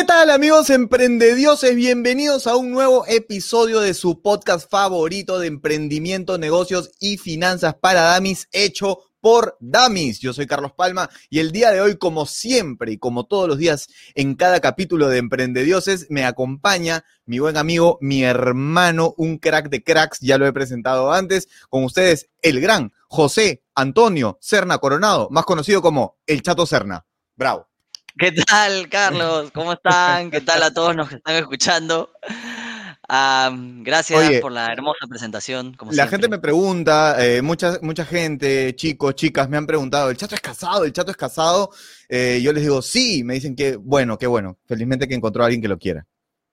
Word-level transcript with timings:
¿Qué 0.00 0.06
tal 0.06 0.30
amigos 0.30 0.70
emprendedioses? 0.70 1.76
Bienvenidos 1.76 2.46
a 2.46 2.56
un 2.56 2.70
nuevo 2.70 3.04
episodio 3.06 3.80
de 3.80 3.92
su 3.92 4.22
podcast 4.22 4.66
favorito 4.70 5.38
de 5.38 5.46
emprendimiento, 5.46 6.38
negocios 6.38 6.90
y 7.00 7.18
finanzas 7.18 7.74
para 7.74 8.00
Damis, 8.00 8.48
hecho 8.50 9.00
por 9.20 9.58
Damis. 9.60 10.18
Yo 10.18 10.32
soy 10.32 10.46
Carlos 10.46 10.72
Palma 10.72 11.10
y 11.28 11.40
el 11.40 11.52
día 11.52 11.70
de 11.70 11.82
hoy, 11.82 11.98
como 11.98 12.24
siempre 12.24 12.92
y 12.92 12.98
como 12.98 13.26
todos 13.26 13.46
los 13.46 13.58
días 13.58 13.88
en 14.14 14.36
cada 14.36 14.60
capítulo 14.60 15.10
de 15.10 15.18
Emprendedioses, 15.18 16.06
me 16.08 16.24
acompaña 16.24 17.04
mi 17.26 17.38
buen 17.38 17.58
amigo, 17.58 17.98
mi 18.00 18.24
hermano, 18.24 19.12
un 19.18 19.36
crack 19.36 19.68
de 19.68 19.84
cracks, 19.84 20.20
ya 20.20 20.38
lo 20.38 20.46
he 20.46 20.52
presentado 20.54 21.12
antes, 21.12 21.46
con 21.68 21.84
ustedes 21.84 22.30
el 22.40 22.62
gran 22.62 22.94
José 23.06 23.64
Antonio 23.74 24.38
Serna 24.40 24.78
Coronado, 24.78 25.28
más 25.30 25.44
conocido 25.44 25.82
como 25.82 26.16
el 26.26 26.40
Chato 26.40 26.64
Serna. 26.64 27.04
Bravo. 27.36 27.69
¿Qué 28.18 28.32
tal, 28.32 28.88
Carlos? 28.88 29.50
¿Cómo 29.52 29.72
están? 29.72 30.30
¿Qué 30.30 30.40
tal 30.40 30.62
a 30.62 30.72
todos 30.72 30.96
los 30.96 31.08
que 31.08 31.16
están 31.16 31.36
escuchando? 31.36 32.10
gracias 33.82 34.40
por 34.40 34.52
la 34.52 34.72
hermosa 34.72 35.06
presentación. 35.08 35.76
la 35.90 36.06
gente 36.06 36.28
me 36.28 36.38
pregunta, 36.38 37.16
eh, 37.18 37.42
mucha, 37.42 37.78
mucha 37.82 38.04
gente, 38.04 38.76
chicos, 38.76 39.16
chicas, 39.16 39.48
me 39.48 39.56
han 39.56 39.66
preguntado, 39.66 40.10
¿el 40.10 40.16
chato 40.16 40.36
es 40.36 40.40
casado? 40.40 40.84
¿El 40.84 40.92
chato 40.92 41.10
es 41.10 41.16
casado? 41.16 41.70
Eh, 42.08 42.40
yo 42.42 42.52
les 42.52 42.62
digo, 42.62 42.82
sí, 42.82 43.24
me 43.24 43.34
dicen 43.34 43.56
que, 43.56 43.74
bueno, 43.76 44.16
qué 44.16 44.28
bueno. 44.28 44.58
Felizmente 44.66 45.08
que 45.08 45.14
encontró 45.14 45.42
a 45.42 45.46
alguien 45.46 45.62
que 45.62 45.68
lo 45.68 45.78
quiera. 45.78 46.06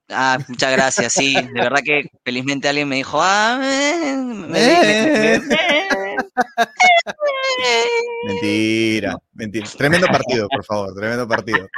Ah, 0.08 0.38
muchas 0.48 0.72
gracias, 0.72 1.12
sí. 1.12 1.34
De 1.34 1.60
verdad 1.60 1.82
que 1.84 2.10
felizmente 2.24 2.68
alguien 2.68 2.88
me 2.88 2.96
dijo, 2.96 3.18
ah, 3.20 3.60
mentira, 8.26 9.18
mentira. 9.32 9.66
Tremendo 9.76 10.06
partido, 10.06 10.48
por 10.48 10.64
favor, 10.64 10.94
tremendo 10.94 11.26
partido. 11.26 11.68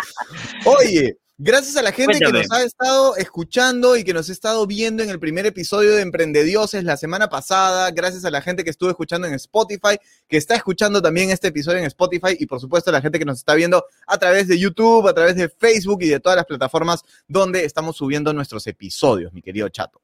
Oye, 0.65 1.17
Gracias 1.43 1.75
a 1.79 1.81
la 1.81 1.91
gente 1.91 2.19
que 2.19 2.31
nos 2.31 2.53
ha 2.53 2.63
estado 2.63 3.17
escuchando 3.17 3.97
y 3.97 4.05
que 4.05 4.13
nos 4.13 4.29
ha 4.29 4.33
estado 4.33 4.67
viendo 4.67 5.03
en 5.03 5.09
el 5.09 5.19
primer 5.19 5.47
episodio 5.47 5.95
de 5.95 6.03
Emprendedioses 6.03 6.85
la 6.85 6.99
semana 6.99 7.31
pasada. 7.31 7.91
Gracias 7.93 8.27
a 8.27 8.31
la 8.31 8.43
gente 8.43 8.63
que 8.63 8.69
estuvo 8.69 8.91
escuchando 8.91 9.27
en 9.27 9.33
Spotify, 9.33 9.97
que 10.29 10.37
está 10.37 10.55
escuchando 10.55 11.01
también 11.01 11.31
este 11.31 11.49
episodio 11.49 11.79
en 11.79 11.87
Spotify 11.87 12.37
y 12.39 12.45
por 12.45 12.61
supuesto 12.61 12.91
a 12.91 12.93
la 12.93 13.01
gente 13.01 13.19
que 13.19 13.25
nos 13.25 13.39
está 13.39 13.55
viendo 13.55 13.87
a 14.07 14.19
través 14.19 14.49
de 14.49 14.59
YouTube, 14.59 15.09
a 15.09 15.15
través 15.15 15.35
de 15.35 15.49
Facebook 15.49 16.03
y 16.03 16.09
de 16.09 16.21
todas 16.21 16.37
las 16.37 16.45
plataformas 16.45 17.05
donde 17.27 17.65
estamos 17.65 17.97
subiendo 17.97 18.35
nuestros 18.35 18.67
episodios, 18.67 19.33
mi 19.33 19.41
querido 19.41 19.67
chato. 19.71 20.03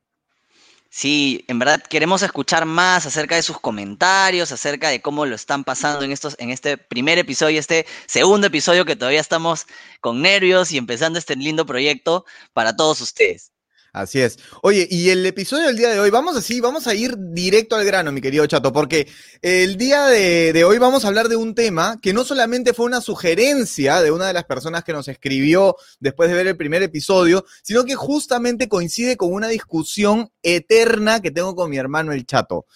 Sí, 0.90 1.44
en 1.48 1.58
verdad 1.58 1.82
queremos 1.82 2.22
escuchar 2.22 2.64
más 2.64 3.06
acerca 3.06 3.34
de 3.36 3.42
sus 3.42 3.60
comentarios, 3.60 4.50
acerca 4.52 4.88
de 4.88 5.02
cómo 5.02 5.26
lo 5.26 5.34
están 5.34 5.62
pasando 5.64 6.04
en 6.04 6.12
estos, 6.12 6.36
en 6.38 6.50
este 6.50 6.78
primer 6.78 7.18
episodio, 7.18 7.60
este 7.60 7.86
segundo 8.06 8.46
episodio 8.46 8.84
que 8.84 8.96
todavía 8.96 9.20
estamos 9.20 9.66
con 10.00 10.22
nervios 10.22 10.72
y 10.72 10.78
empezando 10.78 11.18
este 11.18 11.36
lindo 11.36 11.66
proyecto 11.66 12.24
para 12.52 12.74
todos 12.76 13.00
ustedes. 13.00 13.52
Así 13.96 14.20
es. 14.20 14.38
Oye, 14.60 14.86
y 14.90 15.08
el 15.08 15.24
episodio 15.24 15.68
del 15.68 15.78
día 15.78 15.88
de 15.88 15.98
hoy, 15.98 16.10
vamos 16.10 16.36
así, 16.36 16.60
vamos 16.60 16.86
a 16.86 16.94
ir 16.94 17.16
directo 17.16 17.76
al 17.76 17.86
grano, 17.86 18.12
mi 18.12 18.20
querido 18.20 18.46
Chato, 18.46 18.70
porque 18.70 19.08
el 19.40 19.78
día 19.78 20.04
de, 20.04 20.64
hoy 20.64 20.76
vamos 20.76 21.04
a 21.04 21.08
hablar 21.08 21.30
de 21.30 21.36
un 21.36 21.54
tema 21.54 21.98
que 22.02 22.12
no 22.12 22.22
solamente 22.22 22.74
fue 22.74 22.84
una 22.84 23.00
sugerencia 23.00 24.02
de 24.02 24.10
una 24.10 24.26
de 24.26 24.34
las 24.34 24.44
personas 24.44 24.84
que 24.84 24.92
nos 24.92 25.08
escribió 25.08 25.76
después 25.98 26.28
de 26.28 26.34
ver 26.34 26.46
el 26.46 26.58
primer 26.58 26.82
episodio, 26.82 27.46
sino 27.62 27.86
que 27.86 27.94
justamente 27.94 28.68
coincide 28.68 29.16
con 29.16 29.32
una 29.32 29.48
discusión 29.48 30.30
eterna 30.42 31.22
que 31.22 31.30
tengo 31.30 31.56
con 31.56 31.70
mi 31.70 31.78
hermano 31.78 32.12
el 32.12 32.26
Chato. 32.26 32.66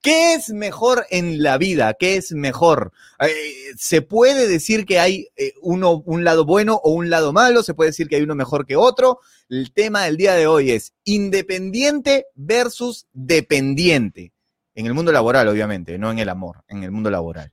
¿Qué 0.00 0.34
es 0.34 0.50
mejor 0.50 1.06
en 1.10 1.42
la 1.42 1.58
vida? 1.58 1.94
¿Qué 1.94 2.16
es 2.16 2.32
mejor? 2.32 2.92
Eh, 3.20 3.32
¿Se 3.76 4.00
puede 4.00 4.46
decir 4.46 4.86
que 4.86 5.00
hay 5.00 5.28
eh, 5.36 5.54
uno, 5.60 6.02
un 6.06 6.22
lado 6.22 6.44
bueno 6.44 6.80
o 6.84 6.92
un 6.92 7.10
lado 7.10 7.32
malo? 7.32 7.64
¿Se 7.64 7.74
puede 7.74 7.90
decir 7.90 8.08
que 8.08 8.16
hay 8.16 8.22
uno 8.22 8.36
mejor 8.36 8.64
que 8.64 8.76
otro? 8.76 9.18
El 9.48 9.72
tema 9.72 10.04
del 10.04 10.16
día 10.16 10.34
de 10.34 10.46
hoy 10.46 10.70
es 10.70 10.92
independiente 11.04 12.26
versus 12.36 13.06
dependiente. 13.12 14.32
En 14.78 14.86
el 14.86 14.94
mundo 14.94 15.10
laboral, 15.10 15.48
obviamente, 15.48 15.98
no 15.98 16.12
en 16.12 16.20
el 16.20 16.28
amor, 16.28 16.62
en 16.68 16.84
el 16.84 16.92
mundo 16.92 17.10
laboral. 17.10 17.50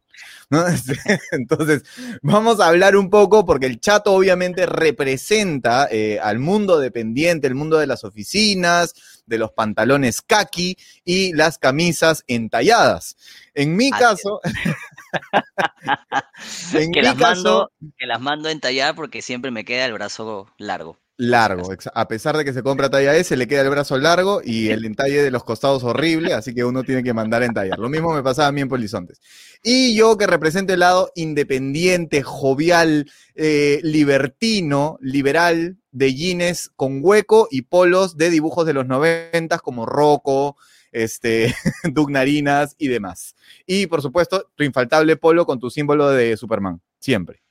Entonces, 1.31 1.81
vamos 2.21 2.59
a 2.59 2.67
hablar 2.67 2.95
un 2.95 3.09
poco, 3.09 3.47
porque 3.47 3.65
el 3.65 3.79
chato 3.79 4.13
obviamente 4.13 4.67
representa 4.67 5.87
eh, 5.89 6.19
al 6.21 6.37
mundo 6.37 6.79
dependiente, 6.79 7.47
el 7.47 7.55
mundo 7.55 7.79
de 7.79 7.87
las 7.87 8.03
oficinas, 8.03 8.93
de 9.25 9.39
los 9.39 9.51
pantalones 9.53 10.21
kaki 10.21 10.77
y 11.03 11.33
las 11.33 11.57
camisas 11.57 12.23
entalladas. 12.27 13.17
En 13.55 13.75
mi 13.75 13.89
caso... 13.89 14.39
en 16.73 16.91
que, 16.91 17.01
las 17.01 17.17
Mando, 17.17 17.71
que 17.97 18.05
las 18.05 18.21
mando 18.21 18.49
entallar 18.49 18.93
porque 18.93 19.23
siempre 19.23 19.49
me 19.49 19.65
queda 19.65 19.85
el 19.85 19.93
brazo 19.93 20.53
largo. 20.59 20.99
Largo, 21.17 21.69
a 21.93 22.07
pesar 22.09 22.35
de 22.35 22.43
que 22.43 22.51
se 22.51 22.61
compra 22.61 22.89
talla 22.89 23.15
S, 23.15 23.37
le 23.37 23.47
queda 23.47 23.61
el 23.61 23.69
brazo 23.69 23.97
largo 23.97 24.41
y 24.43 24.67
el 24.67 24.83
entalle 24.83 25.23
de 25.23 25.31
los 25.31 25.45
costados 25.45 25.83
horrible, 25.85 26.33
así 26.33 26.53
que 26.53 26.65
uno 26.65 26.83
tiene 26.83 27.03
que 27.03 27.13
mandar 27.13 27.41
a 27.41 27.45
entallar. 27.45 27.79
Lo 27.79 27.87
mismo 27.87 28.13
me 28.13 28.21
pasaba 28.21 28.49
a 28.49 28.51
mí 28.51 28.59
en 28.59 28.67
Polizontes. 28.67 29.21
Y 29.63 29.95
yo 29.95 30.17
que 30.17 30.27
represento 30.27 30.73
el 30.73 30.81
lado 30.81 31.11
independiente, 31.15 32.21
jovial, 32.21 33.09
eh, 33.33 33.79
libertino, 33.83 34.97
liberal, 34.99 35.77
de 35.91 36.13
jeans 36.13 36.71
con 36.75 36.99
hueco 37.01 37.47
y 37.49 37.61
polos 37.61 38.17
de 38.17 38.29
dibujos 38.29 38.65
de 38.65 38.73
los 38.73 38.85
noventas 38.85 39.61
como 39.61 39.85
Rocco, 39.85 40.57
este, 40.91 41.55
Narinas 42.09 42.75
y 42.77 42.89
demás. 42.89 43.35
Y 43.65 43.87
por 43.87 44.01
supuesto, 44.01 44.51
tu 44.55 44.65
infaltable 44.65 45.15
polo 45.15 45.45
con 45.45 45.59
tu 45.59 45.69
símbolo 45.69 46.09
de 46.09 46.35
Superman, 46.35 46.81
siempre. 46.99 47.44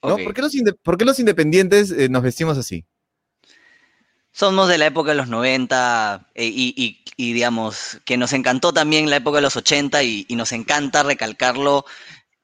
¿Por, 0.00 0.34
qué 0.98 1.04
los 1.04 1.18
independientes 1.18 1.90
eh, 1.90 2.08
nos 2.08 2.22
vestimos 2.22 2.56
así? 2.56 2.84
Somos 4.30 4.68
de 4.68 4.78
la 4.78 4.86
época 4.86 5.10
de 5.10 5.16
los 5.16 5.28
90 5.28 6.28
eh, 6.34 6.46
y, 6.46 7.02
digamos 7.16 8.00
que 8.04 8.16
nos 8.16 8.32
encantó 8.32 8.72
también 8.72 9.10
la 9.10 9.16
época 9.16 9.38
de 9.38 9.42
los 9.42 9.56
80 9.56 10.02
y, 10.04 10.26
nos 10.30 10.52
encanta 10.52 11.02
recalcarlo 11.02 11.84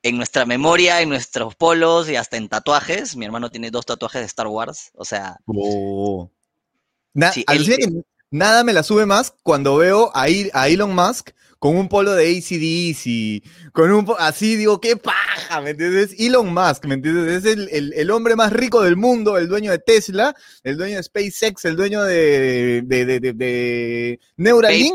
en 0.02 0.16
nuestra 0.16 0.44
memoria, 0.44 1.00
en 1.00 1.08
nuestros 1.08 1.54
polos 1.54 2.10
y 2.10 2.16
hasta 2.16 2.36
en 2.36 2.48
tatuajes. 2.48 3.16
Mi 3.16 3.24
hermano 3.24 3.50
tiene 3.50 3.70
dos 3.70 3.86
tatuajes 3.86 4.22
de 4.22 4.26
Star 4.26 4.48
Wars, 4.48 4.90
o 4.94 5.04
sea... 5.04 5.38
Oh. 5.46 6.30
nada 8.30 8.64
me 8.64 8.72
la 8.72 8.82
sube 8.82 9.06
más 9.06 9.32
cuando 9.42 9.76
veo 9.76 10.10
a 10.14 10.28
Elon 10.28 10.94
Musk 10.94 11.30
con 11.64 11.78
un 11.78 11.88
polo 11.88 12.12
de 12.12 12.26
ACDC, 12.26 13.72
con 13.72 13.90
un 13.90 14.06
así 14.18 14.54
digo, 14.56 14.82
qué 14.82 14.98
paja, 14.98 15.62
¿me 15.62 15.70
entiendes? 15.70 16.14
Elon 16.18 16.52
Musk, 16.52 16.84
¿me 16.84 16.92
entiendes? 16.92 17.42
Es 17.42 17.56
el, 17.56 18.10
hombre 18.10 18.36
más 18.36 18.52
rico 18.52 18.82
del 18.82 18.96
mundo, 18.96 19.38
el 19.38 19.48
dueño 19.48 19.70
de 19.70 19.78
Tesla, 19.78 20.34
el 20.62 20.76
dueño 20.76 20.96
de 20.98 21.02
SpaceX, 21.02 21.64
el 21.64 21.74
dueño 21.74 22.02
de, 22.02 22.82
de, 22.82 24.20
Neuralink. 24.36 24.92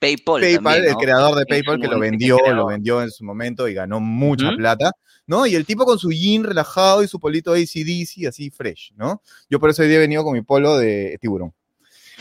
PayPal. 0.00 0.40
PayPal, 0.40 0.84
el 0.86 0.96
creador 0.96 1.38
de 1.38 1.46
PayPal 1.46 1.80
que 1.80 1.86
lo 1.86 2.00
vendió, 2.00 2.36
lo 2.52 2.66
vendió 2.66 3.00
en 3.00 3.12
su 3.12 3.22
momento 3.22 3.68
y 3.68 3.74
ganó 3.74 4.00
mucha 4.00 4.50
plata, 4.56 4.90
¿no? 5.28 5.46
Y 5.46 5.54
el 5.54 5.64
tipo 5.64 5.84
con 5.84 6.00
su 6.00 6.10
jean 6.10 6.42
relajado 6.42 7.04
y 7.04 7.06
su 7.06 7.20
polito 7.20 7.52
ACDC 7.52 8.26
así 8.26 8.50
fresh, 8.50 8.92
¿no? 8.96 9.22
Yo 9.48 9.60
por 9.60 9.70
eso 9.70 9.82
hoy 9.82 9.88
día 9.88 9.98
he 9.98 10.00
venido 10.00 10.24
con 10.24 10.32
mi 10.32 10.42
polo 10.42 10.78
de 10.78 11.16
tiburón. 11.20 11.54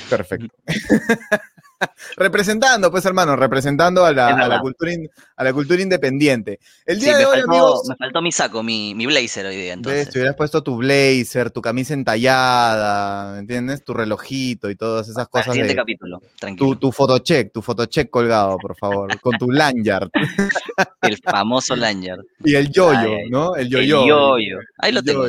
Perfecto. 0.07 0.53
representando, 2.17 2.91
pues 2.91 3.05
hermano, 3.05 3.35
representando 3.35 4.05
a 4.05 4.11
la, 4.11 4.59
cultura, 4.61 4.91
a 5.35 5.43
la 5.43 5.53
cultura 5.53 5.81
independiente. 5.81 6.59
El 6.85 6.99
día 6.99 7.17
de 7.17 7.25
hoy, 7.25 7.39
amigos, 7.39 7.87
me 7.89 7.95
faltó 7.95 8.21
mi 8.21 8.31
saco, 8.31 8.63
mi, 8.63 8.93
blazer 9.05 9.45
hoy 9.45 9.55
día. 9.55 9.73
Entonces. 9.73 10.09
Te 10.09 10.19
hubieras 10.19 10.35
puesto 10.35 10.63
tu 10.63 10.77
blazer, 10.77 11.51
tu 11.51 11.61
camisa 11.61 11.93
entallada, 11.93 13.39
¿entiendes? 13.39 13.83
Tu 13.83 13.93
relojito 13.93 14.69
y 14.69 14.75
todas 14.75 15.07
esas 15.09 15.27
cosas. 15.27 15.47
El 15.47 15.53
siguiente 15.53 15.75
capítulo, 15.75 16.21
tranquilo. 16.39 16.71
Tu, 16.71 16.75
tu 16.77 16.91
fotocheck, 16.91 17.51
tu 17.51 17.61
fotocheck 17.61 18.09
colgado, 18.09 18.57
por 18.57 18.75
favor, 18.75 19.19
con 19.19 19.37
tu 19.37 19.49
lanyard. 19.49 20.09
el 21.01 21.17
famoso 21.17 21.75
lanyard. 21.75 22.21
Y 22.43 22.55
el 22.55 22.71
yoyo, 22.71 23.11
¿no? 23.29 23.55
El 23.55 23.69
yoyo. 23.69 24.01
El 24.01 24.09
yoyo. 24.09 24.59
Ahí 24.77 24.91
lo 24.91 25.01
tengo. 25.01 25.25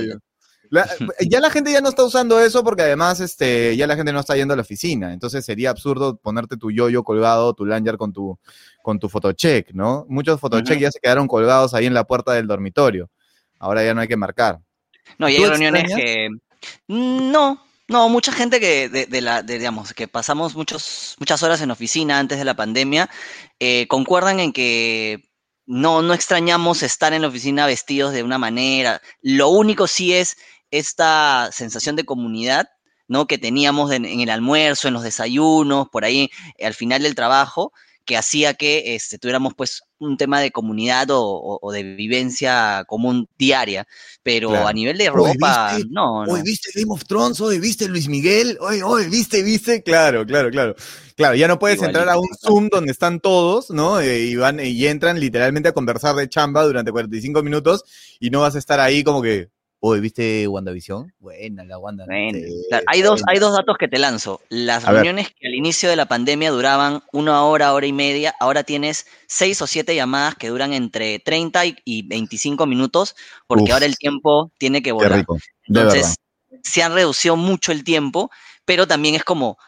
ya 1.29 1.41
la 1.41 1.51
gente 1.51 1.71
ya 1.71 1.81
no 1.81 1.91
está 1.91 2.05
usando 2.05 2.41
eso 2.41 2.65
porque 2.65 2.83
además 2.83 3.21
este, 3.21 3.77
ya 3.77 3.87
la 3.87 3.97
gente 3.97 4.13
no 4.13 4.21
está 4.21 4.37
yendo 4.37 4.55
a 4.55 4.57
la 4.57 4.63
oficina. 4.63 5.13
Entonces 5.13 5.45
sería 5.45 5.71
absurdo 5.71 6.17
ponerte 6.17 6.57
tu 6.57 6.71
yoyo 6.71 7.03
colgado, 7.05 7.55
tu 7.55 7.67
lanyard 7.67 7.97
con 7.97 8.13
tu, 8.13 8.39
con 8.83 8.99
tu 8.99 9.09
fotocheck, 9.09 9.73
¿no? 9.73 10.07
Muchos 10.09 10.41
fotocheck 10.41 10.79
ya 10.79 10.91
se 10.91 11.01
quedaron 11.01 11.29
colgados 11.29 11.75
ahí 11.75 11.87
en 11.87 11.95
la 11.95 12.05
puerta 12.05 12.33
del 12.33 12.47
dormitorio. 12.47 13.11
Ahora 13.59 13.85
ya 13.85 13.95
no 13.95 14.01
hay 14.01 14.09
que 14.09 14.17
marcar. 14.17 14.61
No, 15.19 15.29
y 15.29 15.37
hay 15.37 15.45
reuniones 15.45 15.95
que. 15.95 16.29
No, 16.89 17.61
no, 17.89 18.09
mucha 18.09 18.33
gente 18.33 18.59
que 18.61 18.89
de, 18.89 19.21
la, 19.21 19.43
digamos, 19.43 19.93
que 19.93 20.09
pasamos 20.09 20.55
muchos, 20.55 21.17
muchas 21.19 21.43
horas 21.43 21.61
en 21.61 21.71
oficina 21.71 22.19
antes 22.19 22.39
de 22.39 22.45
la 22.45 22.55
pandemia, 22.55 23.11
eh, 23.59 23.87
concuerdan 23.89 24.41
en 24.41 24.53
que 24.53 25.29
no, 25.67 26.03
no 26.03 26.15
extrañamos 26.15 26.83
estar 26.83 27.13
en 27.13 27.23
la 27.23 27.29
oficina 27.29 27.67
vestidos 27.67 28.13
de 28.13 28.23
una 28.23 28.39
manera. 28.39 29.01
Lo 29.21 29.49
único 29.49 29.87
sí 29.87 30.15
es 30.15 30.37
esta 30.73 31.51
sensación 31.53 31.95
de 31.95 32.05
comunidad, 32.05 32.69
¿no? 33.07 33.27
Que 33.27 33.39
teníamos 33.39 33.93
en, 33.93 34.05
el 34.05 34.31
almuerzo, 34.31 34.89
en 34.89 34.95
los 34.95 35.05
desayunos, 35.05 35.89
por 35.89 36.05
ahí, 36.05 36.31
eh, 36.59 36.67
al 36.67 36.75
final 36.75 37.03
del 37.03 37.15
trabajo, 37.15 37.73
que 38.05 38.17
hacía 38.17 38.55
que 38.55 38.97
este, 38.97 39.19
tuviéramos 39.19 39.55
pues 39.55 39.83
un 39.99 40.17
tema 40.17 40.41
de 40.41 40.51
comunidad 40.51 41.07
o, 41.11 41.71
de 41.73 41.83
vivencia 41.95 42.85
común 42.89 43.29
diaria, 43.39 43.87
pero 44.25 44.67
a 44.67 44.73
nivel 44.73 44.99
de 44.99 45.09
ropa, 45.09 45.79
no, 45.89 46.27
no. 46.27 46.33
Hoy 46.33 46.43
viste 46.43 46.71
Game 46.75 46.93
of 46.93 47.05
Thrones, 47.05 47.41
hoy 47.41 47.61
viste 47.61 47.87
Luis 47.87 48.09
Miguel, 48.09 48.59
hoy, 48.61 48.83
hoy 48.83 49.09
viste, 49.09 49.43
viste, 49.45 49.85
claro, 49.85 50.27
claro, 50.27 50.51
claro. 50.51 50.75
Claro, 51.15 51.37
ya 51.37 51.47
no 51.47 51.59
puedes 51.59 51.81
entrar 51.81 52.09
a 52.09 52.19
un 52.19 52.29
Zoom 52.41 52.69
donde 52.69 52.91
están 52.91 53.21
todos, 53.21 53.71
¿no? 53.71 54.01
Eh, 54.01 54.23
y 54.25 54.35
van 54.35 54.59
y 54.59 54.87
entran 54.87 55.21
literalmente 55.21 55.69
a 55.69 55.73
conversar 55.73 56.17
de 56.17 56.29
chamba 56.29 56.65
durante 56.65 56.91
45 56.91 57.43
minutos 57.45 57.85
y 58.19 58.31
no 58.31 58.41
vas 58.41 58.57
a 58.57 58.59
estar 58.59 58.81
ahí 58.81 59.05
como 59.05 59.23
que, 59.23 59.51
Uy, 59.84 59.99
¿viste 59.99 60.46
WandaVision? 60.46 61.12
Buena 61.19 61.64
la 61.64 61.76
Wanda. 61.76 62.06
hay, 62.87 63.02
dos, 63.02 63.20
hay 63.26 63.40
dos 63.40 63.52
datos 63.52 63.76
que 63.76 63.88
te 63.88 63.99
lanzo. 63.99 64.40
Las 64.49 64.84
reuniones 64.84 65.31
que 65.31 65.49
al 65.49 65.55
inicio 65.55 65.90
de 65.90 65.96
la 65.96 66.06
pandemia 66.06 66.52
duraban 66.52 67.02
una 67.12 67.43
hora, 67.43 67.73
hora 67.73 67.84
y 67.84 67.93
media, 67.93 68.32
ahora 68.38 68.62
tienes 68.62 69.08
seis 69.26 69.61
o 69.61 69.67
siete 69.67 69.96
llamadas 69.96 70.37
que 70.37 70.50
duran 70.50 70.73
entre 70.73 71.19
30 71.19 71.64
y 71.84 72.06
25 72.06 72.64
minutos, 72.64 73.17
porque 73.49 73.73
ahora 73.73 73.87
el 73.87 73.99
tiempo 73.99 74.52
tiene 74.56 74.82
que 74.82 74.93
volar. 74.93 75.25
Entonces, 75.64 76.14
se 76.62 76.82
han 76.84 76.94
reducido 76.94 77.34
mucho 77.34 77.73
el 77.73 77.82
tiempo, 77.82 78.31
pero 78.64 78.87
también 78.87 79.17
es 79.17 79.25
como 79.25 79.58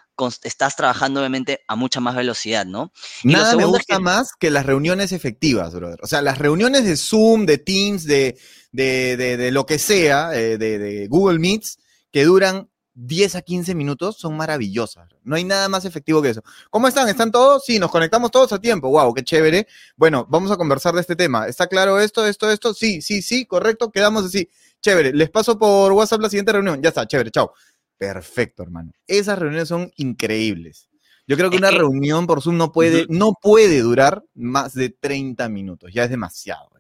estás 0.44 0.76
trabajando 0.76 1.18
obviamente 1.18 1.64
a 1.66 1.74
mucha 1.74 1.98
más 1.98 2.14
velocidad, 2.14 2.64
¿no? 2.64 2.92
Nada 3.24 3.56
me 3.56 3.64
gusta 3.64 3.98
más 3.98 4.30
que 4.38 4.48
las 4.48 4.64
reuniones 4.64 5.10
efectivas, 5.10 5.74
brother. 5.74 5.98
O 6.02 6.06
sea, 6.06 6.22
las 6.22 6.38
reuniones 6.38 6.84
de 6.84 6.96
Zoom, 6.96 7.46
de 7.46 7.58
Teams, 7.58 8.04
de, 8.04 8.38
de, 8.74 9.50
lo 9.52 9.66
que 9.66 9.78
sea, 9.78 10.34
eh, 10.34 10.58
de, 10.58 11.06
Google 11.08 11.38
Meets, 11.38 11.78
que 12.10 12.24
duran 12.24 12.68
10 12.94 13.36
a 13.36 13.42
15 13.42 13.74
minutos, 13.74 14.16
son 14.16 14.36
maravillosas. 14.36 15.08
No 15.22 15.36
hay 15.36 15.44
nada 15.44 15.68
más 15.68 15.84
efectivo 15.84 16.22
que 16.22 16.30
eso. 16.30 16.42
¿Cómo 16.70 16.86
están? 16.86 17.08
¿Están 17.08 17.32
todos? 17.32 17.64
Sí, 17.64 17.78
nos 17.78 17.90
conectamos 17.90 18.30
todos 18.30 18.52
a 18.52 18.60
tiempo. 18.60 18.88
Wow, 18.88 19.14
qué 19.14 19.24
chévere. 19.24 19.66
Bueno, 19.96 20.26
vamos 20.28 20.50
a 20.50 20.56
conversar 20.56 20.94
de 20.94 21.00
este 21.00 21.16
tema. 21.16 21.48
¿Está 21.48 21.66
claro 21.66 21.98
esto, 21.98 22.26
esto, 22.26 22.50
esto? 22.50 22.72
Sí, 22.74 23.02
sí, 23.02 23.22
sí, 23.22 23.46
correcto. 23.46 23.90
Quedamos 23.90 24.24
así. 24.24 24.48
Chévere. 24.80 25.12
Les 25.12 25.30
paso 25.30 25.58
por 25.58 25.92
WhatsApp 25.92 26.20
la 26.20 26.30
siguiente 26.30 26.52
reunión. 26.52 26.80
Ya 26.82 26.90
está, 26.90 27.06
chévere, 27.06 27.30
chao. 27.30 27.52
Perfecto, 27.96 28.62
hermano. 28.62 28.92
Esas 29.06 29.38
reuniones 29.38 29.68
son 29.68 29.90
increíbles. 29.96 30.88
Yo 31.26 31.36
creo 31.36 31.50
que 31.50 31.56
una 31.56 31.70
reunión 31.70 32.26
por 32.26 32.42
Zoom 32.42 32.58
no 32.58 32.70
puede, 32.70 33.06
no 33.08 33.32
puede 33.40 33.80
durar 33.80 34.22
más 34.34 34.74
de 34.74 34.90
30 34.90 35.48
minutos, 35.48 35.90
ya 35.92 36.04
es 36.04 36.10
demasiado. 36.10 36.73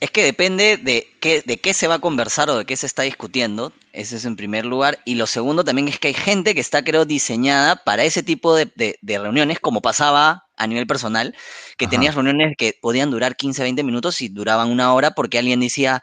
Es 0.00 0.10
que 0.10 0.24
depende 0.24 0.76
de 0.76 1.08
qué, 1.20 1.42
de 1.44 1.58
qué 1.58 1.74
se 1.74 1.88
va 1.88 1.96
a 1.96 2.00
conversar 2.00 2.50
o 2.50 2.58
de 2.58 2.64
qué 2.64 2.76
se 2.76 2.86
está 2.86 3.02
discutiendo, 3.02 3.72
ese 3.92 4.16
es 4.16 4.24
en 4.24 4.36
primer 4.36 4.64
lugar. 4.64 4.98
Y 5.04 5.14
lo 5.14 5.26
segundo 5.26 5.64
también 5.64 5.88
es 5.88 5.98
que 5.98 6.08
hay 6.08 6.14
gente 6.14 6.54
que 6.54 6.60
está, 6.60 6.82
creo, 6.82 7.04
diseñada 7.04 7.76
para 7.76 8.04
ese 8.04 8.22
tipo 8.22 8.54
de, 8.54 8.98
reuniones, 9.02 9.60
como 9.60 9.82
pasaba 9.82 10.46
a 10.56 10.66
nivel 10.66 10.86
personal, 10.86 11.34
que 11.76 11.86
tenías 11.86 12.14
reuniones 12.14 12.54
que 12.56 12.74
podían 12.80 13.10
durar 13.10 13.36
15, 13.36 13.62
20 13.62 13.82
minutos 13.82 14.20
y 14.20 14.28
duraban 14.28 14.70
una 14.70 14.94
hora 14.94 15.12
porque 15.12 15.38
alguien 15.38 15.60
decía, 15.60 16.02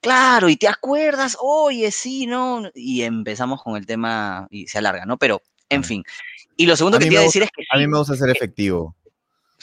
claro, 0.00 0.48
y 0.48 0.56
te 0.56 0.68
acuerdas, 0.68 1.36
oye, 1.40 1.90
sí, 1.90 2.26
¿no? 2.26 2.70
Y 2.74 3.02
empezamos 3.02 3.62
con 3.62 3.76
el 3.76 3.86
tema 3.86 4.46
y 4.50 4.66
se 4.66 4.78
alarga, 4.78 5.06
¿no? 5.06 5.16
Pero, 5.16 5.42
en 5.68 5.84
fin. 5.84 6.02
Y 6.56 6.66
lo 6.66 6.76
segundo 6.76 6.98
que 6.98 7.06
te 7.06 7.12
iba 7.12 7.20
a 7.20 7.24
decir 7.24 7.42
es 7.42 7.50
que... 7.50 7.64
a 7.70 7.78
mí 7.78 7.86
me 7.86 7.98
gusta 7.98 8.14
ser 8.14 8.30
efectivo. 8.30 8.94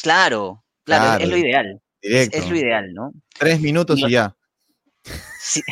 Claro, 0.02 0.64
claro, 0.84 1.24
es 1.24 1.30
lo 1.30 1.38
ideal. 1.38 1.82
Es, 2.02 2.50
lo 2.50 2.56
ideal, 2.56 2.94
¿no? 2.94 3.14
Tres 3.38 3.62
minutos 3.62 4.00
y, 4.00 4.10
ya. 4.10 4.36
Sí. 5.40 5.62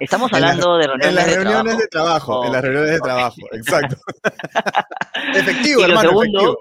Estamos 0.00 0.32
hablando 0.32 0.78
de 0.78 0.86
reuniones, 0.86 1.08
en 1.08 1.14
las 1.14 1.26
reuniones 1.26 1.78
de 1.78 1.86
trabajo. 1.88 2.44
En 2.44 2.52
las 2.52 2.62
reuniones 2.62 2.90
de 2.90 3.00
trabajo, 3.00 3.40
exacto. 3.52 3.96
efectivo, 5.34 5.80
y 5.80 5.84
hermano, 5.84 6.02
lo 6.02 6.08
segundo, 6.08 6.58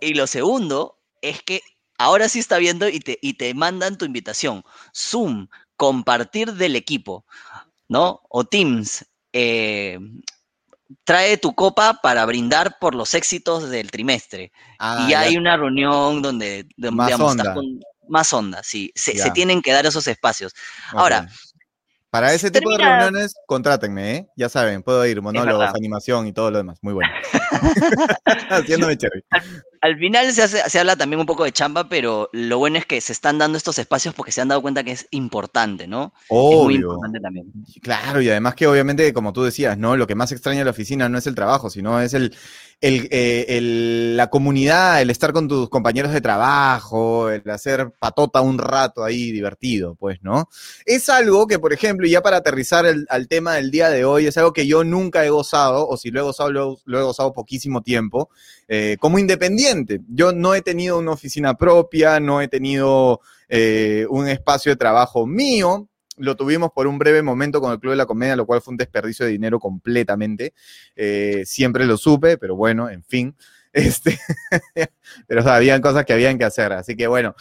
Y 0.00 0.14
lo 0.14 0.26
segundo 0.26 0.98
es 1.20 1.42
que 1.42 1.60
ahora 1.98 2.28
sí 2.28 2.38
está 2.38 2.58
viendo 2.58 2.88
y 2.88 3.00
te, 3.00 3.18
y 3.20 3.34
te 3.34 3.52
mandan 3.54 3.98
tu 3.98 4.04
invitación. 4.04 4.62
Zoom, 4.94 5.48
compartir 5.76 6.52
del 6.52 6.76
equipo, 6.76 7.26
¿no? 7.88 8.20
O 8.28 8.44
Teams, 8.44 9.04
eh, 9.32 9.98
trae 11.04 11.36
tu 11.36 11.54
copa 11.54 12.00
para 12.02 12.24
brindar 12.26 12.78
por 12.78 12.94
los 12.94 13.14
éxitos 13.14 13.68
del 13.70 13.90
trimestre. 13.90 14.52
Ah, 14.78 15.06
y 15.08 15.14
hay 15.14 15.36
una 15.36 15.56
reunión 15.56 16.22
donde, 16.22 16.66
más 16.76 17.18
onda. 17.18 17.54
más 18.08 18.32
onda, 18.32 18.62
sí. 18.62 18.92
Se, 18.94 19.30
tienen 19.32 19.62
que 19.62 19.72
dar 19.72 19.86
esos 19.86 20.06
espacios. 20.06 20.54
Ahora, 20.92 21.28
para 22.10 22.32
ese 22.32 22.50
tipo 22.50 22.70
de 22.70 22.78
reuniones, 22.78 23.34
contrátenme, 23.46 24.16
¿eh? 24.16 24.28
Ya 24.36 24.48
saben, 24.48 24.82
puedo 24.82 25.04
ir, 25.04 25.20
monólogos, 25.20 25.70
animación 25.74 26.26
y 26.26 26.32
todo 26.32 26.50
lo 26.50 26.58
demás. 26.58 26.78
Muy 26.82 26.94
bueno. 26.94 27.12
Haciéndome 28.50 28.96
cherry. 28.96 29.22
Al, 29.80 29.98
final 29.98 30.32
se, 30.32 30.78
habla 30.78 30.96
también 30.96 31.20
un 31.20 31.26
poco 31.26 31.44
de 31.44 31.52
chamba, 31.52 31.88
pero 31.88 32.28
lo 32.32 32.58
bueno 32.58 32.78
es 32.78 32.86
que 32.86 33.00
se 33.00 33.12
están 33.12 33.38
dando 33.38 33.58
estos 33.58 33.78
espacios 33.78 34.14
porque 34.14 34.32
se 34.32 34.40
han 34.40 34.48
dado 34.48 34.62
cuenta 34.62 34.82
que 34.82 34.92
es 34.92 35.06
importante, 35.10 35.86
¿no? 35.86 36.12
Obvio. 36.28 36.58
Es 36.58 36.64
muy 36.64 36.74
importante 36.76 37.20
también. 37.20 37.52
Claro, 37.82 38.20
y 38.20 38.28
además 38.28 38.54
que 38.54 38.66
obviamente, 38.66 39.12
como 39.12 39.32
tú 39.32 39.44
decías, 39.44 39.78
¿no? 39.78 39.96
Lo 39.96 40.06
que 40.06 40.14
más 40.14 40.32
extraña 40.32 40.60
de 40.60 40.64
la 40.64 40.70
oficina 40.72 41.08
no 41.08 41.18
es 41.18 41.26
el 41.26 41.34
trabajo, 41.34 41.70
sino 41.70 42.00
es 42.00 42.14
el, 42.14 42.34
eh, 42.82 43.46
el, 43.48 44.16
la 44.18 44.28
comunidad, 44.28 45.00
el 45.00 45.08
estar 45.08 45.32
con 45.32 45.48
tus 45.48 45.70
compañeros 45.70 46.12
de 46.12 46.20
trabajo, 46.20 47.30
el 47.30 47.48
hacer 47.48 47.90
patota 47.98 48.42
un 48.42 48.58
rato 48.58 49.02
ahí 49.02 49.32
divertido, 49.32 49.94
pues, 49.94 50.18
¿no? 50.22 50.50
Es 50.84 51.08
algo 51.08 51.46
que, 51.46 51.58
por 51.58 51.72
ejemplo, 51.72 52.06
y 52.06 52.10
ya 52.10 52.20
para 52.20 52.36
aterrizar 52.36 52.84
el, 52.84 53.06
al 53.08 53.28
tema 53.28 53.54
del 53.54 53.70
día 53.70 53.88
de 53.88 54.04
hoy, 54.04 54.26
es 54.26 54.36
algo 54.36 54.52
que 54.52 54.66
yo 54.66 54.84
nunca 54.84 55.24
he 55.24 55.30
gozado, 55.30 55.88
o 55.88 55.96
si 55.96 56.10
lo 56.10 56.20
he 56.20 56.22
gozado, 56.22 56.50
lo, 56.50 56.98
he 57.00 57.02
gozado 57.02 57.32
poquísimo 57.36 57.82
tiempo, 57.82 58.30
eh, 58.66 58.96
como 58.98 59.20
independiente. 59.20 60.00
Yo 60.08 60.32
no 60.32 60.56
he 60.56 60.62
tenido 60.62 60.98
una 60.98 61.12
oficina 61.12 61.54
propia, 61.54 62.18
no 62.18 62.40
he 62.40 62.48
tenido 62.48 63.20
eh, 63.48 64.06
un 64.10 64.26
espacio 64.26 64.72
de 64.72 64.76
trabajo 64.76 65.24
mío, 65.24 65.88
lo 66.18 66.36
tuvimos 66.36 66.70
por 66.72 66.86
un 66.86 66.98
breve 66.98 67.22
momento 67.22 67.60
con 67.60 67.72
el 67.72 67.78
Club 67.78 67.92
de 67.92 67.96
la 67.96 68.06
Comedia, 68.06 68.36
lo 68.36 68.46
cual 68.46 68.62
fue 68.62 68.72
un 68.72 68.78
desperdicio 68.78 69.26
de 69.26 69.32
dinero 69.32 69.60
completamente. 69.60 70.54
Eh, 70.94 71.42
siempre 71.44 71.84
lo 71.84 71.96
supe, 71.96 72.38
pero 72.38 72.56
bueno, 72.56 72.90
en 72.90 73.04
fin. 73.04 73.36
Este, 73.76 74.18
pero 75.26 75.42
o 75.42 75.82
cosas 75.82 76.06
que 76.06 76.14
habían 76.14 76.38
que 76.38 76.46
hacer. 76.46 76.72
Así 76.72 76.96
que 76.96 77.06
bueno, 77.08 77.34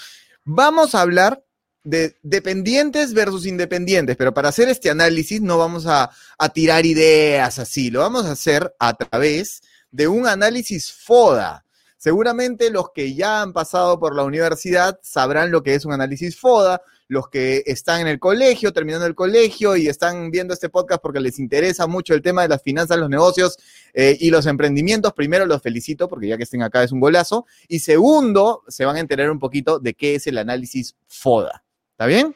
vamos 0.44 0.94
a 0.94 1.00
hablar 1.00 1.46
de 1.86 2.18
dependientes 2.24 3.14
versus 3.14 3.46
independientes, 3.46 4.18
pero 4.18 4.34
para 4.34 4.50
hacer 4.50 4.68
este 4.68 4.90
análisis 4.90 5.40
no 5.40 5.58
vamos 5.58 5.86
a, 5.86 6.10
a 6.38 6.50
tirar 6.50 6.86
ideas 6.86 7.58
así, 7.58 7.90
lo 7.90 8.02
vamos 8.02 8.26
a 8.26 8.32
hacer 8.32 8.76
a 8.80 8.98
través 8.98 9.62
de 9.96 10.08
un 10.08 10.28
análisis 10.28 10.92
FODA. 10.92 11.64
Seguramente 11.98 12.70
los 12.70 12.92
que 12.92 13.16
ya 13.16 13.42
han 13.42 13.54
pasado 13.54 14.00
por 14.00 14.16
la 14.16 14.24
universidad 14.24 15.00
sabrán 15.02 15.52
lo 15.52 15.64
que 15.64 15.74
es 15.74 15.86
un 15.86 15.94
análisis 15.94 16.38
FODA 16.38 16.82
los 17.08 17.30
que 17.30 17.64
están 17.66 18.02
en 18.02 18.08
el 18.08 18.20
colegio, 18.20 18.74
terminando 18.74 19.06
el 19.06 19.16
colegio 19.16 19.76
y 19.76 19.88
están 19.88 20.32
viendo 20.32 20.54
este 20.54 20.70
podcast 20.70 21.02
porque 21.02 21.20
les 21.20 21.40
interesa 21.40 21.88
mucho 21.88 22.14
el 22.14 22.22
tema 22.22 22.42
de 22.42 22.48
las 22.48 22.64
finanzas, 22.64 22.98
los 22.98 23.10
negocios 23.10 23.58
eh, 23.94 24.18
y 24.20 24.32
los 24.32 24.46
emprendimientos, 24.48 25.14
primero 25.14 25.46
los 25.46 25.62
felicito 25.62 26.08
porque 26.08 26.28
ya 26.28 26.38
que 26.38 26.44
estén 26.44 26.64
acá 26.64 26.84
es 26.84 26.92
un 26.92 27.00
golazo. 27.00 27.46
Y 27.68 27.80
segundo, 27.80 28.64
se 28.68 28.86
van 28.86 28.96
a 28.96 29.00
enterar 29.00 29.30
un 29.30 29.40
poquito 29.40 29.80
de 29.80 29.94
qué 29.94 30.16
es 30.16 30.28
el 30.28 30.38
análisis 30.38 30.96
FODA. 31.08 31.64
¿Está 31.92 32.08
bien? 32.08 32.36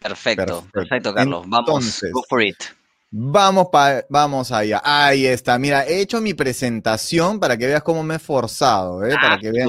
Perfecto, 0.00 0.66
perfecto, 0.72 1.14
Carlos. 1.14 1.44
Vamos, 1.46 2.04
go 2.12 2.22
for 2.28 2.42
it. 2.42 2.56
Vamos, 3.14 3.68
vamos 4.08 4.50
allá. 4.52 4.80
Ahí 4.82 5.26
está. 5.26 5.58
Mira, 5.58 5.86
he 5.86 6.00
hecho 6.00 6.22
mi 6.22 6.32
presentación 6.32 7.38
para 7.38 7.58
que 7.58 7.66
veas 7.66 7.82
cómo 7.82 8.02
me 8.02 8.14
he 8.14 8.18
forzado, 8.18 9.04
¿eh? 9.04 9.14
para 9.20 9.38
que 9.38 9.50
vean 9.50 9.68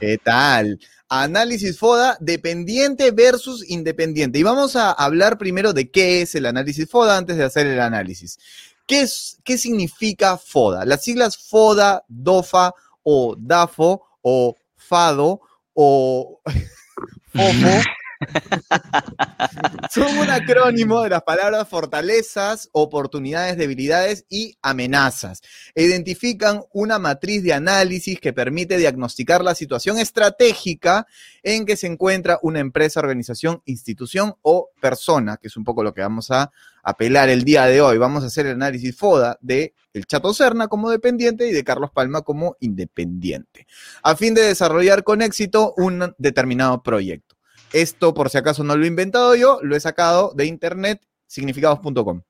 qué 0.00 0.16
tal. 0.16 0.80
Análisis 1.10 1.78
FODA, 1.78 2.16
dependiente 2.20 3.10
versus 3.10 3.68
independiente. 3.68 4.38
Y 4.38 4.42
vamos 4.42 4.76
a 4.76 4.92
hablar 4.92 5.36
primero 5.36 5.74
de 5.74 5.90
qué 5.90 6.22
es 6.22 6.34
el 6.36 6.46
análisis 6.46 6.88
FODA 6.88 7.18
antes 7.18 7.36
de 7.36 7.44
hacer 7.44 7.66
el 7.66 7.80
análisis. 7.80 8.38
¿Qué, 8.86 9.02
es, 9.02 9.38
qué 9.44 9.58
significa 9.58 10.38
FODA? 10.38 10.86
Las 10.86 11.04
siglas 11.04 11.36
FODA, 11.36 12.02
DOFA 12.08 12.72
o 13.02 13.36
DAFO 13.38 14.02
o 14.22 14.56
FADO 14.78 15.42
o 15.74 16.40
FOFO 17.34 17.82
Son 19.90 20.18
un 20.18 20.30
acrónimo 20.30 21.02
de 21.02 21.10
las 21.10 21.22
palabras 21.22 21.68
fortalezas, 21.68 22.68
oportunidades, 22.72 23.56
debilidades 23.56 24.24
y 24.28 24.56
amenazas. 24.62 25.42
Identifican 25.74 26.62
una 26.72 26.98
matriz 26.98 27.42
de 27.42 27.52
análisis 27.52 28.20
que 28.20 28.32
permite 28.32 28.76
diagnosticar 28.76 29.42
la 29.42 29.54
situación 29.54 29.98
estratégica 29.98 31.06
en 31.42 31.66
que 31.66 31.76
se 31.76 31.86
encuentra 31.86 32.38
una 32.42 32.60
empresa, 32.60 33.00
organización, 33.00 33.62
institución 33.66 34.34
o 34.42 34.70
persona, 34.80 35.36
que 35.36 35.48
es 35.48 35.56
un 35.56 35.64
poco 35.64 35.82
lo 35.82 35.92
que 35.92 36.00
vamos 36.00 36.30
a 36.30 36.50
apelar 36.82 37.28
el 37.28 37.44
día 37.44 37.66
de 37.66 37.80
hoy. 37.80 37.98
Vamos 37.98 38.24
a 38.24 38.26
hacer 38.26 38.46
el 38.46 38.52
análisis 38.52 38.96
FODA 38.96 39.38
de 39.40 39.74
el 39.92 40.06
Chato 40.06 40.34
Serna 40.34 40.68
como 40.68 40.90
dependiente 40.90 41.46
y 41.48 41.52
de 41.52 41.64
Carlos 41.64 41.90
Palma 41.92 42.22
como 42.22 42.56
independiente, 42.60 43.66
a 44.02 44.16
fin 44.16 44.34
de 44.34 44.42
desarrollar 44.42 45.04
con 45.04 45.22
éxito 45.22 45.72
un 45.76 46.14
determinado 46.18 46.82
proyecto. 46.82 47.36
Esto, 47.74 48.14
por 48.14 48.30
si 48.30 48.38
acaso 48.38 48.62
no 48.62 48.76
lo 48.76 48.84
he 48.84 48.86
inventado 48.86 49.34
yo, 49.34 49.58
lo 49.62 49.74
he 49.74 49.80
sacado 49.80 50.32
de 50.36 50.46
internet, 50.46 51.02
significados.com. 51.26 52.22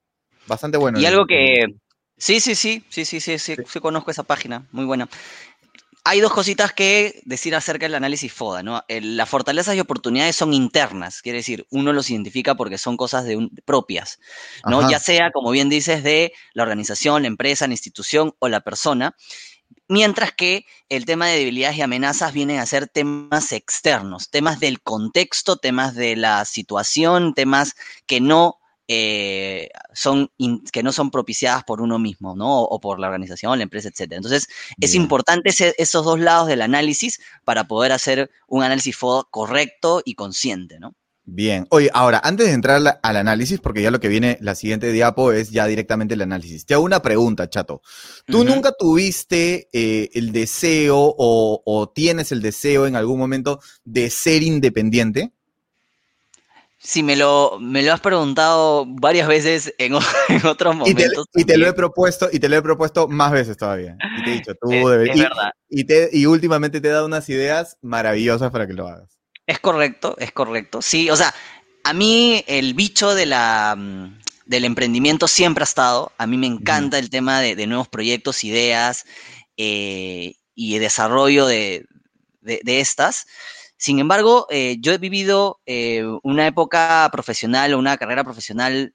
Bastante 0.46 0.78
bueno. 0.78 0.98
Y 0.98 1.04
algo 1.04 1.26
que... 1.26 1.66
Sí, 2.16 2.40
sí, 2.40 2.54
sí, 2.54 2.82
sí, 2.88 3.04
sí, 3.04 3.20
sí, 3.20 3.38
sí, 3.38 3.56
sí, 3.66 3.80
conozco 3.80 4.10
esa 4.10 4.22
página, 4.22 4.66
muy 4.72 4.86
buena. 4.86 5.06
hay 6.04 6.20
dos 6.20 6.32
cositas 6.32 6.72
que 6.72 7.20
decir 7.26 7.54
acerca 7.54 7.84
del 7.84 7.94
análisis 7.94 8.32
FODA, 8.32 8.62
¿no? 8.62 8.82
las 8.88 9.28
fortalezas 9.28 9.76
y 9.76 9.80
oportunidades 9.80 10.34
son 10.34 10.54
internas, 10.54 11.20
quiere 11.20 11.38
decir, 11.38 11.66
uno 11.70 11.92
los 11.92 12.08
identifica 12.08 12.54
porque 12.54 12.78
son 12.78 12.96
cosas 12.96 13.26
de 13.26 13.50
propias, 13.66 14.20
¿no? 14.66 14.88
Ya 14.88 14.98
sea, 14.98 15.30
como 15.30 15.50
bien 15.50 15.68
dices, 15.68 16.02
de 16.02 16.32
la 16.54 16.62
organización, 16.62 17.22
la 17.22 17.28
empresa, 17.28 17.66
la 17.66 17.74
institución 17.74 18.34
o 18.38 18.48
la 18.48 18.60
persona. 18.60 19.14
Mientras 19.88 20.32
que 20.32 20.66
el 20.88 21.04
tema 21.04 21.28
de 21.28 21.38
debilidades 21.38 21.76
y 21.76 21.82
amenazas 21.82 22.32
vienen 22.32 22.58
a 22.58 22.66
ser 22.66 22.88
temas 22.88 23.52
externos, 23.52 24.30
temas 24.30 24.58
del 24.58 24.80
contexto, 24.80 25.56
temas 25.56 25.94
de 25.94 26.16
la 26.16 26.44
situación, 26.46 27.34
temas 27.34 27.74
que 28.06 28.20
no 28.20 28.58
eh, 28.88 29.70
son 29.94 30.30
que 30.72 30.82
no 30.82 30.92
son 30.92 31.10
propiciadas 31.10 31.64
por 31.64 31.80
uno 31.80 31.98
mismo, 31.98 32.34
¿no? 32.36 32.62
O, 32.62 32.80
por 32.80 33.00
la 33.00 33.08
organización, 33.08 33.58
la 33.58 33.64
empresa, 33.64 33.88
etc. 33.88 34.12
Entonces, 34.12 34.48
es 34.80 34.94
importante 34.94 35.50
esos 35.78 36.04
dos 36.04 36.20
lados 36.20 36.48
del 36.48 36.62
análisis 36.62 37.20
para 37.44 37.64
poder 37.64 37.92
hacer 37.92 38.30
un 38.46 38.62
análisis 38.62 38.96
correcto 39.30 40.02
y 40.04 40.14
consciente, 40.14 40.78
¿no? 40.78 40.94
Bien. 41.26 41.66
Oye, 41.70 41.90
ahora, 41.94 42.20
antes 42.22 42.46
de 42.46 42.52
entrar 42.52 43.00
al 43.02 43.16
análisis, 43.16 43.58
porque 43.58 43.80
ya 43.80 43.90
lo 43.90 43.98
que 43.98 44.08
viene, 44.08 44.36
la 44.42 44.54
siguiente 44.54 44.92
diapo 44.92 45.32
es 45.32 45.50
ya 45.50 45.66
directamente 45.66 46.14
el 46.14 46.22
análisis. 46.22 46.66
Te 46.66 46.74
hago 46.74 46.84
una 46.84 47.00
pregunta, 47.00 47.48
chato. 47.48 47.80
¿Tú 48.26 48.44
nunca 48.44 48.72
tuviste 48.72 49.68
eh, 49.72 50.10
el 50.12 50.32
deseo 50.32 50.98
o, 50.98 51.62
o, 51.64 51.88
tienes 51.88 52.30
el 52.30 52.42
deseo 52.42 52.86
en 52.86 52.94
algún 52.94 53.18
momento 53.18 53.60
de 53.84 54.10
ser 54.10 54.42
independiente? 54.42 55.32
Sí, 56.78 57.02
me 57.02 57.16
lo, 57.16 57.56
me 57.58 57.82
lo 57.82 57.94
has 57.94 58.00
preguntado 58.00 58.84
varias 58.86 59.26
veces 59.26 59.74
en, 59.78 59.94
otros 60.44 60.76
momentos. 60.76 61.26
Y 61.34 61.44
te, 61.46 61.56
lo 61.56 61.66
he 61.66 61.72
propuesto, 61.72 62.28
y 62.30 62.38
te 62.38 62.50
lo 62.50 62.56
he 62.56 62.62
propuesto 62.62 63.08
más 63.08 63.32
veces 63.32 63.56
todavía. 63.56 63.96
Y 64.18 64.24
te 64.24 64.30
he 64.30 64.34
dicho, 64.34 64.52
tú 64.60 64.68
deberías. 64.68 65.30
Y, 65.70 65.86
y, 66.12 66.26
últimamente 66.26 66.82
te 66.82 66.88
he 66.88 66.90
dado 66.90 67.06
unas 67.06 67.26
ideas 67.30 67.78
maravillosas 67.80 68.50
para 68.50 68.66
que 68.66 68.74
lo 68.74 68.86
hagas. 68.86 69.13
Es 69.46 69.58
correcto, 69.60 70.16
es 70.18 70.32
correcto. 70.32 70.82
Sí, 70.82 71.10
o 71.10 71.16
sea, 71.16 71.34
a 71.82 71.92
mí 71.92 72.44
el 72.46 72.74
bicho 72.74 73.14
de 73.14 73.26
la, 73.26 73.74
mm, 73.76 74.20
del 74.46 74.64
emprendimiento 74.64 75.28
siempre 75.28 75.62
ha 75.62 75.64
estado. 75.64 76.12
A 76.18 76.26
mí 76.26 76.36
me 76.36 76.46
encanta 76.46 76.98
el 76.98 77.10
tema 77.10 77.40
de, 77.40 77.66
nuevos 77.66 77.88
proyectos, 77.88 78.44
ideas 78.44 79.04
eh, 79.56 80.34
y 80.54 80.78
desarrollo 80.78 81.46
de, 81.46 81.86
de 82.42 82.80
estas. 82.80 83.26
Sin 83.76 83.98
embargo, 83.98 84.46
eh, 84.48 84.76
yo 84.80 84.92
he 84.92 84.98
vivido 84.98 85.60
eh, 85.66 86.04
una 86.22 86.46
época 86.46 87.06
profesional 87.12 87.74
o 87.74 87.78
una 87.78 87.98
carrera 87.98 88.24
profesional 88.24 88.94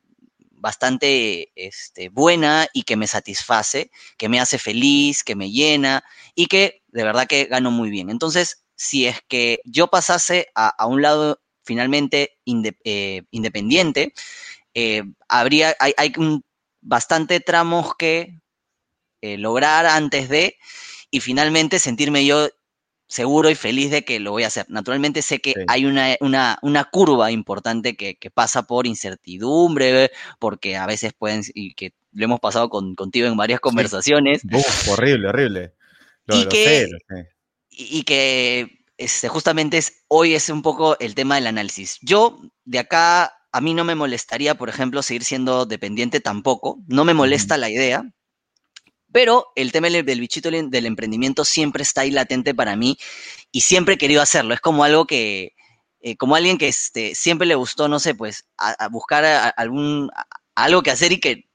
bastante 0.51 1.51
este, 1.55 2.09
buena 2.09 2.67
y 2.73 2.83
que 2.83 2.97
me 2.97 3.05
satisface, 3.05 3.91
que 4.17 4.29
me 4.29 4.39
hace 4.39 4.57
feliz, 4.57 5.23
que 5.23 5.35
me 5.35 5.51
llena 5.51 6.03
y 6.33 6.47
que 6.47 6.81
de 6.87 7.03
verdad 7.03 7.27
que 7.27 7.45
gano 7.45 7.71
muy 7.71 7.89
bien. 7.89 8.09
Entonces, 8.09 8.63
si 8.79 9.07
es 9.07 9.19
que 9.27 9.59
yo 9.65 9.87
pasase 9.87 10.47
a, 10.55 10.85
un 10.87 11.01
lado 11.01 11.41
finalmente 11.63 12.39
eh, 12.85 13.23
independiente, 13.29 14.13
habría, 15.27 15.75
hay, 15.81 15.93
hay 15.97 16.13
bastante 16.79 17.41
tramos 17.41 17.93
que 17.95 18.39
lograr 19.21 19.85
antes 19.85 20.29
de 20.29 20.55
y 21.11 21.19
finalmente 21.19 21.77
sentirme 21.77 22.25
yo 22.25 22.47
seguro 23.09 23.49
y 23.49 23.55
feliz 23.55 23.89
de 23.91 24.05
que 24.05 24.19
lo 24.19 24.31
voy 24.31 24.43
a 24.43 24.47
hacer. 24.47 24.67
Naturalmente 24.69 25.21
sé 25.21 25.39
que 25.39 25.55
hay 25.67 25.85
una, 25.85 26.15
una, 26.61 26.85
curva 26.85 27.31
importante 27.31 27.97
que, 27.97 28.31
pasa 28.31 28.63
por 28.63 28.87
incertidumbre, 28.87 30.11
porque 30.37 30.77
a 30.77 30.85
veces 30.85 31.11
pueden, 31.17 31.41
y 31.53 31.73
que 31.73 31.93
lo 32.13 32.25
hemos 32.25 32.39
pasado 32.39 32.69
contigo 32.69 33.27
en 33.27 33.35
varias 33.35 33.59
conversaciones. 33.59 34.43
horrible, 34.87 35.27
horrible. 35.27 35.73
y, 36.27 36.47
que, 36.47 36.87
y, 37.79 38.03
que 38.03 38.83
este, 38.97 39.29
justamente 39.29 39.77
es, 39.77 40.03
hoy 40.09 40.35
es 40.35 40.49
un 40.49 40.61
poco 40.61 40.99
el 40.99 41.15
tema 41.15 41.35
del 41.35 41.47
análisis. 41.47 41.97
Yo 42.01 42.41
de 42.65 42.79
acá, 42.79 43.33
a 43.51 43.61
mí 43.61 43.73
no 43.73 43.85
me 43.85 43.95
molestaría, 43.95 44.55
por 44.55 44.69
ejemplo, 44.69 45.01
seguir 45.01 45.23
siendo 45.23 45.65
dependiente 45.65 46.19
tampoco, 46.19 46.79
no 46.87 47.05
me 47.05 47.13
molesta 47.13 47.57
la 47.57 47.69
idea, 47.69 48.03
pero 49.11 49.47
el 49.55 49.71
tema 49.71 49.89
del 49.89 50.19
bichito 50.19 50.51
del 50.51 50.85
emprendimiento 50.85 51.45
siempre 51.45 51.81
está 51.83 52.01
ahí 52.01 52.11
latente 52.11 52.53
para 52.53 52.75
mí 52.75 52.97
y 53.51 53.61
siempre 53.61 53.95
he 53.95 53.97
querido 53.97 54.21
hacerlo. 54.21 54.53
Es 54.53 54.59
como 54.59 54.83
algo 54.83 55.07
que, 55.07 55.55
eh, 56.01 56.15
como 56.17 56.35
alguien 56.35 56.57
que 56.57 56.67
este, 56.67 57.15
siempre 57.15 57.47
le 57.47 57.55
gustó, 57.55 57.87
no 57.87 57.99
sé, 57.99 58.13
pues, 58.13 58.45
a, 58.57 58.87
buscar 58.89 59.53
algún, 59.57 60.11
algo 60.53 60.83
que 60.83 60.91
hacer 60.91 61.11
y 61.11 61.19
que 61.19 61.49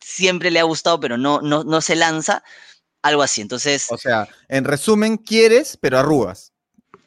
siempre 0.00 0.50
le 0.50 0.60
ha 0.60 0.64
gustado, 0.64 0.98
pero 1.00 1.18
no, 1.18 1.42
no, 1.42 1.64
no 1.64 1.80
se 1.80 1.96
lanza, 1.96 2.42
algo 3.04 3.22
así. 3.22 3.40
Entonces. 3.40 3.86
O 3.90 3.98
sea, 3.98 4.28
en 4.48 4.64
resumen, 4.64 5.16
quieres, 5.16 5.78
pero 5.80 5.98
arrugas. 5.98 6.52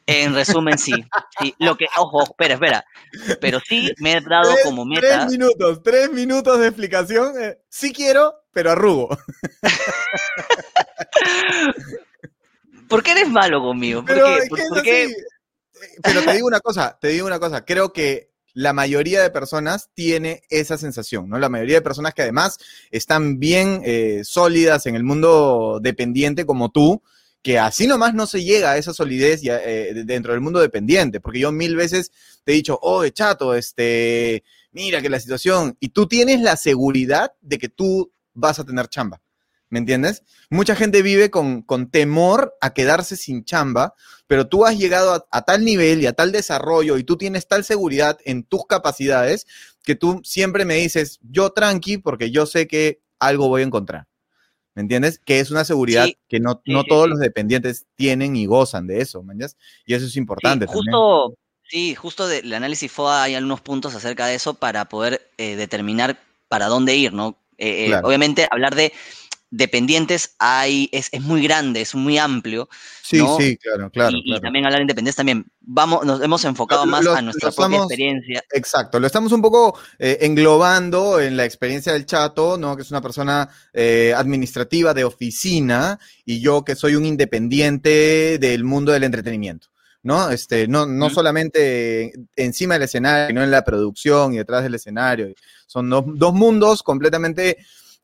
En 0.06 0.34
resumen, 0.34 0.78
sí. 0.78 0.94
sí. 1.38 1.54
Lo 1.58 1.76
que, 1.76 1.86
ojo, 1.98 2.22
espera, 2.22 2.54
espera. 2.54 2.82
Pero 3.42 3.60
sí 3.60 3.92
me 3.98 4.14
he 4.14 4.20
dado 4.22 4.54
como 4.64 4.86
meta. 4.86 5.00
Tres 5.00 5.26
minutos, 5.26 5.82
tres 5.82 6.10
minutos 6.10 6.58
de 6.58 6.68
explicación. 6.68 7.34
Eh, 7.38 7.58
sí 7.68 7.92
quiero, 7.92 8.34
pero 8.52 8.70
arrugo. 8.70 9.10
¿Por 12.88 13.02
qué 13.02 13.10
eres 13.10 13.28
malo 13.28 13.60
conmigo? 13.60 14.02
¿Por 14.02 14.82
qué? 14.82 15.14
Pero 16.02 16.22
te 16.22 16.32
digo 16.32 16.46
una 16.46 16.60
cosa, 16.60 16.98
te 16.98 17.08
digo 17.08 17.26
una 17.26 17.38
cosa. 17.38 17.66
Creo 17.66 17.92
que 17.92 18.27
la 18.58 18.72
mayoría 18.72 19.22
de 19.22 19.30
personas 19.30 19.88
tiene 19.94 20.42
esa 20.50 20.76
sensación, 20.76 21.28
¿no? 21.28 21.38
La 21.38 21.48
mayoría 21.48 21.76
de 21.76 21.82
personas 21.82 22.12
que 22.12 22.22
además 22.22 22.58
están 22.90 23.38
bien 23.38 23.82
eh, 23.84 24.22
sólidas 24.24 24.86
en 24.86 24.96
el 24.96 25.04
mundo 25.04 25.78
dependiente 25.80 26.44
como 26.44 26.68
tú, 26.68 27.00
que 27.40 27.60
así 27.60 27.86
nomás 27.86 28.14
no 28.14 28.26
se 28.26 28.42
llega 28.42 28.72
a 28.72 28.76
esa 28.76 28.92
solidez 28.92 29.42
eh, 29.44 30.02
dentro 30.04 30.32
del 30.32 30.40
mundo 30.40 30.58
dependiente, 30.58 31.20
porque 31.20 31.38
yo 31.38 31.52
mil 31.52 31.76
veces 31.76 32.10
te 32.42 32.50
he 32.50 32.56
dicho, 32.56 32.76
oh, 32.82 33.06
chato, 33.10 33.54
este, 33.54 34.42
mira 34.72 35.00
que 35.00 35.08
la 35.08 35.20
situación, 35.20 35.76
y 35.78 35.90
tú 35.90 36.08
tienes 36.08 36.40
la 36.40 36.56
seguridad 36.56 37.30
de 37.40 37.58
que 37.58 37.68
tú 37.68 38.10
vas 38.34 38.58
a 38.58 38.64
tener 38.64 38.88
chamba. 38.88 39.22
¿Me 39.70 39.78
entiendes? 39.78 40.22
Mucha 40.48 40.74
gente 40.74 41.02
vive 41.02 41.30
con, 41.30 41.64
temor 41.90 42.56
a 42.60 42.72
quedarse 42.72 43.16
sin 43.16 43.44
chamba, 43.44 43.94
pero 44.26 44.48
tú 44.48 44.64
has 44.64 44.78
llegado 44.78 45.26
a, 45.30 45.42
tal 45.42 45.64
nivel 45.64 46.00
y 46.00 46.06
a 46.06 46.14
tal 46.14 46.32
desarrollo 46.32 46.96
y 46.96 47.04
tú 47.04 47.16
tienes 47.18 47.46
tal 47.46 47.64
seguridad 47.64 48.18
en 48.24 48.44
tus 48.44 48.66
capacidades 48.66 49.46
que 49.82 49.94
tú 49.94 50.20
siempre 50.24 50.64
me 50.64 50.76
dices, 50.76 51.18
yo 51.22 51.50
tranqui, 51.50 51.98
porque 51.98 52.30
yo 52.30 52.46
sé 52.46 52.66
que 52.66 53.00
algo 53.18 53.48
voy 53.48 53.62
a 53.62 53.66
encontrar. 53.66 54.06
¿Me 54.74 54.82
entiendes? 54.82 55.18
Que 55.18 55.40
es 55.40 55.50
una 55.50 55.64
seguridad 55.64 56.06
que 56.28 56.40
no, 56.40 56.62
no 56.64 56.84
todos 56.84 57.08
los 57.08 57.18
dependientes 57.18 57.86
tienen 57.96 58.36
y 58.36 58.46
gozan 58.46 58.86
de 58.86 59.00
eso, 59.00 59.22
¿me 59.22 59.32
entiendes? 59.32 59.56
Y 59.84 59.94
eso 59.94 60.06
es 60.06 60.16
importante. 60.16 60.66
justo, 60.66 61.34
sí, 61.64 61.94
justo 61.94 62.28
del 62.28 62.54
análisis 62.54 62.90
FOA 62.90 63.24
hay 63.24 63.34
algunos 63.34 63.60
puntos 63.60 63.94
acerca 63.94 64.26
de 64.26 64.36
eso 64.36 64.54
para 64.54 64.88
poder 64.88 65.30
eh, 65.36 65.56
determinar 65.56 66.18
para 66.48 66.66
dónde 66.66 66.96
ir, 66.96 67.12
¿no? 67.12 67.36
Eh, 67.58 67.90
eh, 67.90 68.00
obviamente, 68.04 68.46
hablar 68.50 68.76
de 68.76 68.92
dependientes 69.50 70.34
hay, 70.38 70.88
es, 70.92 71.10
muy 71.20 71.42
grande, 71.42 71.80
es 71.80 71.94
muy 71.94 72.18
amplio. 72.18 72.68
Sí, 73.02 73.20
sí, 73.38 73.56
claro, 73.56 73.90
claro 73.90 74.16
y, 74.22 74.40
también 74.40 74.66
hablar 74.66 74.80
de 74.80 74.84
independencia 74.84 75.20
también. 75.20 75.46
Vamos, 75.60 76.04
nos 76.04 76.22
hemos 76.22 76.44
enfocado 76.44 76.86
más 76.86 77.06
a 77.06 77.22
nuestra 77.22 77.50
propia 77.50 77.78
experiencia. 77.78 78.42
Exacto, 78.52 79.00
lo 79.00 79.06
estamos 79.06 79.32
un 79.32 79.42
poco 79.42 79.78
eh, 79.98 80.18
englobando 80.22 81.20
en 81.20 81.36
la 81.36 81.44
experiencia 81.44 81.92
del 81.92 82.06
chato, 82.06 82.56
¿no? 82.56 82.76
Que 82.76 82.82
es 82.82 82.90
una 82.90 83.00
persona 83.00 83.48
administrativa 84.16 84.94
de 84.94 85.04
oficina 85.04 85.98
y 86.24 86.40
yo 86.40 86.64
que 86.64 86.74
soy 86.74 86.94
un 86.94 87.06
independiente 87.06 88.38
del 88.38 88.64
mundo 88.64 88.92
del 88.92 89.04
entretenimiento. 89.04 89.68
¿no? 90.02 90.30
Este, 90.30 90.68
no, 90.68 90.86
no 90.86 91.10
solamente 91.10 92.12
encima 92.36 92.74
del 92.74 92.84
escenario, 92.84 93.28
sino 93.28 93.42
en 93.42 93.50
la 93.50 93.64
producción 93.64 94.32
y 94.32 94.38
detrás 94.38 94.62
del 94.62 94.74
escenario. 94.74 95.34
Son 95.66 95.88
dos, 95.90 96.34
mundos 96.34 96.82
completamente 96.82 97.58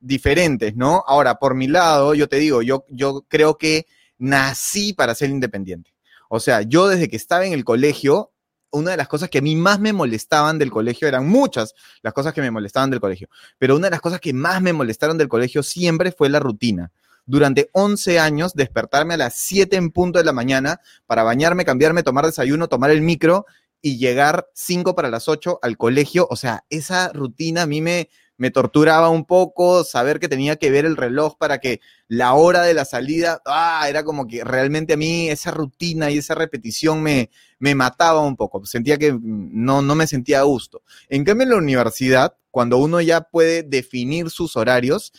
diferentes, 0.04 0.76
¿no? 0.76 1.02
Ahora, 1.06 1.36
por 1.36 1.54
mi 1.54 1.66
lado, 1.66 2.14
yo 2.14 2.28
te 2.28 2.36
digo, 2.36 2.62
yo, 2.62 2.84
yo 2.88 3.24
creo 3.28 3.56
que 3.56 3.86
nací 4.18 4.92
para 4.92 5.14
ser 5.14 5.30
independiente. 5.30 5.94
O 6.28 6.40
sea, 6.40 6.62
yo 6.62 6.88
desde 6.88 7.08
que 7.08 7.16
estaba 7.16 7.46
en 7.46 7.52
el 7.52 7.64
colegio, 7.64 8.32
una 8.70 8.92
de 8.92 8.96
las 8.96 9.08
cosas 9.08 9.28
que 9.30 9.38
a 9.38 9.42
mí 9.42 9.56
más 9.56 9.80
me 9.80 9.92
molestaban 9.92 10.58
del 10.58 10.70
colegio, 10.70 11.08
eran 11.08 11.28
muchas 11.28 11.74
las 12.02 12.12
cosas 12.12 12.34
que 12.34 12.40
me 12.40 12.50
molestaban 12.50 12.90
del 12.90 13.00
colegio, 13.00 13.28
pero 13.58 13.76
una 13.76 13.86
de 13.86 13.92
las 13.92 14.00
cosas 14.00 14.20
que 14.20 14.32
más 14.32 14.60
me 14.60 14.72
molestaron 14.72 15.16
del 15.16 15.28
colegio 15.28 15.62
siempre 15.62 16.12
fue 16.12 16.28
la 16.28 16.40
rutina. 16.40 16.92
Durante 17.26 17.70
11 17.72 18.18
años, 18.18 18.52
despertarme 18.52 19.14
a 19.14 19.16
las 19.16 19.34
7 19.36 19.76
en 19.76 19.90
punto 19.90 20.18
de 20.18 20.24
la 20.24 20.32
mañana 20.32 20.80
para 21.06 21.22
bañarme, 21.22 21.64
cambiarme, 21.64 22.02
tomar 22.02 22.26
desayuno, 22.26 22.68
tomar 22.68 22.90
el 22.90 23.00
micro 23.00 23.46
y 23.80 23.96
llegar 23.96 24.48
5 24.54 24.94
para 24.94 25.08
las 25.08 25.28
8 25.28 25.60
al 25.62 25.78
colegio. 25.78 26.26
O 26.28 26.36
sea, 26.36 26.64
esa 26.68 27.10
rutina 27.14 27.62
a 27.62 27.66
mí 27.66 27.80
me, 27.80 28.10
me 28.36 28.50
torturaba 28.50 29.08
un 29.08 29.24
poco, 29.24 29.84
saber 29.84 30.20
que 30.20 30.28
tenía 30.28 30.56
que 30.56 30.70
ver 30.70 30.84
el 30.84 30.96
reloj 30.96 31.36
para 31.38 31.58
que 31.58 31.80
la 32.08 32.34
hora 32.34 32.62
de 32.62 32.74
la 32.74 32.84
salida, 32.84 33.40
ah, 33.46 33.86
era 33.88 34.04
como 34.04 34.26
que 34.26 34.44
realmente 34.44 34.94
a 34.94 34.96
mí 34.96 35.28
esa 35.28 35.50
rutina 35.50 36.10
y 36.10 36.18
esa 36.18 36.34
repetición 36.34 37.02
me, 37.02 37.30
me 37.58 37.74
mataba 37.74 38.20
un 38.20 38.36
poco, 38.36 38.64
sentía 38.66 38.98
que 38.98 39.16
no, 39.20 39.82
no 39.82 39.94
me 39.94 40.06
sentía 40.06 40.40
a 40.40 40.44
gusto. 40.44 40.82
En 41.08 41.24
cambio, 41.24 41.44
en 41.44 41.50
la 41.50 41.58
universidad, 41.58 42.36
cuando 42.50 42.78
uno 42.78 43.00
ya 43.00 43.22
puede 43.22 43.62
definir 43.62 44.30
sus 44.30 44.56
horarios, 44.56 45.12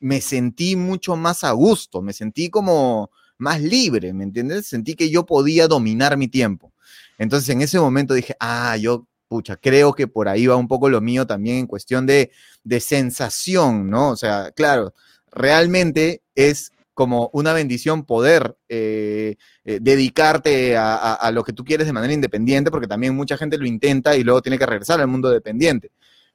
me 0.00 0.20
sentí 0.20 0.76
mucho 0.76 1.16
más 1.16 1.44
a 1.44 1.52
gusto, 1.52 2.02
me 2.02 2.12
sentí 2.12 2.50
como, 2.50 3.10
más 3.38 3.60
libre, 3.60 4.12
¿me 4.12 4.24
entiendes? 4.24 4.66
Sentí 4.66 4.94
que 4.94 5.10
yo 5.10 5.26
podía 5.26 5.68
dominar 5.68 6.16
mi 6.16 6.28
tiempo. 6.28 6.72
Entonces 7.18 7.48
en 7.50 7.62
ese 7.62 7.78
momento 7.78 8.14
dije, 8.14 8.34
ah, 8.40 8.76
yo, 8.76 9.06
pucha, 9.34 9.56
creo 9.56 9.92
que 9.94 10.06
por 10.06 10.28
ahí 10.28 10.46
va 10.46 10.54
un 10.54 10.68
poco 10.68 10.88
lo 10.88 11.00
mío 11.00 11.26
también 11.26 11.56
en 11.56 11.66
cuestión 11.66 12.06
de, 12.06 12.30
de 12.62 12.78
sensación, 12.78 13.90
¿no? 13.90 14.10
O 14.10 14.16
sea, 14.16 14.52
claro, 14.52 14.94
realmente 15.32 16.22
es 16.36 16.70
como 16.94 17.30
una 17.32 17.52
bendición 17.52 18.04
poder 18.04 18.56
eh, 18.68 19.34
eh, 19.64 19.80
dedicarte 19.82 20.76
a, 20.76 21.28
lo 21.32 21.42
que 21.42 21.52
tú 21.52 21.64
quieres 21.64 21.88
de 21.88 21.92
manera 21.92 22.12
independiente, 22.12 22.70
porque 22.70 22.86
también 22.86 23.16
mucha 23.16 23.36
gente 23.36 23.58
lo 23.58 23.66
intenta 23.66 24.16
y 24.16 24.22
luego 24.22 24.40
tiene 24.40 24.56
que 24.56 24.66
regresar 24.66 25.00
al 25.00 25.08
mundo 25.08 25.30
dependiente. 25.30 25.90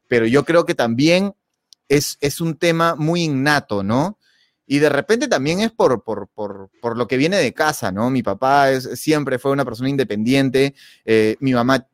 Pero 0.09 0.25
yo 0.25 0.43
creo 0.43 0.65
que 0.65 0.75
también 0.75 1.33
es, 1.87 2.17
es 2.19 2.41
un 2.41 2.57
tema 2.57 2.95
muy 2.95 3.23
innato, 3.23 3.81
¿no? 3.81 4.19
Y 4.67 4.79
de 4.79 4.89
repente 4.89 5.29
también 5.29 5.61
es 5.61 5.71
por, 5.71 6.03
por, 6.03 6.27
por, 6.27 6.69
por 6.81 6.97
lo 6.97 7.07
que 7.07 7.15
viene 7.15 7.37
de 7.37 7.53
casa, 7.53 7.93
¿no? 7.93 8.09
Mi 8.09 8.23
papá 8.23 8.67
siempre 8.81 9.39
fue 9.39 9.51
una 9.51 9.63
persona 9.63 9.89
independiente, 9.89 10.75
eh, 11.05 11.37
mi 11.39 11.53
mamá 11.53 11.87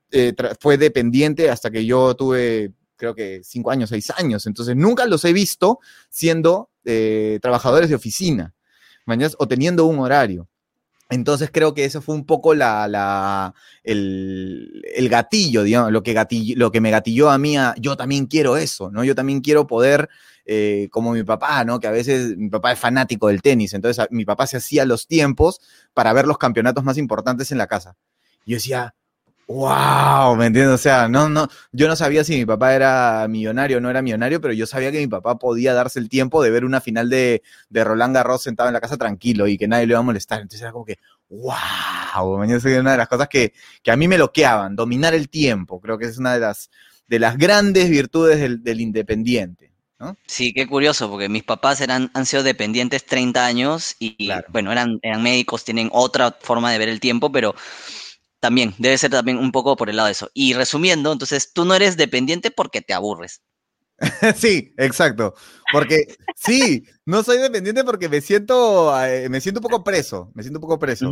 fue 0.59 0.77
dependiente 0.77 1.49
hasta 1.49 1.71
que 1.71 1.85
yo 1.85 2.15
tuve 2.15 2.73
creo 2.97 3.13
que 3.13 3.41
cinco 3.43 3.71
años, 3.71 3.89
seis 3.89 4.11
años. 4.11 4.47
Entonces, 4.47 4.75
nunca 4.75 5.05
los 5.05 5.25
he 5.25 5.33
visto 5.33 5.79
siendo 6.09 6.69
trabajadores 7.41 7.89
de 7.89 7.95
oficina 7.95 8.53
o 9.37 9.47
teniendo 9.47 9.85
un 9.85 9.99
horario. 9.99 10.47
Entonces 11.09 11.51
creo 11.53 11.75
que 11.75 11.85
eso 11.85 12.01
fue 12.01 12.15
un 12.15 12.25
poco 12.25 12.55
la, 12.55 13.53
el, 13.83 15.07
gatillo, 15.07 15.61
digamos, 15.61 15.91
lo 15.91 16.01
que, 16.01 16.15
lo 16.55 16.71
que 16.71 16.81
me 16.81 16.89
gatilló 16.89 17.29
a 17.29 17.37
mí, 17.37 17.57
a, 17.57 17.75
yo 17.77 17.95
también 17.95 18.25
quiero 18.25 18.57
eso, 18.57 18.89
¿no? 18.89 19.03
Yo 19.03 19.13
también 19.13 19.41
quiero 19.41 19.67
poder, 19.67 20.09
eh, 20.45 20.87
como 20.89 21.11
mi 21.11 21.23
papá, 21.23 21.63
¿no? 21.63 21.79
Que 21.79 21.87
a 21.87 21.91
veces 21.91 22.35
mi 22.37 22.49
papá 22.49 22.71
es 22.71 22.79
fanático 22.79 23.27
del 23.27 23.43
tenis, 23.43 23.73
entonces 23.75 24.03
mi 24.09 24.25
papá 24.25 24.47
se 24.47 24.57
hacía 24.57 24.83
los 24.83 25.05
tiempos 25.05 25.61
para 25.93 26.11
ver 26.11 26.25
los 26.25 26.39
campeonatos 26.39 26.83
más 26.83 26.97
importantes 26.97 27.51
en 27.51 27.59
la 27.59 27.67
casa. 27.67 27.95
Yo 28.47 28.55
decía, 28.55 28.95
wow, 29.47 30.35
¿me 30.35 30.47
entiendes? 30.47 30.73
O 30.73 30.77
sea, 30.77 31.07
no, 31.07 31.29
no, 31.29 31.47
yo 31.71 31.87
no 31.87 31.95
sabía 31.95 32.23
si 32.23 32.35
mi 32.35 32.45
papá 32.45 32.73
era 32.75 33.27
millonario 33.29 33.77
o 33.77 33.81
no 33.81 33.89
era 33.89 34.01
millonario, 34.01 34.41
pero 34.41 34.53
yo 34.53 34.65
sabía 34.65 34.91
que 34.91 34.99
mi 34.99 35.07
papá 35.07 35.37
podía 35.37 35.73
darse 35.73 35.99
el 35.99 36.09
tiempo 36.09 36.41
de 36.41 36.49
ver 36.49 36.65
una 36.65 36.81
final 36.81 37.09
de, 37.09 37.43
de 37.69 37.83
Roland 37.83 38.15
Garros 38.15 38.41
sentado 38.43 38.69
en 38.69 38.73
la 38.73 38.81
casa 38.81 38.97
tranquilo 38.97 39.47
y 39.47 39.57
que 39.57 39.67
nadie 39.67 39.85
le 39.85 39.93
iba 39.93 39.99
a 39.99 40.03
molestar. 40.03 40.41
Entonces 40.41 40.61
era 40.61 40.71
como 40.71 40.85
que, 40.85 40.97
wow, 41.29 42.37
¿me 42.37 42.45
entiendes? 42.45 42.79
Una 42.79 42.91
de 42.91 42.97
las 42.97 43.07
cosas 43.07 43.27
que, 43.27 43.53
que 43.83 43.91
a 43.91 43.95
mí 43.95 44.07
me 44.07 44.17
loqueaban, 44.17 44.75
dominar 44.75 45.13
el 45.13 45.29
tiempo, 45.29 45.79
creo 45.79 45.97
que 45.97 46.05
es 46.05 46.17
una 46.17 46.33
de 46.33 46.39
las, 46.39 46.71
de 47.07 47.19
las 47.19 47.37
grandes 47.37 47.89
virtudes 47.89 48.39
del, 48.39 48.63
del 48.63 48.81
independiente. 48.81 49.71
¿No? 49.97 50.17
Sí, 50.27 50.51
qué 50.51 50.67
curioso, 50.67 51.09
porque 51.09 51.29
mis 51.29 51.43
papás 51.43 51.79
eran, 51.79 52.11
han 52.13 52.25
sido 52.25 52.43
dependientes 52.43 53.05
30 53.05 53.45
años 53.45 53.95
y, 53.97 54.29
bueno, 54.49 54.73
eran, 54.73 54.99
eran 55.01 55.23
médicos, 55.23 55.63
tienen 55.63 55.89
otra 55.93 56.37
forma 56.41 56.69
de 56.69 56.77
ver 56.77 56.89
el 56.89 56.99
tiempo, 56.99 57.31
pero 57.31 57.55
también, 58.45 58.75
debe 58.77 58.95
ser 58.99 59.09
también 59.09 59.39
un 59.39 59.51
poco 59.51 59.75
por 59.75 59.89
el 59.89 59.95
lado 59.95 60.05
de 60.05 60.11
eso. 60.11 60.29
Y 60.35 60.53
resumiendo, 60.53 61.11
entonces 61.11 61.51
tú 61.51 61.65
no 61.65 61.73
eres 61.73 61.97
dependiente 61.97 62.51
porque 62.51 62.79
te 62.79 62.93
aburres. 62.93 63.41
sí, 64.35 64.71
exacto. 64.77 65.33
Porque 65.71 66.15
sí, 66.35 66.85
no 67.07 67.23
soy 67.23 67.39
dependiente 67.39 67.83
porque 67.83 68.07
me 68.07 68.21
siento, 68.21 68.95
eh, 69.03 69.29
me 69.29 69.41
siento 69.41 69.61
un 69.61 69.63
poco 69.63 69.83
preso, 69.83 70.31
me 70.35 70.43
siento 70.43 70.59
un 70.59 70.61
poco 70.61 70.77
preso. 70.77 71.09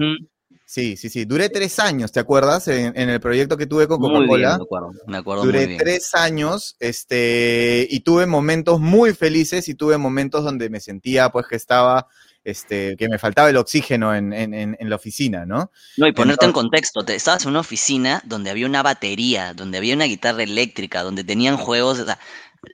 Sí, 0.68 0.96
sí, 0.96 1.10
sí. 1.10 1.26
Duré 1.26 1.50
tres 1.50 1.80
años, 1.80 2.12
¿te 2.12 2.20
acuerdas? 2.20 2.68
En, 2.68 2.96
el 2.96 3.20
proyecto 3.20 3.58
que 3.58 3.66
tuve 3.66 3.88
con 3.88 4.00
Coca-Cola. 4.00 4.58
Me 4.60 4.64
acuerdo, 4.64 4.92
me 5.08 5.18
acuerdo. 5.18 5.46
Duré 5.46 5.78
tres 5.78 6.14
años, 6.14 6.76
este, 6.80 7.88
y 7.90 8.02
tuve 8.02 8.28
momentos 8.28 8.80
muy 8.80 9.16
felices 9.16 9.68
y 9.70 9.74
tuve 9.74 9.98
momentos 9.98 10.44
donde 10.44 10.70
me 10.70 10.80
sentía, 10.80 11.30
pues, 11.30 11.48
que 11.48 11.56
estaba 11.56 12.08
este, 12.44 12.98
que 12.98 13.08
me 13.08 13.18
faltaba 13.18 13.50
el 13.50 13.58
oxígeno 13.58 14.14
en, 14.14 14.78
la 14.80 14.96
oficina, 14.96 15.46
¿no? 15.46 15.72
No, 15.98 16.08
y 16.08 16.12
ponerte 16.12 16.46
en 16.46 16.52
contexto, 16.52 17.04
te, 17.04 17.16
estabas 17.16 17.44
en 17.44 17.52
una 17.52 17.62
oficina 17.62 18.22
donde 18.26 18.50
había 18.50 18.66
una 18.66 18.84
batería, 18.84 19.54
donde 19.54 19.78
había 19.78 19.96
una 19.96 20.06
guitarra 20.06 20.44
eléctrica, 20.44 21.04
donde 21.04 21.24
tenían 21.24 21.58
juegos, 21.58 22.06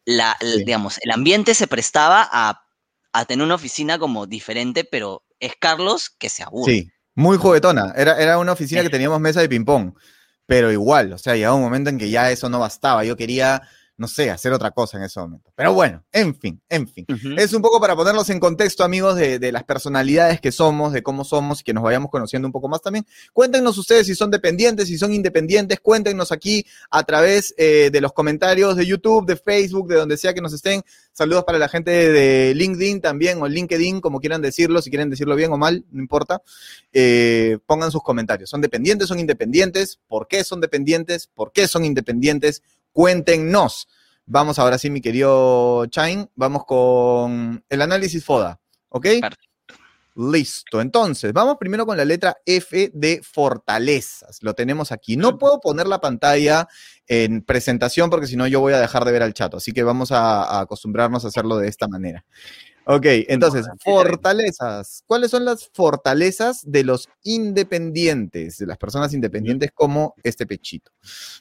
la, 0.05 0.37
digamos, 0.65 0.99
el 1.01 1.11
ambiente 1.11 1.53
se 1.53 1.67
prestaba 1.67 2.27
a, 2.31 2.65
tener 3.27 3.43
una 3.43 3.55
oficina 3.55 3.99
como 3.99 4.27
diferente, 4.27 4.83
pero 4.85 5.23
es 5.39 5.53
Carlos 5.59 6.09
que 6.09 6.29
se 6.29 6.43
aburre. 6.43 6.71
Sí, 6.71 6.91
muy 7.15 7.37
juguetona, 7.37 7.93
era, 7.95 8.17
era 8.17 8.37
una 8.37 8.53
oficina 8.53 8.81
que 8.81 8.89
teníamos 8.89 9.19
mesa 9.19 9.41
de 9.41 9.49
ping-pong, 9.49 9.93
pero 10.45 10.71
igual, 10.71 11.13
o 11.13 11.17
sea, 11.17 11.35
llegaba 11.35 11.55
un 11.55 11.61
momento 11.61 11.89
en 11.89 11.97
que 11.97 12.09
ya 12.09 12.31
eso 12.31 12.49
no 12.49 12.59
bastaba, 12.59 13.03
yo 13.03 13.15
quería 13.17 13.61
no 13.99 14.07
sé, 14.07 14.31
hacer 14.31 14.53
otra 14.53 14.71
cosa 14.71 14.97
en 14.97 15.03
ese 15.03 15.19
momento. 15.19 15.51
Pero 15.55 15.73
bueno, 15.73 16.05
en 16.13 16.33
fin, 16.33 16.61
en 16.69 16.87
fin. 16.87 17.05
Es 17.37 17.51
un 17.51 17.61
poco 17.61 17.81
para 17.81 17.97
ponerlos 17.97 18.29
en 18.29 18.39
contexto, 18.39 18.85
amigos, 18.85 19.17
de, 19.17 19.51
las 19.51 19.65
personalidades 19.65 20.39
que 20.39 20.53
somos, 20.53 20.93
de 20.93 21.03
cómo 21.03 21.25
somos 21.25 21.59
y 21.59 21.63
que 21.65 21.73
nos 21.73 21.83
vayamos 21.83 22.09
conociendo 22.09 22.47
un 22.47 22.53
poco 22.53 22.69
más 22.69 22.81
también. 22.81 23.05
Cuéntenos 23.33 23.77
ustedes 23.77 24.07
si 24.07 24.15
son 24.15 24.31
dependientes, 24.31 24.87
si 24.87 24.97
son 24.97 25.11
independientes, 25.11 25.81
cuéntenos 25.81 26.31
aquí 26.31 26.65
a 26.89 27.03
través 27.03 27.53
eh, 27.57 27.89
de 27.91 27.99
los 27.99 28.13
comentarios 28.13 28.77
de 28.77 28.85
YouTube, 28.85 29.25
de 29.25 29.35
Facebook, 29.35 29.89
de 29.89 29.95
donde 29.95 30.15
sea 30.15 30.33
que 30.33 30.39
nos 30.39 30.53
estén. 30.53 30.81
Saludos 31.11 31.43
para 31.43 31.57
la 31.57 31.67
gente 31.67 31.91
de 31.91 32.55
LinkedIn 32.55 33.01
también, 33.01 33.41
o 33.41 33.47
LinkedIn, 33.49 33.99
como 33.99 34.21
quieran 34.21 34.41
decirlo, 34.41 34.81
si 34.81 34.89
quieren 34.89 35.09
decirlo 35.09 35.35
bien 35.35 35.51
o 35.51 35.57
mal, 35.57 35.83
no 35.91 36.01
importa. 36.01 36.41
Eh, 36.93 37.57
pongan 37.65 37.91
sus 37.91 38.01
comentarios. 38.01 38.49
¿Son 38.49 38.61
dependientes, 38.61 39.09
son 39.09 39.19
independientes? 39.19 39.99
¿Por 40.07 40.29
qué 40.29 40.45
son 40.45 40.61
dependientes? 40.61 41.27
¿Por 41.27 41.51
qué 41.51 41.67
son 41.67 41.83
independientes? 41.83 42.63
Cuéntenos. 42.99 43.87
Vamos 44.25 44.59
ahora 44.59 44.77
sí, 44.77 44.89
mi 44.89 44.99
querido 44.99 45.85
Chain, 45.85 46.29
vamos 46.35 46.65
con 46.65 47.63
el 47.69 47.81
análisis 47.81 48.25
FODA, 48.25 48.59
¿ok? 48.89 49.07
Listo, 50.17 50.81
entonces, 50.81 51.31
vamos 51.31 51.55
primero 51.57 51.85
con 51.85 51.95
la 51.95 52.03
letra 52.03 52.35
F 52.45 52.91
de 52.93 53.21
fortalezas. 53.23 54.39
Lo 54.41 54.53
tenemos 54.53 54.91
aquí. 54.91 55.15
No 55.15 55.37
puedo 55.37 55.61
poner 55.61 55.87
la 55.87 56.01
pantalla 56.01 56.67
en 57.07 57.41
presentación 57.41 58.09
porque 58.09 58.27
si 58.27 58.35
no 58.35 58.47
yo 58.47 58.59
voy 58.59 58.73
a 58.73 58.81
dejar 58.81 59.05
de 59.05 59.13
ver 59.13 59.23
al 59.23 59.33
chato, 59.33 59.55
así 59.55 59.71
que 59.71 59.83
vamos 59.83 60.11
a 60.11 60.59
acostumbrarnos 60.59 61.23
a 61.23 61.29
hacerlo 61.29 61.55
de 61.55 61.69
esta 61.69 61.87
manera. 61.87 62.25
Ok, 62.91 63.05
entonces, 63.27 63.67
fortalezas. 63.83 65.03
¿Cuáles 65.05 65.29
son 65.29 65.45
las 65.45 65.69
fortalezas 65.75 66.63
de 66.65 66.83
los 66.83 67.07
independientes, 67.21 68.57
de 68.57 68.65
las 68.65 68.79
personas 68.79 69.13
independientes 69.13 69.69
como 69.71 70.15
este 70.23 70.47
pechito? 70.47 70.91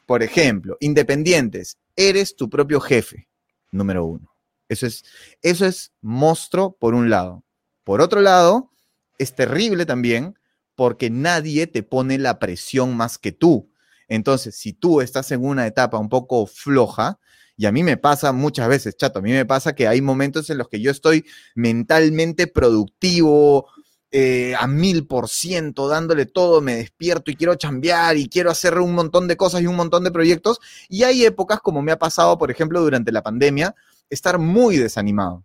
Por 0.05 0.23
ejemplo, 0.23 0.77
independientes, 0.81 1.79
eres 1.97 2.37
tu 2.37 2.51
propio 2.51 2.81
jefe, 2.81 3.31
número 3.71 4.05
uno. 4.05 4.31
Eso 4.69 4.87
es, 4.87 5.05
eso 5.41 5.65
es 5.65 5.91
monstruo 6.03 6.77
por 6.79 6.93
un 6.93 7.09
lado. 7.09 7.43
Por 7.83 8.03
otro 8.03 8.21
lado, 8.21 8.71
es 9.17 9.35
terrible 9.35 9.87
también 9.87 10.39
porque 10.75 11.09
nadie 11.09 11.67
te 11.67 11.83
pone 11.83 12.19
la 12.19 12.39
presión 12.39 12.95
más 12.95 13.17
que 13.17 13.33
tú. 13.33 13.71
Entonces, 14.09 14.57
si 14.57 14.73
tú 14.73 15.01
estás 15.01 15.31
en 15.33 15.45
una 15.45 15.67
etapa 15.67 15.99
un 15.99 16.09
poco 16.09 16.47
floja, 16.47 17.19
y 17.57 17.67
a 17.67 17.73
mí 17.73 17.83
me 17.83 17.97
pasa 17.97 18.33
muchas 18.33 18.69
veces, 18.69 18.97
chato, 18.97 19.19
a 19.19 19.23
mí 19.23 19.33
me 19.33 19.45
pasa 19.45 19.75
que 19.75 19.89
hay 19.89 20.01
momentos 20.01 20.49
en 20.49 20.59
los 20.59 20.69
que 20.69 20.81
yo 20.81 20.91
estoy 20.91 21.25
mentalmente 21.55 22.47
productivo, 22.47 23.67
eh, 24.11 24.55
a 24.59 24.67
mil 24.67 25.07
por 25.07 25.29
ciento, 25.29 25.87
dándole 25.87 26.25
todo, 26.25 26.63
me 26.63 26.77
despierto 26.77 27.31
y 27.31 27.37
quiero 27.37 27.57
chambear 27.57 28.17
y 28.17 28.29
quiero 28.29 28.51
hacer 28.51 28.79
un 28.79 28.95
montón 28.95 29.29
de 29.29 29.37
cosas 29.37 29.61
y 29.61 29.67
un 29.67 29.77
montón 29.77 30.03
de 30.03 30.11
proyectos. 30.11 30.61
Y 30.89 31.03
hay 31.03 31.27
épocas, 31.27 31.61
como 31.61 31.83
me 31.83 31.93
ha 31.93 31.99
pasado, 31.99 32.39
por 32.39 32.51
ejemplo, 32.51 32.81
durante 32.81 33.13
la 33.13 33.23
pandemia, 33.23 33.75
estar 34.09 34.39
muy 34.39 34.77
desanimado, 34.77 35.45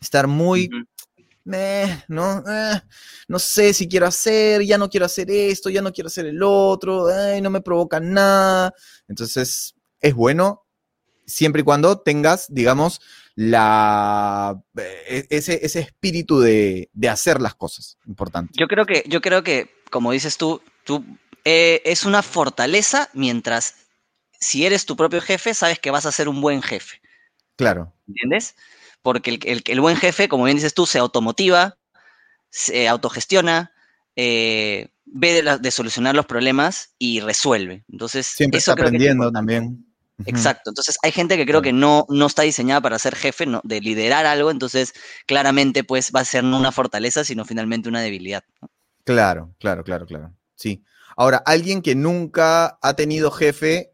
estar 0.00 0.26
muy... 0.26 0.70
¿no? 1.44 2.44
Eh, 2.48 2.80
no 3.28 3.38
sé 3.38 3.72
si 3.72 3.88
quiero 3.88 4.06
hacer, 4.06 4.62
ya 4.62 4.78
no 4.78 4.88
quiero 4.88 5.06
hacer 5.06 5.30
esto, 5.30 5.70
ya 5.70 5.82
no 5.82 5.92
quiero 5.92 6.08
hacer 6.08 6.26
el 6.26 6.42
otro, 6.42 7.06
no 7.40 7.50
me 7.50 7.60
provoca 7.60 8.00
nada. 8.00 8.72
Entonces, 9.08 9.74
es 10.00 10.14
bueno 10.14 10.66
siempre 11.26 11.62
y 11.62 11.64
cuando 11.64 12.00
tengas, 12.00 12.46
digamos, 12.52 13.00
la, 13.34 14.60
e, 14.76 15.26
ese, 15.30 15.64
ese 15.64 15.80
espíritu 15.80 16.40
de, 16.40 16.90
hacer 17.08 17.40
las 17.40 17.54
cosas. 17.54 17.98
Importante. 18.06 18.52
Yo 18.56 18.66
creo 18.66 18.84
que, 18.84 19.04
yo 19.06 19.20
creo 19.20 19.42
que, 19.42 19.70
como 19.90 20.12
dices 20.12 20.36
tú, 20.36 20.60
tú 20.84 21.04
eh, 21.44 21.80
es 21.84 22.04
una 22.04 22.22
fortaleza 22.22 23.08
mientras 23.14 23.76
si 24.38 24.66
eres 24.66 24.86
tu 24.86 24.96
propio 24.96 25.20
jefe, 25.20 25.54
sabes 25.54 25.78
que 25.78 25.90
vas 25.90 26.06
a 26.06 26.12
ser 26.12 26.28
un 26.28 26.40
buen 26.40 26.62
jefe. 26.62 27.00
Claro. 27.56 27.92
¿Entiendes? 28.08 28.56
Porque 29.02 29.38
el, 29.64 29.80
buen 29.80 29.96
jefe, 29.96 30.28
como 30.28 30.44
bien 30.44 30.56
dices 30.56 30.74
tú, 30.74 30.86
se 30.86 30.98
automotiva, 30.98 31.78
se 32.50 32.88
autogestiona, 32.88 33.72
eh, 34.16 34.88
ve 35.06 35.42
de, 35.60 35.70
solucionar 35.70 36.14
los 36.14 36.26
problemas 36.26 36.94
y 36.98 37.20
resuelve. 37.20 37.84
Entonces, 37.90 38.26
siempre 38.26 38.58
está 38.58 38.72
aprendiendo 38.72 39.32
también. 39.32 39.86
Exacto. 40.26 40.70
Entonces, 40.70 40.98
hay 41.02 41.12
gente 41.12 41.36
que 41.36 41.46
creo 41.46 41.62
que 41.62 41.72
no, 41.72 42.06
no 42.08 42.26
está 42.26 42.42
diseñada 42.42 42.80
para 42.80 42.98
ser 42.98 43.14
jefe, 43.14 43.46
no, 43.46 43.60
de 43.64 43.80
liderar 43.80 44.26
algo, 44.26 44.50
entonces 44.50 44.92
claramente 45.26 45.84
pues 45.84 46.12
va 46.14 46.20
a 46.20 46.24
ser 46.24 46.44
no 46.44 46.58
una 46.58 46.72
fortaleza, 46.72 47.24
sino 47.24 47.44
finalmente 47.44 47.88
una 47.88 48.00
debilidad. 48.00 48.44
Claro, 49.04 49.54
claro, 49.58 49.82
claro, 49.82 50.06
claro. 50.06 50.34
Sí. 50.56 50.84
Ahora, 51.16 51.42
alguien 51.46 51.82
que 51.82 51.94
nunca 51.94 52.78
ha 52.82 52.94
tenido 52.94 53.30
jefe, 53.30 53.92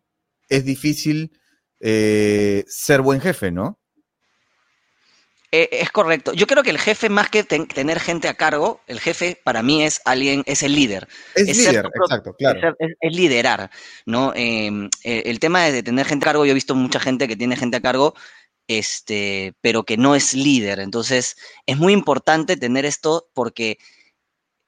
es 0.48 0.64
difícil 0.64 1.32
eh, 1.80 2.64
ser 2.68 3.02
buen 3.02 3.20
jefe, 3.20 3.50
¿no? 3.50 3.78
Eh, 5.58 5.68
es 5.72 5.90
correcto. 5.90 6.34
Yo 6.34 6.46
creo 6.46 6.62
que 6.62 6.68
el 6.68 6.78
jefe, 6.78 7.08
más 7.08 7.30
que 7.30 7.42
tener 7.42 7.98
gente 7.98 8.28
a 8.28 8.34
cargo, 8.34 8.82
el 8.86 9.00
jefe 9.00 9.40
para 9.42 9.62
mí 9.62 9.82
es 9.82 10.02
alguien, 10.04 10.42
es 10.44 10.62
el 10.62 10.74
líder. 10.74 11.08
Es, 11.34 11.46
líder, 11.56 11.86
exacto, 11.94 12.34
claro. 12.34 12.76
Es, 12.78 13.16
liderar, 13.16 13.70
¿no? 14.04 14.34
Em, 14.34 14.90
eh, 15.02 15.22
el 15.24 15.40
tema 15.40 15.62
de 15.64 15.82
tener 15.82 16.04
gente 16.04 16.24
a 16.24 16.28
cargo, 16.28 16.44
yo 16.44 16.50
he 16.50 16.54
visto 16.54 16.74
mucha 16.74 17.00
gente 17.00 17.26
que 17.26 17.36
tiene 17.36 17.56
gente 17.56 17.78
a 17.78 17.80
cargo, 17.80 18.12
este, 18.68 19.54
pero 19.62 19.84
que 19.84 19.96
no 19.96 20.14
es 20.14 20.34
líder. 20.34 20.78
Entonces, 20.78 21.38
es 21.64 21.78
muy 21.78 21.94
importante 21.94 22.58
tener 22.58 22.84
esto 22.84 23.30
porque 23.32 23.78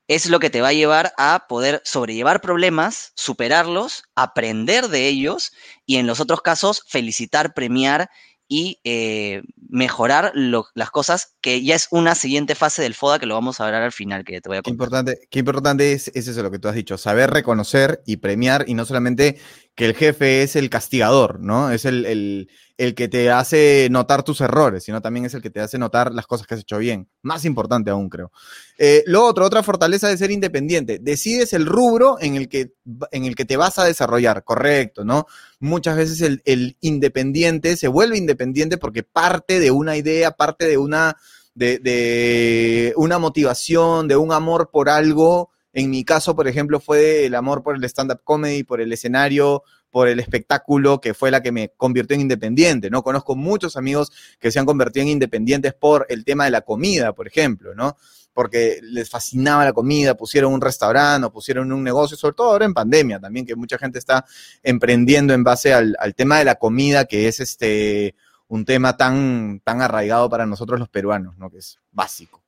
es 0.09 0.31
lo 0.31 0.41
que 0.41 0.49
te 0.49 0.63
va 0.63 0.69
a 0.69 0.73
llevar 0.73 1.13
a 1.19 1.45
poder 1.51 1.83
sobrellevar 1.85 2.41
problemas, 2.41 3.13
superarlos, 3.15 4.05
aprender 4.15 4.89
de 4.89 5.07
ellos 5.07 5.53
y 5.85 5.97
en 5.97 6.07
los 6.07 6.19
otros 6.19 6.41
casos 6.41 6.83
felicitar, 6.89 7.53
premiar 7.53 8.09
y 8.49 8.81
eh, 8.85 9.43
mejorar 9.69 10.33
las 10.35 10.91
cosas, 10.91 11.35
que 11.41 11.63
ya 11.63 11.75
es 11.75 11.89
una 11.91 12.15
siguiente 12.15 12.55
fase 12.55 12.83
del 12.83 12.95
FODA 12.95 13.19
que 13.19 13.27
lo 13.27 13.35
vamos 13.35 13.61
a 13.61 13.67
hablar 13.67 13.83
al 13.83 13.93
final, 13.93 14.25
que 14.25 14.41
te 14.41 14.49
voy 14.49 14.57
a 14.57 14.63
contar. 14.63 14.65
Qué 14.65 14.71
importante, 14.71 15.29
qué 15.31 15.39
importante 15.41 15.93
es, 15.93 16.09
es, 16.15 16.27
eso 16.29 16.43
lo 16.43 16.51
que 16.51 16.59
tú 16.59 16.69
has 16.69 16.75
dicho, 16.75 16.97
saber 16.97 17.31
reconocer 17.31 18.03
y 18.07 18.17
premiar 18.17 18.65
y 18.67 18.75
no 18.75 18.87
solamente 18.87 19.39
que 19.79 19.85
el 19.85 19.95
jefe 19.95 20.43
es 20.43 20.57
el 20.57 20.71
castigador, 20.71 21.39
¿no? 21.39 21.71
Es 21.71 21.85
el, 21.85 22.05
el, 22.05 22.51
el, 22.79 22.97
que 22.97 23.07
te 23.07 23.31
hace 23.31 23.87
notar 23.93 24.25
tus 24.25 24.41
errores, 24.41 24.83
sino 24.83 25.01
también 25.01 25.25
es 25.25 25.35
el 25.35 25.41
que 25.41 25.51
te 25.51 25.61
hace 25.61 25.79
notar 25.79 26.13
las 26.13 26.27
cosas 26.27 26.49
que 26.49 26.55
has 26.55 26.63
hecho 26.63 26.79
bien. 26.79 27.09
Más 27.23 27.45
importante 27.45 27.89
aún, 27.89 28.09
creo. 28.09 28.33
Eh, 28.77 29.05
lo 29.07 29.25
otro, 29.25 29.47
otra 29.47 29.63
fortaleza 29.63 30.09
de 30.09 30.19
ser 30.19 30.33
independiente. 30.33 30.99
Decides 30.99 31.53
el 31.53 31.65
rubro 31.65 32.17
en 32.21 32.35
el 32.35 32.49
que, 32.49 32.73
en 33.13 33.25
el 33.25 33.37
que 33.37 33.45
te 33.45 33.57
vas 33.57 33.79
a 33.79 33.85
desarrollar, 33.85 34.43
correcto, 34.43 35.05
¿no? 35.05 35.27
Muchas 35.61 35.97
veces 35.97 36.23
el, 36.23 36.43
el 36.45 36.77
independiente 36.81 37.77
se 37.77 37.87
vuelve 37.87 38.19
independiente 38.19 38.79
porque 38.79 39.05
parte 39.05 39.61
de 39.61 39.71
una 39.71 39.97
idea, 39.97 40.33
parte 40.33 40.67
de 40.67 40.77
una, 40.77 41.19
de, 41.55 41.79
de 41.79 42.95
una 42.97 43.21
motivación, 43.21 44.09
de 44.09 44.17
un 44.17 44.33
amor 44.33 44.71
por 44.73 44.89
algo 44.89 45.51
en 45.73 45.91
mi 45.91 46.05
caso, 46.05 46.35
por 46.35 46.49
ejemplo, 46.49 46.81
fue 46.81 47.27
el 47.27 47.35
amor 47.35 47.63
por 47.63 47.77
el 47.77 47.85
stand-up 47.85 48.23
comedy, 48.25 48.65
por 48.65 48.81
el 48.81 48.93
escenario, 48.93 49.63
por 49.91 50.09
el 50.09 50.21
espectáculo, 50.21 51.01
que 51.01 51.15
fue 51.15 51.31
la 51.31 51.43
que 51.43 51.53
me 51.53 51.71
convirtió 51.77 52.15
en 52.15 52.23
independiente, 52.23 52.91
¿no? 52.91 53.03
Conozco 53.03 53.37
muchos 53.37 53.77
amigos 53.77 54.11
que 54.39 54.51
se 54.51 54.59
han 54.59 54.67
convertido 54.67 55.03
en 55.03 55.11
independientes 55.11 55.75
por 55.75 56.07
el 56.09 56.25
tema 56.25 56.45
de 56.45 56.51
la 56.51 56.63
comida, 56.63 57.13
por 57.13 57.27
ejemplo, 57.27 57.75
¿no? 57.75 57.97
Porque 58.33 58.81
les 58.83 59.11
fascinaba 59.11 59.65
la 59.65 59.73
comida, 59.73 60.15
pusieron 60.15 60.53
un 60.53 60.61
restaurante 60.61 61.27
o 61.27 61.33
pusieron 61.33 61.73
un 61.73 61.83
negocio, 61.83 62.17
sobre 62.17 62.35
todo 62.35 62.51
ahora 62.51 62.67
en 62.67 62.75
pandemia 62.75 63.19
también, 63.19 63.47
que 63.47 63.57
mucha 63.57 63.79
gente 63.79 63.99
está 63.99 64.25
emprendiendo 64.63 65.35
en 65.35 65.43
base 65.43 65.73
al, 65.73 65.97
al 65.99 66.15
tema 66.15 66.39
de 66.39 66.45
la 66.45 66.57
comida, 66.57 67.07
que 67.07 67.29
es 67.29 67.41
este 67.41 68.15
un 68.49 68.65
tema 68.65 68.97
tan, 68.97 69.61
tan 69.63 69.83
arraigado 69.83 70.29
para 70.29 70.47
nosotros 70.47 70.81
los 70.81 70.89
peruanos, 70.89 71.37
¿no? 71.37 71.51
Que 71.51 71.59
es 71.59 71.79
básico. 71.93 72.43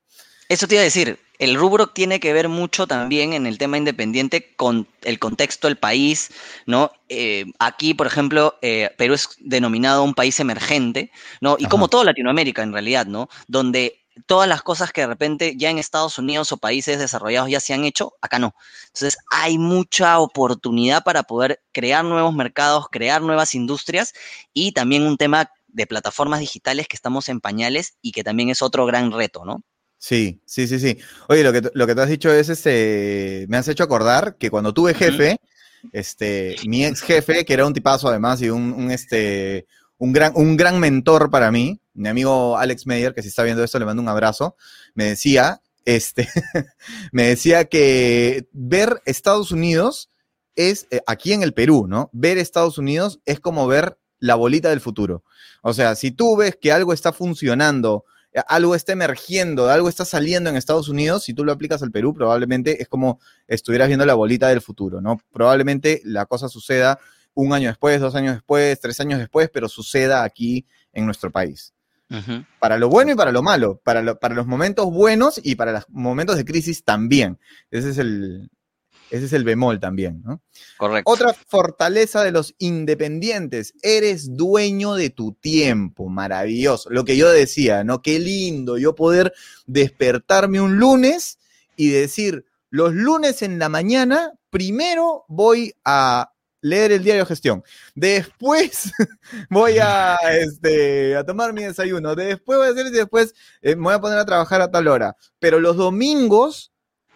Eso 0.48 0.66
te 0.66 0.74
iba 0.74 0.80
a 0.80 0.85
decir, 0.85 1.18
el 1.40 1.55
rubro 1.55 1.87
tiene 1.87 2.20
que 2.20 2.35
ver 2.35 2.48
mucho 2.50 2.87
también 2.87 3.33
en 3.33 3.46
el 3.46 3.57
tema 3.57 3.79
independiente 3.79 4.55
con 4.57 4.87
el 5.00 5.18
contexto 5.18 5.68
del 5.68 5.79
país, 5.79 6.31
¿no? 6.66 6.92
Eh, 7.09 7.46
aquí, 7.59 7.94
por 7.94 8.07
ejemplo, 8.07 8.59
eh, 8.61 8.90
Perú 8.98 9.14
es 9.14 9.31
denominado 9.38 10.05
un 10.05 10.12
país 10.12 10.38
emergente, 10.38 11.11
¿no? 11.40 11.57
Y 11.59 11.64
como 11.64 11.88
toda 11.88 12.05
Latinoamérica 12.05 12.62
en 12.62 12.74
realidad, 12.74 13.07
¿no? 13.07 13.31
Donde 13.48 14.03
todas 14.26 14.46
las 14.50 14.61
cosas 14.61 14.92
que 14.92 15.00
de 15.00 15.07
repente 15.07 15.55
ya 15.57 15.70
en 15.70 15.79
Estados 15.79 16.18
Unidos 16.18 16.53
o 16.53 16.59
países 16.59 16.98
desarrollados 16.98 17.48
ya 17.48 17.61
se 17.61 17.72
han 17.72 17.87
hecho, 17.87 18.12
acá 18.20 18.38
no. 18.38 18.55
Entonces 18.88 19.16
hay 19.31 19.57
mucha 19.57 20.18
oportunidad 20.18 21.05
para 21.05 21.22
poder 21.22 21.62
crear 21.72 22.05
nuevos 22.05 22.35
mercados, 22.35 22.88
crear 22.90 23.22
nuevas 23.22 23.55
industrias 23.55 24.12
y 24.53 24.72
también 24.72 25.05
un 25.05 25.16
tema 25.16 25.50
de 25.68 25.87
plataformas 25.87 26.40
digitales 26.40 26.87
que 26.87 26.96
estamos 26.96 27.31
en 27.31 27.40
pañales 27.40 27.96
y 28.03 28.12
que 28.12 28.24
también 28.24 28.50
es 28.50 28.61
otro 28.61 28.85
gran 28.85 29.11
reto, 29.11 29.46
¿no? 29.46 29.62
Sí, 30.02 30.40
sí, 30.46 30.66
sí, 30.66 30.80
sí. 30.80 30.96
Oye, 31.28 31.44
lo 31.44 31.52
que, 31.52 31.70
lo 31.74 31.86
que 31.86 31.94
te 31.94 32.00
has 32.00 32.08
dicho 32.08 32.32
es, 32.32 32.48
este, 32.48 33.44
me 33.50 33.58
has 33.58 33.68
hecho 33.68 33.84
acordar 33.84 34.36
que 34.38 34.50
cuando 34.50 34.72
tuve 34.72 34.94
jefe, 34.94 35.36
este, 35.92 36.56
mi 36.66 36.86
ex 36.86 37.02
jefe, 37.02 37.44
que 37.44 37.52
era 37.52 37.66
un 37.66 37.74
tipazo 37.74 38.08
además 38.08 38.40
y 38.40 38.48
un, 38.48 38.90
este, 38.90 39.66
un 39.98 40.12
gran, 40.14 40.32
un 40.36 40.56
gran 40.56 40.80
mentor 40.80 41.30
para 41.30 41.52
mí, 41.52 41.82
mi 41.92 42.08
amigo 42.08 42.56
Alex 42.56 42.86
Meyer, 42.86 43.12
que 43.12 43.20
si 43.20 43.28
está 43.28 43.42
viendo 43.42 43.62
esto 43.62 43.78
le 43.78 43.84
mando 43.84 44.00
un 44.00 44.08
abrazo, 44.08 44.56
me 44.94 45.04
decía, 45.04 45.60
este, 45.84 46.30
me 47.12 47.24
decía 47.24 47.66
que 47.66 48.48
ver 48.52 49.02
Estados 49.04 49.52
Unidos 49.52 50.08
es, 50.54 50.86
eh, 50.90 51.02
aquí 51.06 51.34
en 51.34 51.42
el 51.42 51.52
Perú, 51.52 51.86
¿no? 51.86 52.08
Ver 52.14 52.38
Estados 52.38 52.78
Unidos 52.78 53.20
es 53.26 53.38
como 53.38 53.66
ver 53.66 53.98
la 54.18 54.34
bolita 54.34 54.70
del 54.70 54.80
futuro. 54.80 55.24
O 55.60 55.74
sea, 55.74 55.94
si 55.94 56.10
tú 56.10 56.38
ves 56.38 56.56
que 56.58 56.72
algo 56.72 56.94
está 56.94 57.12
funcionando, 57.12 58.06
algo 58.46 58.74
está 58.74 58.92
emergiendo, 58.92 59.68
algo 59.68 59.88
está 59.88 60.04
saliendo 60.04 60.50
en 60.50 60.56
Estados 60.56 60.88
Unidos, 60.88 61.24
si 61.24 61.34
tú 61.34 61.44
lo 61.44 61.52
aplicas 61.52 61.82
al 61.82 61.90
Perú, 61.90 62.14
probablemente 62.14 62.80
es 62.82 62.88
como 62.88 63.20
estuvieras 63.48 63.88
viendo 63.88 64.06
la 64.06 64.14
bolita 64.14 64.48
del 64.48 64.60
futuro, 64.60 65.00
¿no? 65.00 65.20
Probablemente 65.32 66.00
la 66.04 66.26
cosa 66.26 66.48
suceda 66.48 66.98
un 67.34 67.52
año 67.52 67.68
después, 67.68 68.00
dos 68.00 68.14
años 68.14 68.34
después, 68.34 68.80
tres 68.80 69.00
años 69.00 69.18
después, 69.18 69.50
pero 69.52 69.68
suceda 69.68 70.22
aquí 70.22 70.66
en 70.92 71.06
nuestro 71.06 71.30
país. 71.30 71.74
Para 72.58 72.76
lo 72.76 72.88
bueno 72.88 73.12
y 73.12 73.14
para 73.14 73.30
lo 73.30 73.40
malo, 73.40 73.80
para, 73.84 74.16
para 74.16 74.34
los 74.34 74.44
momentos 74.44 74.86
buenos 74.86 75.40
y 75.44 75.54
para 75.54 75.70
los 75.70 75.88
momentos 75.90 76.36
de 76.36 76.44
crisis 76.44 76.82
también. 76.82 77.38
Ese 77.70 77.90
es 77.90 77.98
el, 77.98 78.50
ese 79.10 79.26
es 79.26 79.32
el 79.32 79.44
bemol 79.44 79.80
también, 79.80 80.22
¿no? 80.24 80.40
Correcto. 80.76 81.10
Otra 81.10 81.34
fortaleza 81.34 82.22
de 82.22 82.30
los 82.30 82.54
independientes, 82.58 83.74
eres 83.82 84.36
dueño 84.36 84.94
de 84.94 85.10
tu 85.10 85.32
tiempo, 85.32 86.08
maravilloso. 86.08 86.90
Lo 86.90 87.04
que 87.04 87.16
yo 87.16 87.28
decía, 87.28 87.82
¿no? 87.82 88.02
Qué 88.02 88.18
lindo 88.20 88.78
yo 88.78 88.94
poder 88.94 89.32
despertarme 89.66 90.60
un 90.60 90.78
lunes 90.78 91.38
y 91.76 91.90
decir, 91.90 92.44
los 92.70 92.94
lunes 92.94 93.42
en 93.42 93.58
la 93.58 93.68
mañana, 93.68 94.32
primero 94.50 95.24
voy 95.28 95.74
a 95.84 96.32
leer 96.60 96.92
el 96.92 97.02
diario 97.02 97.22
de 97.22 97.28
gestión. 97.28 97.64
Después 97.94 98.92
voy 99.50 99.78
a, 99.78 100.16
este, 100.38 101.16
a 101.16 101.24
tomar 101.24 101.52
mi 101.52 101.64
desayuno. 101.64 102.14
Después 102.14 102.58
voy 102.58 102.68
a 102.68 102.70
hacer 102.70 102.86
y 102.86 102.90
después 102.90 103.34
eh, 103.62 103.76
me 103.76 103.82
voy 103.82 103.94
a 103.94 104.00
poner 104.00 104.18
a 104.18 104.24
trabajar 104.24 104.60
a 104.60 104.70
tal 104.70 104.88
hora. 104.88 105.16
Pero 105.38 105.58
los 105.58 105.76
domingos 105.76 106.72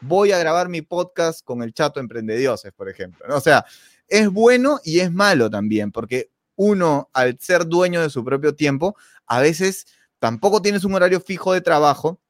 voy 0.07 0.33
a 0.33 0.39
grabar 0.39 0.69
mi 0.69 0.83
podcast 0.83 1.45
con 1.45 1.63
el 1.63 1.73
chato 1.73 2.01
Emprendedioses, 2.01 2.73
por 2.73 2.89
ejemplo. 2.89 3.25
O 3.35 3.41
sea, 3.41 3.65
es 4.09 4.29
bueno 4.31 4.81
y 4.85 5.01
es 5.01 5.13
malo 5.13 5.51
también, 5.51 5.93
porque 5.93 6.31
uno, 6.57 7.09
al 7.13 7.39
ser 7.41 7.67
dueño 7.67 8.03
de 8.03 8.11
su 8.11 8.25
propio 8.25 8.55
tiempo, 8.55 8.97
a 9.27 9.41
veces 9.41 9.87
tampoco 10.19 10.63
tienes 10.63 10.85
un 10.85 10.95
horario 10.95 11.21
fijo 11.21 11.53
de 11.53 11.61
trabajo. 11.61 12.21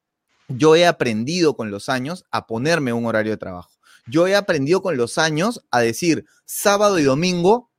Yo 0.48 0.76
he 0.76 0.86
aprendido 0.86 1.56
con 1.56 1.70
los 1.70 1.88
años 1.88 2.24
a 2.30 2.46
ponerme 2.46 2.92
un 2.92 3.06
horario 3.06 3.32
de 3.32 3.38
trabajo. 3.38 3.70
Yo 4.06 4.26
he 4.26 4.36
aprendido 4.36 4.82
con 4.82 4.96
los 4.96 5.18
años 5.18 5.64
a 5.70 5.80
decir, 5.80 6.26
sábado 6.44 6.98
y 6.98 7.02
domingo 7.02 7.70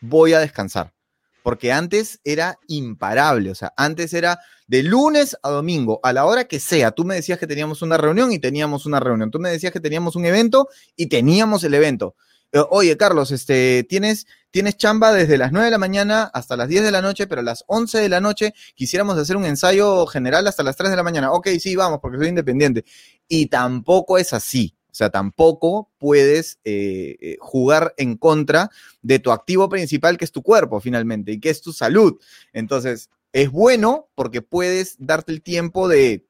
voy 0.00 0.32
a 0.32 0.40
descansar 0.40 0.92
porque 1.42 1.72
antes 1.72 2.20
era 2.24 2.58
imparable, 2.68 3.50
o 3.50 3.54
sea, 3.54 3.72
antes 3.76 4.14
era 4.14 4.38
de 4.66 4.82
lunes 4.82 5.36
a 5.42 5.50
domingo, 5.50 6.00
a 6.02 6.12
la 6.12 6.24
hora 6.24 6.44
que 6.44 6.60
sea. 6.60 6.92
Tú 6.92 7.04
me 7.04 7.14
decías 7.14 7.38
que 7.38 7.46
teníamos 7.46 7.82
una 7.82 7.96
reunión 7.96 8.32
y 8.32 8.38
teníamos 8.38 8.86
una 8.86 9.00
reunión. 9.00 9.30
Tú 9.30 9.38
me 9.38 9.50
decías 9.50 9.72
que 9.72 9.80
teníamos 9.80 10.16
un 10.16 10.24
evento 10.24 10.68
y 10.96 11.06
teníamos 11.06 11.62
el 11.64 11.74
evento. 11.74 12.14
Eh, 12.52 12.62
oye, 12.70 12.96
Carlos, 12.96 13.30
este, 13.32 13.84
tienes, 13.88 14.26
tienes 14.50 14.76
chamba 14.76 15.12
desde 15.12 15.38
las 15.38 15.52
9 15.52 15.66
de 15.66 15.70
la 15.70 15.78
mañana 15.78 16.30
hasta 16.34 16.56
las 16.56 16.68
10 16.68 16.84
de 16.84 16.90
la 16.90 17.02
noche, 17.02 17.26
pero 17.26 17.40
a 17.40 17.44
las 17.44 17.64
11 17.66 17.98
de 17.98 18.08
la 18.08 18.20
noche 18.20 18.54
quisiéramos 18.74 19.16
hacer 19.18 19.36
un 19.36 19.46
ensayo 19.46 20.06
general 20.06 20.46
hasta 20.46 20.62
las 20.62 20.76
3 20.76 20.90
de 20.90 20.96
la 20.96 21.02
mañana. 21.02 21.32
Ok, 21.32 21.48
sí, 21.58 21.74
vamos, 21.76 21.98
porque 22.00 22.18
soy 22.18 22.28
independiente. 22.28 22.84
Y 23.26 23.46
tampoco 23.46 24.18
es 24.18 24.32
así. 24.32 24.76
O 24.92 24.94
sea, 24.94 25.08
tampoco 25.08 25.90
puedes 25.98 26.58
eh, 26.64 27.16
eh, 27.20 27.36
jugar 27.40 27.94
en 27.96 28.16
contra 28.18 28.70
de 29.00 29.18
tu 29.18 29.32
activo 29.32 29.70
principal, 29.70 30.18
que 30.18 30.26
es 30.26 30.32
tu 30.32 30.42
cuerpo 30.42 30.80
finalmente, 30.80 31.32
y 31.32 31.40
que 31.40 31.48
es 31.48 31.62
tu 31.62 31.72
salud. 31.72 32.20
Entonces, 32.52 33.08
es 33.32 33.50
bueno 33.50 34.10
porque 34.14 34.42
puedes 34.42 34.96
darte 34.98 35.32
el 35.32 35.40
tiempo 35.40 35.88
de 35.88 36.26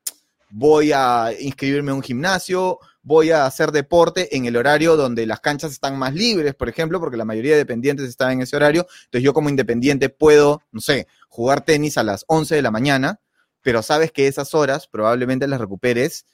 voy 0.51 0.93
a 0.93 1.33
inscribirme 1.41 1.91
a 1.91 1.95
un 1.95 2.03
gimnasio, 2.03 2.79
voy 3.03 3.31
a 3.31 3.47
hacer 3.47 3.73
deporte 3.73 4.37
en 4.37 4.47
el 4.47 4.57
horario 4.57 4.97
donde 4.97 5.27
las 5.27 5.41
canchas 5.41 5.73
están 5.73 5.99
más 5.99 6.15
libres, 6.15 6.55
por 6.55 6.69
ejemplo, 6.69 7.01
porque 7.01 7.17
la 7.17 7.25
mayoría 7.25 7.53
de 7.53 7.59
dependientes 7.59 8.09
están 8.09 8.33
en 8.33 8.43
ese 8.43 8.55
horario. 8.55 8.87
Entonces 9.07 9.25
yo 9.25 9.33
como 9.33 9.49
independiente 9.49 10.09
puedo, 10.09 10.63
no 10.71 10.81
sé, 10.81 11.09
jugar 11.29 11.65
tenis 11.65 11.99
a 11.99 12.05
las 12.05 12.25
11 12.29 12.55
de 12.55 12.63
la 12.63 12.71
mañana, 12.71 13.19
pero 13.63 13.83
sabes 13.83 14.13
que 14.13 14.29
esas 14.29 14.55
horas 14.55 14.87
probablemente 14.87 15.49
las 15.49 15.61
recuperes 15.61 16.27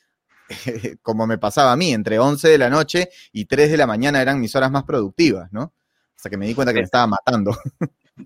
como 1.02 1.26
me 1.26 1.38
pasaba 1.38 1.72
a 1.72 1.76
mí, 1.76 1.92
entre 1.92 2.18
11 2.18 2.48
de 2.48 2.58
la 2.58 2.70
noche 2.70 3.10
y 3.32 3.46
3 3.46 3.70
de 3.70 3.76
la 3.76 3.86
mañana 3.86 4.20
eran 4.20 4.40
mis 4.40 4.54
horas 4.54 4.70
más 4.70 4.84
productivas, 4.84 5.52
¿no? 5.52 5.72
Hasta 6.16 6.30
que 6.30 6.36
me 6.36 6.46
di 6.46 6.54
cuenta 6.54 6.72
que 6.72 6.80
me 6.80 6.84
estaba 6.84 7.06
matando. 7.06 7.56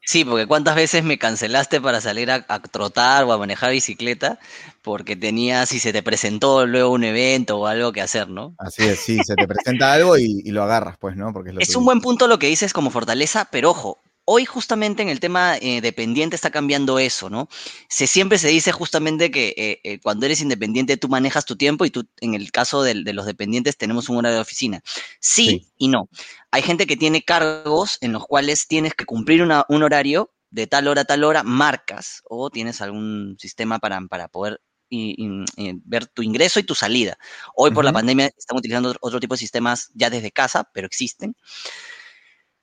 Sí, 0.04 0.24
porque 0.24 0.46
cuántas 0.46 0.74
veces 0.74 1.04
me 1.04 1.18
cancelaste 1.18 1.80
para 1.80 2.00
salir 2.00 2.30
a, 2.30 2.42
trotar 2.62 3.24
o 3.24 3.32
a 3.32 3.38
manejar 3.38 3.72
bicicleta 3.72 4.38
porque 4.80 5.16
tenías, 5.16 5.68
si 5.68 5.78
se 5.78 5.92
te 5.92 6.02
presentó 6.02 6.66
luego 6.66 6.90
un 6.90 7.04
evento 7.04 7.58
o 7.58 7.66
algo 7.66 7.92
que 7.92 8.00
hacer, 8.00 8.28
¿no? 8.28 8.54
Así 8.58 8.84
es, 8.84 9.00
sí, 9.00 9.18
se 9.24 9.34
te 9.34 9.46
presenta 9.46 9.92
algo 9.92 10.16
y, 10.16 10.50
lo 10.50 10.62
agarras, 10.62 10.96
pues, 10.98 11.16
¿no? 11.16 11.32
Porque 11.32 11.52
es, 11.58 11.76
un 11.76 11.84
buen 11.84 12.00
punto 12.00 12.26
lo 12.26 12.38
que 12.38 12.46
dices 12.46 12.72
como 12.72 12.90
fortaleza, 12.90 13.48
pero 13.50 13.70
ojo, 13.70 14.02
hoy 14.24 14.44
justamente 14.44 15.02
en 15.02 15.08
el 15.08 15.20
tema 15.20 15.56
eh, 15.58 15.80
dependiente 15.80 16.36
está 16.36 16.50
cambiando 16.50 16.98
eso, 16.98 17.28
¿no? 17.30 17.48
Se, 17.88 18.06
siempre 18.06 18.38
se 18.38 18.48
dice 18.48 18.72
justamente 18.72 19.30
que 19.30 19.54
eh, 19.56 19.80
eh, 19.84 20.00
cuando 20.00 20.26
eres 20.26 20.40
independiente 20.40 20.96
tú 20.96 21.08
manejas 21.08 21.44
tu 21.44 21.56
tiempo 21.56 21.84
y 21.84 21.90
tú, 21.90 22.08
en 22.20 22.34
el 22.34 22.52
caso 22.52 22.82
de, 22.82 22.94
los 22.94 23.26
dependientes, 23.26 23.76
tenemos 23.76 24.08
un 24.08 24.18
horario 24.18 24.36
de 24.36 24.42
oficina. 24.42 24.82
Sí, 25.20 25.68
y 25.76 25.88
no. 25.88 26.08
Hay 26.50 26.62
gente 26.62 26.86
que 26.86 26.96
tiene 26.96 27.22
cargos 27.22 27.98
en 28.00 28.12
los 28.12 28.26
cuales 28.26 28.68
tienes 28.68 28.94
que 28.94 29.04
cumplir 29.04 29.42
un 29.42 29.82
horario 29.82 30.32
de 30.50 30.66
tal 30.66 30.86
hora 30.88 31.02
a 31.02 31.04
tal 31.04 31.24
hora, 31.24 31.42
marcas 31.42 32.22
o 32.28 32.50
tienes 32.50 32.80
algún 32.80 33.36
sistema 33.38 33.78
para, 33.78 34.00
para 34.02 34.28
poder 34.28 34.60
ver 34.90 36.06
tu 36.06 36.22
ingreso 36.22 36.60
y 36.60 36.64
tu 36.64 36.74
salida. 36.74 37.16
Hoy 37.56 37.70
por 37.70 37.82
la 37.82 37.94
pandemia 37.94 38.30
estamos 38.36 38.60
utilizando 38.60 38.94
otro 39.00 39.20
tipo 39.20 39.34
de 39.34 39.38
sistemas 39.38 39.90
ya 39.94 40.10
desde 40.10 40.30
casa, 40.30 40.68
pero 40.74 40.86
existen. 40.86 41.34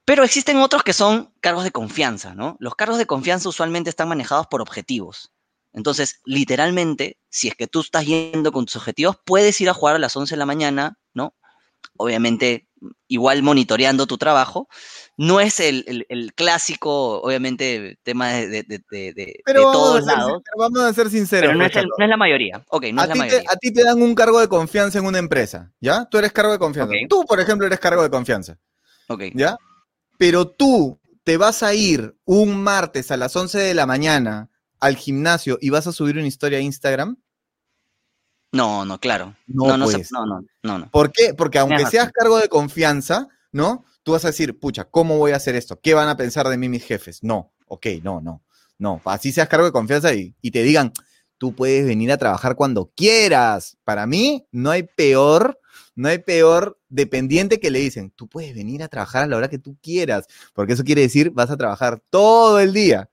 Pero 0.05 0.23
existen 0.23 0.57
otros 0.57 0.83
que 0.83 0.93
son 0.93 1.28
cargos 1.39 1.63
de 1.63 1.71
confianza, 1.71 2.35
¿no? 2.35 2.57
Los 2.59 2.75
cargos 2.75 2.97
de 2.97 3.05
confianza 3.05 3.49
usualmente 3.49 3.89
están 3.89 4.09
manejados 4.09 4.47
por 4.47 4.61
objetivos. 4.61 5.31
Entonces, 5.73 6.19
literalmente, 6.25 7.17
si 7.29 7.47
es 7.47 7.55
que 7.55 7.67
tú 7.67 7.81
estás 7.81 8.05
yendo 8.05 8.51
con 8.51 8.65
tus 8.65 8.75
objetivos, 8.75 9.17
puedes 9.25 9.59
ir 9.61 9.69
a 9.69 9.73
jugar 9.73 9.95
a 9.95 9.99
las 9.99 10.15
11 10.15 10.35
de 10.35 10.39
la 10.39 10.45
mañana, 10.45 10.97
¿no? 11.13 11.35
Obviamente, 11.95 12.67
igual 13.07 13.43
monitoreando 13.43 14.07
tu 14.07 14.17
trabajo. 14.17 14.67
No 15.15 15.39
es 15.39 15.59
el, 15.59 16.05
clásico, 16.35 17.21
obviamente, 17.21 17.99
tema 18.03 18.29
de, 18.29 18.63
todos 19.45 20.05
lados. 20.05 20.41
vamos 20.57 20.79
a 20.79 20.93
ser 20.93 21.09
sinceros. 21.09 21.49
Pero 21.49 21.57
no 21.57 21.65
es, 21.65 22.09
la 22.09 22.17
mayoría. 22.17 22.63
Ok, 22.69 22.85
no 22.93 23.01
a 23.01 23.03
es 23.03 23.09
la 23.09 23.15
mayoría. 23.15 23.41
Te, 23.41 23.47
a 23.49 23.55
ti 23.57 23.71
te 23.71 23.83
dan 23.83 24.01
un 24.01 24.15
cargo 24.15 24.39
de 24.39 24.47
confianza 24.47 24.97
en 24.97 25.05
una 25.05 25.19
empresa, 25.19 25.71
¿ya? 25.79 26.05
Tú 26.05 26.17
eres 26.17 26.31
cargo 26.31 26.51
de 26.51 26.59
confianza. 26.59 26.93
Tú, 27.07 27.25
por 27.25 27.39
ejemplo, 27.39 27.67
eres 27.67 27.79
cargo 27.79 28.01
de 28.01 28.09
confianza. 28.09 28.57
Ok. 29.07 29.23
¿Ya? 29.33 29.57
pero 30.19 30.49
tú 30.49 30.98
te 31.29 31.37
vas 31.37 31.61
a 31.61 31.75
ir 31.75 32.17
un 32.25 32.59
martes 32.59 33.11
a 33.11 33.15
las 33.15 33.35
11 33.35 33.59
de 33.59 33.75
la 33.75 33.85
mañana 33.85 34.49
al 34.79 34.95
gimnasio 34.95 35.59
y 35.61 35.69
vas 35.69 35.85
a 35.85 35.91
subir 35.91 36.17
una 36.17 36.25
historia 36.25 36.57
a 36.57 36.61
Instagram? 36.61 37.21
No, 38.51 38.83
no, 38.83 38.99
claro. 38.99 39.35
No, 39.45 39.77
no, 39.77 39.85
pues. 39.85 40.11
no, 40.11 40.25
no, 40.25 40.79
no, 40.79 40.89
¿Por 40.89 41.11
qué? 41.11 41.35
Porque 41.35 41.59
aunque 41.59 41.85
seas 41.85 42.11
cargo 42.11 42.39
de 42.39 42.49
confianza, 42.49 43.27
¿no? 43.51 43.85
Tú 44.01 44.13
vas 44.13 44.25
a 44.25 44.29
decir, 44.29 44.59
pucha, 44.59 44.85
¿cómo 44.85 45.19
voy 45.19 45.33
a 45.33 45.35
hacer 45.35 45.55
esto? 45.55 45.79
¿Qué 45.79 45.93
van 45.93 46.09
a 46.09 46.17
pensar 46.17 46.47
de 46.47 46.57
mí 46.57 46.67
mis 46.67 46.83
jefes? 46.83 47.19
No, 47.21 47.53
ok, 47.67 47.85
no, 48.01 48.21
no, 48.21 48.41
no. 48.79 48.99
Así 49.05 49.31
seas 49.31 49.47
cargo 49.49 49.67
de 49.67 49.71
confianza 49.71 50.11
y, 50.15 50.35
y 50.41 50.49
te 50.49 50.63
digan, 50.63 50.93
tú 51.37 51.53
puedes 51.53 51.85
venir 51.85 52.11
a 52.11 52.17
trabajar 52.17 52.55
cuando 52.55 52.91
quieras. 52.95 53.77
Para 53.83 54.07
mí, 54.07 54.47
no 54.51 54.71
hay 54.71 54.81
peor 54.81 55.58
no 55.99 56.07
hay 56.07 56.19
peor 56.19 56.79
dependiente 56.87 57.59
que 57.59 57.69
le 57.69 57.79
dicen, 57.79 58.11
tú 58.11 58.29
puedes 58.29 58.55
venir 58.55 58.81
a 58.81 58.87
trabajar 58.87 59.23
a 59.23 59.27
la 59.27 59.35
hora 59.35 59.49
que 59.49 59.59
tú 59.59 59.77
quieras, 59.83 60.27
porque 60.53 60.71
eso 60.71 60.85
quiere 60.85 61.01
decir 61.01 61.31
vas 61.31 61.49
a 61.49 61.57
trabajar 61.57 62.01
todo 62.09 62.61
el 62.61 62.71
día. 62.71 63.09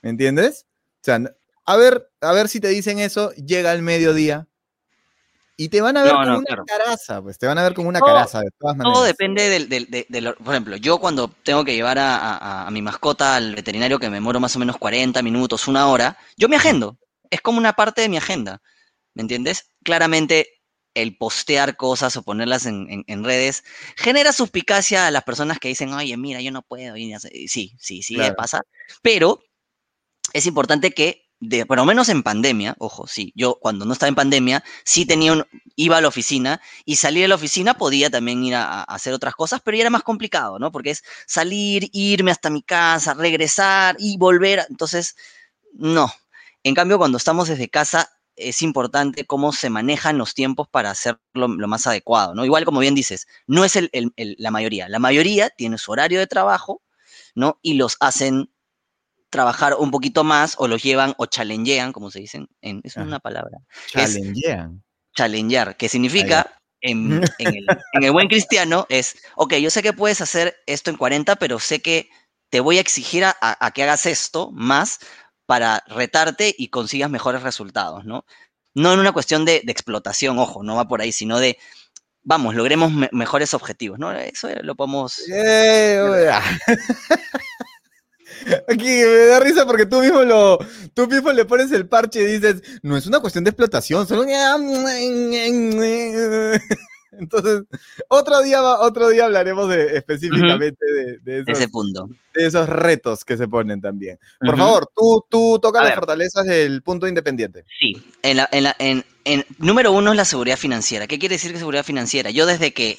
¿Me 0.00 0.08
entiendes? 0.08 0.64
O 1.02 1.04
sea, 1.04 1.20
a 1.66 1.76
ver, 1.76 2.10
a 2.22 2.32
ver 2.32 2.48
si 2.48 2.58
te 2.58 2.68
dicen 2.68 2.98
eso, 2.98 3.30
llega 3.32 3.74
el 3.74 3.82
mediodía 3.82 4.48
y 5.58 5.68
te 5.68 5.82
van 5.82 5.98
a 5.98 6.02
ver 6.02 6.12
como 6.12 6.38
una 6.38 6.64
caraza, 6.66 7.20
pues 7.20 7.38
te 7.38 7.46
van 7.46 7.58
a 7.58 7.62
ver 7.62 7.74
como 7.74 7.90
una 7.90 8.00
caraza, 8.00 8.40
de 8.40 8.50
todas 8.58 8.74
maneras. 8.74 8.94
Todo 8.94 9.04
depende 9.04 9.50
del, 9.50 9.68
del, 9.68 10.34
por 10.36 10.54
ejemplo, 10.54 10.76
yo 10.76 10.96
cuando 10.96 11.28
tengo 11.42 11.62
que 11.62 11.74
llevar 11.74 11.98
a, 11.98 12.66
a, 12.66 12.70
mi 12.70 12.80
mascota 12.80 13.36
al 13.36 13.54
veterinario 13.54 13.98
que 13.98 14.08
me 14.08 14.18
muero 14.18 14.40
más 14.40 14.56
o 14.56 14.58
menos 14.60 14.78
40 14.78 15.20
minutos, 15.20 15.68
una 15.68 15.88
hora, 15.88 16.16
yo 16.38 16.48
me 16.48 16.56
agendo. 16.56 16.96
Es 17.28 17.42
como 17.42 17.58
una 17.58 17.74
parte 17.74 18.00
de 18.00 18.08
mi 18.08 18.16
agenda. 18.16 18.62
¿Me 19.12 19.20
entiendes? 19.20 19.68
Claramente 19.84 20.59
el 20.94 21.16
postear 21.16 21.76
cosas 21.76 22.16
o 22.16 22.22
ponerlas 22.22 22.66
en, 22.66 23.24
redes 23.24 23.64
genera 23.96 24.32
suspicacia 24.32 25.06
a 25.06 25.10
las 25.10 25.24
personas 25.24 25.58
que 25.58 25.68
dicen, 25.68 25.92
oye, 25.92 26.16
mira, 26.16 26.40
yo 26.40 26.50
no 26.50 26.62
puedo. 26.62 26.94
sí, 26.96 27.74
sí, 27.78 28.02
sí, 28.02 28.16
pasa. 28.36 28.62
Pero 29.02 29.40
es 30.32 30.46
importante 30.46 30.92
que, 30.92 31.28
de, 31.40 31.64
por 31.64 31.78
lo 31.78 31.84
menos 31.86 32.08
en 32.08 32.22
pandemia, 32.22 32.76
ojo, 32.78 33.06
sí, 33.06 33.32
yo 33.34 33.58
cuando 33.60 33.84
no 33.84 33.92
estaba 33.92 34.08
en 34.08 34.14
pandemia, 34.14 34.62
sí 34.84 35.06
tenía 35.06 35.32
un, 35.32 35.46
iba 35.74 35.96
a 35.96 36.00
la 36.00 36.08
oficina 36.08 36.60
y 36.84 36.96
salir 36.96 37.22
de 37.22 37.28
la 37.28 37.34
oficina 37.36 37.74
podía 37.74 38.10
también 38.10 38.44
ir 38.44 38.54
a, 38.54 38.82
hacer 38.82 39.14
otras 39.14 39.34
cosas, 39.34 39.60
pero 39.64 39.76
ya 39.76 39.82
era 39.82 39.90
más 39.90 40.02
complicado, 40.02 40.58
¿no? 40.58 40.70
Porque 40.70 40.90
es 40.90 41.02
salir, 41.26 41.88
irme 41.92 42.30
hasta 42.30 42.50
mi 42.50 42.62
casa, 42.62 43.14
regresar 43.14 43.96
y 43.98 44.18
volver. 44.18 44.66
Entonces, 44.68 45.16
no. 45.72 46.12
En 46.62 46.74
cambio, 46.74 46.98
cuando 46.98 47.16
estamos 47.16 47.48
desde 47.48 47.70
casa, 47.70 48.10
es 48.48 48.62
importante 48.62 49.24
cómo 49.26 49.52
se 49.52 49.70
manejan 49.70 50.18
los 50.18 50.34
tiempos 50.34 50.68
para 50.68 50.90
hacerlo 50.90 51.20
lo 51.36 51.68
más 51.68 51.86
adecuado, 51.86 52.34
¿no? 52.34 52.44
Igual 52.44 52.64
como 52.64 52.80
bien 52.80 52.94
dices, 52.94 53.26
no 53.46 53.64
es 53.64 53.78
la 54.14 54.50
mayoría. 54.50 54.88
La 54.88 54.98
mayoría 54.98 55.50
tiene 55.50 55.78
su 55.78 55.92
horario 55.92 56.18
de 56.18 56.26
trabajo, 56.26 56.82
¿no? 57.34 57.58
Y 57.62 57.74
los 57.74 57.96
hacen 58.00 58.50
trabajar 59.30 59.76
un 59.78 59.90
poquito 59.90 60.24
más 60.24 60.56
o 60.58 60.66
los 60.68 60.82
llevan 60.82 61.14
o 61.18 61.26
challengean, 61.26 61.92
como 61.92 62.10
se 62.10 62.20
dicen, 62.20 62.48
en, 62.60 62.80
es 62.84 62.96
una 62.96 63.20
palabra. 63.20 63.58
Challengean. 63.88 64.82
Challengear, 65.14 65.76
que 65.76 65.88
significa 65.88 66.60
en, 66.80 67.22
el, 67.38 68.12
buen 68.12 68.28
cristiano 68.28 68.86
es, 68.88 69.16
ok, 69.36 69.54
yo 69.54 69.70
sé 69.70 69.82
que 69.82 69.92
puedes 69.92 70.20
hacer 70.20 70.56
esto 70.66 70.90
en 70.90 70.96
40, 70.96 71.36
pero 71.36 71.58
sé 71.58 71.80
que 71.80 72.10
te 72.48 72.60
voy 72.60 72.78
a 72.78 72.80
exigir 72.80 73.24
a 73.24 73.70
que 73.72 73.82
hagas 73.84 74.06
esto 74.06 74.50
más 74.50 74.98
para 75.50 75.82
retarte 75.88 76.54
y 76.56 76.68
consigas 76.68 77.10
mejores 77.10 77.42
resultados, 77.42 78.04
¿no? 78.04 78.24
No 78.72 78.92
en 78.92 79.00
una 79.00 79.10
cuestión 79.10 79.44
de, 79.44 79.56
explotación, 79.66 80.38
ojo, 80.38 80.62
no 80.62 80.76
va 80.76 80.86
por 80.86 81.00
ahí, 81.00 81.10
sino 81.10 81.40
de, 81.40 81.58
vamos, 82.22 82.54
logremos 82.54 82.92
mejores 83.10 83.52
objetivos, 83.52 83.98
¿no? 83.98 84.12
Eso 84.12 84.48
lo 84.62 84.76
podemos... 84.76 85.20
Eh, 85.28 86.30
Aquí 88.68 88.84
me 88.84 89.26
da 89.26 89.40
risa 89.40 89.66
porque 89.66 89.86
tú 89.86 90.02
mismo 90.02 90.22
lo, 90.22 90.60
tú 90.94 91.08
mismo 91.08 91.32
le 91.32 91.44
pones 91.44 91.72
el 91.72 91.88
parche 91.88 92.20
y 92.20 92.38
dices, 92.38 92.62
no 92.84 92.96
es 92.96 93.08
una 93.08 93.18
cuestión 93.18 93.42
de 93.42 93.50
explotación, 93.50 94.06
solo 94.06 94.22
entonces, 97.12 97.62
otro 98.08 98.42
día, 98.42 98.62
otro 98.62 99.08
día 99.08 99.24
hablaremos 99.24 99.68
de, 99.68 99.96
específicamente 99.96 100.84
de, 101.22 101.40
esos, 101.40 101.58
Ese 101.58 101.68
punto. 101.68 102.08
de 102.34 102.46
esos 102.46 102.68
retos 102.68 103.24
que 103.24 103.36
se 103.36 103.48
ponen 103.48 103.80
también. 103.80 104.18
Por 104.40 104.56
favor, 104.56 104.90
tú, 104.94 105.24
tú 105.28 105.58
tocas 105.60 105.84
las 105.84 105.94
fortalezas 105.94 106.46
del 106.46 106.82
punto 106.82 107.08
independiente. 107.08 107.64
Sí, 107.78 108.02
en, 108.22 108.36
la, 108.36 108.48
en, 108.52 108.64
la, 108.64 108.76
en, 108.78 109.04
en, 109.24 109.44
número 109.58 109.92
uno 109.92 110.10
es 110.10 110.16
la 110.16 110.24
seguridad 110.24 110.56
financiera. 110.56 111.06
¿Qué 111.06 111.18
quiere 111.18 111.34
decir 111.34 111.52
que 111.52 111.58
seguridad 111.58 111.84
financiera? 111.84 112.30
Yo 112.30 112.46
desde 112.46 112.72
que 112.72 112.98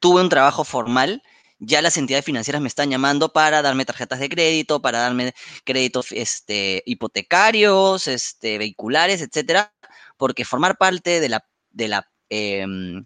tuve 0.00 0.20
un 0.20 0.28
trabajo 0.28 0.64
formal, 0.64 1.22
ya 1.58 1.82
las 1.82 1.96
entidades 1.96 2.24
financieras 2.24 2.62
me 2.62 2.68
están 2.68 2.90
llamando 2.90 3.32
para 3.32 3.62
darme 3.62 3.84
tarjetas 3.84 4.20
de 4.20 4.28
crédito, 4.28 4.80
para 4.80 5.00
darme 5.00 5.34
créditos 5.64 6.12
este, 6.12 6.82
hipotecarios, 6.86 8.06
este, 8.06 8.58
vehiculares, 8.58 9.20
etcétera, 9.22 9.72
porque 10.16 10.44
formar 10.44 10.78
parte 10.78 11.20
de 11.20 11.28
la, 11.28 11.44
de 11.70 11.88
la 11.88 12.10
em, 12.28 13.04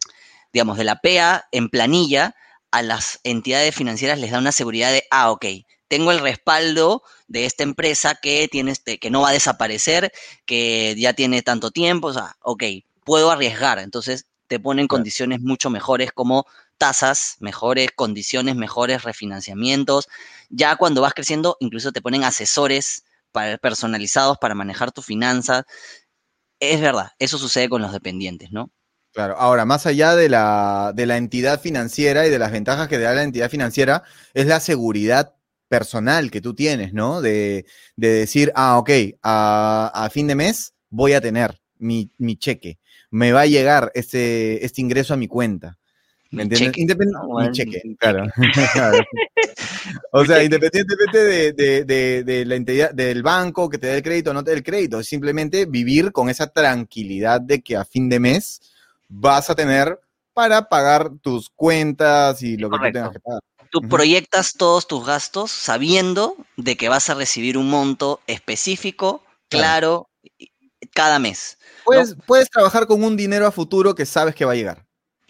digamos, 0.53 0.79
de 0.79 0.85
la 0.85 1.01
PEA 1.01 1.47
en 1.53 1.69
planilla 1.69 2.35
a 2.71 2.83
las 2.83 3.21
entidades 3.23 3.75
financieras 3.75 4.19
les 4.19 4.31
da 4.31 4.39
una 4.39 4.53
seguridad 4.53 4.93
de, 4.93 5.05
ah, 5.11 5.31
ok, 5.31 5.47
tengo 5.89 6.11
el 6.11 6.21
respaldo 6.21 7.03
de 7.29 7.45
esta 7.45 7.65
empresa 7.65 8.15
que, 8.15 8.49
tiene 8.49 8.71
este, 8.71 8.99
que 8.99 9.11
no 9.11 9.21
va 9.21 9.29
a 9.29 9.33
desaparecer, 9.33 10.11
que 10.47 10.95
ya 10.99 11.13
tiene 11.13 11.43
tanto 11.43 11.71
tiempo, 11.71 12.09
o 12.09 12.13
sea, 12.15 12.37
ok, 12.41 12.65
puedo 13.05 13.31
arriesgar. 13.31 13.79
Entonces 13.79 14.27
te 14.47 14.59
ponen 14.59 14.89
condiciones 14.89 15.41
mucho 15.41 15.69
mejores 15.71 16.11
como 16.13 16.47
tasas 16.79 17.37
mejores, 17.41 17.91
condiciones 17.95 18.57
mejores, 18.57 19.03
refinanciamientos. 19.03 20.09
Ya 20.49 20.77
cuando 20.77 21.03
vas 21.03 21.15
creciendo, 21.15 21.59
incluso 21.61 21.93
te 21.93 22.03
ponen 22.03 22.25
asesores 22.25 23.05
para, 23.31 23.59
personalizados 23.59 24.39
para 24.39 24.55
manejar 24.55 24.93
tu 24.93 25.03
finanzas. 25.03 25.65
Es 26.61 26.81
verdad, 26.81 27.13
eso 27.19 27.39
sucede 27.39 27.69
con 27.69 27.83
los 27.83 27.93
dependientes, 27.93 28.51
¿no? 28.51 28.71
Claro, 29.13 29.37
ahora, 29.37 29.67
más 29.67 29.85
allá 29.87 30.17
de 30.17 30.31
la, 30.31 30.93
de 30.95 31.05
la 31.05 31.19
entidad 31.19 31.61
financiera 31.61 32.27
y 32.27 32.31
de 32.31 32.39
las 32.39 32.51
ventajas 32.51 32.89
que 32.89 32.99
da 32.99 33.15
la 33.15 33.23
entidad 33.23 33.51
financiera, 33.51 34.05
es 34.33 34.47
la 34.47 34.59
seguridad 34.59 35.35
personal 35.69 36.31
que 36.31 36.41
tú 36.41 36.55
tienes, 36.55 36.95
¿no? 36.95 37.21
De, 37.21 37.67
de 37.95 38.09
decir, 38.09 38.53
ah, 38.55 38.79
ok, 38.79 38.91
a, 39.23 40.09
fin 40.13 40.27
de 40.27 40.35
mes 40.35 40.75
voy 40.89 41.13
a 41.13 41.21
tener 41.21 41.61
mi, 41.79 42.11
mi, 42.17 42.37
cheque, 42.37 42.79
me 43.11 43.33
va 43.33 43.43
a 43.43 43.47
llegar 43.47 43.91
este, 43.95 44.65
este 44.65 44.81
ingreso 44.81 45.13
a 45.13 45.19
mi 45.19 45.29
cuenta. 45.29 45.79
¿Me 46.31 46.45
entiendes? 46.45 46.75
mi 46.79 47.53
cheque, 47.53 47.83
claro. 47.99 48.25
o 50.13 50.25
sea, 50.25 50.43
independientemente 50.43 51.19
de, 51.19 51.53
de, 51.85 52.25
de, 52.25 52.45
la 52.47 52.55
entidad, 52.55 52.95
del 52.95 53.23
banco 53.23 53.69
que 53.69 53.77
te 53.77 53.89
dé 53.89 53.97
el 53.97 54.03
crédito 54.03 54.31
o 54.31 54.35
no 54.35 54.43
te 54.43 54.53
dé 54.53 54.57
el 54.57 54.63
crédito, 54.63 55.01
es 55.01 55.07
simplemente 55.07 55.67
vivir 55.67 56.13
con 56.13 56.31
esa 56.31 56.47
tranquilidad 56.47 57.43
de 57.43 57.61
que 57.61 57.77
a 57.77 57.85
fin 57.85 58.09
de 58.09 58.19
mes 58.19 58.63
vas 59.13 59.51
a 59.51 59.55
tener 59.55 60.01
para 60.33 60.69
pagar 60.69 61.11
tus 61.21 61.51
cuentas 61.51 62.43
y 62.43 62.57
lo 62.57 62.71
que 62.71 62.79
tú 62.79 62.93
tengas 62.93 63.13
que 63.13 63.21
pagar. 63.21 63.41
Tú 63.71 63.81
proyectas 63.83 64.55
todos 64.55 64.87
tus 64.87 65.07
gastos 65.07 65.51
sabiendo 65.51 66.37
de 66.57 66.77
que 66.77 66.89
vas 66.89 67.09
a 67.09 67.15
recibir 67.15 67.57
un 67.57 67.71
monto 67.71 68.21
específico, 68.27 69.23
claro, 69.49 70.11
cada 70.93 71.19
mes. 71.19 71.59
Puedes, 71.85 72.17
puedes 72.27 72.51
trabajar 72.51 72.87
con 72.87 73.03
un 73.03 73.17
dinero 73.17 73.47
a 73.47 73.51
futuro 73.51 73.95
que 73.95 74.05
sabes 74.05 74.35
que 74.35 74.45
va 74.45 74.53
a 74.53 74.57
llegar. 74.57 74.85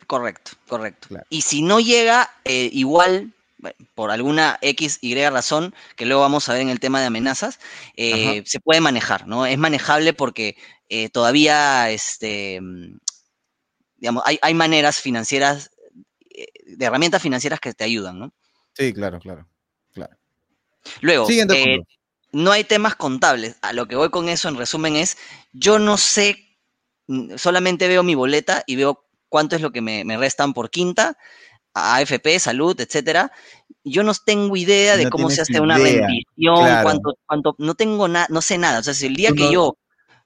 Correcto, 0.06 0.52
correcto. 0.68 1.08
Y 1.30 1.42
si 1.42 1.62
no 1.62 1.78
llega, 1.78 2.30
eh, 2.44 2.68
igual 2.72 3.32
por 3.94 4.10
alguna 4.10 4.58
X, 4.60 4.98
Y 5.00 5.14
razón, 5.28 5.74
que 5.96 6.04
luego 6.04 6.22
vamos 6.22 6.48
a 6.48 6.52
ver 6.52 6.62
en 6.62 6.68
el 6.68 6.80
tema 6.80 7.00
de 7.00 7.06
amenazas, 7.06 7.60
eh, 7.96 8.42
se 8.44 8.60
puede 8.60 8.80
manejar, 8.80 9.28
¿no? 9.28 9.46
Es 9.46 9.56
manejable 9.56 10.12
porque 10.12 10.56
eh, 10.88 11.08
todavía, 11.08 11.90
este, 11.90 12.60
digamos, 14.02 14.24
hay, 14.26 14.36
hay 14.42 14.52
maneras 14.52 15.00
financieras, 15.00 15.70
eh, 16.34 16.46
de 16.66 16.84
herramientas 16.84 17.22
financieras 17.22 17.60
que 17.60 17.72
te 17.72 17.84
ayudan, 17.84 18.18
¿no? 18.18 18.32
Sí, 18.74 18.92
claro, 18.92 19.20
claro, 19.20 19.46
claro. 19.94 20.16
Luego, 21.02 21.28
no 22.32 22.50
hay 22.50 22.64
temas 22.64 22.96
contables. 22.96 23.58
A 23.62 23.72
lo 23.72 23.86
que 23.86 23.94
voy 23.94 24.10
con 24.10 24.28
eso, 24.28 24.48
en 24.48 24.56
resumen, 24.56 24.96
es, 24.96 25.18
yo 25.52 25.78
no 25.78 25.96
sé, 25.98 26.58
mm, 27.06 27.36
solamente 27.36 27.86
veo 27.86 28.02
mi 28.02 28.16
boleta 28.16 28.64
y 28.66 28.74
veo 28.74 29.06
cuánto 29.28 29.54
es 29.54 29.62
lo 29.62 29.70
que 29.70 29.82
me, 29.82 30.04
restan 30.16 30.52
por 30.52 30.70
quinta, 30.70 31.16
AFP, 31.72 32.40
salud, 32.40 32.78
etcétera. 32.80 33.30
Yo 33.84 34.02
no 34.02 34.14
tengo 34.14 34.56
idea 34.56 34.96
de 34.96 35.10
cómo 35.10 35.30
se 35.30 35.42
hace 35.42 35.60
una 35.60 35.78
rendición, 35.78 36.82
cuánto, 36.82 37.14
cuánto, 37.24 37.54
no 37.58 37.76
tengo 37.76 38.08
nada, 38.08 38.26
no 38.30 38.42
sé 38.42 38.58
nada. 38.58 38.80
O 38.80 38.82
sea, 38.82 38.94
si 38.94 39.06
el 39.06 39.14
día 39.14 39.30
que 39.30 39.52
yo 39.52 39.76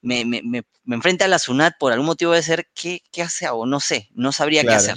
me, 0.06 0.24
me, 0.24 0.40
me, 0.42 0.94
enfrente 0.94 1.24
a 1.24 1.28
la 1.28 1.38
SUNAT 1.38 1.74
por 1.78 1.92
algún 1.92 2.06
motivo 2.06 2.32
de 2.32 2.42
ser, 2.42 2.68
¿qué, 2.74 3.02
qué 3.10 3.22
hace 3.22 3.48
o 3.48 3.66
No 3.66 3.80
sé, 3.80 4.08
no 4.14 4.32
sabría 4.32 4.62
qué 4.62 4.74
hacer. 4.74 4.96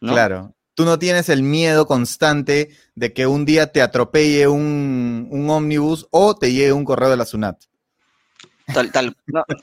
Claro. 0.00 0.54
Tú 0.74 0.84
no 0.84 0.98
tienes 0.98 1.28
el 1.28 1.42
miedo 1.42 1.86
constante 1.86 2.70
de 2.94 3.12
que 3.12 3.26
un 3.26 3.44
día 3.44 3.72
te 3.72 3.82
atropelle 3.82 4.48
un, 4.48 5.28
un 5.30 5.50
ómnibus 5.50 6.06
o 6.10 6.34
te 6.34 6.52
llegue 6.52 6.72
un 6.72 6.84
correo 6.84 7.10
de 7.10 7.16
la 7.16 7.24
SUNAT. 7.24 7.58
Tal, 8.72 8.90
tal, 8.90 9.16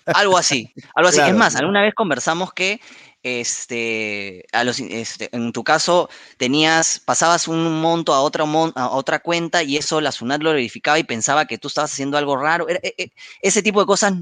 algo 0.05 0.37
así, 0.37 0.73
algo 0.95 1.09
así. 1.09 1.19
es 1.19 1.35
más, 1.35 1.57
alguna 1.57 1.81
vez 1.81 1.93
conversamos 1.93 2.53
que 2.53 2.79
este, 3.21 4.45
a 4.53 4.63
los, 4.63 4.79
este, 4.79 5.29
en 5.35 5.51
tu 5.51 5.63
caso 5.63 6.09
tenías, 6.37 6.99
pasabas 6.99 7.49
un 7.49 7.81
monto 7.81 8.13
a 8.13 8.21
otra, 8.21 8.45
a 8.75 8.89
otra 8.89 9.19
cuenta 9.19 9.61
y 9.61 9.75
eso 9.75 9.99
la 9.99 10.13
SUNAT 10.13 10.41
lo 10.41 10.53
verificaba 10.53 10.99
y 10.99 11.03
pensaba 11.03 11.45
que 11.45 11.57
tú 11.57 11.67
estabas 11.67 11.91
haciendo 11.91 12.17
algo 12.17 12.37
raro. 12.37 12.67
E, 12.69 12.95
e, 12.97 13.11
ese 13.41 13.61
tipo 13.61 13.81
de 13.81 13.87
cosas 13.87 14.13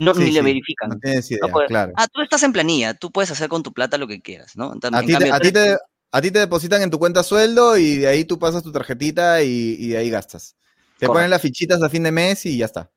no, 0.00 0.14
ni 0.14 0.30
le 0.30 0.42
verifican. 0.42 0.90
No 0.90 0.98
tienes 0.98 1.30
idea, 1.30 1.40
claro. 1.66 1.92
Ah, 1.96 2.06
tú 2.12 2.22
estás 2.22 2.42
en 2.42 2.52
planilla, 2.52 2.94
tú 2.94 3.10
puedes 3.10 3.30
hacer 3.30 3.48
con 3.48 3.62
tu 3.62 3.72
plata 3.72 3.98
lo 3.98 4.06
que 4.06 4.20
quieras, 4.20 4.56
¿no? 4.56 4.72
a, 4.72 5.02
ti 5.02 5.14
te, 5.16 5.30
a, 6.10 6.20
ti 6.20 6.30
te, 6.30 6.38
depositan 6.38 6.82
en 6.82 6.90
tu 6.90 6.98
cuenta 6.98 7.22
sueldo 7.22 7.76
y 7.76 7.96
de 7.96 8.08
ahí 8.08 8.24
tú 8.24 8.38
pasas 8.38 8.62
tu 8.62 8.72
tarjetita 8.72 9.42
y, 9.42 9.88
de 9.88 9.98
ahí 9.98 10.10
gastas. 10.10 10.56
Te 10.98 11.06
ponen 11.06 11.30
las 11.30 11.42
fichitas 11.42 11.82
a 11.82 11.88
fin 11.88 12.02
de 12.02 12.12
mes 12.12 12.44
y 12.46 12.58
ya 12.58 12.66
está. 12.66 12.90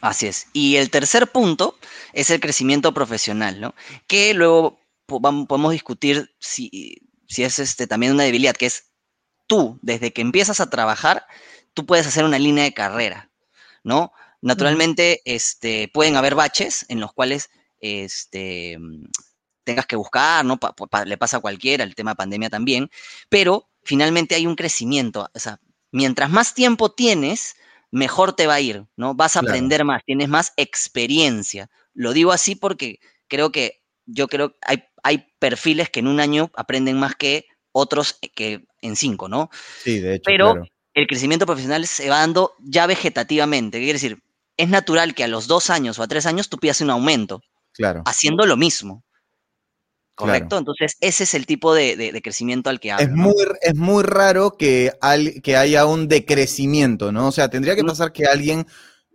Así 0.00 0.26
es. 0.26 0.46
Y 0.52 0.76
el 0.76 0.90
tercer 0.90 1.28
punto 1.28 1.76
es 2.12 2.30
el 2.30 2.40
crecimiento 2.40 2.92
profesional, 2.94 3.60
¿no? 3.60 3.74
Que 4.06 4.34
luego 4.34 4.80
podemos 5.06 5.72
discutir 5.72 6.34
si, 6.38 7.10
si 7.26 7.42
es 7.42 7.58
este, 7.58 7.86
también 7.86 8.12
una 8.12 8.24
debilidad, 8.24 8.54
que 8.54 8.66
es 8.66 8.90
tú, 9.46 9.78
desde 9.82 10.12
que 10.12 10.20
empiezas 10.20 10.60
a 10.60 10.70
trabajar, 10.70 11.26
tú 11.74 11.86
puedes 11.86 12.06
hacer 12.06 12.24
una 12.24 12.38
línea 12.38 12.64
de 12.64 12.74
carrera, 12.74 13.30
¿no? 13.82 14.12
Naturalmente, 14.40 15.20
este, 15.24 15.90
pueden 15.92 16.16
haber 16.16 16.34
baches 16.34 16.86
en 16.88 17.00
los 17.00 17.12
cuales 17.12 17.50
este, 17.80 18.78
tengas 19.64 19.86
que 19.86 19.96
buscar, 19.96 20.44
¿no? 20.44 20.58
le 21.04 21.18
pasa 21.18 21.38
a 21.38 21.40
cualquiera, 21.40 21.84
el 21.84 21.94
tema 21.94 22.12
de 22.12 22.16
pandemia 22.16 22.50
también, 22.50 22.90
pero 23.28 23.68
finalmente 23.82 24.34
hay 24.34 24.46
un 24.46 24.54
crecimiento. 24.56 25.28
O 25.34 25.38
sea, 25.38 25.60
mientras 25.90 26.30
más 26.30 26.54
tiempo 26.54 26.90
tienes, 26.90 27.56
mejor 27.90 28.34
te 28.34 28.46
va 28.46 28.54
a 28.54 28.60
ir, 28.60 28.86
¿no? 28.96 29.14
Vas 29.14 29.36
a 29.36 29.40
aprender 29.40 29.84
más, 29.84 30.04
tienes 30.04 30.28
más 30.28 30.52
experiencia. 30.56 31.70
Lo 31.94 32.12
digo 32.12 32.32
así 32.32 32.54
porque 32.54 33.00
creo 33.28 33.50
que 33.52 33.82
yo 34.06 34.28
creo 34.28 34.52
que 34.52 34.58
hay, 34.62 34.84
hay 35.02 35.26
perfiles 35.38 35.90
que 35.90 36.00
en 36.00 36.06
un 36.06 36.20
año 36.20 36.50
aprenden 36.54 36.98
más 36.98 37.14
que 37.14 37.46
otros 37.72 38.18
que 38.34 38.64
en 38.80 38.96
cinco, 38.96 39.28
¿no? 39.28 39.50
Sí, 39.82 40.00
de 40.00 40.14
hecho. 40.14 40.24
Pero 40.24 40.62
el 40.94 41.06
crecimiento 41.06 41.46
profesional 41.46 41.86
se 41.86 42.08
va 42.08 42.20
dando 42.20 42.54
ya 42.60 42.86
vegetativamente. 42.86 43.78
¿Qué 43.78 43.84
quiere 43.84 43.98
decir? 43.98 44.22
Es 44.58 44.68
natural 44.68 45.14
que 45.14 45.24
a 45.24 45.28
los 45.28 45.46
dos 45.46 45.70
años 45.70 45.98
o 45.98 46.02
a 46.02 46.08
tres 46.08 46.26
años 46.26 46.50
tú 46.50 46.58
pidas 46.58 46.82
un 46.82 46.90
aumento. 46.90 47.40
Claro. 47.72 48.02
Haciendo 48.04 48.44
lo 48.44 48.58
mismo. 48.58 49.04
¿Correcto? 50.18 50.58
Entonces, 50.58 50.96
ese 51.00 51.22
es 51.22 51.34
el 51.34 51.46
tipo 51.46 51.72
de, 51.72 52.20
crecimiento 52.24 52.70
al 52.70 52.80
que 52.80 52.90
hablo. 52.90 53.06
Es, 53.06 53.12
muy, 53.12 53.34
es 53.60 53.76
muy 53.76 54.02
raro 54.02 54.56
que, 54.56 54.92
que 55.44 55.56
haya 55.56 55.86
un 55.86 56.08
decrecimiento, 56.08 57.12
¿no? 57.12 57.28
O 57.28 57.32
sea, 57.32 57.48
tendría 57.48 57.76
que 57.76 57.84
pasar 57.84 58.12
que 58.12 58.26
alguien, 58.26 58.66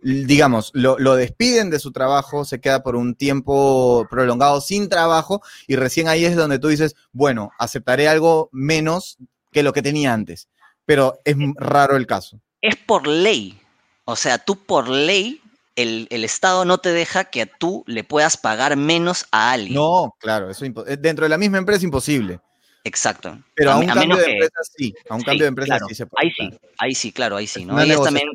digamos, 0.02 0.70
lo, 0.72 1.14
despiden 1.14 1.68
de 1.68 1.78
su 1.78 1.92
trabajo, 1.92 2.46
se 2.46 2.58
queda 2.58 2.82
por 2.82 2.96
un 2.96 3.16
tiempo 3.16 4.06
prolongado 4.08 4.62
sin 4.62 4.88
trabajo 4.88 5.42
y 5.68 5.76
recién 5.76 6.08
ahí 6.08 6.24
es 6.24 6.36
donde 6.36 6.58
tú 6.58 6.68
dices, 6.68 6.96
bueno, 7.12 7.50
aceptaré 7.58 8.08
algo 8.08 8.48
menos 8.50 9.18
que 9.52 9.62
lo 9.62 9.74
que 9.74 9.82
tenía 9.82 10.14
antes. 10.14 10.48
Pero 10.86 11.20
es 11.26 11.36
raro 11.56 11.96
el 11.96 12.06
caso. 12.06 12.40
Es 12.62 12.76
por 12.76 13.06
ley. 13.06 13.60
O 14.04 14.16
sea, 14.16 14.38
tú 14.38 14.56
por 14.56 14.88
ley 14.88 15.40
el, 15.76 16.24
Estado 16.24 16.64
no 16.64 16.78
te 16.78 16.92
deja 16.92 17.24
que 17.24 17.46
tú 17.46 17.84
le 17.86 18.04
puedas 18.04 18.36
pagar 18.36 18.76
menos 18.76 19.26
a 19.32 19.52
alguien. 19.52 19.74
No, 19.74 20.14
claro, 20.18 20.50
eso 20.50 20.64
eh, 20.64 20.96
dentro 20.98 21.24
de 21.24 21.28
la 21.28 21.38
misma 21.38 21.58
empresa 21.58 21.78
es 21.78 21.84
imposible. 21.84 22.40
Exacto. 22.86 23.38
Pero 23.54 23.72
a, 23.72 23.78
un 23.78 23.86
cambio 23.86 24.16
de 24.16 24.32
empresa 24.32 24.60
sí, 24.76 24.94
a 25.08 25.14
un 25.14 25.22
cambio 25.22 25.44
de 25.44 25.48
empresa 25.48 25.78
sí 25.88 25.94
se 25.94 26.06
puede. 26.06 26.26
Ahí 26.26 26.32
sí, 26.36 26.58
ahí 26.78 26.94
sí, 26.94 27.12
claro, 27.12 27.36
ahí 27.36 27.46
sí, 27.46 27.64
¿no? 27.64 27.76
también, 28.02 28.28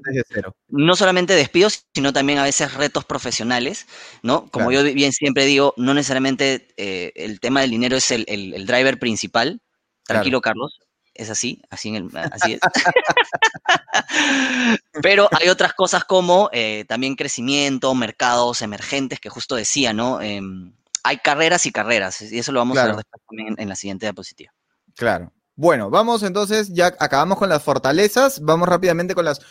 no 0.69 0.95
solamente 0.95 1.35
despidos, 1.35 1.85
sino 1.93 2.13
también 2.13 2.39
a 2.39 2.43
veces 2.43 2.73
retos 2.73 3.05
profesionales, 3.05 3.85
¿no? 4.23 4.47
Como 4.49 4.71
yo 4.71 4.83
bien 4.83 5.13
siempre 5.13 5.45
digo, 5.45 5.75
no 5.77 5.93
necesariamente 5.93 6.67
eh, 6.77 7.11
el 7.15 7.39
tema 7.39 7.61
del 7.61 7.69
dinero 7.69 7.95
es 7.95 8.09
el, 8.09 8.65
driver 8.65 8.97
principal. 8.97 9.61
Tranquilo, 10.03 10.41
Carlos 10.41 10.79
es 11.19 11.29
así, 11.29 11.61
así, 11.69 11.95
en 11.95 12.09
así 12.15 12.53
es. 12.53 12.59
Pero 15.01 15.27
hay 15.31 15.49
otras 15.49 15.73
cosas 15.73 16.05
como 16.05 16.49
eh, 16.53 16.85
también 16.87 17.15
crecimiento, 17.15 17.93
mercados 17.93 18.61
emergentes, 18.61 19.19
que 19.19 19.29
justo 19.29 19.55
decía, 19.55 19.91
¿no? 19.91 20.21
Em, 20.21 20.73
hay 21.03 21.17
carreras 21.17 21.65
y 21.65 21.71
carreras, 21.71 22.21
y 22.21 22.39
eso 22.39 22.53
lo 22.53 22.59
vamos 22.59 22.77
a 22.77 22.85
ver 22.85 22.95
después 22.95 23.21
también 23.27 23.55
en, 23.57 23.67
la 23.67 23.75
siguiente 23.75 24.05
diapositiva. 24.05 24.53
Claro. 24.95 25.33
Bueno, 25.55 25.89
vamos 25.89 26.23
entonces, 26.23 26.73
ya 26.73 26.95
acabamos 26.99 27.37
con 27.37 27.49
las 27.49 27.63
fortalezas, 27.63 28.39
vamos 28.39 28.69
rápidamente 28.69 29.13
con 29.13 29.25
las 29.25 29.41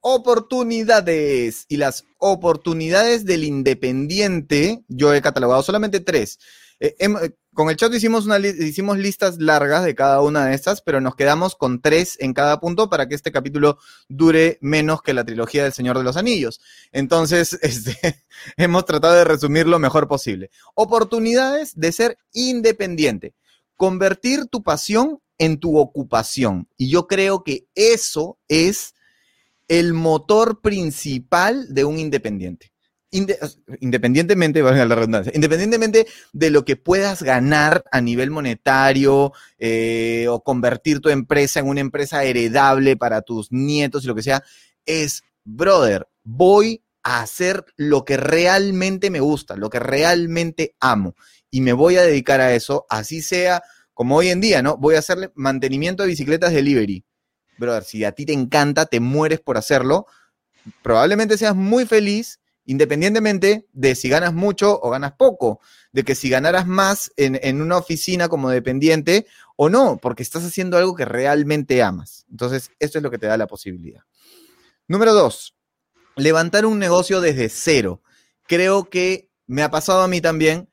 oportunidades. 0.00 1.64
Y 1.68 1.76
las 1.76 2.04
oportunidades 2.18 3.24
del 3.24 3.42
independiente, 3.42 4.84
yo 4.86 5.12
he 5.12 5.20
catalogado 5.20 5.64
solamente 5.64 5.98
tres. 5.98 6.38
Eh, 6.78 6.94
con 7.56 7.70
el 7.70 7.76
chat 7.76 7.92
hicimos, 7.94 8.26
una, 8.26 8.38
hicimos 8.38 8.98
listas 8.98 9.38
largas 9.38 9.82
de 9.82 9.94
cada 9.94 10.20
una 10.20 10.44
de 10.44 10.54
estas, 10.54 10.82
pero 10.82 11.00
nos 11.00 11.16
quedamos 11.16 11.56
con 11.56 11.80
tres 11.80 12.16
en 12.20 12.34
cada 12.34 12.60
punto 12.60 12.90
para 12.90 13.08
que 13.08 13.14
este 13.14 13.32
capítulo 13.32 13.78
dure 14.08 14.58
menos 14.60 15.00
que 15.00 15.14
la 15.14 15.24
trilogía 15.24 15.64
del 15.64 15.72
Señor 15.72 15.96
de 15.96 16.04
los 16.04 16.18
Anillos. 16.18 16.60
Entonces, 16.92 17.54
este, 17.62 18.24
hemos 18.58 18.84
tratado 18.84 19.14
de 19.14 19.24
resumir 19.24 19.66
lo 19.66 19.78
mejor 19.78 20.06
posible. 20.06 20.50
Oportunidades 20.74 21.72
de 21.74 21.92
ser 21.92 22.18
independiente. 22.32 23.34
Convertir 23.74 24.46
tu 24.46 24.62
pasión 24.62 25.20
en 25.38 25.58
tu 25.58 25.78
ocupación. 25.78 26.68
Y 26.76 26.90
yo 26.90 27.06
creo 27.06 27.42
que 27.42 27.66
eso 27.74 28.38
es 28.48 28.94
el 29.66 29.94
motor 29.94 30.60
principal 30.60 31.72
de 31.74 31.84
un 31.84 31.98
independiente 31.98 32.75
independientemente, 33.16 34.60
independientemente 35.34 36.06
de 36.32 36.50
lo 36.50 36.64
que 36.64 36.76
puedas 36.76 37.22
ganar 37.22 37.84
a 37.90 38.00
nivel 38.00 38.30
monetario 38.30 39.32
eh, 39.58 40.26
o 40.28 40.42
convertir 40.42 41.00
tu 41.00 41.08
empresa 41.08 41.60
en 41.60 41.68
una 41.68 41.80
empresa 41.80 42.24
heredable 42.24 42.96
para 42.96 43.22
tus 43.22 43.50
nietos 43.52 44.04
y 44.04 44.06
lo 44.08 44.14
que 44.14 44.22
sea, 44.22 44.42
es, 44.84 45.22
brother, 45.44 46.08
voy 46.22 46.82
a 47.02 47.22
hacer 47.22 47.64
lo 47.76 48.04
que 48.04 48.16
realmente 48.16 49.10
me 49.10 49.20
gusta, 49.20 49.56
lo 49.56 49.70
que 49.70 49.78
realmente 49.78 50.74
amo 50.80 51.14
y 51.50 51.60
me 51.60 51.72
voy 51.72 51.96
a 51.96 52.02
dedicar 52.02 52.40
a 52.40 52.54
eso, 52.54 52.86
así 52.88 53.22
sea 53.22 53.62
como 53.94 54.16
hoy 54.16 54.28
en 54.28 54.40
día, 54.40 54.60
¿no? 54.60 54.76
Voy 54.76 54.94
a 54.94 54.98
hacerle 54.98 55.30
mantenimiento 55.34 56.02
de 56.02 56.10
bicicletas 56.10 56.52
delivery. 56.52 57.04
Brother, 57.56 57.82
si 57.82 58.04
a 58.04 58.12
ti 58.12 58.26
te 58.26 58.34
encanta, 58.34 58.84
te 58.84 59.00
mueres 59.00 59.40
por 59.40 59.56
hacerlo, 59.56 60.06
probablemente 60.82 61.38
seas 61.38 61.56
muy 61.56 61.86
feliz 61.86 62.40
independientemente 62.66 63.66
de 63.72 63.94
si 63.94 64.08
ganas 64.08 64.34
mucho 64.34 64.78
o 64.80 64.90
ganas 64.90 65.12
poco, 65.12 65.60
de 65.92 66.04
que 66.04 66.14
si 66.14 66.28
ganaras 66.28 66.66
más 66.66 67.10
en, 67.16 67.62
una 67.62 67.78
oficina 67.78 68.28
como 68.28 68.50
dependiente 68.50 69.26
o 69.56 69.70
no, 69.70 69.98
porque 70.00 70.22
estás 70.22 70.44
haciendo 70.44 70.76
algo 70.76 70.94
que 70.94 71.04
realmente 71.04 71.82
amas. 71.82 72.26
Entonces, 72.30 72.70
eso 72.78 72.98
es 72.98 73.02
lo 73.02 73.10
que 73.10 73.18
te 73.18 73.26
da 73.26 73.36
la 73.36 73.46
posibilidad. 73.46 74.02
Número 74.88 75.14
dos, 75.14 75.56
levantar 76.16 76.66
un 76.66 76.78
negocio 76.78 77.20
desde 77.20 77.48
cero. 77.48 78.02
Creo 78.46 78.90
que 78.90 79.30
me 79.46 79.62
ha 79.62 79.70
pasado 79.70 80.02
a 80.02 80.08
mí 80.08 80.20
también. 80.20 80.68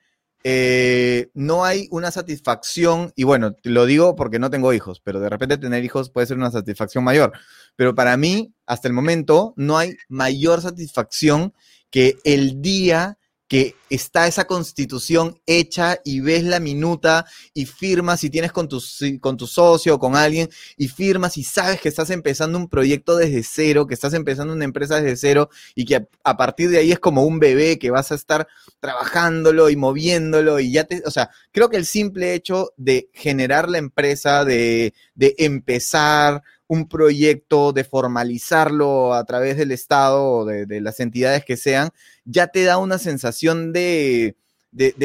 Eh, 0.46 1.30
no 1.34 1.64
hay 1.64 1.88
una 1.90 2.12
satisfacción, 2.12 3.14
y 3.16 3.24
bueno, 3.24 3.56
lo 3.64 3.86
digo 3.86 4.18
porque 4.18 4.40
no 4.40 4.50
tengo 4.50 4.74
hijos, 4.74 5.00
pero 5.00 5.22
de 5.22 5.30
repente 5.30 5.58
tener 5.58 5.86
hijos 5.86 6.10
puede 6.10 6.28
ser 6.28 6.38
una 6.38 6.52
satisfacción 6.52 7.06
mayor. 7.06 7.32
Pero 7.78 7.96
para 7.96 8.18
mí, 8.18 8.54
hasta 8.66 8.90
el 8.90 8.94
momento, 8.94 9.54
no 9.56 9.78
hay 9.78 9.96
mayor 10.10 10.62
satisfacción 10.62 11.54
que 11.94 12.18
el 12.24 12.60
día 12.60 13.20
que 13.48 13.76
está 13.88 14.26
esa 14.26 14.48
constitución 14.48 15.40
hecha 15.46 16.00
y 16.04 16.22
ves 16.22 16.44
la 16.44 16.60
minuta 16.60 17.28
y 17.54 17.68
firmas 17.68 18.22
si 18.22 18.32
tienes 18.32 18.52
con 18.52 18.68
tu, 18.68 18.82
con 19.22 19.38
tu 19.38 19.46
socio 19.46 19.94
o 19.94 20.00
con 20.00 20.16
alguien 20.16 20.50
y 20.76 20.88
firmas 20.88 21.38
y 21.38 21.44
sabes 21.44 21.80
que 21.80 21.90
estás 21.90 22.10
empezando 22.10 22.58
un 22.58 22.68
proyecto 22.68 23.16
desde 23.16 23.44
cero, 23.44 23.86
que 23.86 23.94
estás 23.94 24.16
empezando 24.16 24.56
una 24.56 24.66
empresa 24.66 25.00
desde 25.00 25.18
cero 25.18 25.50
y 25.76 25.86
que 25.86 26.08
a, 26.24 26.36
partir 26.36 26.72
de 26.72 26.80
ahí 26.80 26.92
es 26.92 26.98
como 26.98 27.26
un 27.26 27.38
bebé 27.38 27.78
que 27.78 27.92
vas 27.92 28.12
a 28.12 28.16
estar 28.16 28.48
trabajándolo 28.80 29.70
y 29.70 29.76
moviéndolo 29.76 30.60
y 30.60 30.72
ya 30.72 30.86
te, 30.86 31.04
o 31.06 31.12
sea, 31.12 31.30
creo 31.52 31.70
que 31.70 31.78
el 31.78 31.86
simple 31.86 32.34
hecho 32.34 32.72
de 32.76 33.12
generar 33.14 33.70
la 33.70 33.78
empresa, 33.78 34.46
de, 34.46 34.96
de 35.14 35.36
empezar, 35.38 36.42
un 36.68 36.88
proyecto, 36.88 37.74
de 37.74 37.84
formalizarlo 37.84 39.14
a 39.14 39.24
través 39.26 39.58
del 39.58 39.72
Estado 39.72 40.24
o 40.24 40.46
de, 40.46 40.82
las 40.82 41.00
entidades 41.00 41.46
que 41.46 41.58
sean, 41.58 41.90
ya 42.26 42.48
te 42.48 42.64
da 42.64 42.78
una 42.78 42.98
sensación 42.98 43.74
de, 43.74 44.36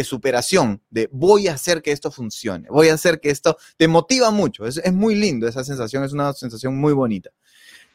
superación, 0.05 0.83
de 0.91 1.09
voy 1.13 1.49
a 1.49 1.55
hacer 1.55 1.83
que 1.83 1.93
esto 1.93 2.11
funcione, 2.11 2.69
voy 2.71 2.89
a 2.89 2.95
hacer 2.95 3.21
que 3.21 3.31
esto 3.31 3.57
te 3.77 3.89
motiva 3.89 4.31
mucho, 4.31 4.67
es, 4.67 4.79
es 4.79 4.93
muy 4.93 5.15
lindo 5.15 5.47
esa 5.47 5.65
sensación, 5.65 6.05
es 6.05 6.13
una 6.13 6.33
sensación 6.33 6.77
muy 6.77 6.93
bonita. 6.93 7.31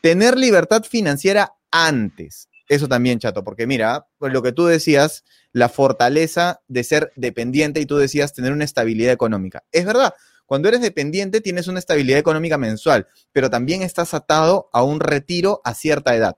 Tener 0.01 0.38
libertad 0.38 0.84
financiera 0.84 1.53
antes, 1.72 2.49
eso 2.68 2.88
también, 2.88 3.20
chato, 3.20 3.43
porque 3.43 3.68
mira, 3.68 4.07
pues 4.18 4.34
lo 4.34 4.41
que 4.41 4.51
tú 4.51 4.66
decías, 4.66 5.24
la 5.51 5.70
fortaleza 5.70 6.61
de 6.68 6.84
ser 6.84 7.11
dependiente 7.16 7.80
y 7.80 7.86
tú 7.86 7.97
decías 7.97 8.34
tener 8.34 8.51
una 8.51 8.66
estabilidad 8.66 9.14
económica. 9.14 9.64
Es 9.72 9.86
verdad, 9.86 10.14
cuando 10.46 10.68
eres 10.68 10.82
dependiente 10.82 11.41
tienes 11.41 11.68
una 11.68 11.80
estabilidad 11.80 12.20
económica 12.20 12.58
mensual, 12.58 13.08
pero 13.32 13.50
también 13.50 13.82
estás 13.82 14.14
atado 14.14 14.70
a 14.74 14.84
un 14.84 15.00
retiro 15.00 15.62
a 15.64 15.74
cierta 15.74 16.16
edad, 16.16 16.38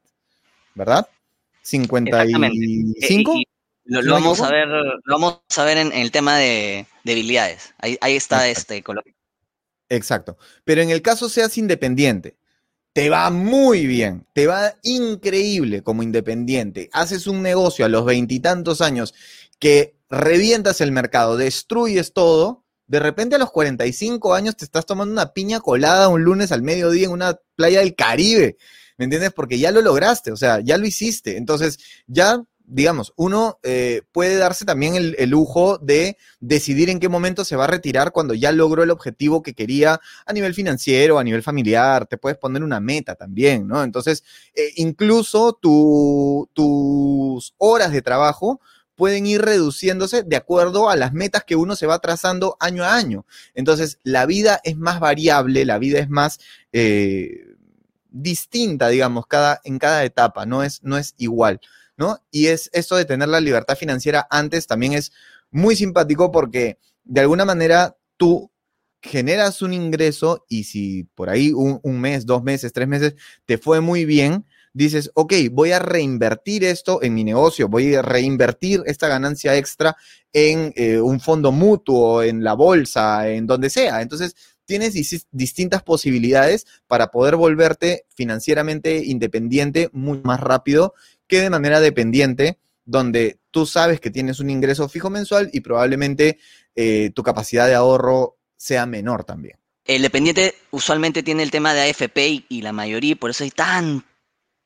¿verdad? 0.74 1.08
55. 1.64 3.34
Eh, 3.34 3.44
lo, 3.86 4.02
lo, 4.02 4.14
vamos 4.14 4.42
a 4.42 4.50
ver, 4.50 4.68
lo 4.68 5.02
vamos 5.20 5.42
a 5.58 5.64
ver 5.64 5.78
en, 5.78 5.94
el 5.94 6.12
tema 6.12 6.38
de 6.38 6.88
debilidades. 7.04 7.74
Ahí, 7.80 7.98
está 8.16 8.48
este 8.50 8.82
color. 8.82 9.04
Exacto. 9.90 10.38
Pero 10.64 10.82
en 10.82 10.90
el 10.90 11.02
caso 11.02 11.30
seas 11.30 11.58
independiente, 11.58 12.38
te 12.94 13.10
va 13.10 13.30
muy 13.30 13.86
bien, 13.86 14.26
te 14.34 14.48
va 14.48 14.76
increíble 14.84 15.84
como 15.84 16.04
independiente. 16.04 16.90
Haces 16.94 17.28
un 17.28 17.42
negocio 17.42 17.86
a 17.86 17.90
los 17.90 18.06
veintitantos 18.06 18.82
años 18.82 19.14
que 19.60 19.96
revientas 20.10 20.82
el 20.82 20.92
mercado, 20.92 21.38
destruyes 21.38 22.14
todo 22.14 22.65
de 22.88 23.00
repente 23.00 23.36
a 23.36 23.40
los 23.40 23.52
45 23.52 24.34
años 24.34 24.56
te 24.56 24.66
estás 24.66 24.86
tomando 24.86 25.12
una 25.12 25.34
piña 25.34 25.60
colada 25.60 26.08
un 26.08 26.24
lunes 26.24 26.52
al 26.52 26.62
mediodía 26.62 27.06
en 27.06 27.12
una 27.12 27.40
playa 27.56 27.80
del 27.80 27.96
Caribe, 27.96 28.58
¿me 28.98 29.06
entiendes? 29.06 29.34
Porque 29.34 29.58
ya 29.58 29.72
lo 29.72 29.82
lograste, 29.82 30.32
o 30.32 30.38
sea, 30.38 30.60
ya 30.60 30.78
lo 30.78 30.86
hiciste. 30.86 31.38
Entonces, 31.38 31.80
ya, 32.08 32.44
digamos, 32.64 33.14
uno 33.16 33.60
eh, 33.64 34.04
puede 34.12 34.38
darse 34.38 34.66
también 34.66 34.96
el, 34.96 35.30
lujo 35.30 35.80
de 35.80 36.18
decidir 36.40 36.90
en 36.90 37.00
qué 37.00 37.10
momento 37.10 37.44
se 37.44 37.56
va 37.56 37.64
a 37.64 37.68
retirar 37.68 38.12
cuando 38.12 38.34
ya 38.34 38.52
logró 38.52 38.84
el 38.84 38.92
objetivo 38.92 39.42
que 39.42 39.54
quería 39.54 40.00
a 40.26 40.34
nivel 40.34 40.54
financiero, 40.54 41.18
a 41.18 41.24
nivel 41.24 41.44
familiar, 41.44 42.06
te 42.06 42.18
puedes 42.18 42.38
poner 42.38 42.64
una 42.64 42.80
meta 42.80 43.16
también, 43.16 43.68
¿no? 43.68 43.84
Entonces, 43.84 44.24
eh, 44.54 44.74
incluso 44.76 45.54
tus 45.54 47.54
horas 47.58 47.92
de 47.92 48.02
trabajo 48.02 48.62
pueden 48.96 49.26
ir 49.26 49.42
reduciéndose 49.42 50.24
de 50.24 50.36
acuerdo 50.36 50.90
a 50.90 50.96
las 50.96 51.14
metas 51.14 51.44
que 51.44 51.56
uno 51.56 51.76
se 51.76 51.88
va 51.88 52.00
trazando 52.00 52.58
año 52.60 52.84
a 52.84 52.96
año. 52.96 53.26
Entonces, 53.54 54.00
la 54.04 54.26
vida 54.26 54.62
es 54.64 54.78
más 54.78 55.00
variable, 55.00 55.66
la 55.66 55.78
vida 55.78 56.00
es 56.00 56.10
más 56.10 56.40
eh, 56.72 57.56
distinta, 58.10 58.88
digamos, 58.88 59.28
cada, 59.28 59.60
en 59.64 59.78
cada 59.78 60.04
etapa, 60.04 60.46
no 60.46 60.64
es, 60.64 60.82
no 60.84 60.98
es 60.98 61.14
igual, 61.18 61.60
¿no? 61.98 62.24
Y 62.32 62.48
es 62.48 62.70
esto 62.74 62.96
de 62.96 63.06
tener 63.06 63.28
la 63.28 63.42
libertad 63.42 63.76
financiera 63.76 64.26
antes 64.30 64.68
también 64.68 64.94
es 64.94 65.12
muy 65.52 65.76
simpático 65.76 66.32
porque 66.32 66.80
de 67.04 67.22
alguna 67.22 67.46
manera 67.46 67.98
tú 68.18 68.52
generas 69.02 69.62
un 69.62 69.74
ingreso 69.74 70.46
y 70.50 70.64
si 70.64 71.04
por 71.16 71.30
ahí 71.30 71.52
un, 71.52 71.80
un 71.84 72.00
mes, 72.00 72.26
dos 72.26 72.42
meses, 72.42 72.74
tres 72.74 72.88
meses 72.88 73.16
te 73.46 73.58
fue 73.58 73.82
muy 73.82 74.06
bien, 74.06 74.46
dices, 74.76 75.10
ok, 75.16 75.34
voy 75.52 75.72
a 75.72 75.80
reinvertir 75.80 76.66
esto 76.66 77.02
en 77.02 77.14
mi 77.14 77.24
negocio, 77.24 77.70
voy 77.70 77.96
a 77.96 78.02
reinvertir 78.02 78.84
esta 78.86 79.08
ganancia 79.08 79.56
extra 79.56 79.96
en 80.34 80.74
eh, 80.76 81.00
un 81.00 81.22
fondo 81.22 81.54
mutuo, 81.54 82.22
en 82.22 82.44
la 82.44 82.54
bolsa, 82.54 83.30
en 83.30 83.48
donde 83.48 83.70
sea. 83.70 84.02
Entonces, 84.02 84.36
tienes 84.66 84.94
distintas 85.32 85.82
posibilidades 85.82 86.66
para 86.88 87.08
poder 87.08 87.38
volverte 87.38 88.06
financieramente 88.10 88.98
independiente 89.06 89.90
muy 89.94 90.20
más 90.24 90.42
rápido 90.42 90.94
que 91.28 91.40
de 91.40 91.50
manera 91.50 91.80
dependiente, 91.80 92.60
donde 92.84 93.40
tú 93.52 93.66
sabes 93.66 94.02
que 94.02 94.12
tienes 94.12 94.42
un 94.42 94.50
ingreso 94.50 94.90
fijo 94.90 95.10
mensual 95.10 95.50
y 95.54 95.62
probablemente 95.62 96.38
eh, 96.76 97.12
tu 97.16 97.24
capacidad 97.24 97.68
de 97.68 97.76
ahorro 97.76 98.38
sea 98.58 98.86
menor 98.86 99.24
también. 99.24 99.58
El 99.86 100.02
dependiente 100.02 100.56
usualmente 100.72 101.24
tiene 101.24 101.44
el 101.44 101.52
tema 101.52 101.74
de 101.74 101.90
AFP 101.90 102.46
y, 102.50 102.62
la 102.62 102.74
mayoría, 102.74 103.16
por 103.16 103.30
eso 103.30 103.44
hay 103.44 103.52
tan 103.52 104.04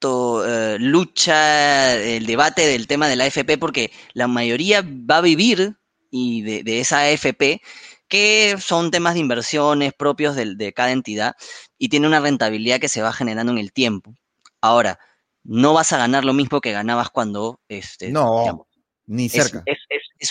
eh, 0.02 0.78
lucha, 0.80 1.96
el 1.96 2.26
debate 2.26 2.66
del 2.66 2.88
tema 2.88 3.08
de 3.08 3.16
la 3.16 3.26
AFP, 3.26 3.58
porque 3.58 3.92
la 4.14 4.28
mayoría 4.28 4.82
va 4.82 5.18
a 5.18 5.22
vivir 5.22 5.76
y 6.12 6.42
de, 6.42 6.80
esa 6.80 7.02
AFP, 7.02 7.62
que 8.08 8.56
son 8.60 8.92
temas 8.92 9.14
de 9.14 9.20
inversiones 9.20 9.94
propios 9.94 10.36
de, 10.36 10.74
cada 10.74 10.92
entidad 10.92 11.36
y 11.78 11.90
tiene 11.90 12.08
una 12.08 12.20
rentabilidad 12.20 12.80
que 12.80 12.90
se 12.90 13.02
va 13.02 13.14
generando 13.14 13.52
en 13.52 13.60
el 13.60 13.72
tiempo. 13.72 14.16
Ahora, 14.62 15.00
no 15.44 15.74
vas 15.74 15.92
a 15.94 15.98
ganar 15.98 16.26
lo 16.26 16.34
mismo 16.34 16.62
que 16.62 16.72
ganabas 16.72 17.10
cuando 17.10 17.60
este, 17.68 18.10
no. 18.10 18.68
Ni 19.06 19.28
cerca. 19.28 19.64
Es, 19.66 19.80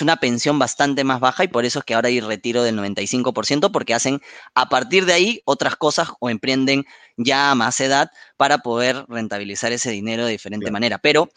una 0.02 0.16
pensión 0.16 0.58
bastante 0.58 1.02
más 1.04 1.20
baja 1.20 1.44
y 1.44 1.48
por 1.48 1.64
eso 1.64 1.78
es 1.78 1.84
que 1.84 1.94
ahora 1.94 2.08
hay 2.08 2.20
retiro 2.20 2.62
del 2.62 2.78
95% 2.78 3.70
porque 3.72 3.94
hacen 3.94 4.20
a 4.54 4.68
partir 4.68 5.06
de 5.06 5.14
ahí 5.14 5.42
otras 5.44 5.76
cosas 5.76 6.10
o 6.20 6.30
emprenden 6.30 6.84
ya 7.16 7.50
a 7.50 7.54
más 7.54 7.80
edad 7.80 8.10
para 8.36 8.58
poder 8.58 9.04
rentabilizar 9.08 9.72
ese 9.72 9.90
dinero 9.90 10.26
de 10.26 10.32
diferente 10.32 10.70
manera. 10.70 10.98
Pero 10.98 11.30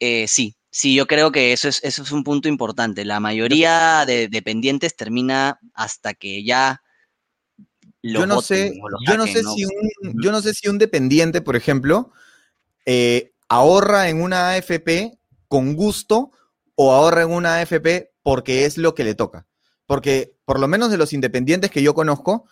eh, 0.00 0.26
sí, 0.26 0.56
sí, 0.70 0.94
yo 0.94 1.06
creo 1.06 1.30
que 1.30 1.52
eso 1.52 1.68
es, 1.68 1.80
eso 1.84 2.02
es 2.02 2.10
un 2.12 2.24
punto 2.24 2.48
importante. 2.48 3.04
La 3.04 3.20
mayoría 3.20 4.04
de 4.06 4.28
dependientes 4.28 4.96
termina 4.96 5.60
hasta 5.74 6.14
que 6.14 6.42
ya... 6.44 6.82
yo 8.02 8.26
no 8.26 8.40
sé, 8.40 8.72
yo 9.06 9.16
no 9.16 9.26
sé 9.26 9.42
si 9.44 9.64
un, 9.64 10.22
yo 10.22 10.32
no 10.32 10.40
sé 10.40 10.54
si 10.54 10.68
un 10.68 10.78
dependiente, 10.78 11.42
por 11.42 11.56
ejemplo, 11.56 12.10
eh, 12.86 13.32
ahorra 13.48 14.08
en 14.08 14.22
una 14.22 14.50
AFP 14.50 15.18
con 15.46 15.74
gusto 15.74 16.32
o 16.74 16.92
ahorra 16.92 17.22
en 17.22 17.30
una 17.30 17.56
AFP 17.56 18.12
porque 18.22 18.64
es 18.64 18.78
lo 18.78 18.94
que 18.94 19.04
le 19.04 19.14
toca. 19.14 19.46
Porque 19.86 20.34
por 20.44 20.60
lo 20.60 20.68
menos 20.68 20.90
de 20.90 20.96
los 20.96 21.12
independientes 21.12 21.70
que 21.70 21.82
yo 21.82 21.94
conozco, 21.94 22.46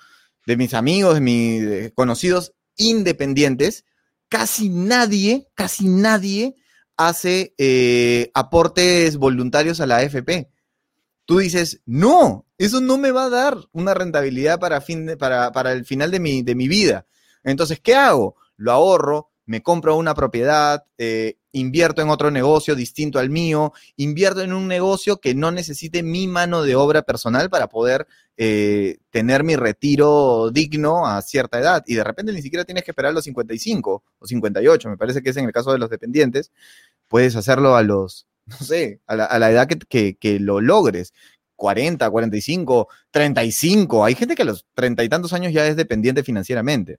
de 0.47 0.57
mis 0.57 0.75
amigos, 0.75 1.15
de 1.15 1.21
mis 1.21 1.93
conocidos 1.93 2.55
independientes, 2.77 3.85
casi 4.29 4.69
nadie, 4.69 5.49
casi 5.55 5.89
nadie 5.89 6.55
hace 6.97 7.55
eh, 7.59 8.31
aportes 8.35 9.17
voluntarios 9.17 9.81
a 9.81 9.87
la 9.87 9.99
AFP. 9.99 10.51
Tú 11.25 11.39
dices, 11.39 11.81
no, 11.87 12.47
eso 12.59 12.81
no 12.81 12.99
me 12.99 13.11
va 13.11 13.25
a 13.25 13.31
dar 13.31 13.57
una 13.73 13.95
rentabilidad 13.95 14.59
para, 14.59 14.81
fin 14.81 15.17
para, 15.19 15.53
para 15.53 15.73
el 15.73 15.85
final 15.85 16.11
de 16.11 16.21
mi, 16.21 16.43
de 16.43 16.55
mi 16.55 16.69
vida. 16.69 17.07
Entonces, 17.43 17.81
¿qué 17.81 17.95
hago? 17.95 18.37
Lo 18.57 18.73
ahorro, 18.73 19.30
me 19.51 19.65
compro 19.65 19.97
una 19.97 20.15
propiedad, 20.15 20.85
eh, 20.97 21.35
invierto 21.51 22.01
en 22.03 22.09
otro 22.09 22.31
negocio 22.31 22.77
distinto 22.77 23.19
al 23.19 23.31
mío, 23.31 23.73
invierto 23.97 24.43
en 24.43 24.53
un 24.53 24.69
negocio 24.69 25.17
que 25.17 25.35
no 25.35 25.51
necesite 25.51 26.05
mi 26.05 26.29
mano 26.29 26.63
de 26.63 26.77
obra 26.77 27.03
personal 27.03 27.51
para 27.51 27.69
poder 27.69 28.07
eh, 28.37 28.99
tener 29.11 29.43
mi 29.43 29.57
retiro 29.57 30.53
digno 30.53 31.05
a 31.05 31.21
cierta 31.21 31.59
edad. 31.59 31.83
Y 31.89 31.97
de 31.97 32.05
repente 32.05 32.33
ni 32.33 32.43
siquiera 32.43 32.65
tienes 32.65 32.85
que 32.85 32.93
esperar 32.93 33.11
a 33.11 33.13
los 33.13 33.25
55 33.25 34.05
o 34.21 34.25
58, 34.25 34.89
me 34.89 34.97
parece 34.97 35.21
que 35.21 35.31
es 35.31 35.37
en 35.37 35.47
el 35.47 35.53
caso 35.53 35.73
de 35.73 35.79
los 35.79 35.91
dependientes. 35.91 36.53
Puedes 37.09 37.35
hacerlo 37.35 37.75
a 37.75 37.83
los, 37.83 38.29
no 38.47 38.57
sé, 38.59 39.01
a 39.09 39.17
la, 39.17 39.51
edad 39.51 39.67
que, 39.67 40.17
que, 40.17 40.39
lo 40.39 40.61
logres. 40.61 41.13
40, 41.57 42.09
45, 42.09 42.89
35. 43.11 44.05
Hay 44.05 44.15
gente 44.15 44.37
que 44.37 44.43
a 44.43 44.45
los 44.45 44.65
treinta 44.75 45.03
y 45.03 45.09
tantos 45.09 45.33
años 45.33 45.53
ya 45.53 45.67
es 45.67 45.75
dependiente 45.75 46.23
financieramente. 46.23 46.99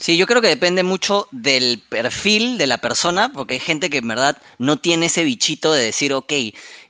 Sí, 0.00 0.16
yo 0.16 0.26
creo 0.26 0.40
que 0.40 0.48
depende 0.48 0.82
mucho 0.82 1.28
del 1.30 1.82
perfil 1.90 2.56
de 2.56 2.66
la 2.66 2.78
persona, 2.78 3.32
porque 3.34 3.54
hay 3.54 3.60
gente 3.60 3.90
que 3.90 3.98
en 3.98 4.08
verdad 4.08 4.40
no 4.56 4.78
tiene 4.78 5.06
ese 5.06 5.24
bichito 5.24 5.74
de 5.74 5.84
decir, 5.84 6.14
ok, 6.14 6.32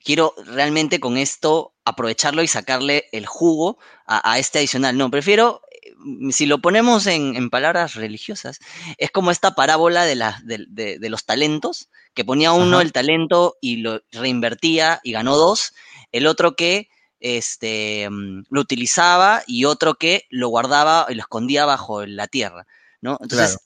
quiero 0.04 0.32
realmente 0.46 1.00
con 1.00 1.16
esto 1.16 1.74
aprovecharlo 1.84 2.40
y 2.40 2.46
sacarle 2.46 3.06
el 3.10 3.26
jugo 3.26 3.78
a, 4.06 4.38
este 4.38 4.60
adicional. 4.60 4.96
No, 4.96 5.10
prefiero, 5.10 5.60
eh, 5.72 5.92
si 6.30 6.46
lo 6.46 6.60
ponemos 6.60 7.08
en, 7.08 7.50
palabras 7.50 7.94
religiosas, 7.94 8.60
es 8.96 9.10
como 9.10 9.32
esta 9.32 9.56
parábola 9.56 10.04
de, 10.04 10.14
la, 10.14 10.40
de, 10.44 10.98
los 11.10 11.24
talentos, 11.24 11.88
que 12.14 12.24
ponía 12.24 12.52
uno 12.52 12.80
el 12.80 12.92
talento 12.92 13.56
y 13.60 13.78
lo 13.78 14.02
reinvertía 14.12 15.00
y 15.02 15.10
ganó 15.10 15.36
dos, 15.36 15.74
el 16.12 16.28
otro 16.28 16.54
que 16.54 16.88
este, 17.18 18.08
mm, 18.08 18.44
lo 18.50 18.60
utilizaba 18.60 19.42
y 19.48 19.64
otro 19.64 19.94
que 19.94 20.26
lo 20.30 20.46
guardaba 20.46 21.06
y 21.08 21.16
lo 21.16 21.22
escondía 21.22 21.66
bajo 21.66 22.06
la 22.06 22.28
tierra. 22.28 22.68
¿No? 23.00 23.18
Entonces, 23.20 23.58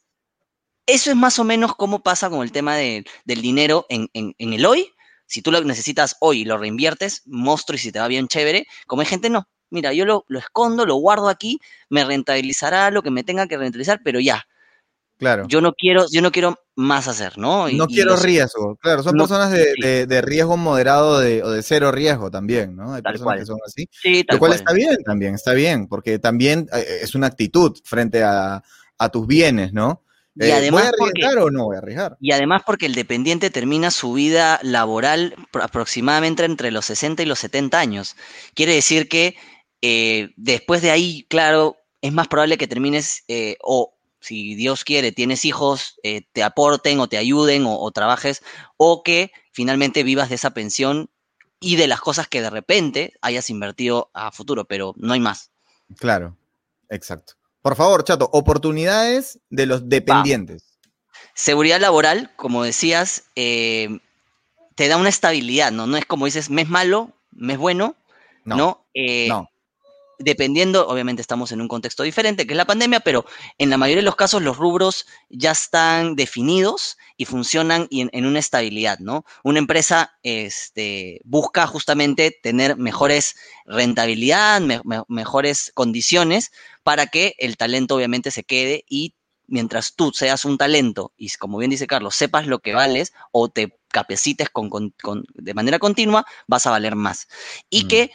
eso 0.87 1.11
es 1.11 1.16
más 1.16 1.39
o 1.39 1.45
menos 1.45 1.74
cómo 1.76 2.03
pasa 2.03 2.28
con 2.30 2.43
el 2.43 2.53
tema 2.53 2.76
del 2.76 3.05
dinero 3.24 3.87
en, 3.89 4.09
el 4.12 4.66
hoy, 4.66 4.91
si 5.26 5.41
tú 5.43 5.51
lo 5.51 5.62
necesitas 5.64 6.16
hoy 6.20 6.43
y 6.43 6.45
lo 6.45 6.59
reinviertes, 6.59 7.22
monstruo 7.26 7.76
y 7.76 7.78
si 7.78 7.93
te 7.93 7.99
va 7.99 8.09
bien 8.09 8.28
chévere, 8.28 8.66
como 8.87 9.01
hay 9.01 9.07
gente, 9.07 9.30
no, 9.30 9.49
mira, 9.70 9.93
yo 9.93 10.05
lo, 10.05 10.24
lo 10.28 10.39
escondo, 10.39 10.85
lo 10.85 10.97
guardo 10.97 11.28
aquí, 11.28 11.59
me 11.89 12.05
rentabilizará 12.05 12.91
lo 12.91 13.03
que 13.03 13.11
me 13.11 13.24
tenga 13.24 13.47
que 13.47 13.57
rentabilizar, 13.57 14.01
pero 14.05 14.20
ya, 14.20 14.45
Claro. 15.16 15.47
yo 15.49 15.61
no 15.61 15.72
quiero, 15.72 16.05
yo 16.12 16.20
no 16.20 16.32
quiero 16.32 16.59
más 16.74 17.07
hacer, 17.09 17.39
¿no? 17.39 17.68
Y- 17.68 17.76
no 17.76 17.87
quiero 17.87 18.11
los- 18.11 18.22
riesgo. 18.22 18.76
Claro, 18.76 19.03
son 19.05 19.16
No- 19.16 19.22
personas 19.24 19.53
de, 19.53 19.72
sí. 19.74 19.80
de- 19.80 20.07
de 20.07 20.20
riesgo 20.22 20.57
moderado 20.57 21.20
de- 21.20 21.43
o 21.43 21.51
de 21.51 21.62
cero 21.62 21.93
riesgo 21.93 22.30
también, 22.32 22.74
¿no? 22.76 22.95
Hay 22.95 23.01
Tal 23.03 23.12
personas 23.12 23.24
cual. 23.24 23.39
que 23.39 23.47
son 23.47 23.59
así. 23.64 23.89
Sí, 23.93 24.24
tal 24.24 24.35
Lo 24.37 24.39
cual 24.41 24.51
cual. 24.51 24.59
está 24.59 24.72
bien 24.74 24.97
también, 25.05 25.35
está 25.37 25.53
bien, 25.55 25.87
porque 25.87 26.18
también 26.18 26.68
eh, 26.74 26.99
es 27.03 27.14
una 27.14 27.28
actitud 27.28 27.78
frente 27.85 28.22
a, 28.24 28.62
a 28.99 29.09
tus 29.09 29.26
bienes, 29.26 29.72
¿no? 29.72 30.03
Y 30.36 30.47
Eh, 30.47 30.53
además 30.53 30.82
¿Voy 30.82 30.88
a 30.88 30.92
porque- 30.99 31.24
arriesgar 31.24 31.45
o 31.45 31.51
no 31.51 31.64
voy 31.66 31.76
a 31.76 31.78
arriesgar? 31.78 32.16
Y 32.20 32.32
además 32.32 32.62
porque 32.66 32.86
el 32.86 32.95
dependiente 32.95 33.51
termina 33.51 33.90
su 33.92 34.12
vida 34.14 34.59
laboral 34.62 35.36
pro- 35.53 35.62
aproximadamente 35.62 36.45
entre 36.45 36.70
los 36.72 36.86
60 36.86 37.22
y 37.22 37.26
los 37.26 37.38
70 37.38 37.78
años. 37.78 38.16
Quiere 38.55 38.74
decir 38.74 39.09
que 39.09 39.36
eh, 39.82 40.30
después 40.36 40.82
de 40.82 40.90
ahí, 40.90 41.24
claro, 41.28 41.76
es 42.01 42.12
más 42.12 42.26
probable 42.28 42.59
que 42.59 42.66
termines 42.66 43.22
eh, 43.28 43.57
o 43.62 43.95
si 44.20 44.55
Dios 44.55 44.82
quiere, 44.84 45.12
tienes 45.12 45.45
hijos, 45.45 46.01
eh, 46.03 46.22
te 46.32 46.42
aporten 46.42 46.99
o 46.99 47.09
te 47.09 47.18
ayuden 47.18 47.66
o, 47.66 47.78
o 47.78 47.90
trabajes, 47.92 48.42
o 48.78 49.03
que 49.03 49.30
finalmente 49.53 50.03
vivas 50.03 50.30
de 50.30 50.36
esa 50.36 50.51
pensión 50.55 51.11
y 51.61 51.76
de 51.76 51.86
las 51.86 52.01
cosas 52.01 52.26
que 52.26 52.40
de 52.40 52.51
repente 52.51 53.12
hayas 53.20 53.51
invertido 53.51 54.11
a 54.14 54.32
futuro, 54.32 54.64
pero 54.64 54.95
no 54.97 55.12
hay 55.12 55.20
más. 55.20 55.51
Claro, 55.99 56.36
exacto. 56.88 57.34
Por 57.65 57.77
favor, 57.77 58.05
Chato, 58.05 58.29
oportunidades 58.31 59.41
de 59.49 59.65
los 59.65 59.89
dependientes. 59.89 60.77
Seguridad 61.33 61.81
laboral, 61.81 62.31
como 62.37 62.62
decías, 62.62 63.25
eh, 63.37 64.01
te 64.75 64.87
da 64.87 64.99
una 64.99 65.09
estabilidad, 65.09 65.73
¿no? 65.73 65.87
No 65.87 65.97
es 65.97 66.05
como 66.05 66.27
dices, 66.27 66.51
mes 66.51 66.69
malo, 66.69 67.12
mes 67.31 67.57
bueno, 67.57 67.97
No, 68.45 68.57
¿no? 68.57 68.87
Eh, 68.93 69.29
no. 69.31 69.49
Dependiendo, 70.19 70.87
obviamente 70.87 71.21
estamos 71.23 71.51
en 71.53 71.61
un 71.61 71.69
contexto 71.69 72.03
diferente, 72.03 72.47
que 72.47 72.53
es 72.53 72.57
la 72.57 72.67
pandemia, 72.67 73.01
pero 73.01 73.25
en 73.59 73.71
la 73.71 73.77
mayoría 73.77 74.01
de 74.03 74.07
los 74.07 74.17
casos 74.17 74.43
los 74.43 74.57
rubros 74.57 75.07
ya 75.29 75.51
están 75.51 76.15
definidos 76.17 76.97
y 77.17 77.25
funcionan 77.25 77.87
y 77.91 78.03
en, 78.03 78.11
en 78.12 78.27
una 78.27 78.39
estabilidad, 78.39 78.99
¿no? 79.01 79.25
Una 79.43 79.59
empresa 79.59 80.17
este, 80.23 81.21
busca 81.25 81.67
justamente 81.67 82.39
tener 82.43 82.77
mejores 82.77 83.35
rentabilidad, 83.67 84.61
me- 84.61 84.81
me- 84.85 85.03
mejores 85.09 85.71
condiciones 85.75 86.53
para 86.83 87.07
que 87.07 87.35
el 87.39 87.57
talento 87.57 87.97
obviamente 87.97 88.31
se 88.31 88.45
quede 88.45 88.85
y 88.89 89.15
mientras 89.47 89.95
tú 89.95 90.11
seas 90.15 90.45
un 90.47 90.57
talento 90.57 91.12
y 91.19 91.29
como 91.33 91.59
bien 91.59 91.71
dice 91.71 91.87
Carlos, 91.87 92.15
sepas 92.17 92.47
lo 92.47 92.61
que 92.61 92.73
vales 92.75 93.12
o 93.31 93.49
te 93.51 93.79
capacites 93.89 94.49
con, 94.51 94.71
con- 94.71 94.95
con- 95.03 95.25
de 95.35 95.55
manera 95.55 95.79
continua, 95.79 96.25
vas 96.47 96.67
a 96.67 96.71
valer 96.71 96.97
más. 96.97 97.29
Y 97.69 97.85
Mm. 97.85 97.89
que 97.89 98.11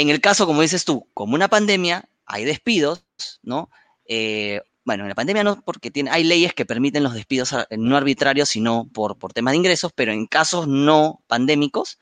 en 0.00 0.10
el 0.10 0.20
caso, 0.20 0.46
como 0.46 0.62
dices 0.62 0.84
tú, 0.84 1.08
como 1.14 1.34
una 1.34 1.48
pandemia, 1.48 2.08
hay 2.26 2.44
despidos, 2.44 3.04
¿no? 3.42 3.70
Eh, 4.06 4.60
bueno, 4.84 5.04
en 5.04 5.10
la 5.10 5.14
pandemia 5.14 5.44
no, 5.44 5.62
porque 5.64 5.90
tiene, 5.90 6.10
hay 6.10 6.24
leyes 6.24 6.54
que 6.54 6.64
permiten 6.64 7.02
los 7.02 7.12
despidos 7.14 7.52
a- 7.52 7.66
no 7.76 7.96
arbitrarios, 7.96 8.48
sino 8.48 8.88
por, 8.92 9.18
por 9.18 9.32
temas 9.32 9.52
de 9.52 9.58
ingresos, 9.58 9.92
pero 9.94 10.12
en 10.12 10.26
casos 10.26 10.66
no 10.66 11.22
pandémicos, 11.26 11.98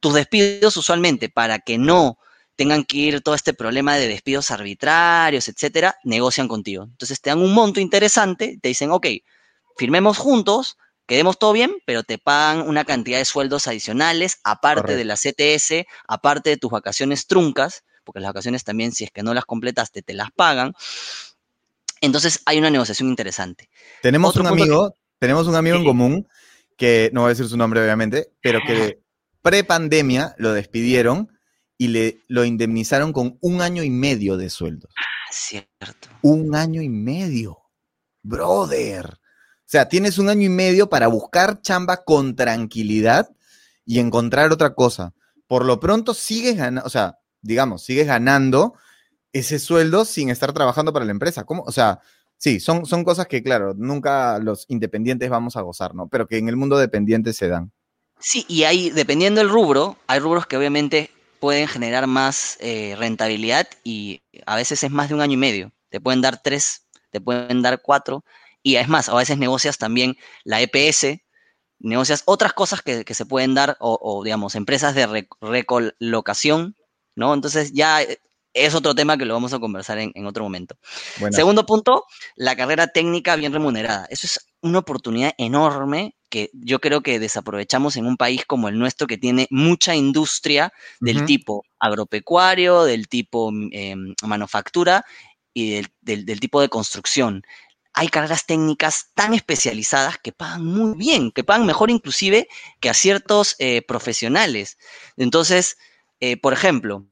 tus 0.00 0.14
despidos 0.14 0.76
usualmente, 0.76 1.28
para 1.28 1.58
que 1.58 1.78
no 1.78 2.18
tengan 2.54 2.84
que 2.84 2.96
ir 2.96 3.20
todo 3.22 3.34
este 3.34 3.54
problema 3.54 3.96
de 3.96 4.08
despidos 4.08 4.50
arbitrarios, 4.50 5.48
etcétera, 5.48 5.96
negocian 6.04 6.48
contigo. 6.48 6.84
Entonces 6.84 7.20
te 7.20 7.30
dan 7.30 7.40
un 7.40 7.52
monto 7.54 7.80
interesante, 7.80 8.58
te 8.60 8.68
dicen, 8.68 8.90
ok, 8.90 9.06
firmemos 9.76 10.18
juntos, 10.18 10.76
quedemos 11.08 11.38
todo 11.40 11.52
bien, 11.52 11.74
pero 11.86 12.04
te 12.04 12.18
pagan 12.18 12.60
una 12.68 12.84
cantidad 12.84 13.18
de 13.18 13.24
sueldos 13.24 13.66
adicionales, 13.66 14.38
aparte 14.44 14.94
de 14.94 15.04
la 15.04 15.16
CTS, 15.16 15.86
aparte 16.06 16.50
de 16.50 16.56
tus 16.58 16.70
vacaciones 16.70 17.26
truncas, 17.26 17.82
porque 18.04 18.20
las 18.20 18.28
vacaciones 18.30 18.62
también, 18.62 18.92
si 18.92 19.02
es 19.04 19.10
que 19.10 19.24
no 19.24 19.34
las 19.34 19.44
completaste, 19.44 20.02
te 20.02 20.14
las 20.14 20.30
pagan. 20.30 20.74
Entonces 22.00 22.40
hay 22.46 22.58
una 22.58 22.70
negociación 22.70 23.08
interesante. 23.08 23.68
Tenemos 24.02 24.30
Otro 24.30 24.42
un 24.48 24.56
que- 24.56 24.62
amigo, 24.62 24.94
tenemos 25.18 25.48
un 25.48 25.56
amigo 25.56 25.76
en 25.76 25.84
común 25.84 26.28
que 26.76 27.10
no 27.12 27.22
voy 27.22 27.28
a 27.28 27.30
decir 27.30 27.48
su 27.48 27.56
nombre 27.56 27.82
obviamente, 27.82 28.28
pero 28.40 28.60
que 28.64 29.00
pre-pandemia 29.42 30.34
lo 30.38 30.52
despidieron 30.52 31.28
y 31.76 31.88
le 31.88 32.20
lo 32.28 32.44
indemnizaron 32.44 33.12
con 33.12 33.38
un 33.40 33.62
año 33.62 33.82
y 33.82 33.90
medio 33.90 34.36
de 34.36 34.50
sueldos. 34.50 34.92
Ah, 34.96 35.02
cierto. 35.32 36.08
Un 36.22 36.54
año 36.54 36.82
y 36.82 36.88
medio. 36.88 37.58
Brother. 38.22 39.18
Sea, 39.68 39.86
tienes 39.86 40.16
un 40.16 40.30
año 40.30 40.46
y 40.46 40.48
medio 40.48 40.88
para 40.88 41.08
buscar 41.08 41.60
chamba 41.60 41.98
con 41.98 42.34
tranquilidad 42.34 43.28
y 43.84 43.98
encontrar 43.98 44.50
otra 44.50 44.74
cosa. 44.74 45.12
Por 45.46 45.66
lo 45.66 45.78
pronto 45.78 46.14
sigues 46.14 46.56
ganando, 46.56 46.86
o 46.86 46.88
sea, 46.88 47.18
digamos, 47.42 47.84
sigues 47.84 48.06
ganando 48.06 48.72
ese 49.30 49.58
sueldo 49.58 50.06
sin 50.06 50.30
estar 50.30 50.54
trabajando 50.54 50.94
para 50.94 51.04
la 51.04 51.10
empresa. 51.10 51.44
¿Cómo? 51.44 51.64
O 51.64 51.70
sea, 51.70 52.00
sí, 52.38 52.60
son, 52.60 52.86
son 52.86 53.04
cosas 53.04 53.26
que, 53.26 53.42
claro, 53.42 53.74
nunca 53.76 54.38
los 54.38 54.64
independientes 54.68 55.28
vamos 55.28 55.54
a 55.54 55.60
gozar, 55.60 55.94
¿no? 55.94 56.08
Pero 56.08 56.26
que 56.26 56.38
en 56.38 56.48
el 56.48 56.56
mundo 56.56 56.78
dependiente 56.78 57.34
se 57.34 57.48
dan. 57.48 57.70
Sí, 58.20 58.46
y 58.48 58.62
hay, 58.64 58.88
dependiendo 58.88 59.42
del 59.42 59.50
rubro, 59.50 59.98
hay 60.06 60.18
rubros 60.18 60.46
que 60.46 60.56
obviamente 60.56 61.10
pueden 61.40 61.68
generar 61.68 62.06
más 62.06 62.56
eh, 62.60 62.96
rentabilidad 62.98 63.68
y 63.84 64.22
a 64.46 64.56
veces 64.56 64.82
es 64.82 64.90
más 64.90 65.10
de 65.10 65.14
un 65.14 65.20
año 65.20 65.34
y 65.34 65.36
medio. 65.36 65.72
Te 65.90 66.00
pueden 66.00 66.22
dar 66.22 66.40
tres, 66.42 66.86
te 67.10 67.20
pueden 67.20 67.60
dar 67.60 67.82
cuatro, 67.82 68.24
y 68.68 68.76
es 68.76 68.88
más, 68.88 69.08
a 69.08 69.14
veces 69.14 69.38
negocias 69.38 69.78
también 69.78 70.16
la 70.44 70.60
EPS, 70.60 71.20
negocias 71.80 72.22
otras 72.26 72.52
cosas 72.52 72.82
que, 72.82 73.04
que 73.04 73.14
se 73.14 73.24
pueden 73.26 73.54
dar, 73.54 73.76
o, 73.80 73.98
o, 74.02 74.24
digamos, 74.24 74.54
empresas 74.54 74.94
de 74.94 75.06
re- 75.06 75.28
recolocación, 75.40 76.76
¿no? 77.14 77.34
Entonces 77.34 77.72
ya 77.72 78.02
eh, 78.02 78.18
es 78.54 78.74
otro 78.74 78.94
tema 78.94 79.16
que 79.16 79.24
lo 79.24 79.34
vamos 79.34 79.52
a 79.52 79.58
conversar 79.60 79.98
en, 79.98 80.10
en 80.14 80.26
otro 80.26 80.42
momento. 80.44 80.76
Segundo 81.32 81.64
punto, 81.66 82.04
la 82.36 82.56
carrera 82.56 82.88
técnica 82.88 83.36
bien 83.36 83.52
remunerada. 83.52 84.06
Eso 84.10 84.26
es 84.26 84.40
una 84.62 84.78
oportunidad 84.80 85.32
enorme 85.38 86.14
que 86.30 86.50
yo 86.52 86.78
creo 86.80 87.00
que 87.00 87.18
desaprovechamos 87.20 87.96
en 87.96 88.06
un 88.06 88.16
país 88.16 88.44
como 88.46 88.68
el 88.68 88.78
nuestro 88.78 89.06
que 89.06 89.16
tiene 89.16 89.46
mucha 89.50 89.94
industria 89.94 90.72
del 91.00 91.16
tipo 91.26 91.64
agropecuario, 91.78 92.84
del 92.84 93.08
tipo 93.08 93.50
mm, 93.52 93.68
em, 93.72 94.14
manufactura 94.22 95.04
y 95.54 95.70
del, 95.74 95.88
del- 96.00 96.24
del 96.26 96.40
tipo 96.40 96.60
de 96.60 96.68
construcción. 96.68 97.42
Hay 97.98 98.06
carreras 98.06 98.46
técnicas 98.46 99.10
tan 99.14 99.34
especializadas 99.34 100.18
que 100.18 100.30
pagan 100.30 100.64
muy 100.64 100.96
bien, 100.96 101.32
que 101.32 101.42
pagan 101.42 101.66
mejor 101.66 101.90
inclusive 101.90 102.46
que 102.78 102.90
a 102.90 102.94
ciertos 102.94 103.56
eh, 103.58 103.82
profesionales. 103.82 104.78
Entonces, 105.16 105.78
eh, 106.20 106.36
por 106.36 106.52
ejemplo, 106.52 107.08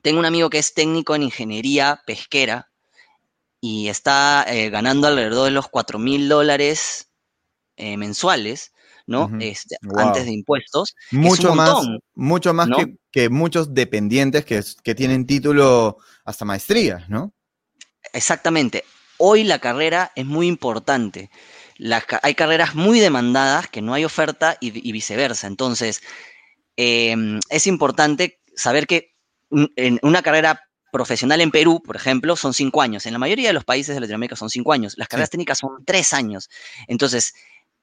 tengo 0.00 0.20
un 0.20 0.24
amigo 0.24 0.50
que 0.50 0.58
es 0.58 0.72
técnico 0.72 1.16
en 1.16 1.24
ingeniería 1.24 2.00
pesquera 2.06 2.70
y 3.60 3.88
está 3.88 4.46
eh, 4.46 4.70
ganando 4.70 5.08
alrededor 5.08 5.46
de 5.46 5.50
los 5.50 5.66
4 5.66 5.98
mil 5.98 6.28
dólares 6.28 7.10
mensuales, 7.76 8.72
¿no? 9.08 9.32
Este, 9.40 9.78
Wow. 9.82 9.98
Antes 9.98 10.26
de 10.26 10.32
impuestos. 10.32 10.94
es 11.10 11.18
Mucho 11.18 11.56
más, 11.56 11.74
mucho 12.14 12.54
más 12.54 12.68
¿no? 12.68 12.76
que, 12.76 12.98
que 13.10 13.28
muchos 13.30 13.74
dependientes 13.74 14.44
que, 14.44 14.62
que 14.84 14.94
tienen 14.94 15.26
título 15.26 15.96
hasta 16.24 16.44
maestría, 16.44 17.04
¿no? 17.08 17.34
Exactamente. 18.12 18.84
Hoy 19.24 19.44
la 19.44 19.60
carrera 19.60 20.10
es 20.16 20.26
muy 20.26 20.48
importante. 20.48 21.30
Las 21.76 22.02
hay 22.22 22.34
carreras 22.34 22.74
muy 22.74 22.98
demandadas 22.98 23.68
que 23.68 23.80
no 23.80 23.94
hay 23.94 24.04
oferta 24.04 24.56
y, 24.60 24.88
y 24.88 24.90
viceversa. 24.90 25.46
Entonces, 25.46 26.02
em, 26.74 27.38
es 27.48 27.68
importante 27.68 28.40
saber 28.56 28.88
que 28.88 29.14
en 29.76 30.00
una 30.02 30.22
carrera 30.22 30.62
profesional 30.90 31.40
en 31.40 31.52
Perú, 31.52 31.80
por 31.84 31.94
ejemplo, 31.94 32.34
son 32.34 32.52
cinco 32.52 32.82
años. 32.82 33.06
En 33.06 33.12
la 33.12 33.20
mayoría 33.20 33.50
de 33.50 33.52
los 33.52 33.64
países 33.64 33.94
de 33.94 34.00
Latinoamérica 34.00 34.34
son 34.34 34.50
cinco 34.50 34.72
años. 34.72 34.94
Las 34.96 35.06
carreras 35.06 35.30
técnicas 35.30 35.58
son 35.58 35.84
tres 35.84 36.12
años. 36.12 36.50
Entonces, 36.88 37.32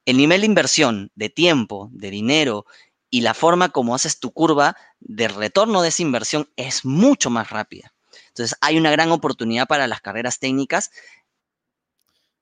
el 0.04 0.18
nivel 0.18 0.42
de 0.42 0.48
inversión, 0.48 1.10
de 1.16 1.30
tiempo, 1.30 1.88
de 1.94 2.12
dinero 2.12 2.66
y 3.10 3.22
la 3.22 3.34
forma 3.34 3.70
como 3.70 3.96
haces 3.96 4.20
tu 4.20 4.32
curva 4.34 4.76
de 5.00 5.30
retorno 5.30 5.82
de 5.84 5.88
esa 5.88 6.02
inversión 6.02 6.50
es 6.58 6.84
mucho 6.84 7.30
más 7.30 7.50
rápida. 7.50 7.94
Entonces, 8.28 8.58
hay 8.62 8.78
una 8.78 8.92
gran 8.92 9.12
oportunidad 9.12 9.68
para 9.68 9.88
las 9.88 10.02
carreras 10.02 10.40
técnicas 10.40 10.92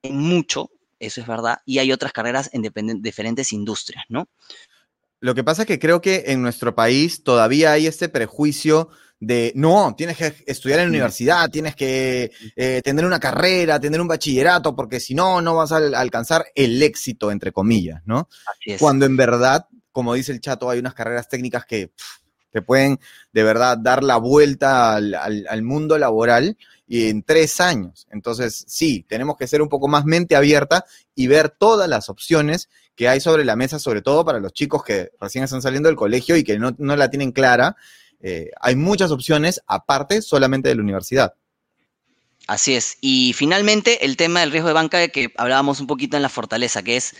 mucho, 0.03 0.71
eso 0.99 1.21
es 1.21 1.27
verdad, 1.27 1.59
y 1.65 1.79
hay 1.79 1.91
otras 1.91 2.13
carreras 2.13 2.49
en 2.53 2.71
diferentes 3.01 3.53
industrias, 3.53 4.03
¿no? 4.09 4.27
Lo 5.19 5.33
que 5.33 5.43
pasa 5.43 5.63
es 5.63 5.67
que 5.67 5.79
creo 5.79 5.99
que 5.99 6.25
en 6.27 6.41
nuestro 6.41 6.75
país 6.75 7.23
todavía 7.23 7.71
hay 7.71 7.87
este 7.87 8.07
prejuicio 8.07 8.89
de, 9.19 9.51
no, 9.55 9.95
tienes 9.97 10.15
que 10.17 10.43
estudiar 10.45 10.79
en 10.79 10.85
la 10.85 10.89
universidad, 10.89 11.49
tienes 11.49 11.75
que 11.75 12.31
eh, 12.55 12.81
tener 12.83 13.03
una 13.03 13.19
carrera, 13.19 13.79
tener 13.79 13.99
un 13.99 14.07
bachillerato, 14.07 14.75
porque 14.75 14.99
si 14.99 15.15
no, 15.15 15.41
no 15.41 15.55
vas 15.55 15.71
a 15.71 15.77
al- 15.77 15.95
alcanzar 15.95 16.45
el 16.53 16.81
éxito, 16.83 17.31
entre 17.31 17.51
comillas, 17.51 18.01
¿no? 18.05 18.29
Así 18.45 18.73
es. 18.73 18.79
Cuando 18.79 19.07
en 19.07 19.17
verdad, 19.17 19.65
como 19.91 20.13
dice 20.13 20.31
el 20.31 20.39
chato, 20.39 20.69
hay 20.69 20.77
unas 20.77 20.93
carreras 20.93 21.27
técnicas 21.27 21.65
que 21.65 21.87
pff, 21.87 22.19
que 22.51 22.61
pueden 22.61 22.99
de 23.33 23.43
verdad 23.43 23.77
dar 23.77 24.03
la 24.03 24.17
vuelta 24.17 24.95
al, 24.95 25.61
mundo 25.63 25.97
laboral 25.97 26.57
y 26.87 27.09
en 27.09 27.23
tres 27.23 27.59
años. 27.59 28.07
Entonces, 28.11 28.65
sí, 28.67 29.05
tenemos 29.07 29.37
que 29.37 29.47
ser 29.47 29.61
un 29.61 29.69
poco 29.69 29.87
más 29.87 30.05
mente 30.05 30.35
abierta 30.35 30.85
y 31.15 31.27
ver 31.27 31.49
todas 31.49 31.89
las 31.89 32.09
opciones 32.09 32.69
que 32.95 33.07
hay 33.07 33.19
sobre 33.19 33.45
la 33.45 33.55
mesa, 33.55 33.79
sobre 33.79 34.01
todo 34.01 34.25
para 34.25 34.39
los 34.39 34.53
chicos 34.53 34.83
que 34.83 35.11
recién 35.19 35.43
están 35.43 35.61
saliendo 35.61 35.89
del 35.89 35.97
colegio 35.97 36.35
y 36.37 36.43
que 36.43 36.57
no, 36.57 36.73
la 36.77 37.09
tienen 37.09 37.31
clara. 37.31 37.75
Eh, 38.19 38.51
hay 38.59 38.75
muchas 38.75 39.11
opciones 39.11 39.61
aparte 39.67 40.21
solamente 40.21 40.69
de 40.69 40.75
la 40.75 40.81
universidad. 40.81 41.33
Así 42.47 42.75
es. 42.75 42.97
Y 43.01 43.33
finalmente, 43.33 44.05
el 44.05 44.15
tema 44.15 44.39
del 44.39 44.51
riesgo 44.51 44.69
de 44.69 44.73
banca 44.73 45.07
que 45.09 45.33
hablábamos 45.37 45.81
un 45.81 45.87
poquito 45.87 46.15
en 46.15 46.23
la 46.23 46.29
fortaleza, 46.29 46.81
que 46.81 46.95
es 46.95 47.13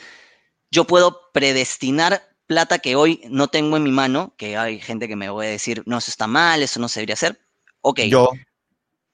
yo 0.72 0.86
puedo 0.86 1.32
predestinar 1.34 2.27
plata 2.48 2.80
que 2.80 2.96
hoy 2.96 3.22
no 3.30 3.50
tengo 3.50 3.78
en 3.78 3.84
mi 3.84 3.92
mano, 3.92 4.34
que 4.38 4.58
hay 4.58 4.80
gente 4.80 5.08
que 5.08 5.16
me 5.16 5.30
voy 5.30 5.46
a 5.46 5.50
decir, 5.50 5.84
no, 5.86 5.98
eso 5.98 6.10
está 6.10 6.28
mal, 6.28 6.64
eso 6.64 6.80
no 6.80 6.88
se 6.88 7.02
debería 7.02 7.14
hacer. 7.14 7.40
Ok. 7.82 8.00
Yo. 8.10 8.30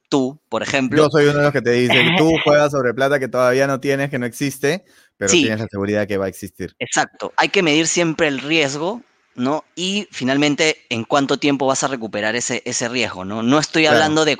Tú, 0.09 0.39
por 0.47 0.61
ejemplo. 0.61 1.03
Yo 1.03 1.09
soy 1.09 1.25
uno 1.25 1.39
de 1.39 1.43
los 1.45 1.53
que 1.53 1.61
te 1.61 1.71
dice, 1.71 1.93
tú 2.17 2.31
juegas 2.43 2.71
sobre 2.71 2.93
plata 2.93 3.19
que 3.19 3.27
todavía 3.27 3.65
no 3.65 3.79
tienes, 3.79 4.11
que 4.11 4.19
no 4.19 4.27
existe, 4.27 4.85
pero 5.17 5.31
tienes 5.31 5.59
la 5.59 5.67
seguridad 5.67 6.07
que 6.07 6.17
va 6.17 6.25
a 6.25 6.29
existir. 6.29 6.75
Exacto. 6.77 7.33
Hay 7.35 7.49
que 7.49 7.63
medir 7.63 7.87
siempre 7.87 8.27
el 8.27 8.39
riesgo 8.39 9.01
¿no? 9.35 9.65
Y 9.75 10.07
finalmente, 10.11 10.77
¿en 10.89 11.03
cuánto 11.03 11.37
tiempo 11.37 11.65
vas 11.65 11.83
a 11.83 11.87
recuperar 11.87 12.35
ese, 12.35 12.61
ese 12.65 12.87
riesgo, 12.87 13.25
¿no? 13.25 13.41
No 13.41 13.59
estoy 13.59 13.85
hablando 13.85 14.25
de, 14.25 14.37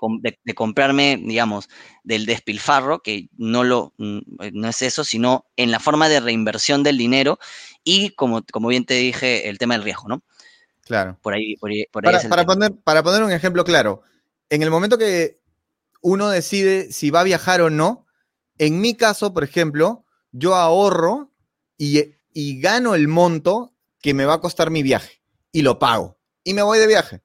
comprarme, 0.56 1.20
digamos, 1.24 1.70
del 2.04 2.26
despilfarro, 2.26 3.02
que 3.02 3.30
no, 3.38 3.64
lo, 3.64 3.94
mm, 3.98 4.20
no 4.54 4.68
es 4.68 4.82
eso, 4.82 5.04
sino 5.04 5.46
en 5.56 5.72
la 5.72 5.80
forma 5.80 6.10
de 6.10 6.20
reinversión 6.20 6.84
del 6.84 6.98
dinero 6.98 7.40
y, 7.84 8.12
como, 8.12 8.44
como 8.52 8.68
bien 8.68 8.86
te 8.86 8.96
dije, 8.96 9.50
el 9.50 9.58
tema 9.58 9.76
del 9.76 9.84
riesgo, 9.84 10.08
¿no? 10.08 10.24
Claro. 10.82 11.18
Por 11.22 11.34
ahí, 11.34 11.56
por 11.58 11.72
para, 11.92 12.46
poner, 12.46 12.74
para 12.84 13.04
poner 13.04 13.24
un 13.24 13.32
ejemplo 13.32 13.64
claro, 13.64 14.02
en 14.50 14.62
el 14.62 14.70
momento 14.70 14.98
que 14.98 15.40
uno 16.02 16.30
decide 16.30 16.92
si 16.92 17.10
va 17.10 17.22
a 17.22 17.26
viajar 17.26 17.62
o 17.62 17.70
no, 17.70 18.06
en 18.58 18.82
mi 18.82 18.96
caso, 18.96 19.34
por 19.34 19.44
ejemplo, 19.44 20.06
yo 20.32 20.56
ahorro 20.56 21.32
y, 21.78 22.16
y 22.34 22.60
gano 22.60 22.96
el 22.96 23.08
monto 23.08 23.73
que 24.04 24.14
me 24.14 24.26
va 24.26 24.36
a 24.36 24.42
costar 24.42 24.70
mi 24.70 24.84
viaje 24.84 25.24
y 25.52 25.62
lo 25.62 25.80
pago 25.80 26.20
y 26.44 26.54
me 26.54 26.62
voy 26.62 26.78
de 26.78 26.88
viaje. 26.88 27.24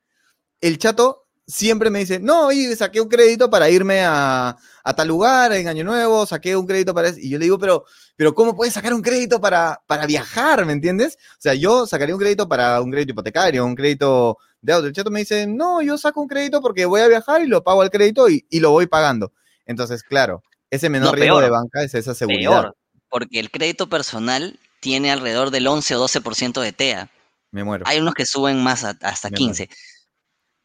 El 0.61 0.79
chato 0.79 1.27
siempre 1.45 1.91
me 1.91 1.99
dice, 1.99 2.21
no, 2.21 2.53
y 2.53 2.77
saqué 2.77 3.01
un 3.01 3.09
crédito 3.09 3.51
para 3.51 3.69
irme 3.69 4.03
a, 4.05 4.57
tal 4.97 5.09
lugar 5.09 5.53
en 5.55 5.67
Año 5.67 5.83
Nuevo, 5.83 6.25
saqué 6.25 6.57
un 6.57 6.67
crédito 6.67 6.95
para 6.95 7.09
eso. 7.09 7.19
Y 7.19 7.31
yo 7.31 7.39
le 7.39 7.47
digo, 7.47 7.59
pero, 7.59 7.85
pero 8.15 8.33
¿cómo 8.33 8.55
puedes 8.55 8.75
sacar 8.75 8.95
un 8.95 9.03
crédito 9.03 9.41
para, 9.41 9.83
para 9.89 10.07
viajar? 10.07 10.65
¿Me 10.67 10.73
entiendes? 10.73 11.19
O 11.33 11.41
sea, 11.41 11.55
yo 11.55 11.85
sacaría 11.85 12.15
un 12.15 12.21
crédito 12.21 12.49
para 12.49 12.81
un 12.81 12.93
crédito 12.93 13.11
hipotecario, 13.11 13.67
un 13.67 13.75
crédito 13.75 14.39
de 14.61 14.73
auto. 14.73 14.87
El 14.87 14.93
chato 14.93 15.11
me 15.11 15.21
dice, 15.21 15.49
no, 15.49 15.83
yo 15.83 15.99
saco 15.99 16.21
un 16.21 16.29
crédito 16.29 16.63
porque 16.63 16.85
voy 16.85 17.01
a 17.01 17.09
viajar 17.09 17.43
y 17.43 17.49
lo 17.49 17.65
pago 17.65 17.83
al 17.83 17.91
crédito 17.91 18.29
y, 18.29 18.45
lo 18.53 18.71
voy 18.71 18.87
pagando. 18.87 19.33
Entonces, 19.67 20.05
claro, 20.05 20.45
ese 20.71 20.89
menor 20.91 21.19
riesgo 21.19 21.41
de 21.41 21.51
banca 21.51 21.83
es 21.83 21.95
esa 21.95 22.15
seguridad. 22.15 22.71
porque 23.09 23.41
el 23.41 23.51
crédito 23.51 23.89
personal 23.89 24.61
tiene 24.81 25.11
alrededor 25.11 25.51
del 25.51 25.67
11 25.67 25.97
o 25.97 26.07
12% 26.07 26.61
de 26.61 26.73
TEA. 26.73 27.11
Me 27.51 27.65
muero. 27.65 27.85
Hay 27.87 27.99
unos 27.99 28.15
que 28.15 28.27
suben 28.27 28.63
más 28.63 28.85
hasta 28.85 29.31
15. 29.31 29.69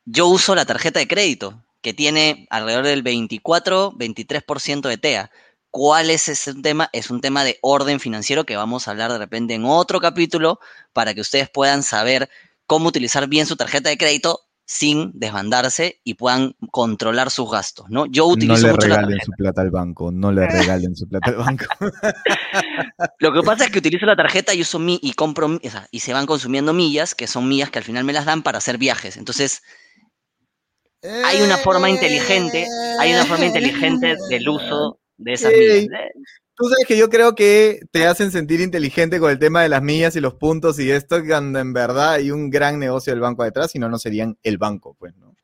Yo 0.06 0.28
uso 0.28 0.54
la 0.56 0.66
tarjeta 0.66 1.00
de 1.00 1.08
crédito, 1.08 1.64
que 1.82 1.94
tiene 1.94 2.48
alrededor 2.50 2.86
del 2.86 3.04
24, 3.04 3.94
23% 3.94 4.88
de 4.88 4.98
TEA. 4.98 5.32
¿Cuál 5.70 6.10
es 6.10 6.30
ese 6.30 6.54
tema? 6.56 6.90
Es 6.94 7.10
un 7.10 7.22
tema 7.22 7.44
de 7.44 7.58
orden 7.62 8.00
financiero 8.00 8.46
que 8.46 8.56
vamos 8.56 8.88
a 8.88 8.92
hablar 8.92 9.12
de 9.12 9.18
repente 9.18 9.54
en 9.54 9.66
otro 9.66 10.00
capítulo 10.00 10.60
para 10.92 11.14
que 11.14 11.22
ustedes 11.22 11.50
puedan 11.50 11.84
saber 11.84 12.30
cómo 12.68 12.90
utilizar 12.90 13.28
bien 13.28 13.46
su 13.46 13.56
tarjeta 13.56 13.90
de 13.90 13.98
crédito 13.98 14.42
sin 14.66 15.12
desbandarse 15.14 16.00
y 16.04 16.14
puedan 16.14 16.56
controlar 16.72 17.30
sus 17.30 17.52
gastos, 17.52 17.90
¿no? 17.90 18.06
Yo 18.06 18.26
utilizo 18.28 18.68
no 18.68 18.74
le 18.74 18.88
regalen 18.88 19.20
su 19.20 19.32
plata 19.32 19.62
al 19.62 19.72
banco, 19.72 20.12
no 20.12 20.32
le 20.32 20.48
regalen 20.48 20.96
su 20.96 21.08
plata 21.08 21.32
al 21.32 21.36
banco. 21.38 21.66
Lo 23.20 23.34
que 23.34 23.42
pasa 23.42 23.66
es 23.66 23.72
que 23.72 23.80
utilizo 23.80 24.06
la 24.06 24.16
tarjeta 24.16 24.54
y 24.54 24.62
uso 24.62 24.80
mi 24.80 25.00
y 25.02 25.14
compro 25.14 25.60
y 25.92 26.00
se 26.00 26.14
van 26.14 26.26
consumiendo 26.26 26.74
millas, 26.74 27.14
que 27.14 27.28
son 27.28 27.48
millas 27.48 27.72
que 27.72 27.80
al 27.80 27.84
final 27.84 28.06
me 28.06 28.14
las 28.14 28.26
dan 28.26 28.42
para 28.42 28.60
hacer 28.60 28.78
viajes. 28.78 29.18
Entonces, 29.18 29.62
hay 31.02 31.42
una 31.42 31.58
forma 31.58 31.90
inteligente, 31.90 32.66
hay 33.00 33.14
una 33.14 33.26
forma 33.26 33.46
inteligente 33.46 34.16
del 34.30 34.48
uso 34.48 35.00
de 35.18 35.34
esas 35.34 35.52
millas. 35.52 35.88
Tú 36.56 36.66
sabes 36.70 36.86
que 36.88 36.98
yo 36.98 37.10
creo 37.10 37.34
que 37.34 37.82
te 37.92 38.06
hacen 38.06 38.32
sentir 38.32 38.62
inteligente 38.62 39.20
con 39.20 39.32
el 39.32 39.40
tema 39.40 39.64
de 39.64 39.70
las 39.70 39.82
millas 39.82 40.16
y 40.16 40.20
los 40.20 40.36
puntos 40.36 40.80
y 40.80 40.92
esto, 40.92 41.24
cuando 41.26 41.60
en 41.60 41.74
verdad 41.74 42.14
hay 42.14 42.30
un 42.30 42.52
gran 42.52 42.78
negocio 42.78 43.12
del 43.12 43.22
banco 43.22 43.44
detrás, 43.44 43.72
si 43.72 43.80
no, 43.80 43.90
no 43.90 43.98
serían 43.98 44.38
el 44.44 44.60
banco, 44.60 44.96
pues, 45.00 45.16
¿no? 45.16 45.36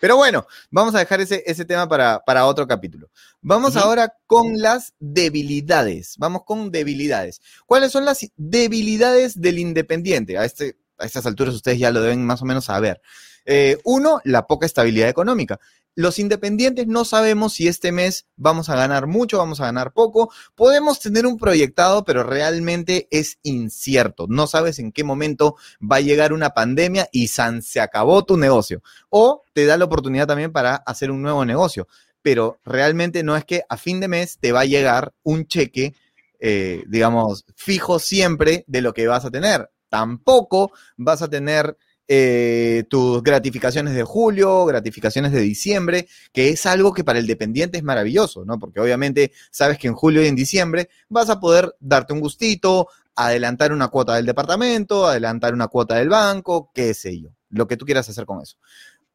Pero 0.00 0.16
bueno, 0.16 0.46
vamos 0.70 0.94
a 0.94 0.98
dejar 0.98 1.20
ese, 1.20 1.42
ese 1.46 1.64
tema 1.64 1.88
para, 1.88 2.20
para 2.26 2.46
otro 2.46 2.66
capítulo. 2.66 3.10
Vamos 3.40 3.76
ahora 3.76 4.14
con 4.26 4.60
las 4.60 4.92
debilidades. 4.98 6.16
Vamos 6.18 6.42
con 6.44 6.70
debilidades. 6.70 7.40
¿Cuáles 7.64 7.92
son 7.92 8.04
las 8.04 8.26
debilidades 8.36 9.40
del 9.40 9.58
independiente? 9.58 10.36
A, 10.36 10.44
este, 10.44 10.76
a 10.98 11.06
estas 11.06 11.24
alturas 11.24 11.54
ustedes 11.54 11.78
ya 11.78 11.90
lo 11.90 12.02
deben 12.02 12.24
más 12.26 12.42
o 12.42 12.44
menos 12.44 12.66
saber. 12.66 13.00
Eh, 13.46 13.78
uno, 13.84 14.20
la 14.24 14.46
poca 14.46 14.66
estabilidad 14.66 15.08
económica 15.08 15.58
los 15.94 16.18
independientes 16.18 16.86
no 16.86 17.04
sabemos 17.04 17.54
si 17.54 17.68
este 17.68 17.92
mes 17.92 18.26
vamos 18.36 18.68
a 18.68 18.76
ganar 18.76 19.06
mucho, 19.06 19.38
vamos 19.38 19.60
a 19.60 19.66
ganar 19.66 19.92
poco. 19.92 20.30
Podemos 20.54 21.00
tener 21.00 21.26
un 21.26 21.38
proyectado, 21.38 22.04
pero 22.04 22.24
realmente 22.24 23.06
es 23.10 23.38
incierto. 23.42 24.26
No 24.28 24.46
sabes 24.46 24.78
en 24.78 24.92
qué 24.92 25.04
momento 25.04 25.56
va 25.80 25.96
a 25.96 26.00
llegar 26.00 26.32
una 26.32 26.50
pandemia 26.50 27.08
y 27.12 27.28
san, 27.28 27.62
se 27.62 27.80
acabó 27.80 28.24
tu 28.24 28.36
negocio. 28.36 28.82
O 29.08 29.42
te 29.52 29.66
da 29.66 29.76
la 29.76 29.84
oportunidad 29.84 30.26
también 30.26 30.52
para 30.52 30.76
hacer 30.76 31.10
un 31.10 31.22
nuevo 31.22 31.44
negocio. 31.44 31.86
Pero 32.22 32.58
realmente 32.64 33.22
no 33.22 33.36
es 33.36 33.44
que 33.44 33.62
a 33.68 33.76
fin 33.76 34.00
de 34.00 34.08
mes 34.08 34.38
te 34.38 34.50
va 34.50 34.60
a 34.60 34.66
llegar 34.66 35.12
un 35.22 35.46
cheque, 35.46 35.94
eh, 36.40 36.82
digamos, 36.88 37.44
fijo 37.54 37.98
siempre 37.98 38.64
de 38.66 38.80
lo 38.80 38.94
que 38.94 39.06
vas 39.06 39.24
a 39.24 39.30
tener. 39.30 39.70
Tampoco 39.90 40.72
vas 40.96 41.22
a 41.22 41.28
tener 41.28 41.76
eh, 42.06 42.84
tus 42.88 43.22
gratificaciones 43.22 43.94
de 43.94 44.02
julio, 44.02 44.66
gratificaciones 44.66 45.32
de 45.32 45.40
diciembre, 45.40 46.06
que 46.32 46.50
es 46.50 46.66
algo 46.66 46.92
que 46.92 47.04
para 47.04 47.18
el 47.18 47.26
dependiente 47.26 47.78
es 47.78 47.84
maravilloso, 47.84 48.44
¿no? 48.44 48.58
Porque 48.58 48.80
obviamente 48.80 49.32
sabes 49.50 49.78
que 49.78 49.88
en 49.88 49.94
julio 49.94 50.22
y 50.22 50.26
en 50.26 50.36
diciembre 50.36 50.90
vas 51.08 51.30
a 51.30 51.40
poder 51.40 51.74
darte 51.80 52.12
un 52.12 52.20
gustito, 52.20 52.88
adelantar 53.14 53.72
una 53.72 53.88
cuota 53.88 54.16
del 54.16 54.26
departamento, 54.26 55.06
adelantar 55.06 55.54
una 55.54 55.68
cuota 55.68 55.94
del 55.96 56.08
banco, 56.08 56.70
qué 56.74 56.94
sé 56.94 57.20
yo, 57.20 57.30
lo 57.50 57.66
que 57.66 57.76
tú 57.76 57.84
quieras 57.84 58.08
hacer 58.08 58.26
con 58.26 58.42
eso. 58.42 58.56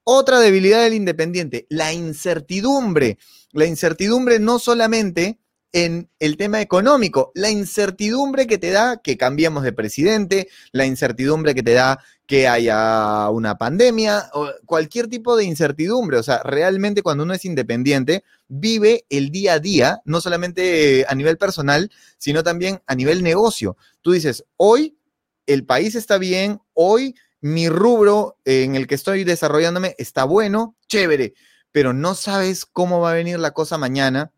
Otra 0.03 0.39
debilidad 0.39 0.81
del 0.81 0.95
independiente, 0.95 1.67
la 1.69 1.93
incertidumbre. 1.93 3.19
La 3.51 3.65
incertidumbre 3.65 4.39
no 4.39 4.57
solamente 4.57 5.39
en 5.71 6.09
el 6.19 6.37
tema 6.37 6.61
económico, 6.61 7.31
la 7.35 7.49
incertidumbre 7.49 8.47
que 8.47 8.57
te 8.57 8.71
da 8.71 8.97
que 8.97 9.17
cambiemos 9.17 9.63
de 9.63 9.73
presidente, 9.73 10.49
la 10.71 10.85
incertidumbre 10.85 11.53
que 11.53 11.63
te 11.63 11.73
da 11.73 11.99
que 12.25 12.47
haya 12.47 13.29
una 13.29 13.57
pandemia, 13.57 14.29
o 14.33 14.49
cualquier 14.65 15.07
tipo 15.07 15.35
de 15.35 15.45
incertidumbre. 15.45 16.17
O 16.17 16.23
sea, 16.23 16.41
realmente 16.43 17.01
cuando 17.01 17.23
uno 17.23 17.33
es 17.33 17.45
independiente, 17.45 18.23
vive 18.47 19.05
el 19.09 19.31
día 19.31 19.53
a 19.53 19.59
día, 19.59 20.01
no 20.05 20.21
solamente 20.21 21.05
a 21.07 21.15
nivel 21.15 21.37
personal, 21.37 21.91
sino 22.17 22.43
también 22.43 22.81
a 22.87 22.95
nivel 22.95 23.23
negocio. 23.23 23.77
Tú 24.01 24.11
dices, 24.11 24.45
hoy 24.57 24.97
el 25.45 25.65
país 25.65 25.95
está 25.95 26.17
bien, 26.17 26.61
hoy 26.73 27.15
mi 27.41 27.69
rubro 27.69 28.37
en 28.45 28.75
el 28.75 28.85
que 28.85 28.95
estoy 28.95 29.23
desarrollándome 29.23 29.95
está 29.97 30.23
bueno, 30.23 30.75
chévere, 30.87 31.33
pero 31.71 31.93
no 31.93 32.15
sabes 32.15 32.65
cómo 32.65 32.99
va 32.99 33.11
a 33.11 33.15
venir 33.15 33.39
la 33.39 33.51
cosa 33.51 33.77
mañana, 33.77 34.31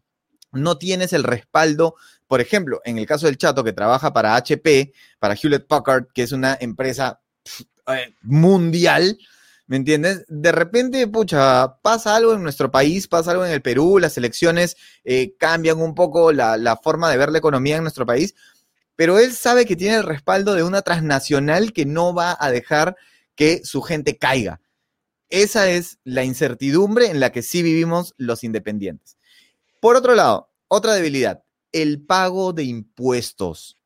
no 0.52 0.78
tienes 0.78 1.14
el 1.14 1.24
respaldo. 1.24 1.95
Por 2.28 2.41
ejemplo, 2.41 2.82
en 2.86 2.97
el 2.97 3.06
caso 3.06 3.26
del 3.26 3.38
chato 3.38 3.64
que 3.64 3.74
trabaja 3.74 4.14
para 4.14 4.36
HP, 4.36 4.93
para 5.20 5.36
Hewlett 5.36 5.68
Packard, 5.68 6.08
que 6.14 6.24
es 6.24 6.32
una 6.32 6.58
empresa 6.60 7.22
eh, 7.88 8.16
mundial, 8.22 9.18
¿me 9.68 9.78
entiendes? 9.78 10.26
De 10.28 10.52
repente, 10.52 11.08
pucha, 11.08 11.78
pasa 11.82 12.16
algo 12.16 12.34
en 12.34 12.43
nuestro 12.43 12.72
país, 12.72 13.08
pasa 13.08 13.32
algo 13.32 13.45
en 13.45 13.52
el 13.52 13.62
Perú, 13.62 13.99
las 13.99 14.18
elecciones 14.18 14.78
eh, 15.04 15.36
cambian 15.38 15.80
un 15.82 15.95
poco 15.95 16.32
la, 16.32 16.80
forma 16.84 17.10
de 17.10 17.18
ver 17.18 17.32
la 17.32 17.38
economía 17.38 17.78
en 17.78 17.84
nuestro 17.84 18.06
país, 18.06 18.36
pero 18.95 19.18
él 19.18 19.34
sabe 19.34 19.66
que 19.66 19.76
tiene 19.76 19.95
el 19.95 20.04
respaldo 20.04 20.54
de 20.54 20.64
una 20.64 20.82
transnacional 20.82 21.74
que 21.74 21.86
no 21.86 22.14
va 22.14 22.38
a 22.39 22.52
dejar 22.52 22.95
que 23.36 23.62
su 23.64 23.82
gente 23.82 24.18
caiga. 24.18 24.62
Esa 25.30 25.70
es 25.70 25.97
la 26.04 26.26
incertidumbre 26.26 27.08
en 27.08 27.22
la 27.22 27.32
que 27.32 27.41
sí 27.41 27.64
vivimos 27.64 28.14
los 28.18 28.43
independientes. 28.43 29.18
Por 29.82 29.95
otro 29.95 30.13
lado, 30.13 30.51
otra 30.67 30.93
debilidad, 30.93 31.43
el 31.71 32.05
pago 32.05 32.53
de 32.53 32.63
impuestos. 32.63 33.77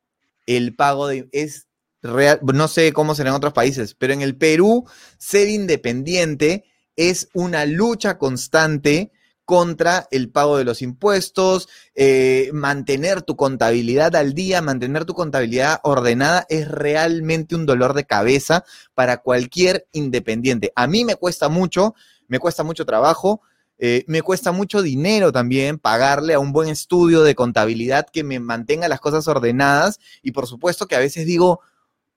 El 0.46 0.76
pago 0.76 1.08
de 1.08 1.28
es 1.32 1.66
no 2.02 2.68
sé 2.68 2.92
cómo 2.92 3.14
será 3.14 3.30
en 3.30 3.36
otros 3.36 3.54
países, 3.54 3.94
pero 3.94 4.12
en 4.12 4.20
el 4.20 4.36
Perú 4.36 4.84
ser 5.18 5.48
independiente 5.48 6.64
es 6.94 7.28
una 7.34 7.64
lucha 7.66 8.18
constante 8.18 9.10
contra 9.44 10.06
el 10.10 10.30
pago 10.30 10.58
de 10.58 10.64
los 10.64 10.82
impuestos, 10.82 11.68
eh, 11.94 12.50
mantener 12.52 13.22
tu 13.22 13.34
contabilidad 13.34 14.14
al 14.16 14.34
día, 14.34 14.60
mantener 14.60 15.06
tu 15.06 15.14
contabilidad 15.14 15.80
ordenada 15.82 16.44
es 16.50 16.68
realmente 16.68 17.54
un 17.54 17.64
dolor 17.64 17.94
de 17.94 18.04
cabeza 18.04 18.64
para 18.94 19.18
cualquier 19.22 19.88
independiente. 19.92 20.72
A 20.76 20.86
mí 20.86 21.04
me 21.06 21.16
cuesta 21.16 21.48
mucho, 21.48 21.94
me 22.28 22.38
cuesta 22.38 22.64
mucho 22.64 22.84
trabajo, 22.84 23.40
eh, 23.78 24.04
me 24.06 24.22
cuesta 24.22 24.52
mucho 24.52 24.80
dinero 24.82 25.32
también 25.32 25.78
pagarle 25.78 26.34
a 26.34 26.38
un 26.38 26.52
buen 26.52 26.68
estudio 26.68 27.22
de 27.22 27.34
contabilidad 27.34 28.06
que 28.10 28.24
me 28.24 28.40
mantenga 28.40 28.88
las 28.88 29.00
cosas 29.00 29.28
ordenadas 29.28 30.00
y 30.22 30.32
por 30.32 30.46
supuesto 30.46 30.86
que 30.86 30.96
a 30.96 31.00
veces 31.00 31.26
digo, 31.26 31.60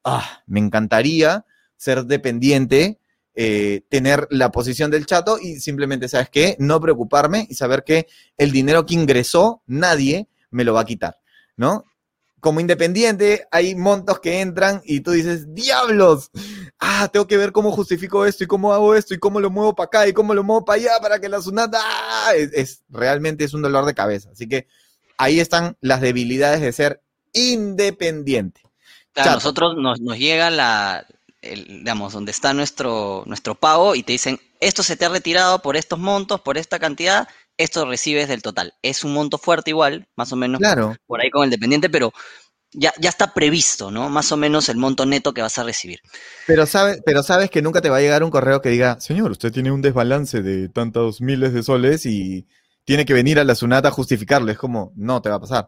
ah, 0.03 0.43
me 0.47 0.59
encantaría 0.59 1.45
ser 1.75 2.05
dependiente 2.05 2.99
eh, 3.35 3.83
tener 3.89 4.27
la 4.31 4.51
posición 4.51 4.91
del 4.91 5.05
chato 5.05 5.37
y 5.39 5.61
simplemente, 5.61 6.09
¿sabes 6.09 6.29
qué? 6.29 6.57
No 6.59 6.81
preocuparme 6.81 7.47
y 7.49 7.55
saber 7.55 7.83
que 7.85 8.07
el 8.37 8.51
dinero 8.51 8.85
que 8.85 8.95
ingresó, 8.95 9.61
nadie 9.65 10.27
me 10.51 10.63
lo 10.63 10.73
va 10.73 10.81
a 10.81 10.85
quitar, 10.85 11.21
¿no? 11.55 11.85
Como 12.39 12.59
independiente, 12.59 13.47
hay 13.51 13.75
montos 13.75 14.19
que 14.19 14.41
entran 14.41 14.81
y 14.85 15.01
tú 15.01 15.11
dices, 15.11 15.53
diablos, 15.53 16.31
ah, 16.79 17.09
tengo 17.11 17.27
que 17.27 17.37
ver 17.37 17.51
cómo 17.51 17.71
justifico 17.71 18.25
esto 18.25 18.43
y 18.43 18.47
cómo 18.47 18.73
hago 18.73 18.95
esto 18.95 19.13
y 19.13 19.19
cómo 19.19 19.39
lo 19.39 19.49
muevo 19.49 19.75
para 19.75 19.85
acá 19.85 20.07
y 20.07 20.13
cómo 20.13 20.33
lo 20.33 20.43
muevo 20.43 20.63
para 20.63 20.79
allá 20.79 20.91
para 21.01 21.19
que 21.19 21.29
la 21.29 21.41
sunata, 21.41 21.79
ah, 21.81 22.31
es, 22.35 22.83
realmente 22.89 23.43
es 23.43 23.53
un 23.53 23.61
dolor 23.61 23.85
de 23.85 23.93
cabeza. 23.93 24.29
Así 24.31 24.47
que 24.47 24.67
ahí 25.17 25.39
están 25.39 25.77
las 25.81 26.01
debilidades 26.01 26.61
de 26.61 26.71
ser 26.71 27.01
independiente. 27.33 28.61
A 29.15 29.33
nosotros 29.33 29.75
nos, 29.77 29.99
nos 29.99 30.17
llega 30.17 30.49
la, 30.49 31.05
digamos, 31.41 32.13
donde 32.13 32.31
está 32.31 32.53
nuestro, 32.53 33.23
nuestro 33.25 33.55
pago 33.55 33.95
y 33.95 34.03
te 34.03 34.13
dicen, 34.13 34.39
esto 34.59 34.83
se 34.83 34.97
te 34.97 35.05
ha 35.05 35.09
retirado 35.09 35.59
por 35.59 35.77
estos 35.77 35.99
montos, 35.99 36.41
por 36.41 36.57
esta 36.57 36.79
cantidad, 36.79 37.27
esto 37.59 37.85
recibes 37.85 38.29
del 38.29 38.41
total. 38.41 38.73
Es 38.81 39.03
un 39.03 39.13
monto 39.13 39.37
fuerte 39.37 39.71
igual, 39.71 40.07
más 40.15 40.31
o 40.31 40.37
menos 40.37 40.59
claro. 40.59 40.95
por 41.05 41.21
ahí 41.21 41.29
con 41.29 41.43
el 41.43 41.49
dependiente, 41.49 41.89
pero 41.89 42.13
ya, 42.71 42.93
ya 42.99 43.09
está 43.09 43.33
previsto, 43.33 43.91
¿no? 43.91 44.09
Más 44.09 44.31
o 44.31 44.37
menos 44.37 44.69
el 44.69 44.77
monto 44.77 45.05
neto 45.05 45.33
que 45.33 45.41
vas 45.41 45.57
a 45.59 45.63
recibir. 45.63 45.99
Pero, 46.47 46.65
sabe, 46.65 47.01
pero 47.05 47.21
sabes 47.21 47.49
que 47.49 47.61
nunca 47.61 47.81
te 47.81 47.89
va 47.89 47.97
a 47.97 48.01
llegar 48.01 48.23
un 48.23 48.31
correo 48.31 48.61
que 48.61 48.69
diga, 48.69 48.99
señor, 49.01 49.31
usted 49.31 49.51
tiene 49.51 49.71
un 49.71 49.81
desbalance 49.81 50.41
de 50.41 50.69
tantos 50.69 51.19
miles 51.19 51.53
de 51.53 51.61
soles 51.61 52.05
y 52.05 52.47
tiene 52.85 53.05
que 53.05 53.13
venir 53.13 53.39
a 53.39 53.43
la 53.43 53.55
SUNAT 53.55 53.85
a 53.87 53.91
justificarlo. 53.91 54.49
Es 54.51 54.57
como, 54.57 54.93
no 54.95 55.21
te 55.21 55.29
va 55.29 55.35
a 55.35 55.41
pasar. 55.41 55.67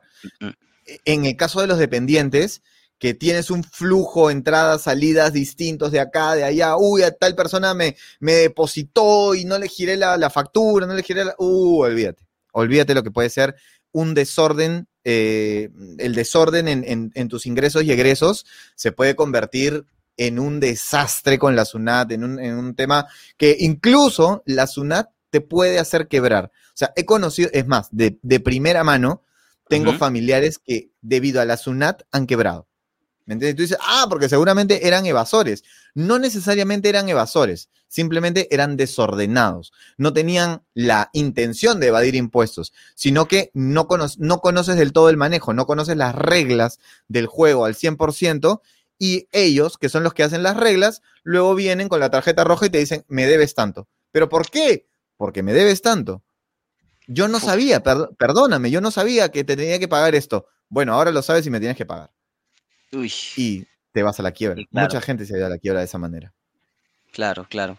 En 1.04 1.26
el 1.26 1.36
caso 1.36 1.60
de 1.60 1.68
los 1.68 1.78
dependientes, 1.78 2.64
que 3.02 3.16
tienes 3.16 3.50
un 3.50 3.64
flujo, 3.64 4.30
entradas, 4.30 4.84
salidas 4.84 5.34
distintos 5.34 5.92
de 5.92 6.00
acá, 6.00 6.36
de 6.36 6.44
allá, 6.44 6.78
uy, 6.78 7.02
a 7.02 7.10
tal 7.10 7.34
persona 7.34 7.74
me, 7.74 7.98
me 8.20 8.34
depositó 8.34 9.34
y 9.34 9.44
no 9.44 9.58
le 9.58 9.68
giré 9.68 9.98
la, 9.98 10.30
factura, 10.30 10.86
no 10.86 10.94
le 10.94 11.02
giré 11.02 11.26
la... 11.26 11.34
Uh, 11.40 11.82
olvídate, 11.82 12.28
olvídate 12.52 12.94
lo 12.94 13.02
que 13.02 13.10
puede 13.10 13.32
ser 13.32 13.56
un 13.92 14.14
desorden, 14.14 14.88
eh, 15.04 15.70
el 15.98 16.14
desorden 16.14 16.68
en, 16.68 17.28
tus 17.28 17.48
ingresos 17.48 17.84
y 17.84 17.92
egresos 17.92 18.46
se 18.76 18.92
puede 18.92 19.16
convertir 19.16 19.84
en 20.16 20.38
un 20.38 20.60
desastre 20.60 21.40
con 21.40 21.56
la 21.56 21.66
SUNAT, 21.66 22.12
en 22.12 22.24
un, 22.24 22.76
tema 22.76 23.08
que 23.36 23.58
incluso 23.60 24.44
la 24.46 24.68
SUNAT 24.68 25.10
te 25.32 25.42
puede 25.42 25.80
hacer 25.80 26.08
quebrar. 26.08 26.52
O 26.68 26.76
sea, 26.76 26.94
he 26.96 27.04
conocido, 27.04 27.50
es 27.52 27.66
más, 27.66 27.88
de, 27.90 28.12
primera 28.40 28.84
mano, 28.84 29.24
tengo 29.68 29.98
familiares 29.98 30.60
que 30.60 30.92
debido 31.02 31.42
a 31.42 31.46
la 31.46 31.58
SUNAT 31.58 32.04
han 32.12 32.28
quebrado. 32.28 32.68
¿Me 33.26 33.34
entiendes? 33.34 33.56
Tú 33.56 33.62
dices, 33.62 33.78
ah, 33.82 34.08
porque 34.10 34.30
seguramente 34.30 34.88
eran 34.88 35.06
evasores. 35.06 35.64
No 35.94 36.20
necesariamente 36.20 36.90
eran 36.90 37.10
evasores, 37.10 37.70
simplemente 37.88 38.48
eran 38.52 38.78
desordenados. 38.78 39.74
No 39.98 40.14
tenían 40.14 40.64
la 40.74 41.10
intención 41.14 41.80
de 41.80 41.88
evadir 41.88 42.16
impuestos, 42.16 42.74
sino 42.96 43.28
que 43.28 43.52
no, 43.54 43.88
no 44.18 44.40
conoces 44.40 44.76
del 44.78 44.94
todo 44.94 45.10
el 45.10 45.18
manejo, 45.18 45.54
no 45.54 45.66
conoces 45.66 45.98
las 45.98 46.16
reglas 46.16 46.80
del 47.08 47.28
juego 47.28 47.66
al 47.66 47.76
100% 47.76 48.62
y 48.98 49.28
ellos, 49.32 49.78
que 49.78 49.90
son 49.90 50.04
los 50.04 50.14
que 50.14 50.24
hacen 50.24 50.44
las 50.44 50.58
reglas, 50.58 51.02
luego 51.24 51.56
vienen 51.56 51.90
con 51.90 52.00
la 52.00 52.12
tarjeta 52.12 52.44
roja 52.44 52.68
y 52.68 52.70
te 52.70 52.78
dicen, 52.78 53.04
me 53.08 53.26
debes 53.26 53.56
tanto. 53.56 53.88
¿Pero 54.12 54.30
por 54.30 54.50
qué? 54.50 54.88
Porque 55.18 55.44
me 55.44 55.54
debes 55.54 55.82
tanto. 55.82 56.24
Yo 57.08 57.28
no 57.28 57.40
sabía, 57.40 57.82
perdóname, 57.82 58.72
yo 58.72 58.80
no 58.80 58.92
sabía 58.92 59.30
que 59.30 59.44
te 59.44 59.58
tenía 59.58 59.80
que 59.80 59.88
pagar 59.88 60.16
esto. 60.16 60.46
Bueno, 60.70 60.94
ahora 60.94 61.12
lo 61.12 61.22
sabes 61.22 61.46
y 61.46 61.50
me 61.50 61.60
tienes 61.60 61.78
que 61.78 61.86
pagar. 61.86 62.12
Y 63.38 63.66
te 63.92 64.04
vas 64.04 64.20
a 64.20 64.24
la 64.24 64.32
quiebra. 64.32 64.64
Mucha 64.72 65.02
gente 65.02 65.26
se 65.26 65.40
va 65.40 65.48
a 65.48 65.50
la 65.50 65.58
quiebra 65.58 65.80
de 65.80 65.86
esa 65.86 65.98
manera. 65.98 66.34
Claro, 67.12 67.46
claro. 67.50 67.78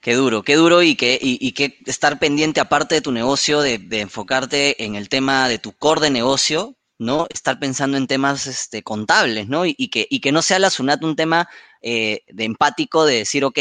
Qué 0.00 0.14
duro, 0.14 0.42
qué 0.42 0.54
duro 0.54 0.82
y 0.82 0.94
que, 0.94 1.18
y, 1.20 1.52
que 1.52 1.78
estar 1.86 2.18
pendiente 2.18 2.60
aparte 2.60 2.94
de 2.94 3.00
tu 3.00 3.10
negocio, 3.10 3.60
de, 3.60 3.80
enfocarte 4.00 4.84
en 4.84 4.94
el 4.94 5.08
tema 5.08 5.48
de 5.48 5.58
tu 5.58 5.72
core 5.72 6.02
de 6.02 6.10
negocio, 6.10 6.76
¿no? 6.98 7.26
Estar 7.28 7.58
pensando 7.58 7.96
en 7.96 8.06
temas 8.06 8.46
este, 8.46 8.82
contables, 8.82 9.48
¿no? 9.48 9.66
Y, 9.66 9.74
que, 9.88 10.06
y 10.08 10.20
que 10.20 10.30
no 10.30 10.42
sea 10.42 10.60
la 10.60 10.70
SUNAT 10.70 11.02
un 11.02 11.16
tema 11.16 11.48
eh, 11.82 12.20
de 12.28 12.44
empático 12.44 13.04
de 13.04 13.16
decir, 13.16 13.44
ok, 13.44 13.58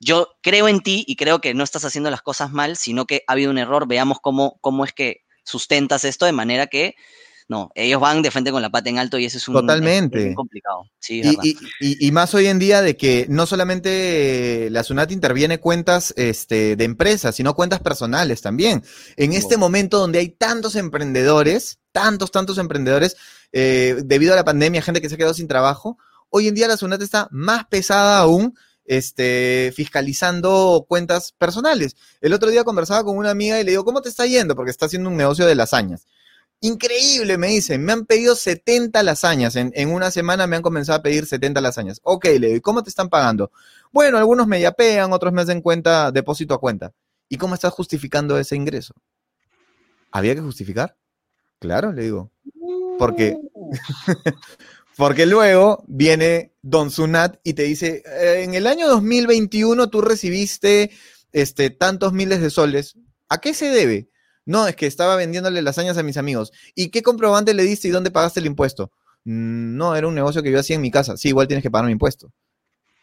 yo 0.00 0.30
creo 0.42 0.68
en 0.68 0.80
ti 0.80 1.04
y 1.06 1.16
creo 1.16 1.40
que 1.40 1.52
no 1.52 1.64
estás 1.64 1.84
haciendo 1.84 2.10
las 2.10 2.22
cosas 2.22 2.50
mal, 2.50 2.76
sino 2.76 3.06
que 3.06 3.22
ha 3.26 3.32
habido 3.32 3.50
un 3.50 3.58
error, 3.58 3.86
veamos 3.86 4.20
cómo, 4.20 4.58
cómo 4.60 4.84
es 4.84 4.92
que 4.92 5.22
sustentas 5.44 6.04
esto 6.04 6.24
de 6.24 6.32
manera 6.32 6.66
que 6.66 6.96
no, 7.46 7.70
ellos 7.74 8.00
van 8.00 8.22
de 8.22 8.30
frente 8.30 8.50
con 8.50 8.62
la 8.62 8.70
pata 8.70 8.88
en 8.88 8.98
alto 8.98 9.18
y 9.18 9.26
eso 9.26 9.36
es 9.36 9.46
un 9.48 9.54
Totalmente. 9.54 10.34
complicado. 10.34 10.84
y, 11.08 12.10
más 12.12 12.34
hoy 12.34 12.46
en 12.46 12.58
día 12.58 12.80
de 12.80 12.96
que 12.96 13.26
no 13.28 13.44
solamente 13.44 14.68
la 14.70 14.82
SUNAT 14.82 15.12
interviene 15.12 15.58
cuentas 15.58 16.14
este, 16.16 16.74
de 16.76 16.84
empresas, 16.84 17.36
sino 17.36 17.54
cuentas 17.54 17.80
personales 17.80 18.40
también. 18.40 18.82
En 19.16 19.34
este 19.34 19.58
momento 19.58 19.98
donde 19.98 20.20
hay 20.20 20.28
tantos 20.30 20.74
emprendedores, 20.74 21.80
tantos, 21.92 22.30
tantos 22.30 22.56
emprendedores, 22.56 23.16
eh, 23.52 23.96
debido 24.04 24.32
a 24.32 24.36
la 24.36 24.44
pandemia, 24.44 24.80
gente 24.80 25.02
que 25.02 25.10
se 25.10 25.16
ha 25.16 25.18
quedado 25.18 25.34
sin 25.34 25.48
trabajo, 25.48 25.98
hoy 26.30 26.48
en 26.48 26.54
día 26.54 26.66
la 26.66 26.78
SUNAT 26.78 27.02
está 27.02 27.28
más 27.30 27.66
pesada 27.66 28.18
aún 28.20 28.54
este, 28.86 29.72
fiscalizando 29.74 30.86
cuentas 30.88 31.32
personales. 31.32 31.96
El 32.20 32.32
otro 32.32 32.50
día 32.50 32.64
conversaba 32.64 33.04
con 33.04 33.16
una 33.16 33.30
amiga 33.30 33.60
y 33.60 33.64
le 33.64 33.72
digo, 33.72 33.84
¿cómo 33.84 34.00
te 34.00 34.08
está 34.08 34.26
yendo? 34.26 34.54
Porque 34.54 34.70
está 34.70 34.86
haciendo 34.86 35.10
un 35.10 35.16
negocio 35.16 35.46
de 35.46 35.54
lasañas. 35.54 36.06
Increíble, 36.64 37.36
me 37.36 37.48
dicen. 37.48 37.84
Me 37.84 37.92
han 37.92 38.06
pedido 38.06 38.34
70 38.34 39.02
lasañas. 39.02 39.54
En, 39.54 39.92
una 39.92 40.10
semana 40.10 40.46
me 40.46 40.56
han 40.56 40.62
comenzado 40.62 40.98
a 40.98 41.02
pedir 41.02 41.26
70 41.26 41.60
lasañas. 41.60 42.00
Ok, 42.02 42.24
le 42.40 42.46
digo, 42.46 42.62
¿cómo 42.62 42.82
te 42.82 42.88
están 42.88 43.10
pagando? 43.10 43.52
Bueno, 43.92 44.16
algunos 44.16 44.46
me 44.46 44.58
yapean, 44.62 45.12
otros 45.12 45.34
me 45.34 45.42
hacen 45.42 45.60
cuenta, 45.60 46.10
depósito 46.10 46.54
a 46.54 46.60
cuenta. 46.60 46.94
¿Y 47.28 47.36
cómo 47.36 47.54
estás 47.54 47.74
justificando 47.74 48.38
ese 48.38 48.56
ingreso? 48.56 48.94
¿Había 50.10 50.34
que 50.34 50.40
justificar? 50.40 50.96
Claro, 51.58 51.92
le 51.92 52.04
digo. 52.04 52.30
Porque, 52.98 53.36
porque 54.96 55.26
luego 55.26 55.84
viene 55.86 56.54
Don 56.62 56.90
Sunat 56.90 57.40
y 57.44 57.52
te 57.52 57.64
dice, 57.64 58.02
eh, 58.06 58.42
en 58.42 58.54
el 58.54 58.66
año 58.66 58.88
2021 58.88 59.90
tú 59.90 60.00
recibiste 60.00 60.92
este, 61.30 61.68
tantos 61.68 62.14
miles 62.14 62.40
de 62.40 62.48
soles. 62.48 62.96
¿A 63.28 63.42
qué 63.42 63.52
se 63.52 63.66
debe? 63.66 64.08
No, 64.46 64.66
es 64.66 64.76
que 64.76 64.86
estaba 64.86 65.16
vendiéndole 65.16 65.62
lasañas 65.62 65.96
a 65.96 66.02
mis 66.02 66.16
amigos. 66.16 66.52
¿Y 66.74 66.90
qué 66.90 67.02
comprobante 67.02 67.54
le 67.54 67.62
diste 67.62 67.88
y 67.88 67.90
dónde 67.90 68.10
pagaste 68.10 68.40
el 68.40 68.46
impuesto? 68.46 68.90
Mm, 69.24 69.76
no, 69.76 69.96
era 69.96 70.06
un 70.06 70.14
negocio 70.14 70.42
que 70.42 70.50
yo 70.50 70.60
hacía 70.60 70.76
en 70.76 70.82
mi 70.82 70.90
casa. 70.90 71.16
Sí, 71.16 71.28
igual 71.28 71.48
tienes 71.48 71.62
que 71.62 71.70
pagar 71.70 71.86
mi 71.86 71.92
impuesto. 71.92 72.32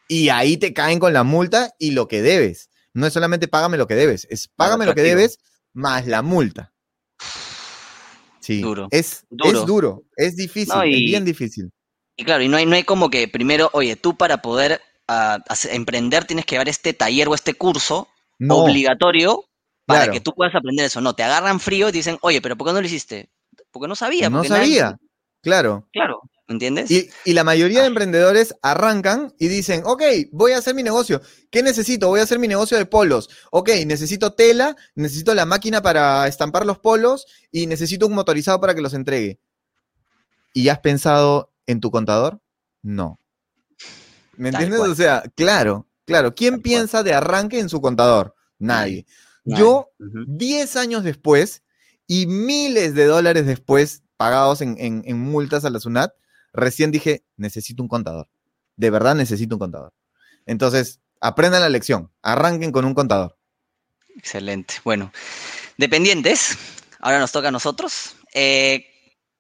Y 0.07 0.29
ahí 0.29 0.57
te 0.57 0.73
caen 0.73 0.99
con 0.99 1.13
la 1.13 1.23
multa 1.23 1.73
y 1.79 1.91
lo 1.91 2.07
que 2.07 2.21
debes. 2.21 2.69
No 2.93 3.07
es 3.07 3.13
solamente 3.13 3.47
págame 3.47 3.77
lo 3.77 3.87
que 3.87 3.95
debes, 3.95 4.27
es 4.29 4.49
págame 4.49 4.85
lo 4.85 4.93
que 4.93 5.01
debes 5.01 5.39
más 5.73 6.05
la 6.07 6.21
multa. 6.21 6.73
Sí, 8.41 8.59
duro. 8.59 8.87
Es, 8.91 9.25
duro. 9.29 9.59
es 9.59 9.65
duro, 9.65 10.03
es 10.17 10.35
difícil, 10.35 10.73
es 10.83 10.99
bien 10.99 11.23
difícil. 11.23 11.71
Y 12.17 12.25
claro, 12.25 12.43
y 12.43 12.49
no 12.49 12.57
hay, 12.57 12.65
no 12.65 12.75
hay 12.75 12.83
como 12.83 13.09
que 13.09 13.27
primero, 13.27 13.69
oye, 13.71 13.95
tú 13.95 14.17
para 14.17 14.41
poder 14.41 14.81
ah, 15.07 15.39
emprender 15.71 16.25
tienes 16.25 16.45
que 16.45 16.55
llevar 16.55 16.67
este 16.67 16.93
taller 16.93 17.29
o 17.29 17.35
este 17.35 17.53
curso 17.53 18.09
obligatorio 18.49 19.45
para 19.93 20.11
que 20.11 20.21
tú 20.21 20.33
puedas 20.33 20.55
aprender 20.55 20.85
eso. 20.85 21.01
No, 21.01 21.13
te 21.13 21.23
agarran 21.23 21.59
frío 21.59 21.89
y 21.89 21.91
te 21.91 21.97
dicen, 21.97 22.17
oye, 22.21 22.41
pero 22.41 22.55
¿por 22.57 22.67
qué 22.67 22.73
no 22.73 22.81
lo 22.81 22.87
hiciste? 22.87 23.29
Porque 23.71 23.87
no 23.87 23.95
sabía. 23.95 24.29
no 24.29 24.43
sabía, 24.43 24.97
claro. 25.41 25.87
Claro, 25.91 26.21
¿entiendes? 26.47 26.91
Y, 26.91 27.33
la 27.33 27.43
mayoría 27.43 27.81
de 27.81 27.87
emprendedores 27.87 28.55
arrancan 28.61 29.33
y 29.39 29.47
dicen, 29.47 29.83
ok, 29.85 30.03
voy 30.31 30.51
a 30.51 30.57
hacer 30.57 30.75
mi 30.75 30.83
negocio. 30.83 31.21
¿Qué 31.49 31.63
necesito? 31.63 32.07
Voy 32.07 32.19
a 32.19 32.23
hacer 32.23 32.39
mi 32.39 32.47
negocio 32.47 32.77
de 32.77 32.85
polos. 32.85 33.29
Ok, 33.51 33.69
necesito 33.85 34.33
tela, 34.33 34.75
necesito 34.95 35.33
la 35.33 35.45
máquina 35.45 35.81
para 35.81 36.27
estampar 36.27 36.65
los 36.65 36.79
polos 36.79 37.25
y 37.51 37.67
necesito 37.67 38.07
un 38.07 38.13
motorizado 38.13 38.59
para 38.59 38.75
que 38.75 38.81
los 38.81 38.93
entregue. 38.93 39.39
¿Y 40.53 40.69
has 40.69 40.79
pensado 40.79 41.51
en 41.65 41.79
tu 41.79 41.91
contador? 41.91 42.41
No. 42.81 43.19
¿Me 44.35 44.49
entiendes? 44.49 44.79
O 44.79 44.95
sea, 44.95 45.23
claro, 45.35 45.87
claro. 46.05 46.35
¿Quién 46.35 46.61
piensa 46.61 47.03
de 47.03 47.13
arranque 47.13 47.59
en 47.59 47.69
su 47.69 47.81
contador? 47.81 48.35
Nadie. 48.59 49.05
Yo, 49.43 49.89
10 49.99 50.75
años 50.75 51.03
después 51.03 51.63
y 52.07 52.27
miles 52.27 52.93
de 52.93 53.05
dólares 53.05 53.45
después 53.45 54.03
pagados 54.17 54.61
en, 54.61 55.19
multas 55.19 55.65
a 55.65 55.69
la 55.69 55.79
SUNAT, 55.79 56.13
recién 56.53 56.91
dije, 56.91 57.25
necesito 57.37 57.81
un 57.81 57.89
contador. 57.89 58.29
De 58.75 58.89
verdad 58.89 59.15
necesito 59.15 59.55
un 59.55 59.59
contador. 59.59 59.93
Entonces, 60.45 60.99
aprendan 61.19 61.61
la 61.61 61.69
lección, 61.69 62.11
arranquen 62.21 62.71
con 62.71 62.85
un 62.85 62.93
contador. 62.93 63.37
Excelente. 64.15 64.75
Bueno, 64.83 65.11
Dependientes, 65.81 66.59
ahora 66.99 67.19
nos 67.19 67.31
toca 67.31 67.47
a 67.47 67.51
nosotros. 67.51 68.15
Eh, 68.35 68.85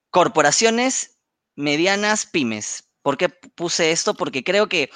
corporaciones 0.09 1.17
medianas, 1.55 2.25
pymes. 2.25 2.85
¿Por 3.03 3.15
qué 3.15 3.29
puse 3.29 3.91
esto? 3.91 4.15
Porque 4.15 4.43
creo 4.43 4.67
que 4.67 4.89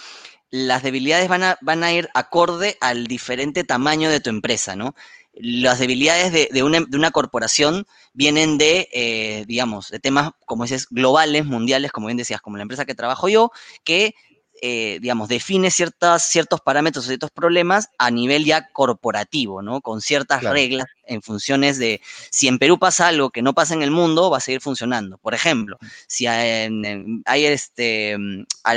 las 0.56 0.84
debilidades 0.84 1.28
van 1.28 1.44
a, 1.44 1.58
van 1.60 1.84
a 1.84 1.92
ir 1.92 2.10
acorde 2.14 2.78
al 2.80 3.08
diferente 3.08 3.66
tamaño 3.66 4.10
de 4.10 4.22
tu 4.22 4.30
empresa, 4.30 4.78
¿no? 4.78 4.96
Las 5.34 5.80
debilidades 5.80 6.32
de, 6.32 6.64
una, 6.64 7.12
corporación 7.12 7.86
vienen 8.14 8.58
de, 8.58 8.88
eh, 8.94 9.44
digamos, 9.48 9.90
de 9.90 10.00
temas, 10.00 10.32
como 10.46 10.64
dices, 10.64 10.88
globales, 10.90 11.44
mundiales, 11.44 11.92
como 11.92 12.08
bien 12.08 12.16
decías, 12.16 12.40
como 12.40 12.56
la 12.56 12.62
empresa 12.62 12.86
que 12.86 12.96
trabajo 12.96 13.28
yo, 13.28 13.52
que 13.84 14.16
eh, 14.62 15.00
digamos, 15.02 15.28
define 15.28 15.70
ciertas, 15.70 16.24
ciertos 16.30 16.62
parámetros, 16.62 17.06
ciertos 17.06 17.30
problemas 17.30 17.90
a 17.98 18.10
nivel 18.10 18.46
ya 18.46 18.70
corporativo, 18.72 19.62
¿no? 19.62 19.82
Con 19.82 20.02
ciertas 20.02 20.44
reglas 20.44 20.88
en 21.06 21.22
funciones 21.22 21.78
de 21.78 22.02
si 22.32 22.48
en 22.48 22.58
Perú 22.58 22.80
pasa 22.80 23.10
algo 23.10 23.32
que 23.32 23.42
no 23.42 23.54
pasa 23.54 23.74
en 23.74 23.84
el 23.84 23.92
mundo, 23.92 24.30
va 24.30 24.38
a 24.38 24.42
seguir 24.42 24.62
funcionando. 24.62 25.18
Por 25.18 25.34
ejemplo, 25.34 25.78
si 26.08 26.26
hay, 26.26 27.46
este, 27.46 28.18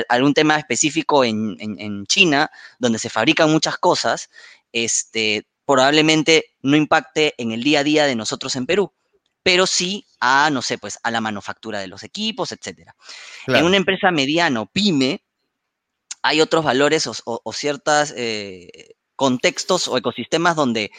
algún 0.09 0.35
tema 0.35 0.59
específico 0.59 1.25
en, 1.25 2.07
China 2.07 2.51
donde 2.79 2.99
se 2.99 3.09
fabrican 3.11 3.51
muchas 3.51 3.79
cosas, 3.79 4.31
este, 4.73 5.47
probablemente 5.65 6.57
no 6.61 6.77
impacte 6.77 7.35
en 7.39 7.53
el 7.53 7.63
día 7.63 7.81
a 7.81 7.85
día 7.85 8.07
de 8.07 8.17
nosotros 8.17 8.57
en 8.57 8.67
Perú 8.67 8.93
pero 9.41 9.67
sí 9.67 10.05
a, 10.21 10.51
no 10.51 10.61
sé, 10.61 10.77
pues 10.77 10.99
a 11.03 11.11
la 11.11 11.23
manufactura 11.23 11.81
de 11.81 11.87
los 11.87 12.03
equipos, 12.03 12.53
etcétera. 12.53 12.95
En 13.47 13.65
una 13.65 13.79
empresa 13.79 14.11
mediano, 14.11 14.67
pyme, 14.67 15.23
hay 16.23 16.41
otros 16.41 16.65
valores 16.65 17.07
o, 17.07 17.53
ciertos 17.53 18.13
eh, 18.17 18.97
contextos 19.17 19.89
o 19.89 19.97
ecosistemas 19.97 20.57
donde 20.57 20.91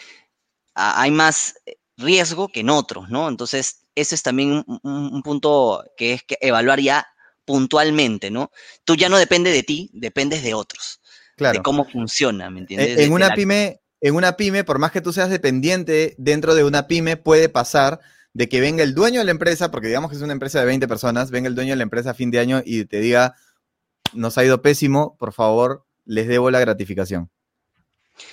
hay 0.73 1.11
más 1.11 1.55
riesgo 1.97 2.47
que 2.47 2.61
en 2.61 2.69
otros, 2.69 3.09
¿no? 3.09 3.27
Entonces, 3.27 3.81
ese 3.95 4.15
es 4.15 4.23
también 4.23 4.63
un, 4.65 5.21
punto 5.23 5.83
que 5.97 6.13
es 6.13 6.23
que 6.23 6.37
evaluar 6.41 6.79
ya 6.79 7.05
puntualmente, 7.45 8.31
¿no? 8.31 8.51
Tú 8.85 8.95
ya 8.95 9.09
no 9.09 9.17
depende 9.17 9.51
de 9.51 9.63
ti, 9.63 9.89
dependes 9.93 10.43
de 10.43 10.53
otros, 10.53 11.01
claro. 11.35 11.57
de 11.57 11.63
cómo 11.63 11.85
funciona, 11.85 12.49
¿me 12.49 12.61
entiendes? 12.61 12.99
En, 12.99 13.11
una 13.11 13.33
pyme, 13.33 13.81
en 14.01 14.15
una 14.15 14.37
pyme, 14.37 14.63
por 14.63 14.79
más 14.79 14.91
que 14.91 15.01
tú 15.01 15.11
seas 15.11 15.29
dependiente, 15.29 16.15
dentro 16.17 16.55
de 16.55 16.63
una 16.63 16.87
pyme 16.87 17.17
puede 17.17 17.49
pasar 17.49 17.99
de 18.33 18.47
que 18.47 18.61
venga 18.61 18.83
el 18.83 18.93
dueño 18.93 19.19
de 19.19 19.25
la 19.25 19.31
empresa, 19.31 19.71
porque 19.71 19.87
digamos 19.87 20.11
que 20.11 20.17
es 20.17 20.23
una 20.23 20.33
empresa 20.33 20.59
de 20.59 20.65
20 20.65 20.87
personas, 20.87 21.31
venga 21.31 21.47
el 21.47 21.55
dueño 21.55 21.71
de 21.71 21.77
la 21.77 21.83
empresa 21.83 22.11
a 22.11 22.13
fin 22.13 22.31
de 22.31 22.39
año 22.39 22.61
y 22.63 22.85
te 22.85 22.99
diga, 22.99 23.35
nos 24.13 24.37
ha 24.37 24.45
ido 24.45 24.61
pésimo, 24.61 25.15
por 25.17 25.33
favor, 25.33 25.85
les 26.05 26.27
debo 26.27 26.51
la 26.51 26.59
gratificación. 26.59 27.29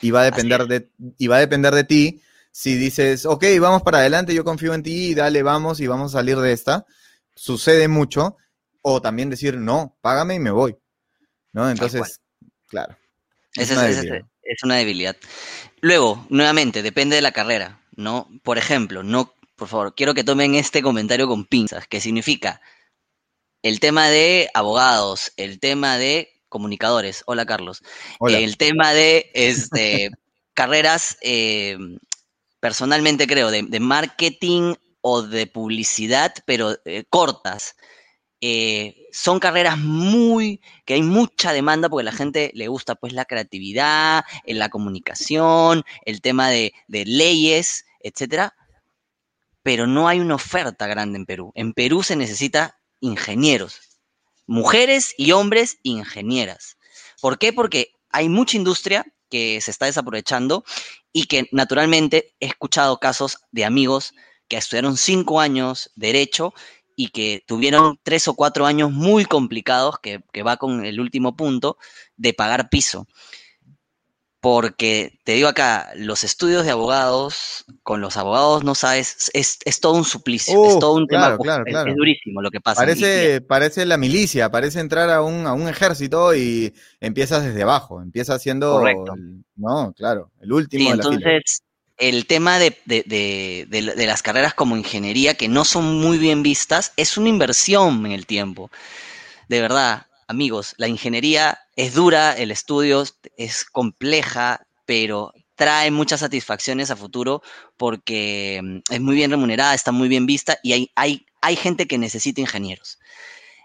Y 0.01 0.11
va 0.11 0.23
a 0.23 0.25
depender, 0.25 0.67
de, 0.67 0.91
y 1.19 1.27
va 1.27 1.37
a 1.37 1.41
depender 1.41 1.75
de 1.75 1.85
ti 1.85 2.21
si 2.57 2.75
dices, 2.75 3.27
ok, 3.27 3.45
vamos 3.61 3.83
para 3.83 3.99
adelante, 3.99 4.35
yo 4.35 4.43
confío 4.43 4.73
en 4.73 4.83
ti, 4.83 5.15
dale, 5.15 5.43
vamos 5.43 5.79
y 5.79 5.87
vamos 5.87 6.15
a 6.15 6.19
salir 6.19 6.39
de 6.39 6.53
esta. 6.53 6.87
Sucede 7.35 7.87
mucho. 7.87 8.39
O 8.81 9.03
también 9.03 9.29
decir, 9.29 9.59
no, 9.59 9.95
págame 10.01 10.37
y 10.37 10.39
me 10.39 10.51
voy. 10.51 10.75
¿No? 11.53 11.69
Entonces, 11.69 12.19
claro. 12.67 12.97
Es, 13.55 13.71
una 13.71 13.89
es, 13.89 14.63
una 14.63 14.77
debilidad. 14.77 15.17
Luego, 15.83 16.25
nuevamente, 16.31 16.83
depende 16.83 17.17
de 17.17 17.21
la 17.21 17.33
carrera, 17.33 17.83
¿no? 17.95 18.27
Por 18.43 18.57
ejemplo, 18.57 19.03
no, 19.03 19.35
por 19.55 19.69
favor, 19.69 19.95
quiero 19.95 20.15
que 20.15 20.25
tomen 20.25 20.55
este 20.55 20.81
comentario 20.81 21.29
con 21.29 21.45
pinzas, 21.45 21.87
que 21.87 22.01
significa, 22.01 22.63
el 23.63 23.81
tema 23.81 24.09
de 24.09 24.51
abogados, 24.55 25.33
el 25.37 25.59
tema 25.61 25.99
de 25.99 26.37
comunicadores. 26.49 27.23
Hola, 27.27 27.45
Carlos. 27.47 27.83
El 28.21 28.57
tema 28.57 28.93
de 28.93 29.31
este, 29.35 30.11
carreras, 30.55 31.19
eh, 31.21 31.77
personalmente 32.61 33.27
creo, 33.27 33.51
de, 33.51 33.81
marketing 33.81 34.75
o 35.01 35.23
de 35.23 35.47
publicidad, 35.47 36.35
pero 36.47 36.77
eh, 36.85 37.05
cortas. 37.11 37.77
Eh, 38.41 39.07
son 39.13 39.41
carreras 39.41 39.79
muy, 39.79 40.61
que 40.85 40.95
hay 40.95 41.03
mucha 41.03 41.53
demanda 41.53 41.89
porque 41.89 42.03
a 42.03 42.11
la 42.11 42.17
gente 42.17 42.51
le 42.55 42.69
gusta 42.69 42.95
pues 42.95 43.13
la 43.13 43.25
creatividad, 43.25 44.25
en 44.45 44.59
la 44.59 44.69
comunicación, 44.69 45.85
el 46.05 46.21
tema 46.21 46.51
de, 46.51 46.73
de 46.87 47.05
leyes, 47.07 47.87
etcétera, 48.01 48.55
pero 49.63 49.87
no 49.87 50.07
hay 50.07 50.21
una 50.21 50.37
oferta 50.37 50.87
grande 50.87 51.19
en 51.19 51.27
Perú. 51.27 51.53
En 51.55 51.73
Perú 51.73 52.03
se 52.03 52.15
necesita 52.15 52.79
ingenieros, 53.07 53.81
mujeres 54.47 55.15
y 55.17 55.33
hombres 55.33 55.79
ingenieras. 55.83 56.77
¿Por 57.21 57.39
qué? 57.39 57.53
Porque 57.53 57.93
hay 58.11 58.29
mucha 58.29 58.57
industria 58.57 59.07
que 59.31 59.61
se 59.61 59.71
está 59.71 59.87
desaprovechando 59.87 60.65
y 61.13 61.25
que 61.25 61.49
naturalmente 61.53 62.35
he 62.41 62.47
escuchado 62.47 62.99
casos 62.99 63.39
de 63.51 63.65
amigos 63.65 64.15
que 64.49 64.57
estudiaron 64.57 64.97
cinco 64.97 65.41
años 65.41 65.91
derecho 65.97 66.55
y 66.95 67.09
que 67.09 67.45
tuvieron 67.47 67.99
tres 68.03 68.29
o 68.29 68.35
cuatro 68.35 68.65
años 68.67 68.91
muy 68.91 69.25
complicados, 69.25 69.99
que, 70.01 70.23
que 70.33 70.43
va 70.43 70.57
con 70.57 70.85
el 70.85 71.01
último 71.01 71.37
punto, 71.37 71.79
de 72.17 72.33
pagar 72.33 72.69
piso 72.71 73.07
porque 74.47 75.19
te 75.25 75.33
digo 75.33 75.49
acá, 75.49 75.91
los 75.97 76.23
estudios 76.23 76.65
de 76.65 76.71
abogados, 76.71 77.65
con 77.83 78.01
los 78.01 78.17
abogados 78.17 78.63
no 78.63 78.77
sabes, 78.77 79.29
es, 79.35 79.59
todo 79.81 79.95
un 79.95 80.05
suplicio, 80.05 80.65
es 80.69 80.79
todo 80.79 80.93
un 80.95 81.09
tema, 81.09 81.37
Es, 81.67 81.97
durísimo 81.97 82.41
lo 82.41 82.53
que 82.53 82.61
pasa. 82.61 82.83
Parece, 82.83 83.41
parece 83.41 83.85
la 83.87 83.97
milicia, 83.97 84.49
parece 84.49 84.79
entrar 84.79 85.11
a 85.11 85.21
un, 85.21 85.49
a 85.49 85.53
un 85.53 85.69
ejército 85.69 86.33
y 86.33 86.73
empiezas 87.01 87.45
desde 87.45 87.65
abajo, 87.65 88.01
empiezas 88.01 88.41
siendo, 88.41 88.85
no, 89.57 89.93
claro, 89.95 90.31
el 90.41 90.53
último. 90.53 90.91
Y 90.91 90.93
entonces, 90.93 91.65
el 91.97 92.29
tema 92.29 92.61
de, 92.61 92.79
de, 92.87 94.07
las 94.07 94.23
carreras 94.23 94.55
como 94.55 94.77
ingeniería, 94.77 95.35
que 95.35 95.49
no 95.49 95.65
son 95.65 95.99
muy 95.99 96.19
bien 96.19 96.45
vistas, 96.45 96.93
es 96.97 97.19
una 97.19 97.31
inversión 97.31 98.07
en 98.07 98.13
el 98.13 98.27
tiempo. 98.27 98.71
De 99.49 99.61
verdad, 99.61 100.07
amigos, 100.27 100.75
la 100.79 100.89
ingeniería 100.89 101.59
es 101.77 101.95
dura, 101.95 102.33
el 102.33 102.51
estudio 102.51 103.05
es 103.37 103.65
compleja, 103.65 104.67
pero 104.85 105.33
trae 105.57 105.91
muchas 105.91 106.21
satisfacciones 106.21 106.91
a 106.91 106.97
futuro 106.97 107.43
porque 107.77 108.61
mm, 108.63 108.79
es 108.91 109.01
muy 109.01 109.17
bien 109.17 109.31
remunerada, 109.31 109.75
está 109.75 109.93
muy 109.93 110.09
bien 110.09 110.27
vista 110.27 110.59
y 110.63 110.73
hay, 110.73 110.91
hay, 110.95 111.27
hay 111.41 111.57
gente 111.57 111.87
que 111.87 111.99
necesita 111.99 112.41
ingenieros. 112.41 112.99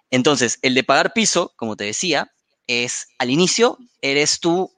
Entonces, 0.09 0.59
el 0.62 0.74
de 0.74 0.84
pagar 0.84 1.14
piso, 1.14 1.53
como 1.55 1.76
te 1.76 1.86
decía, 1.86 2.32
es 2.68 3.07
al 3.18 3.30
inicio 3.30 3.78
eres 4.01 4.39
tú 4.39 4.72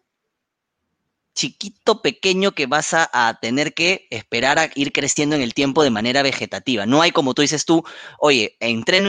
chiquito, 1.33 2.01
pequeño 2.01 2.51
que 2.51 2.67
vas 2.67 2.93
a, 2.93 3.39
tener 3.41 3.73
que 3.73 4.07
esperar 4.11 4.59
a 4.59 4.69
ir 4.75 4.91
creciendo 4.91 5.35
en 5.35 5.41
el 5.41 5.53
tiempo 5.53 5.83
de 5.83 5.89
manera 5.89 6.21
vegetativa. 6.21 6.85
No 6.85 7.01
hay, 7.01 7.11
como 7.11 7.33
tú 7.33 7.41
dices 7.41 7.65
tú, 7.65 7.83
oye, 8.19 8.55
entré 8.59 8.97
en, 8.97 9.07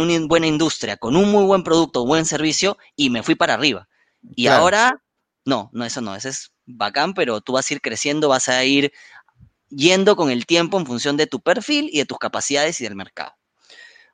una 0.00 0.26
buena 0.26 0.46
industria 0.46 0.96
con 0.96 1.16
un 1.16 1.30
muy 1.30 1.44
buen 1.44 1.62
producto, 1.62 2.06
buen 2.06 2.24
servicio 2.24 2.78
y 2.96 3.10
me 3.10 3.22
fui 3.22 3.34
para 3.34 3.54
arriba. 3.54 3.88
Y 4.34 4.46
ahora, 4.46 5.02
no, 5.44 5.70
no, 5.72 5.84
eso 5.84 6.00
no, 6.00 6.14
eso 6.14 6.28
es 6.28 6.52
bacán, 6.66 7.14
pero 7.14 7.40
tú 7.40 7.52
vas 7.52 7.70
a 7.70 7.74
ir 7.74 7.80
creciendo, 7.80 8.28
vas 8.28 8.48
a 8.48 8.64
ir 8.64 8.92
yendo 9.68 10.16
con 10.16 10.30
el 10.30 10.46
tiempo 10.46 10.78
en 10.78 10.86
función 10.86 11.16
de 11.16 11.26
tu 11.26 11.40
perfil 11.40 11.88
y 11.92 11.98
de 11.98 12.06
tus 12.06 12.18
capacidades 12.18 12.80
y 12.80 12.84
del 12.84 12.96
mercado. 12.96 13.34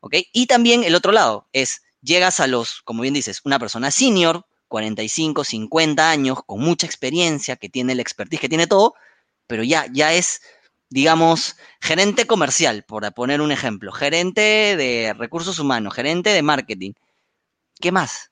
¿Ok? 0.01 0.16
Y 0.32 0.47
también 0.47 0.84
el 0.84 0.94
otro 0.94 1.12
lado 1.12 1.49
es, 1.53 1.82
llegas 2.03 2.40
a 2.40 2.47
los, 2.47 2.82
como 2.82 3.03
bien 3.03 3.14
dices, 3.14 3.40
una 3.44 3.59
persona 3.59 3.90
senior, 3.90 4.47
45, 4.68 5.44
50 5.44 6.10
años, 6.10 6.38
con 6.44 6.60
mucha 6.60 6.86
experiencia, 6.86 7.56
que 7.56 7.68
tiene 7.68 7.92
el 7.92 8.00
expertise, 8.00 8.40
que 8.40 8.48
tiene 8.48 8.66
todo, 8.66 8.94
pero 9.46 9.62
ya, 9.62 9.86
ya 9.92 10.12
es, 10.12 10.40
digamos, 10.90 11.56
gerente 11.80 12.26
comercial, 12.26 12.84
por 12.84 13.12
poner 13.14 13.40
un 13.40 13.52
ejemplo, 13.52 13.92
gerente 13.92 14.76
de 14.76 15.14
recursos 15.16 15.58
humanos, 15.58 15.94
gerente 15.94 16.30
de 16.30 16.42
marketing. 16.42 16.92
¿Qué 17.80 17.92
más? 17.92 18.30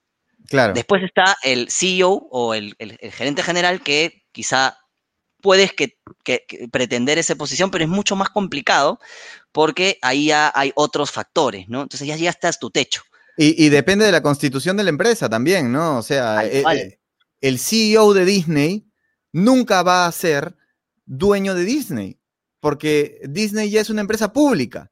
Claro. 0.49 0.75
Después 0.75 1.03
está 1.03 1.37
el 1.43 1.71
CEO 1.71 2.29
o 2.31 2.55
el, 2.55 2.77
gerente 3.13 3.43
general 3.43 3.83
que 3.83 4.25
quizá 4.33 4.79
puedes 5.41 5.73
que, 5.73 5.99
pretender 6.73 7.19
esa 7.19 7.37
posición, 7.37 7.71
pero 7.71 7.85
es 7.85 7.91
mucho 7.91 8.17
más 8.17 8.31
complicado 8.31 8.99
porque 9.53 9.99
ahí 10.03 10.27
ya 10.27 10.51
hay 10.55 10.73
otros 10.75 11.11
factores, 11.11 11.69
¿no? 11.69 11.83
Entonces 11.83 12.09
ya, 12.09 12.17
ya 12.17 12.31
estás 12.31 12.59
tu 12.59 12.71
techo. 12.71 13.03
Y, 13.37 13.69
depende 13.69 14.05
de 14.05 14.13
la 14.13 14.23
constitución 14.23 14.77
de 14.77 14.85
la 14.85 14.91
empresa 14.91 15.29
también, 15.29 15.73
¿no? 15.73 15.99
O 15.99 16.03
sea, 16.03 16.47
eh, 16.47 16.63
eh, 16.73 17.01
el 17.41 17.59
CEO 17.59 18.15
de 18.15 18.25
Disney 18.25 18.87
nunca 19.33 19.83
va 19.83 20.07
a 20.07 20.13
ser 20.13 20.57
dueño 21.05 21.55
de 21.55 21.65
Disney, 21.65 22.21
porque 22.61 23.21
Disney 23.29 23.71
ya 23.71 23.81
es 23.81 23.91
una 23.91 24.03
empresa 24.03 24.33
pública. 24.33 24.91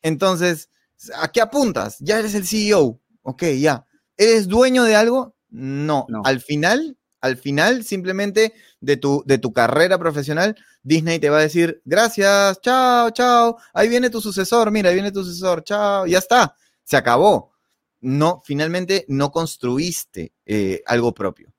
Entonces, 0.00 0.70
¿a 1.16 1.30
qué 1.30 1.42
apuntas? 1.42 1.98
Ya 2.00 2.18
eres 2.18 2.34
el 2.34 2.46
CEO. 2.46 2.98
Ok, 3.22 3.44
ya. 3.58 3.84
¿Eres 4.16 4.48
dueño 4.48 4.84
de 4.84 4.96
algo? 4.96 5.36
No. 5.50 6.06
Al 6.24 6.40
final, 6.40 6.96
al 7.20 7.36
final, 7.36 7.84
simplemente 7.84 8.54
de 8.80 8.96
tu, 8.96 9.22
de 9.26 9.36
tu 9.36 9.52
carrera 9.52 9.98
profesional, 9.98 10.56
Disney 10.82 11.18
te 11.18 11.28
va 11.28 11.38
a 11.38 11.42
decir, 11.42 11.82
gracias, 11.84 12.58
chao, 12.62 13.10
chao, 13.10 13.58
ahí 13.74 13.88
viene 13.88 14.08
tu 14.08 14.22
sucesor, 14.22 14.70
mira, 14.70 14.88
ahí 14.88 14.94
viene 14.94 15.12
tu 15.12 15.24
sucesor, 15.24 15.62
chao, 15.62 16.06
ya 16.06 16.18
está, 16.18 16.56
se 16.84 16.96
acabó 16.96 17.55
no, 18.06 18.40
finalmente 18.44 19.04
no 19.08 19.32
construiste 19.32 20.32
eh, 20.46 20.80
algo 20.86 21.12
propio, 21.12 21.52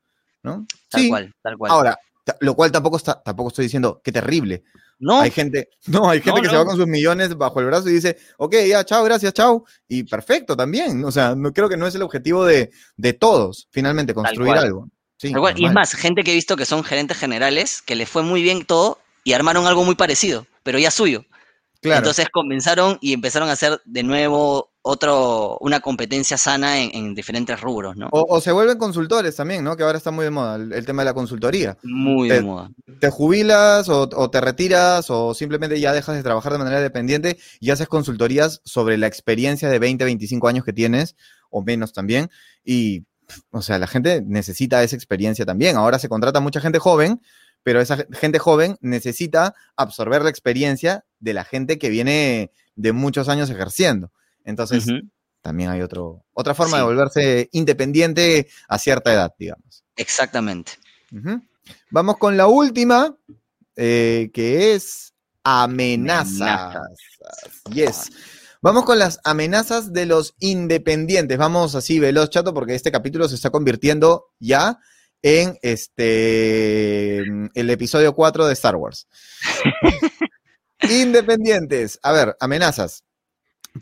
¿no? 0.44 0.66
Tal 0.90 1.10
cual, 1.10 1.36
tal 1.42 1.58
cual. 1.58 1.72
Ahora, 1.72 2.00
lo 2.40 2.56
cual 2.56 2.72
tampoco, 2.72 2.96
está, 2.96 3.22
tampoco 3.22 3.50
estoy 3.50 3.66
diciendo 3.66 4.00
qué 4.02 4.14
terrible. 4.14 4.64
No. 5.00 5.20
Hay 5.20 5.30
gente, 5.30 5.70
no, 5.88 6.10
hay 6.10 6.22
gente 6.22 6.42
que 6.42 6.50
se 6.50 6.56
va 6.56 6.66
con 6.66 6.78
sus 6.78 6.88
millones 6.88 7.38
bajo 7.38 7.60
el 7.60 7.66
brazo 7.66 7.90
y 7.90 7.94
dice, 7.94 8.18
ok, 8.38 8.56
ya, 8.66 8.86
chao, 8.86 9.04
gracias, 9.04 9.34
chao. 9.34 9.66
Y 9.90 10.04
perfecto 10.04 10.56
también. 10.56 11.04
O 11.04 11.12
sea, 11.12 11.36
no, 11.36 11.52
creo 11.52 11.68
que 11.68 11.76
no 11.76 11.86
es 11.86 11.96
el 11.96 12.02
objetivo 12.02 12.46
de, 12.46 12.72
de 12.96 13.12
todos, 13.12 13.68
finalmente, 13.72 14.14
construir 14.14 14.54
algo. 14.54 14.88
y 15.22 15.66
es 15.66 15.74
más, 15.74 15.94
gente 15.96 16.24
que 16.24 16.32
he 16.32 16.36
visto 16.36 16.56
que 16.56 16.66
son 16.66 16.86
gerentes 16.86 17.18
generales, 17.18 17.82
que 17.82 17.98
les 17.98 18.10
fue 18.10 18.24
muy 18.24 18.42
bien 18.42 18.64
todo 18.64 19.00
y 19.26 19.34
armaron 19.34 19.68
algo 19.68 19.84
muy 19.84 19.96
parecido, 19.96 20.48
pero 20.64 20.80
ya 20.80 20.92
suyo. 20.92 21.26
Entonces 21.82 22.28
comenzaron 22.30 22.98
y 23.02 23.14
empezaron 23.14 23.50
a 23.50 23.54
hacer 23.54 23.82
de 23.86 24.04
nuevo 24.04 24.72
otro, 24.88 25.58
una 25.60 25.80
competencia 25.80 26.38
sana 26.38 26.80
en, 26.82 27.14
diferentes 27.14 27.60
rubros, 27.60 27.96
¿no? 27.98 28.10
O, 28.12 28.42
se 28.42 28.52
vuelven 28.52 28.78
consultores 28.78 29.36
también, 29.36 29.64
¿no? 29.64 29.76
Que 29.76 29.84
ahora 29.84 29.98
está 29.98 30.12
muy 30.12 30.24
de 30.24 30.32
moda 30.32 30.56
el, 30.56 30.86
tema 30.86 31.02
de 31.02 31.06
la 31.06 31.14
consultoría. 31.14 31.78
Muy 31.84 32.30
de 32.30 32.42
moda. 32.42 32.72
Te 33.00 33.10
jubilas 33.10 33.90
o, 33.90 34.30
te 34.30 34.42
retiras 34.42 35.10
o 35.10 35.34
simplemente 35.34 35.80
ya 35.80 35.94
dejas 35.94 36.16
de 36.16 36.24
trabajar 36.24 36.54
de 36.54 36.60
manera 36.60 36.82
dependiente 36.82 37.38
y 37.60 37.72
haces 37.72 37.88
consultorías 37.88 38.62
sobre 38.64 38.98
la 38.98 39.08
experiencia 39.08 39.70
de 39.70 39.80
20, 39.80 40.06
25 40.06 40.48
años 40.48 40.66
que 40.66 40.74
tienes 40.74 41.16
o 41.50 41.62
menos 41.62 41.94
también. 41.94 42.30
Y, 42.64 43.06
o 43.52 43.62
sea, 43.62 43.78
la 43.78 43.88
gente 43.88 44.24
necesita 44.26 44.84
esa 44.84 44.96
experiencia 44.96 45.46
también. 45.46 45.76
Ahora 45.76 46.00
se 46.00 46.10
contrata 46.10 46.40
mucha 46.40 46.62
gente 46.62 46.80
joven 46.80 47.22
pero 47.64 47.82
esa 47.82 47.98
gente 48.14 48.40
joven 48.40 48.78
necesita 48.80 49.54
absorber 49.76 50.22
la 50.22 50.30
experiencia 50.30 51.04
de 51.20 51.34
la 51.34 51.44
gente 51.44 51.78
que 51.78 51.90
viene 51.90 52.52
de 52.78 52.94
muchos 52.94 53.28
años 53.28 53.50
ejerciendo. 53.50 54.10
Entonces, 54.48 54.86
también 55.42 55.70
hay 55.70 55.82
otro, 55.82 56.26
otra 56.32 56.56
forma 56.56 56.78
de 56.78 56.84
volverse 56.84 57.50
independiente 57.52 58.48
a 58.70 58.80
cierta 58.80 59.14
edad, 59.14 59.34
digamos. 59.38 59.84
Exactamente. 59.98 60.72
Vamos 61.92 62.18
con 62.18 62.38
la 62.38 62.48
última, 62.48 63.14
eh, 63.76 64.30
que 64.34 64.74
es 64.74 65.14
amenazas. 65.44 66.80
Yes. 67.74 68.10
Vamos 68.62 68.86
con 68.86 69.00
las 69.00 69.20
amenazas 69.26 69.92
de 69.92 70.06
los 70.06 70.34
independientes. 70.40 71.38
Vamos 71.38 71.76
así, 71.76 72.00
veloz, 72.00 72.30
chato, 72.30 72.54
porque 72.54 72.74
este 72.74 72.92
capítulo 72.92 73.28
se 73.28 73.36
está 73.36 73.50
convirtiendo 73.50 74.28
ya 74.40 74.80
en 75.22 75.58
este 75.62 77.20
el 77.20 77.70
episodio 77.70 78.16
4 78.16 78.48
de 78.48 78.54
Star 78.54 78.78
Wars. 78.78 79.08
independientes. 80.90 82.00
A 82.02 82.14
ver, 82.14 82.38
amenazas. 82.40 83.04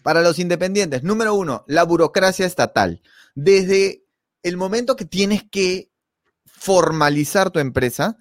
Para 0.04 0.22
los 0.22 0.40
independientes, 0.40 1.04
número 1.04 1.34
uno, 1.34 1.64
la 1.68 1.84
burocracia 1.84 2.46
estatal. 2.46 3.02
Desde 3.36 4.06
el 4.44 4.58
momento 4.58 4.96
que 4.96 5.06
tienes 5.06 5.44
que 5.50 5.92
formalizar 6.46 7.52
tu 7.52 7.60
empresa, 7.60 8.18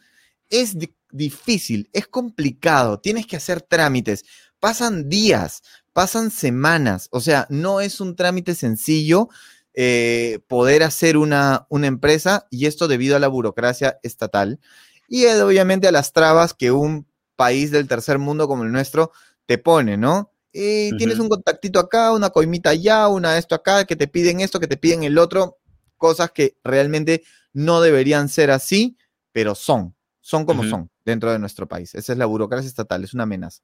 es 0.50 0.76
difícil, 1.10 1.88
es 1.92 2.06
complicado, 2.06 3.00
tienes 3.00 3.26
que 3.26 3.36
hacer 3.36 3.62
trámites, 3.62 4.24
pasan 4.58 5.08
días, 5.08 5.62
pasan 5.92 6.30
semanas, 6.30 7.08
o 7.10 7.20
sea, 7.20 7.46
no 7.50 7.80
es 7.80 8.00
un 8.00 8.16
trámite 8.16 8.54
sencillo 8.54 9.28
eh, 9.74 10.40
poder 10.48 10.82
hacer 10.82 11.16
una, 11.16 11.66
una 11.68 11.86
empresa 11.86 12.46
y 12.50 12.66
esto 12.66 12.88
debido 12.88 13.16
a 13.16 13.20
la 13.20 13.28
burocracia 13.28 13.98
estatal 14.02 14.60
y 15.08 15.26
obviamente 15.26 15.88
a 15.88 15.92
las 15.92 16.12
trabas 16.12 16.54
que 16.54 16.70
un 16.70 17.06
país 17.36 17.70
del 17.70 17.88
tercer 17.88 18.18
mundo 18.18 18.48
como 18.48 18.64
el 18.64 18.72
nuestro 18.72 19.12
te 19.46 19.58
pone, 19.58 19.96
¿no? 19.96 20.33
Y 20.56 20.96
Tienes 20.96 21.18
un 21.18 21.28
contactito 21.28 21.80
acá, 21.80 22.12
una 22.12 22.30
coimita 22.30 22.70
allá, 22.70 23.08
una 23.08 23.36
esto 23.38 23.56
acá, 23.56 23.84
que 23.84 23.96
te 23.96 24.06
piden 24.06 24.40
esto, 24.40 24.60
que 24.60 24.68
te 24.68 24.76
piden 24.76 25.02
el 25.02 25.18
otro, 25.18 25.58
cosas 25.96 26.30
que 26.30 26.56
realmente 26.62 27.24
no 27.52 27.80
deberían 27.80 28.28
ser 28.28 28.52
así, 28.52 28.96
pero 29.32 29.56
son, 29.56 29.96
son 30.20 30.46
como 30.46 30.62
son 30.62 30.92
dentro 31.04 31.32
de 31.32 31.40
nuestro 31.40 31.66
país. 31.66 31.96
Esa 31.96 32.12
es 32.12 32.18
la 32.18 32.26
burocracia 32.26 32.68
estatal, 32.68 33.02
es 33.02 33.14
una 33.14 33.24
amenaza. 33.24 33.62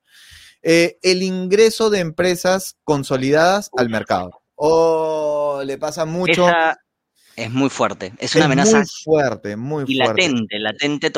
Eh, 0.62 0.98
el 1.02 1.22
ingreso 1.22 1.90
de 1.90 2.00
empresas 2.00 2.76
consolidadas 2.82 3.70
al 3.76 3.88
mercado. 3.88 4.42
O 4.56 5.62
le 5.64 5.78
pasa 5.78 6.04
mucho. 6.04 6.46
Es 7.40 7.50
muy 7.50 7.70
fuerte. 7.70 8.12
Es 8.18 8.34
una 8.34 8.44
amenaza. 8.44 8.78
Muy 8.78 8.86
fuerte, 9.04 9.56
muy 9.56 9.84
y 9.86 9.94
latente, 9.94 10.58
latente 10.58 11.10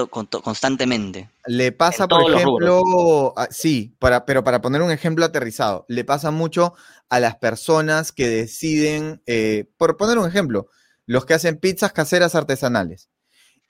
constantemente. 0.43 1.29
Le 1.47 1.73
pasa, 1.73 2.07
por 2.07 2.31
ejemplo, 2.31 3.35
sí, 3.51 3.95
para, 3.99 4.25
pero 4.25 4.45
para 4.45 4.61
poner 4.61 4.83
un 4.83 4.93
ejemplo 4.93 5.25
aterrizado, 5.25 5.85
le 5.89 6.05
pasa 6.05 6.31
mucho 6.31 6.75
a 7.09 7.21
las 7.21 7.37
personas 7.37 8.13
que 8.13 8.29
deciden, 8.29 9.21
eh, 9.27 9.67
por 9.77 9.97
poner 9.97 10.19
un 10.19 10.29
ejemplo, 10.29 10.69
los 11.07 11.27
que 11.27 11.35
hacen 11.35 11.59
pizzas 11.59 11.93
caseras 11.93 12.35
artesanales. 12.35 13.09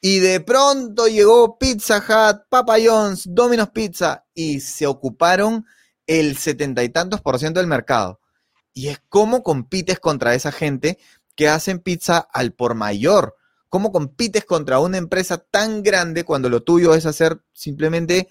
Y 0.01 0.19
de 0.19 0.41
pronto 0.41 1.07
llegó 1.07 1.59
Pizza 1.59 1.99
Hut, 1.99 2.43
Papa 2.49 2.75
John's, 2.85 3.25
Domino's 3.29 3.71
Pizza 3.71 4.25
y 4.35 4.61
se 4.61 4.87
ocuparon 4.87 5.65
el 6.07 6.37
setenta 6.37 6.83
y 6.83 6.89
tantos 6.89 7.21
por 7.21 7.39
ciento 7.39 7.61
del 7.61 7.69
mercado. 7.69 8.21
Y 8.75 8.89
es 8.89 9.01
cómo 9.09 9.43
compites 9.43 10.01
contra 10.01 10.35
esa 10.35 10.51
gente 10.51 10.99
que 11.35 11.49
hacen 11.49 11.79
pizza 11.79 12.19
al 12.19 12.53
por 12.53 12.75
mayor. 12.75 13.37
¿Cómo 13.69 13.91
compites 13.91 14.45
contra 14.45 14.81
una 14.81 14.99
empresa 14.99 15.39
tan 15.39 15.83
grande 15.83 16.25
cuando 16.25 16.49
lo 16.49 16.63
tuyo 16.63 16.95
es 16.95 17.07
hacer 17.07 17.41
simplemente 17.55 18.29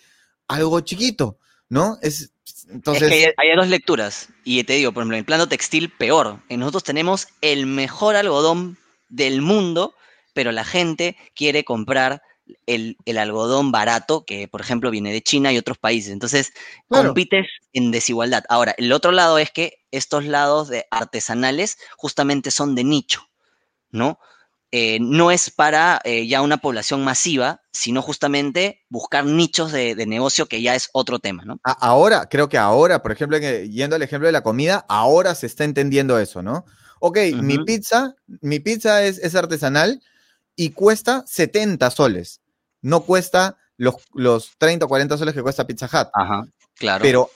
algo 0.48 0.80
chiquito? 0.82 1.40
¿No? 1.68 1.98
Es, 2.02 2.32
entonces... 2.70 3.10
que 3.10 3.34
hay, 3.36 3.56
dos 3.56 3.68
lecturas. 3.68 4.30
Y 4.44 4.64
te 4.64 4.74
digo, 4.74 4.92
por 4.92 5.02
ejemplo, 5.02 5.16
en 5.16 5.20
el 5.20 5.26
plano 5.26 5.48
textil, 5.48 5.90
peor. 5.90 6.40
nosotros 6.50 6.84
tenemos 6.84 7.28
el 7.42 7.66
mejor 7.66 8.16
algodón 8.16 8.78
del 9.10 9.42
mundo, 9.42 9.96
pero 10.34 10.52
la 10.52 10.64
gente 10.64 11.18
quiere 11.36 11.64
comprar 11.64 12.22
el, 12.66 13.18
algodón 13.18 13.72
barato, 13.72 14.26
que 14.26 14.48
por 14.48 14.62
ejemplo 14.62 14.92
viene 14.92 15.12
de 15.12 15.22
China 15.22 15.52
y 15.52 15.58
otros 15.58 15.78
países. 15.78 16.12
Entonces, 16.12 16.54
compites 16.88 17.48
en 17.74 17.92
desigualdad. 17.92 18.44
Ahora, 18.50 18.76
el 18.78 18.92
otro 18.92 19.12
lado 19.12 19.38
es 19.38 19.52
que 19.52 19.80
estos 19.92 20.26
lados 20.26 20.70
de 20.70 20.86
artesanales 20.92 21.78
justamente 21.98 22.52
son 22.52 22.76
de 22.76 22.84
nicho, 22.84 23.22
¿no? 23.92 24.20
Eh, 24.74 25.00
no 25.02 25.32
es 25.32 25.50
para 25.50 26.00
eh, 26.06 26.28
ya 26.28 26.42
una 26.42 26.58
población 26.58 27.04
masiva, 27.04 27.62
sino 27.74 28.02
justamente 28.02 28.86
buscar 28.88 29.26
nichos 29.26 29.74
de, 29.74 29.96
negocio 30.06 30.46
que 30.46 30.62
ya 30.62 30.76
es 30.76 30.90
otro 30.94 31.20
tema, 31.20 31.44
¿no? 31.44 31.60
Ahora, 31.64 32.30
creo 32.30 32.48
que 32.48 32.58
ahora, 32.58 33.02
por 33.02 33.12
ejemplo, 33.12 33.38
yendo 33.38 33.98
al 33.98 34.02
ejemplo 34.02 34.28
de 34.28 34.32
la 34.32 34.44
comida, 34.44 34.86
ahora 34.88 35.36
se 35.36 35.48
está 35.48 35.66
entendiendo 35.66 36.18
eso, 36.18 36.42
¿no? 36.42 36.64
Ok, 37.02 37.18
mi 37.42 37.58
pizza, 37.66 38.16
mi 38.42 38.60
pizza 38.60 39.04
es, 39.04 39.18
es 39.18 39.36
artesanal 39.36 40.02
y 40.56 40.72
cuesta 40.72 41.24
70 41.28 41.90
soles 41.92 42.42
no 42.82 43.02
cuesta 43.02 43.58
los, 43.78 43.96
los 44.14 44.52
30 44.58 44.86
o 44.86 44.90
40 44.90 45.18
soles 45.18 45.34
que 45.34 45.42
cuesta 45.42 45.66
Pizza 45.66 45.86
Hut. 45.86 46.10
Ajá, 46.14 46.46
claro. 46.76 47.02
Pero, 47.02 47.30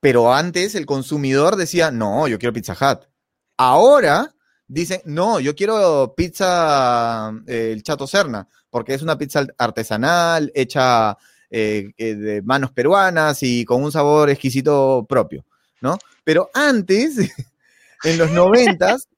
pero 0.00 0.32
antes 0.32 0.74
el 0.74 0.86
consumidor 0.86 1.56
decía, 1.56 1.90
no, 1.90 2.28
yo 2.28 2.38
quiero 2.38 2.52
Pizza 2.52 2.74
Hut. 2.74 3.08
Ahora 3.56 4.34
dicen, 4.66 5.02
no, 5.04 5.38
yo 5.40 5.54
quiero 5.54 6.14
pizza 6.16 7.32
eh, 7.46 7.70
el 7.72 7.82
Chato 7.82 8.06
Serna, 8.06 8.48
porque 8.70 8.94
es 8.94 9.02
una 9.02 9.18
pizza 9.18 9.46
artesanal, 9.58 10.50
hecha 10.54 11.16
eh, 11.50 11.90
eh, 11.98 12.14
de 12.14 12.42
manos 12.42 12.72
peruanas 12.72 13.42
y 13.42 13.64
con 13.64 13.82
un 13.82 13.92
sabor 13.92 14.30
exquisito 14.30 15.04
propio, 15.08 15.44
¿no? 15.80 15.98
Pero 16.24 16.50
antes, 16.54 17.16
en 18.04 18.18
los 18.18 18.30
noventas, 18.30 19.08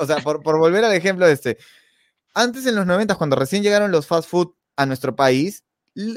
o 0.00 0.06
sea, 0.06 0.16
por, 0.18 0.42
por 0.42 0.58
volver 0.58 0.84
al 0.84 0.94
ejemplo 0.94 1.26
de 1.26 1.32
este, 1.32 1.58
antes 2.36 2.66
en 2.66 2.74
los 2.74 2.84
noventas, 2.86 3.16
cuando 3.16 3.34
recién 3.34 3.62
llegaron 3.62 3.90
los 3.90 4.06
fast 4.06 4.28
food 4.28 4.52
a 4.76 4.84
nuestro 4.84 5.16
país, 5.16 5.64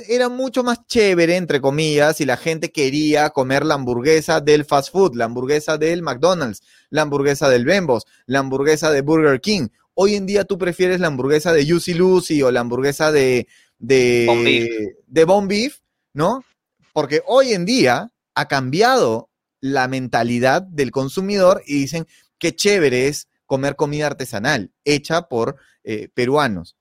era 0.09 0.27
mucho 0.27 0.65
más 0.65 0.85
chévere, 0.85 1.37
entre 1.37 1.61
comillas, 1.61 2.19
y 2.19 2.25
la 2.25 2.35
gente 2.35 2.73
quería 2.73 3.29
comer 3.29 3.65
la 3.65 3.75
hamburguesa 3.75 4.41
del 4.41 4.65
fast 4.65 4.91
food, 4.91 5.15
la 5.15 5.25
hamburguesa 5.25 5.77
del 5.77 6.01
McDonald's, 6.01 6.61
la 6.89 7.03
hamburguesa 7.03 7.47
del 7.47 7.63
Bembos, 7.63 8.05
la 8.25 8.39
hamburguesa 8.39 8.91
de 8.91 9.01
Burger 9.01 9.39
King. 9.39 9.69
Hoy 9.93 10.15
en 10.15 10.25
día 10.25 10.43
tú 10.43 10.57
prefieres 10.57 10.99
la 10.99 11.07
hamburguesa 11.07 11.53
de 11.53 11.65
Juicy 11.65 11.93
Lucy 11.93 12.43
o 12.43 12.51
la 12.51 12.59
hamburguesa 12.59 13.13
de, 13.13 13.47
de, 13.77 14.97
de 15.07 15.23
Bon 15.23 15.47
Beef, 15.47 15.79
¿no? 16.13 16.43
Porque 16.91 17.21
hoy 17.25 17.53
en 17.53 17.63
día 17.63 18.11
ha 18.35 18.47
cambiado 18.49 19.29
la 19.61 19.87
mentalidad 19.87 20.63
del 20.63 20.91
consumidor 20.91 21.63
y 21.65 21.75
dicen 21.75 22.07
qué 22.37 22.53
chévere 22.53 23.07
es 23.07 23.29
comer 23.45 23.75
comida 23.75 24.05
artesanal 24.05 24.71
hecha 24.83 25.23
por 25.23 25.55
eh, 25.91 26.07
peruanos. 26.13 26.77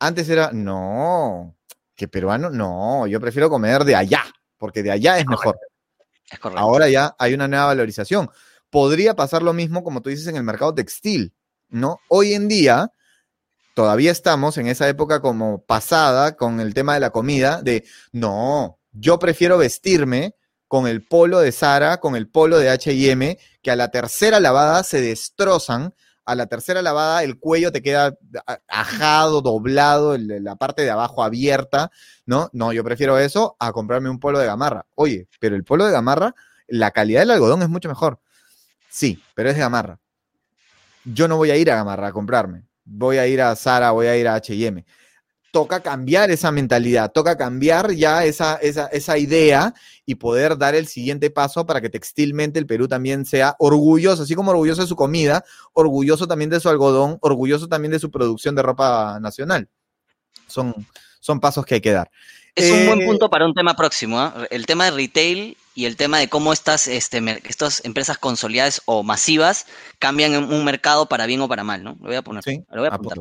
Antes 0.00 0.28
era, 0.28 0.50
no, 0.52 1.56
que 1.94 2.08
peruano, 2.08 2.50
no, 2.50 3.06
yo 3.06 3.20
prefiero 3.20 3.48
comer 3.48 3.84
de 3.84 3.94
allá, 3.94 4.24
porque 4.56 4.82
de 4.82 4.90
allá 4.90 5.16
es 5.16 5.28
mejor. 5.28 5.60
Ahora 6.56 6.88
ya 6.88 7.14
hay 7.20 7.34
una 7.34 7.46
nueva 7.46 7.66
valorización. 7.66 8.28
Podría 8.68 9.14
pasar 9.14 9.44
lo 9.44 9.52
mismo, 9.52 9.84
como 9.84 10.02
tú 10.02 10.10
dices, 10.10 10.26
en 10.26 10.34
el 10.34 10.42
mercado 10.42 10.74
textil, 10.74 11.32
¿no? 11.68 12.00
Hoy 12.08 12.34
en 12.34 12.48
día, 12.48 12.90
todavía 13.74 14.10
estamos 14.10 14.58
en 14.58 14.66
esa 14.66 14.88
época 14.88 15.20
como 15.20 15.62
pasada 15.62 16.34
con 16.34 16.58
el 16.58 16.74
tema 16.74 16.94
de 16.94 17.00
la 17.00 17.10
comida, 17.10 17.62
de, 17.62 17.84
no, 18.10 18.80
yo 18.90 19.20
prefiero 19.20 19.56
vestirme 19.56 20.34
con 20.66 20.88
el 20.88 21.06
polo 21.06 21.38
de 21.38 21.52
Sara, 21.52 21.98
con 21.98 22.16
el 22.16 22.28
polo 22.28 22.58
de 22.58 22.70
HM, 22.72 23.38
que 23.62 23.70
a 23.70 23.76
la 23.76 23.92
tercera 23.92 24.40
lavada 24.40 24.82
se 24.82 25.00
destrozan 25.00 25.94
a 26.28 26.34
la 26.34 26.46
tercera 26.46 26.82
lavada 26.82 27.24
el 27.24 27.38
cuello 27.38 27.72
te 27.72 27.80
queda 27.80 28.14
ajado, 28.68 29.40
doblado, 29.40 30.16
la 30.18 30.56
parte 30.56 30.82
de 30.82 30.90
abajo 30.90 31.24
abierta, 31.24 31.90
¿no? 32.26 32.50
No, 32.52 32.70
yo 32.74 32.84
prefiero 32.84 33.18
eso 33.18 33.56
a 33.58 33.72
comprarme 33.72 34.10
un 34.10 34.20
polo 34.20 34.38
de 34.38 34.44
gamarra. 34.44 34.84
Oye, 34.94 35.26
pero 35.40 35.56
el 35.56 35.64
polo 35.64 35.86
de 35.86 35.92
gamarra, 35.92 36.34
la 36.66 36.90
calidad 36.90 37.20
del 37.20 37.30
algodón 37.30 37.62
es 37.62 37.70
mucho 37.70 37.88
mejor. 37.88 38.20
Sí, 38.90 39.22
pero 39.34 39.48
es 39.48 39.54
de 39.54 39.62
gamarra. 39.62 39.98
Yo 41.04 41.28
no 41.28 41.38
voy 41.38 41.50
a 41.50 41.56
ir 41.56 41.70
a 41.70 41.76
gamarra 41.76 42.08
a 42.08 42.12
comprarme. 42.12 42.64
Voy 42.84 43.16
a 43.16 43.26
ir 43.26 43.40
a 43.40 43.56
Zara, 43.56 43.92
voy 43.92 44.06
a 44.08 44.16
ir 44.16 44.28
a 44.28 44.36
HM 44.36 44.84
toca 45.50 45.80
cambiar 45.80 46.30
esa 46.30 46.50
mentalidad, 46.50 47.10
toca 47.12 47.36
cambiar 47.36 47.92
ya 47.92 48.24
esa, 48.24 48.56
esa, 48.56 48.86
esa, 48.86 49.18
idea 49.18 49.74
y 50.04 50.16
poder 50.16 50.58
dar 50.58 50.74
el 50.74 50.86
siguiente 50.86 51.30
paso 51.30 51.64
para 51.66 51.80
que 51.80 51.88
textilmente 51.88 52.58
el 52.58 52.66
Perú 52.66 52.86
también 52.86 53.24
sea 53.24 53.56
orgulloso, 53.58 54.22
así 54.22 54.34
como 54.34 54.50
orgulloso 54.50 54.82
de 54.82 54.88
su 54.88 54.96
comida, 54.96 55.44
orgulloso 55.72 56.26
también 56.26 56.50
de 56.50 56.60
su 56.60 56.68
algodón, 56.68 57.18
orgulloso 57.20 57.68
también 57.68 57.92
de 57.92 57.98
su 57.98 58.10
producción 58.10 58.54
de 58.54 58.62
ropa 58.62 59.18
nacional. 59.20 59.68
Son, 60.46 60.74
son 61.20 61.40
pasos 61.40 61.64
que 61.64 61.76
hay 61.76 61.80
que 61.80 61.92
dar. 61.92 62.10
Es 62.58 62.70
un 62.70 62.86
buen 62.86 63.02
eh, 63.02 63.06
punto 63.06 63.30
para 63.30 63.46
un 63.46 63.54
tema 63.54 63.74
próximo, 63.74 64.20
¿ah? 64.20 64.46
el 64.50 64.66
tema 64.66 64.86
de 64.86 64.90
retail 64.92 65.56
y 65.74 65.84
el 65.84 65.96
tema 65.96 66.18
de 66.18 66.28
cómo 66.28 66.52
estas, 66.52 66.88
este, 66.88 67.22
estas 67.48 67.84
empresas 67.84 68.18
consolidadas 68.18 68.82
o 68.84 69.04
masivas 69.04 69.66
cambian 70.00 70.34
un 70.52 70.64
mercado 70.64 71.06
para 71.06 71.26
bien 71.26 71.40
o 71.40 71.48
para 71.48 71.62
mal, 71.62 71.84
¿no? 71.84 71.96
Lo 72.00 72.08
voy 72.08 72.16
a 72.16 72.22
poner. 72.22 72.42
Sí, 72.42 72.64
lo 72.72 72.80
voy 72.80 72.90
a 72.90 72.94
apuntar. 72.94 73.18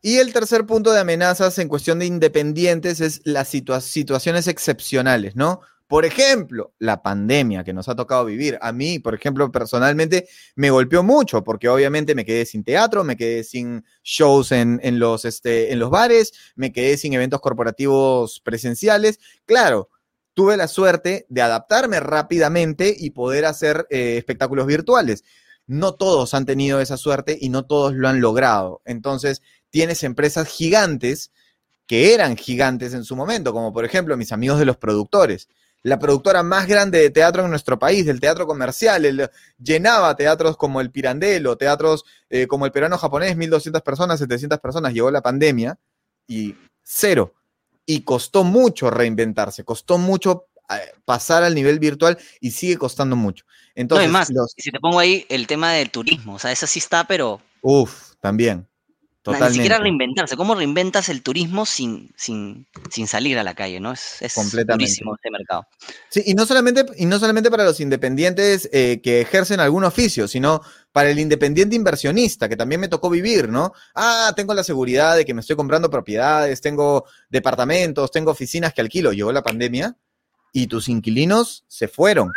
Y 0.00 0.18
el 0.18 0.32
tercer 0.32 0.64
punto 0.64 0.92
de 0.92 1.00
amenazas 1.00 1.58
en 1.58 1.68
cuestión 1.68 1.98
de 1.98 2.06
independientes 2.06 3.00
es 3.00 3.20
las 3.24 3.48
situaciones 3.48 4.46
excepcionales, 4.46 5.34
¿no? 5.34 5.60
Por 5.92 6.06
ejemplo, 6.06 6.72
la 6.78 7.02
pandemia 7.02 7.64
que 7.64 7.74
nos 7.74 7.86
ha 7.86 7.94
tocado 7.94 8.24
vivir. 8.24 8.58
A 8.62 8.72
mí, 8.72 8.98
por 8.98 9.14
ejemplo, 9.14 9.52
personalmente 9.52 10.26
me 10.56 10.70
golpeó 10.70 11.02
mucho 11.02 11.44
porque 11.44 11.68
obviamente 11.68 12.14
me 12.14 12.24
quedé 12.24 12.46
sin 12.46 12.64
teatro, 12.64 13.04
me 13.04 13.14
quedé 13.14 13.44
sin 13.44 13.84
shows 14.02 14.52
en, 14.52 14.80
los, 14.98 15.26
este, 15.26 15.70
en 15.70 15.78
los 15.78 15.90
bares, 15.90 16.32
me 16.54 16.72
quedé 16.72 16.96
sin 16.96 17.12
eventos 17.12 17.42
corporativos 17.42 18.40
presenciales. 18.40 19.20
Claro, 19.44 19.90
tuve 20.32 20.56
la 20.56 20.66
suerte 20.66 21.26
de 21.28 21.42
adaptarme 21.42 22.00
rápidamente 22.00 22.96
y 22.98 23.10
poder 23.10 23.44
hacer 23.44 23.86
eh, 23.90 24.16
espectáculos 24.16 24.66
virtuales. 24.66 25.24
No 25.66 25.94
todos 25.94 26.32
han 26.32 26.46
tenido 26.46 26.80
esa 26.80 26.96
suerte 26.96 27.36
y 27.38 27.50
no 27.50 27.66
todos 27.66 27.92
lo 27.92 28.08
han 28.08 28.22
logrado. 28.22 28.80
Entonces, 28.86 29.42
tienes 29.68 30.04
empresas 30.04 30.48
gigantes 30.48 31.32
que 31.86 32.14
eran 32.14 32.38
gigantes 32.38 32.94
en 32.94 33.04
su 33.04 33.14
momento, 33.14 33.52
como 33.52 33.74
por 33.74 33.84
ejemplo 33.84 34.16
mis 34.16 34.32
amigos 34.32 34.58
de 34.58 34.64
los 34.64 34.78
productores 34.78 35.50
la 35.82 35.98
productora 35.98 36.42
más 36.42 36.66
grande 36.66 37.00
de 37.00 37.10
teatro 37.10 37.44
en 37.44 37.50
nuestro 37.50 37.78
país, 37.78 38.06
del 38.06 38.20
teatro 38.20 38.46
comercial. 38.46 39.30
llenaba 39.58 40.14
teatros 40.16 40.56
como 40.56 40.80
el 40.80 40.90
Pirandello, 40.90 41.56
teatros 41.56 42.04
eh, 42.30 42.46
como 42.46 42.66
el 42.66 42.72
peruano 42.72 42.98
japonés, 42.98 43.36
1.200 43.36 43.82
personas, 43.82 44.20
700 44.20 44.60
personas. 44.60 44.92
Llegó 44.92 45.10
la 45.10 45.22
pandemia 45.22 45.78
y 46.26 46.54
cero. 46.82 47.34
Y 47.84 48.02
costó 48.02 48.44
mucho 48.44 48.90
reinventarse, 48.90 49.64
costó 49.64 49.98
mucho 49.98 50.46
eh, 50.70 50.92
pasar 51.04 51.42
al 51.42 51.54
nivel 51.54 51.80
virtual 51.80 52.16
y 52.40 52.52
sigue 52.52 52.76
costando 52.76 53.16
mucho. 53.16 53.44
Entonces, 53.74 54.06
no, 54.06 54.12
más, 54.12 54.28
si 54.56 54.70
te 54.70 54.78
pongo 54.78 55.00
ahí 55.00 55.26
el 55.28 55.48
tema 55.48 55.72
del 55.72 55.90
turismo, 55.90 56.34
o 56.34 56.38
sea, 56.38 56.52
eso 56.52 56.66
sí 56.66 56.78
está, 56.78 57.04
pero... 57.04 57.40
Uf, 57.60 58.14
también. 58.20 58.68
Totalmente. 59.22 59.52
Ni 59.52 59.54
siquiera 59.54 59.78
reinventarse. 59.78 60.36
¿Cómo 60.36 60.56
reinventas 60.56 61.08
el 61.08 61.22
turismo 61.22 61.64
sin, 61.64 62.12
sin, 62.16 62.66
sin 62.90 63.06
salir 63.06 63.38
a 63.38 63.44
la 63.44 63.54
calle? 63.54 63.78
¿no? 63.78 63.92
Es, 63.92 64.20
es 64.20 64.34
durísimo 64.66 65.14
este 65.14 65.30
mercado. 65.30 65.68
Sí, 66.08 66.24
y 66.26 66.34
no 66.34 66.44
solamente, 66.44 66.84
y 66.96 67.06
no 67.06 67.20
solamente 67.20 67.48
para 67.48 67.64
los 67.64 67.78
independientes 67.78 68.68
eh, 68.72 69.00
que 69.00 69.20
ejercen 69.20 69.60
algún 69.60 69.84
oficio, 69.84 70.26
sino 70.26 70.60
para 70.90 71.10
el 71.10 71.20
independiente 71.20 71.76
inversionista, 71.76 72.48
que 72.48 72.56
también 72.56 72.80
me 72.80 72.88
tocó 72.88 73.10
vivir, 73.10 73.48
¿no? 73.48 73.72
Ah, 73.94 74.32
tengo 74.34 74.54
la 74.54 74.64
seguridad 74.64 75.16
de 75.16 75.24
que 75.24 75.34
me 75.34 75.40
estoy 75.40 75.54
comprando 75.54 75.88
propiedades, 75.88 76.60
tengo 76.60 77.04
departamentos, 77.30 78.10
tengo 78.10 78.32
oficinas 78.32 78.74
que 78.74 78.80
alquilo. 78.80 79.12
Llegó 79.12 79.30
la 79.30 79.44
pandemia 79.44 79.96
y 80.52 80.66
tus 80.66 80.88
inquilinos 80.88 81.64
se 81.68 81.86
fueron. 81.86 82.32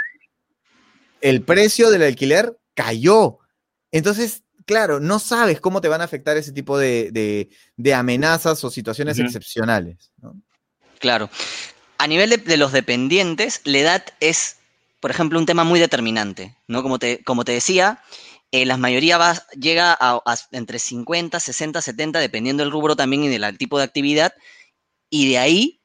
El 1.19 1.41
precio 1.41 1.89
del 1.89 2.03
alquiler 2.03 2.59
cayó. 2.75 3.39
Entonces 3.91 4.43
claro, 4.65 4.99
no 4.99 5.19
sabes 5.19 5.61
cómo 5.61 5.81
te 5.81 5.87
van 5.87 6.01
a 6.01 6.05
afectar 6.05 6.37
ese 6.37 6.51
tipo 6.51 6.77
de, 6.77 7.49
amenazas 7.93 8.63
o 8.63 8.69
situaciones 8.69 9.19
excepcionales. 9.19 10.11
Claro. 10.99 11.29
A 11.97 12.07
nivel 12.07 12.29
de, 12.29 12.57
los 12.57 12.71
dependientes, 12.71 13.61
la 13.63 13.77
edad 13.77 14.05
es, 14.19 14.57
por 14.99 15.11
ejemplo, 15.11 15.39
un 15.39 15.45
tema 15.45 15.63
muy 15.63 15.79
determinante, 15.79 16.57
¿no? 16.67 16.83
Como 16.83 16.99
te, 16.99 17.23
como 17.23 17.45
te 17.45 17.53
decía, 17.53 18.01
eh, 18.51 18.65
la 18.65 18.77
mayoría 18.77 19.17
va, 19.17 19.33
llega 19.59 19.97
a, 19.99 20.21
entre 20.51 20.79
50, 20.79 21.39
60, 21.39 21.81
70, 21.81 22.19
dependiendo 22.19 22.63
del 22.63 22.71
rubro 22.71 22.95
también 22.95 23.23
y 23.23 23.27
del 23.29 23.57
tipo 23.57 23.77
de 23.77 23.85
actividad, 23.85 24.33
y 25.09 25.29
de 25.29 25.37
ahí, 25.37 25.81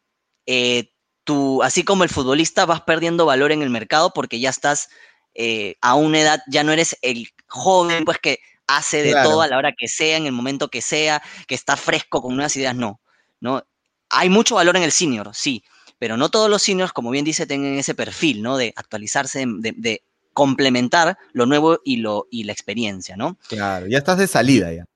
eh, 0.47 0.93
tú, 1.25 1.63
así 1.63 1.85
como 1.85 2.03
el 2.03 2.11
futbolista, 2.11 2.67
vas 2.67 2.81
perdiendo 2.81 3.27
valor 3.27 3.53
en 3.53 3.63
el 3.63 3.71
mercado 3.71 4.13
porque 4.13 4.41
ya 4.41 4.51
estás 4.51 4.89
eh, 5.35 5.77
a 5.81 5.95
una 5.95 6.21
edad, 6.21 6.43
ya 6.49 6.65
no 6.65 6.73
eres 6.73 6.97
el 7.03 7.29
joven, 7.47 8.05
pues 8.05 8.19
que 8.19 8.41
hace 8.77 9.03
de 9.03 9.13
todo 9.13 9.43
a 9.43 9.49
la 9.49 9.59
hora 9.59 9.73
que 9.77 9.89
sea, 9.89 10.17
en 10.17 10.27
el 10.27 10.33
momento 10.33 10.69
que 10.69 10.83
sea, 10.83 11.23
que 11.47 11.55
está 11.55 11.77
fresco 11.77 12.23
con 12.23 12.35
nuevas 12.35 12.57
ideas, 12.57 12.75
no, 12.75 13.01
no. 13.41 13.63
Hay 14.09 14.29
mucho 14.29 14.57
valor 14.57 14.77
en 14.77 14.83
el 14.83 14.93
senior, 14.93 15.31
sí, 15.35 15.63
pero 15.99 16.17
no 16.17 16.31
todos 16.31 16.51
los 16.51 16.63
seniors, 16.63 16.93
como 16.93 17.11
bien 17.11 17.25
dice, 17.25 17.47
tengan 17.47 17.75
ese 17.75 17.95
perfil, 17.95 18.43
¿no? 18.43 18.57
De 18.57 18.73
actualizarse, 18.77 19.45
de, 19.47 20.03
complementar 20.33 21.19
lo 21.33 21.45
nuevo 21.45 21.81
y, 21.85 21.97
lo, 21.97 22.27
y 22.31 22.45
la 22.45 22.53
experiencia, 22.53 23.17
¿no? 23.17 23.37
Claro, 23.49 23.87
ya 23.89 23.99
estás 23.99 24.17
de 24.17 24.27
salida 24.27 24.73
ya. 24.73 24.87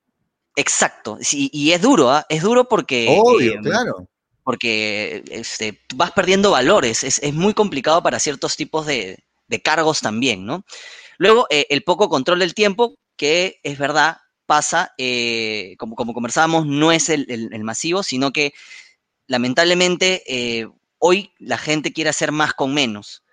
Exacto, 0.55 1.17
sí, 1.21 1.49
y 1.51 1.71
es 1.73 1.81
duro, 1.81 2.09
¿ah? 2.09 2.25
es 2.29 2.41
duro 2.41 2.67
porque... 2.67 3.07
Obvio, 3.09 3.53
em, 3.53 3.61
claro. 3.61 4.07
Porque 4.43 5.23
este, 5.29 5.81
vas 5.95 6.11
perdiendo 6.11 6.51
valores, 6.51 7.03
es, 7.03 7.33
muy 7.33 7.53
complicado 7.53 8.01
para 8.01 8.19
ciertos 8.19 8.55
tipos 8.55 8.85
de, 8.85 9.23
cargos 9.63 9.99
también, 9.99 10.45
¿no? 10.45 10.65
Luego, 11.17 11.47
eh, 11.49 11.67
el 11.69 11.83
poco 11.83 12.09
control 12.09 12.39
del 12.39 12.53
tiempo, 12.53 12.95
que 13.17 13.59
es 13.63 13.77
verdad, 13.77 14.17
pasa, 14.45 14.93
eh, 14.97 15.75
como, 15.77 15.95
como 15.95 16.13
conversábamos, 16.13 16.65
no 16.65 16.91
es 16.91 17.09
el, 17.09 17.63
masivo, 17.63 18.03
sino 18.03 18.31
que 18.31 18.53
lamentablemente 19.27 20.23
eh, 20.27 20.67
hoy 20.99 21.33
la 21.39 21.57
gente 21.57 21.93
quiere 21.93 22.09
hacer 22.09 22.31
más 22.31 22.53
con 22.53 22.73
menos, 22.73 23.23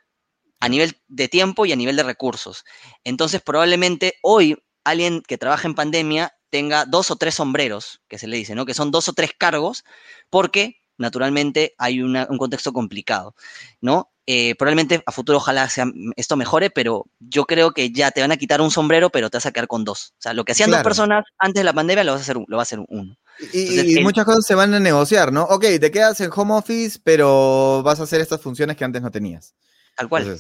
a 0.61 0.69
nivel 0.69 0.97
de 1.09 1.29
tiempo 1.29 1.67
y 1.67 1.73
a 1.73 1.77
nivel 1.77 1.97
de 1.97 2.05
recursos. 2.05 2.65
Entonces, 3.05 3.43
probablemente 3.43 4.15
hoy 4.23 4.57
alguien 4.85 5.23
que 5.23 5.39
trabaja 5.39 5.69
en 5.69 5.75
pandemia 5.75 6.35
tenga 6.51 6.85
dos 6.85 7.11
o 7.11 7.17
tres 7.17 7.35
sombreros, 7.35 8.03
que 8.09 8.19
se 8.19 8.29
le 8.29 8.37
dice, 8.37 8.55
¿no? 8.55 8.67
Que 8.67 8.75
son 8.75 8.91
dos 8.91 9.09
o 9.09 9.13
tres 9.13 9.33
cargos, 9.37 9.85
porque 10.31 10.77
naturalmente 10.99 11.75
hay 11.79 12.01
un 12.03 12.39
contexto 12.39 12.73
complicado, 12.73 13.35
¿no? 13.81 14.12
Eh, 14.27 14.55
probablemente 14.57 15.03
a 15.05 15.11
futuro 15.11 15.39
ojalá 15.39 15.69
sea, 15.69 15.87
esto 16.15 16.37
mejore, 16.37 16.71
pero 16.71 17.07
yo 17.19 17.45
creo 17.45 17.73
que 17.73 17.91
ya 17.91 18.13
te 18.13 18.21
van 18.21 18.31
a 18.31 18.37
quitar 18.37 18.61
un 18.61 18.71
sombrero, 18.71 19.11
pero 19.11 19.31
te 19.31 19.37
vas 19.37 19.47
a 19.47 19.51
quedar 19.51 19.67
con 19.67 19.85
dos. 19.85 20.15
O 20.19 20.23
sea, 20.23 20.33
lo 20.33 20.45
que 20.45 20.53
hacían 20.53 20.71
dos 20.71 20.83
personas 20.83 21.25
antes 21.39 21.61
de 21.61 21.65
la 21.65 21.73
pandemia 21.73 22.05
lo, 22.05 22.13
vas 22.13 22.21
a 22.21 22.23
hacer, 22.23 22.37
lo 22.37 22.57
va 22.57 22.63
a 22.63 22.63
hacer 22.63 22.81
uno. 22.89 23.17
Y, 23.53 23.99
muchas 24.01 24.25
cosas 24.25 24.47
se 24.47 24.55
van 24.55 24.73
a 24.75 24.81
negociar, 24.81 25.33
¿no? 25.33 25.43
Ok, 25.45 25.65
te 25.81 25.91
quedas 25.91 26.21
en 26.21 26.31
home 26.33 26.55
office, 26.55 27.01
pero 27.03 27.83
vas 27.83 27.99
a 27.99 28.05
hacer 28.05 28.21
estas 28.21 28.41
funciones 28.41 28.77
que 28.77 28.85
antes 28.85 29.03
no 29.03 29.11
tenías. 29.11 29.55
Tal 29.97 30.09
cual. 30.09 30.39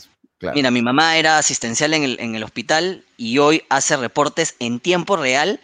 Mira, 0.54 0.70
mi 0.70 0.82
mamá 0.82 1.16
era 1.16 1.38
asistencial 1.38 1.94
en 1.94 2.02
el, 2.02 2.16
en 2.20 2.34
el, 2.34 2.42
hospital 2.42 3.04
y 3.16 3.38
hoy 3.38 3.62
hace 3.68 3.96
reportes 3.96 4.56
en 4.58 4.80
tiempo 4.80 5.16
real 5.16 5.60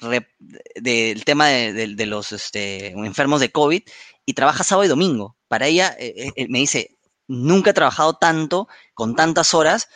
del 0.00 1.24
tema 1.24 1.48
de, 1.48 2.06
los 2.06 2.32
este, 2.32 2.88
enfermos 2.88 3.40
de 3.40 3.50
COVID 3.50 3.82
y 4.26 4.34
trabaja 4.34 4.64
sábado 4.64 4.84
y 4.84 4.88
domingo. 4.88 5.36
Para 5.48 5.66
ella, 5.66 5.96
eh, 5.98 6.30
eh, 6.36 6.46
me 6.48 6.58
dice, 6.58 6.97
nunca 7.28 7.70
he 7.70 7.74
trabajado 7.74 8.14
tanto, 8.14 8.68
con 8.94 9.14
tantas 9.14 9.54
horas, 9.54 9.88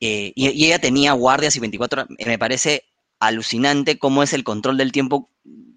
eh, 0.00 0.32
y, 0.34 0.64
ella 0.64 0.78
tenía 0.78 1.12
guardias 1.12 1.56
y 1.56 1.60
24 1.60 2.02
horas. 2.02 2.16
Me 2.24 2.38
parece 2.38 2.84
alucinante 3.18 3.98
cómo 3.98 4.22
es 4.22 4.32
el 4.32 4.44
control 4.44 4.78
del 4.78 4.92
tiempo, 4.92 5.30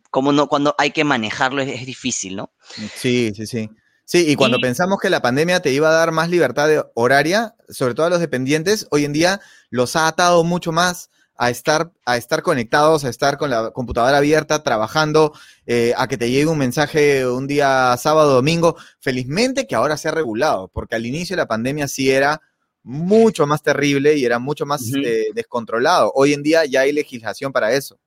cómo 0.09 0.31
no, 0.31 0.47
cuando 0.47 0.75
hay 0.77 0.91
que 0.91 1.03
manejarlo 1.03 1.61
es, 1.61 1.85
difícil, 1.85 2.35
¿no? 2.35 2.53
Sí, 2.95 3.31
sí, 3.35 3.45
sí. 3.47 3.69
Sí, 4.05 4.25
y 4.27 4.35
cuando 4.35 4.59
pensamos 4.59 4.97
que 4.99 5.11
la 5.11 5.21
pandemia 5.21 5.59
te 5.59 5.71
iba 5.71 5.89
a 5.89 5.93
dar 5.93 6.11
más 6.11 6.31
libertad 6.31 6.67
horaria, 6.95 7.53
sobre 7.69 7.93
todo 7.93 8.07
a 8.07 8.09
los 8.09 8.19
dependientes, 8.19 8.87
hoy 8.89 9.05
en 9.05 9.13
día 9.13 9.39
los 9.69 9.95
ha 9.95 10.07
atado 10.07 10.43
mucho 10.43 10.71
más 10.71 11.11
a 11.39 11.49
estar, 11.49 11.93
a 12.05 12.17
estar 12.17 12.43
conectados, 12.43 13.05
a 13.05 13.09
estar 13.09 13.37
con 13.37 13.49
la 13.49 13.71
computadora 13.71 14.17
abierta, 14.17 14.61
trabajando, 14.61 15.33
eh, 15.65 15.93
a 15.95 16.09
que 16.09 16.17
te 16.17 16.29
llegue 16.29 16.47
un 16.47 16.57
mensaje 16.57 17.25
un 17.25 17.47
día 17.47 17.95
sábado, 17.97 18.33
domingo. 18.33 18.75
Felizmente 18.99 19.65
que 19.65 19.73
ahora 19.73 19.95
se 19.95 20.09
ha 20.09 20.11
regulado, 20.11 20.67
porque 20.67 20.95
al 20.95 21.05
inicio 21.05 21.37
de 21.37 21.43
la 21.43 21.47
pandemia 21.47 21.87
sí 21.87 22.11
era 22.11 22.41
mucho 22.83 23.47
más 23.47 23.63
terrible 23.63 24.17
y 24.17 24.25
era 24.25 24.37
mucho 24.37 24.65
más 24.65 24.81
eh, 24.93 25.27
descontrolado. 25.33 26.11
Hoy 26.13 26.33
en 26.33 26.43
día 26.43 26.65
ya 26.65 26.81
hay 26.81 26.91
legislación 26.91 27.53
para 27.53 27.71
eso. 27.71 27.97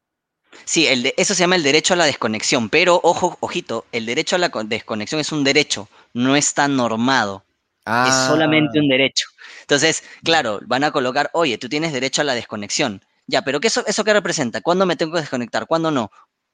Sí, 0.67 0.87
el 0.87 1.03
de, 1.03 1.15
eso 1.17 1.35
se 1.35 1.41
llama 1.41 1.57
el 1.57 1.63
derecho 1.63 1.95
a 1.95 1.97
la 1.97 2.05
desconexión, 2.05 2.69
pero 2.69 3.01
ojo, 3.03 3.39
ojito, 3.41 3.87
el 3.93 4.05
derecho 4.05 4.37
a 4.37 4.41
la 4.41 4.51
desconexión 4.67 5.23
es 5.23 5.33
un 5.33 5.43
derecho, 5.43 5.89
no 6.13 6.37
está 6.37 6.69
normado. 6.69 7.47
Es 7.87 8.15
solamente 8.29 8.79
ah. 8.79 8.83
un 8.83 8.89
derecho. 8.89 9.27
Entonces, 9.63 10.05
claro, 10.23 10.61
van 10.67 10.85
a 10.85 10.91
colocar, 10.91 11.31
oye, 11.33 11.57
tú 11.57 11.71
tienes 11.71 11.95
derecho 11.95 12.21
a 12.21 12.25
la 12.25 12.35
desconexión 12.35 13.01
Ya, 13.33 13.41
pero 13.41 13.61
¿qué 13.61 13.69
eso, 13.69 13.83
¿eso 13.87 14.05
qué 14.05 14.13
representa? 14.13 14.61
¿Cuándo 14.61 14.85
me 14.85 14.95
tengo 14.95 15.15
que 15.15 15.21
desconectar? 15.21 15.67
¿Cuándo 15.67 15.91
no? 15.91 16.11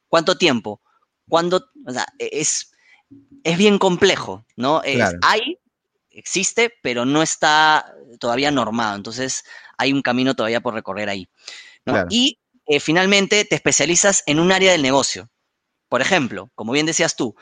¿Cuánto 0.07 0.39
tiempo? 0.39 0.81
¿Cuándo? 1.29 1.71
O 1.85 1.93
sea, 1.93 2.07
e, 2.21 2.31
es, 2.35 2.71
es 3.43 3.59
bien 3.59 3.81
complejo, 3.81 4.47
¿no? 4.55 4.81
hay, 5.23 5.59
existe, 6.09 6.73
pero 6.81 7.05
no 7.05 7.21
está 7.21 7.85
todavía 8.21 8.53
normado. 8.53 8.95
Entonces, 8.95 9.43
hay 9.77 9.93
un 9.93 10.03
camino 10.03 10.37
todavía 10.37 10.61
por 10.61 10.73
recorrer 10.73 11.09
ahí. 11.09 11.29
Y 12.11 12.39
eh, 12.67 12.79
finalmente 12.79 13.45
te 13.45 13.57
especializas 13.57 14.23
en 14.27 14.39
un 14.39 14.53
área 14.53 14.71
del 14.71 14.83
negocio. 14.83 15.29
Por 15.89 16.01
ejemplo, 16.01 16.49
como 16.55 16.71
bien 16.71 16.87
decías 16.87 17.17
tú, 17.17 17.35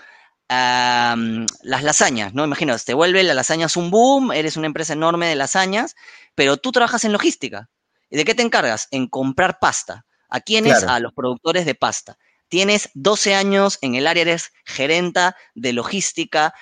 las 0.49 1.83
lasañas, 1.83 2.33
¿no? 2.33 2.43
Imagínate, 2.43 2.85
te 2.87 2.95
vuelve 2.95 3.23
la 3.23 3.35
lasaña 3.35 3.67
un 3.77 3.91
boom, 3.91 4.33
eres 4.33 4.57
una 4.57 4.67
empresa 4.67 4.95
enorme 4.95 5.27
de 5.27 5.37
lasañas, 5.37 5.95
pero 6.35 6.57
tú 6.57 6.73
trabajas 6.73 7.05
en 7.05 7.13
logística. 7.13 7.69
¿Y 8.11 8.17
de 8.17 8.25
qué 8.25 8.35
te 8.35 8.43
encargas? 8.43 8.89
En 8.91 9.09
comprar 9.09 9.59
pasta. 9.59 10.07
¿A 10.29 10.41
quiénes? 10.41 10.83
A 10.85 10.99
los 11.01 11.13
productores 11.13 11.67
de 11.67 11.75
pasta. 11.75 12.19
Tienes 12.49 12.91
12 12.95 13.35
años 13.35 13.79
en 13.81 13.95
el 13.95 14.07
área, 14.07 14.23
eres 14.23 14.53
gerenta 14.65 15.37
de 15.55 15.73
logística, 15.73 16.55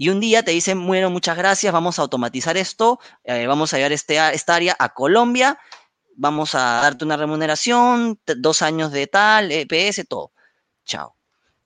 y 0.00 0.08
un 0.08 0.18
día 0.18 0.42
te 0.42 0.52
dicen, 0.52 0.86
bueno, 0.86 1.10
muchas 1.10 1.36
gracias, 1.36 1.74
vamos 1.74 1.98
a 1.98 2.02
automatizar 2.02 2.56
esto, 2.56 2.98
eh, 3.22 3.46
vamos 3.46 3.74
a 3.74 3.76
llevar 3.76 3.92
este, 3.92 4.16
esta 4.34 4.54
área 4.54 4.74
a 4.78 4.94
Colombia, 4.94 5.58
vamos 6.16 6.54
a 6.54 6.80
darte 6.80 7.04
una 7.04 7.18
remuneración, 7.18 8.18
dos 8.24 8.62
años 8.62 8.92
de 8.92 9.08
tal, 9.08 9.52
EPS, 9.52 10.06
todo. 10.08 10.32
Chao. 10.86 11.18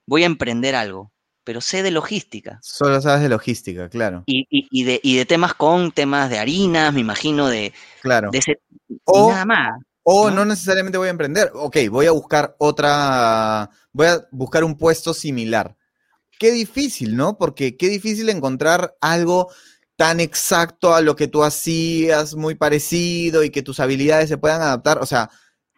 Voy 0.04 0.24
a 0.24 0.26
emprender 0.26 0.74
algo, 0.74 1.12
pero 1.44 1.60
sé 1.60 1.82
de 1.82 1.90
logística. 1.90 2.58
Solo 2.62 3.00
sabes 3.00 3.22
de 3.22 3.28
logística, 3.28 3.88
claro. 3.88 4.24
Y, 4.26 4.84
de, 4.84 5.00
de, 5.02 5.26
temas 5.26 5.54
con 5.54 5.92
temas 5.92 6.30
de 6.30 6.38
harinas, 6.38 6.92
me 6.92 7.00
imagino, 7.00 7.48
de, 7.48 7.72
claro. 8.02 8.30
de 8.32 8.38
ese, 8.38 8.60
o, 9.04 9.30
nada 9.30 9.44
más. 9.44 9.80
O 10.02 10.30
¿no? 10.30 10.44
necesariamente 10.44 10.98
voy 10.98 11.08
a 11.08 11.12
emprender. 11.12 11.50
Ok, 11.54 11.76
voy 11.90 12.06
a 12.06 12.12
buscar 12.12 12.56
otra, 12.58 13.70
voy 13.92 14.06
a 14.08 14.26
buscar 14.32 14.64
un 14.64 14.76
puesto 14.76 15.14
similar 15.14 15.76
qué 16.38 16.50
difícil, 16.50 17.16
¿no? 17.16 17.38
Porque 17.38 17.76
qué 17.76 17.88
difícil 17.88 18.28
encontrar 18.28 18.96
algo 19.00 19.50
tan 19.96 20.20
exacto 20.20 20.94
a 20.94 21.00
lo 21.00 21.16
que 21.16 21.28
tú 21.28 21.44
hacías, 21.44 22.34
muy 22.34 22.54
parecido 22.54 23.44
y 23.44 23.50
que 23.50 23.62
tus 23.62 23.80
habilidades 23.80 24.28
se 24.28 24.38
puedan 24.38 24.62
adaptar. 24.62 24.98
O 24.98 25.06
sea, 25.06 25.30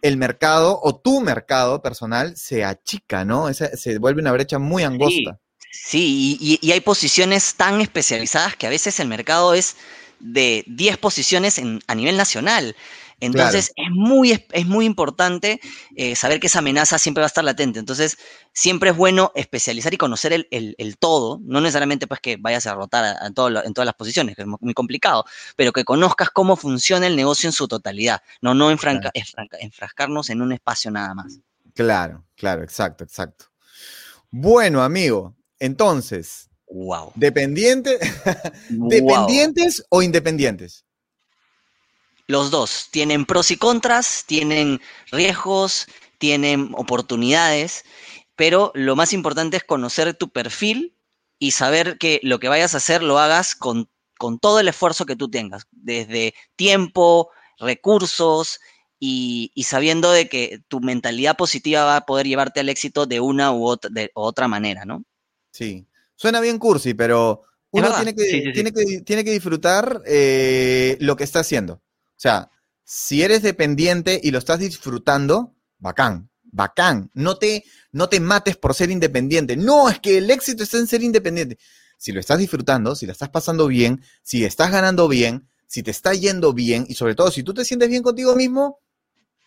el 0.03 0.17
mercado 0.17 0.79
o 0.83 0.97
tu 0.97 1.21
mercado 1.21 1.83
personal 1.83 2.37
se 2.37 2.65
achica, 2.65 3.25
¿no? 3.25 3.53
se 3.53 3.99
vuelve 3.99 4.21
una 4.23 4.33
brecha 4.33 4.59
muy 4.59 4.83
angosta. 4.83 5.33
Sí, 5.33 5.46
y, 5.93 6.73
hay 6.73 6.81
posiciones 6.81 7.55
tan 7.55 7.81
especializadas 7.81 8.57
que 8.57 8.67
a 8.67 8.71
veces 8.71 9.01
el 9.01 9.09
mercado 9.09 9.55
es 9.55 9.77
de 10.21 10.65
10 10.67 10.99
posiciones 10.99 11.61
a 11.87 11.95
nivel 11.95 12.17
nacional. 12.17 12.77
Entonces 13.19 13.73
es, 13.77 13.91
muy, 13.91 14.45
es 14.53 14.67
muy 14.67 14.85
importante 14.85 15.59
eh, 15.95 16.15
saber 16.17 16.39
que 16.39 16.49
esa 16.49 16.59
amenaza 16.59 16.99
siempre 16.99 17.23
va 17.23 17.27
a 17.27 17.29
estar 17.29 17.45
latente. 17.45 17.79
Entonces 17.79 18.19
siempre 18.53 18.91
es 18.91 18.97
bueno 18.97 19.33
especializar 19.35 19.95
y 19.95 19.97
conocer 19.97 20.47
el, 20.51 20.99
todo, 20.99 21.41
no 21.43 21.61
necesariamente 21.63 22.07
pues 22.07 22.21
que 22.21 22.37
vayas 22.37 22.67
a 22.67 22.75
rotar 22.75 23.17
en 23.25 23.33
todas 23.33 23.65
las 23.75 23.95
posiciones, 23.95 24.37
que 24.37 24.43
es 24.43 24.49
muy 24.49 24.75
complicado, 24.75 25.25
pero 25.57 25.73
que 25.73 25.85
conozcas 25.85 26.31
cómo 26.31 26.57
funciona 26.57 27.07
el 27.07 27.17
negocio 27.17 27.49
en 27.49 27.53
su 27.53 27.67
totalidad, 27.67 28.23
no, 28.43 28.55
no 28.55 28.71
enfrascarnos 28.71 30.29
en 30.29 30.43
un 30.43 30.53
espacio 30.53 30.91
nada 30.91 31.15
más. 31.15 31.39
Claro, 31.75 32.25
claro, 32.35 32.63
exacto, 32.63 33.05
exacto. 33.05 33.47
Bueno, 34.31 34.83
amigo, 34.83 35.35
entonces, 35.59 36.49
wow. 36.69 37.13
¿dependiente, 37.15 37.99
¿dependientes 38.69 39.85
o 39.91 40.03
independientes? 40.03 40.85
Los 42.27 42.51
dos 42.51 42.89
tienen 42.91 43.25
pros 43.25 43.51
y 43.51 43.57
contras, 43.57 44.25
tienen 44.27 44.81
riesgos, 45.13 45.87
tienen 46.19 46.73
oportunidades, 46.75 47.85
pero 48.35 48.73
lo 48.75 48.97
más 48.97 49.13
importante 49.13 49.57
es 49.57 49.65
conocer 49.65 50.13
tu 50.15 50.31
perfil 50.31 50.97
y 51.39 51.53
saber 51.53 51.99
que 51.99 52.21
lo 52.23 52.39
que 52.39 52.49
vayas 52.49 52.75
a 52.75 52.79
hacer 52.79 53.03
lo 53.03 53.19
hagas 53.19 53.55
con, 53.55 53.89
todo 54.41 54.61
el 54.61 54.69
esfuerzo 54.69 55.07
que 55.07 55.17
tú 55.17 55.31
tengas, 55.31 55.67
desde 55.71 56.35
tiempo, 56.57 57.31
recursos 57.59 58.61
y, 58.99 59.53
sabiendo 59.65 60.11
de 60.11 60.29
que 60.29 60.61
tu 60.69 60.81
mentalidad 60.81 61.37
positiva 61.37 61.85
va 61.85 61.97
a 61.97 62.07
poder 62.07 62.27
llevarte 62.27 62.61
al 62.61 62.71
éxito 62.71 63.07
de 63.07 63.21
una 63.21 63.53
u 63.53 63.67
otra, 63.67 63.91
de 63.93 64.11
otra 64.15 64.49
manera, 64.49 64.85
¿no? 64.85 65.05
Sí, 65.57 65.89
suena 66.15 66.39
bien 66.41 66.59
cursi, 66.59 66.93
pero 66.93 67.45
uno 67.71 67.95
tiene 67.95 68.15
que, 68.15 68.53
tiene 68.53 68.73
que, 68.73 69.01
tiene 69.01 69.25
que, 69.25 69.33
disfrutar 69.33 70.03
eh, 70.05 70.99
lo 71.01 71.17
que 71.17 71.25
está 71.25 71.41
haciendo. 71.41 71.75
O 71.75 72.19
sea, 72.19 72.51
si 72.85 73.23
eres 73.23 73.41
dependiente 73.41 74.21
y 74.23 74.33
lo 74.33 74.39
estás 74.39 74.59
disfrutando, 74.59 75.55
bacán, 75.79 76.29
bacán. 76.43 77.11
No 77.15 77.39
te, 77.39 77.65
no 77.91 78.11
te 78.11 78.21
mates 78.21 78.59
por 78.59 78.75
ser 78.75 78.91
independiente. 78.91 79.57
No, 79.57 79.89
es 79.89 79.99
que 79.99 80.19
el 80.19 80.31
éxito 80.31 80.63
está 80.63 80.77
en 80.77 80.89
ser 80.89 81.03
independiente. 81.03 81.57
Si 81.97 82.13
lo 82.13 82.21
estás 82.21 82.39
disfrutando, 82.39 82.95
si 82.95 83.07
la 83.07 83.13
estás 83.13 83.31
pasando 83.31 83.67
bien, 83.67 84.03
si 84.23 84.45
estás 84.45 84.71
ganando 84.71 85.09
bien, 85.09 85.49
si 85.67 85.83
te 85.83 85.91
está 85.91 86.13
yendo 86.13 86.53
bien 86.53 86.85
y 86.87 86.97
sobre 86.97 87.15
todo 87.15 87.31
si 87.31 87.43
tú 87.43 87.55
te 87.55 87.65
sientes 87.65 87.89
bien 87.89 88.03
contigo 88.03 88.37
mismo, 88.37 88.81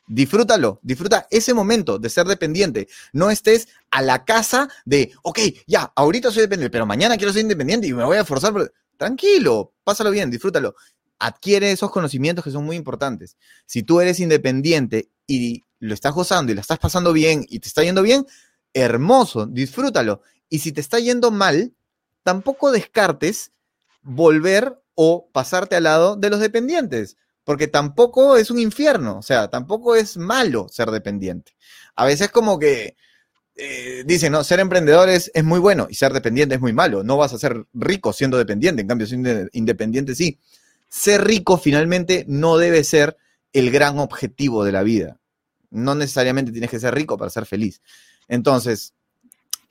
disfrútalo, 0.10 0.80
disfruta 0.84 1.28
ese 1.32 1.54
momento 1.54 1.98
de 1.98 2.10
ser 2.10 2.28
dependiente. 2.28 2.90
No 3.14 3.30
estés 3.30 3.70
a 3.92 4.02
la 4.02 4.26
casa 4.26 4.68
de, 4.84 5.14
ok, 5.24 5.40
ya, 5.68 5.94
ahorita 5.96 6.32
soy 6.32 6.42
dependiente, 6.42 6.72
pero 6.72 6.86
mañana 6.86 7.16
quiero 7.16 7.32
ser 7.32 7.44
independiente 7.44 7.88
y 7.88 7.94
me 7.94 8.04
voy 8.04 8.18
a 8.18 8.26
forzar. 8.26 8.54
Tranquilo, 8.98 9.74
pásalo 9.86 10.12
bien, 10.12 10.30
disfrútalo 10.30 10.76
adquiere 11.20 11.72
esos 11.72 11.92
conocimientos 11.92 12.44
que 12.44 12.52
son 12.52 12.66
muy 12.66 12.78
importantes. 12.78 13.38
Si 13.66 13.84
tú 13.84 14.00
eres 14.00 14.20
independiente 14.20 15.10
y 15.28 15.66
lo 15.80 15.94
estás 15.94 16.14
gozando 16.14 16.52
y 16.52 16.56
lo 16.56 16.62
estás 16.62 16.80
pasando 16.80 17.14
bien 17.14 17.46
y 17.48 17.60
te 17.60 17.68
está 17.68 17.84
yendo 17.84 18.02
bien, 18.02 18.26
hermoso, 18.74 19.46
disfrútalo. 19.46 20.22
Y 20.50 20.60
si 20.60 20.72
te 20.72 20.82
está 20.82 21.00
yendo 21.00 21.30
mal, 21.30 21.74
tampoco 22.24 22.72
descartes 22.72 23.52
volver 24.02 24.82
o 24.96 25.30
pasarte 25.32 25.76
al 25.76 25.84
lado 25.84 26.16
de 26.16 26.30
los 26.30 26.40
dependientes, 26.40 27.18
porque 27.50 27.68
tampoco 27.68 28.38
es 28.38 28.52
un 28.52 28.60
infierno, 28.60 29.18
o 29.18 29.22
sea, 29.24 29.50
tampoco 29.50 29.96
es 29.96 30.18
malo 30.18 30.68
ser 30.70 30.92
dependiente. 30.92 31.54
A 31.96 32.06
veces 32.06 32.30
como 32.30 32.60
que 32.60 32.96
eh, 33.56 34.04
dicen, 34.06 34.34
no, 34.34 34.44
ser 34.44 34.60
emprendedor 34.60 35.10
es, 35.10 35.32
es, 35.34 35.44
muy 35.44 35.58
bueno 35.58 35.88
y 35.90 35.96
ser 35.96 36.14
dependiente 36.14 36.54
es 36.54 36.62
muy 36.62 36.74
malo. 36.74 37.04
No 37.04 37.18
vas 37.18 37.34
a 37.34 37.40
ser 37.40 37.66
rico 37.74 38.14
siendo 38.14 38.38
dependiente, 38.38 38.84
en 38.84 38.88
cambio, 38.88 39.08
siendo 39.08 39.32
independiente 39.54 40.14
sí 40.14 40.38
ser 40.90 41.24
rico 41.24 41.58
finalmente 41.58 42.24
no 42.28 42.60
debe 42.60 42.84
ser 42.84 43.18
el 43.52 43.72
gran 43.72 43.98
objetivo 43.98 44.64
de 44.64 44.72
la 44.72 44.84
vida. 44.84 45.20
No 45.72 45.96
necesariamente 45.96 46.52
tienes 46.52 46.70
que 46.70 46.80
ser 46.80 46.94
rico 46.94 47.18
para 47.18 47.32
ser 47.32 47.48
feliz. 47.48 47.82
Entonces, 48.28 48.94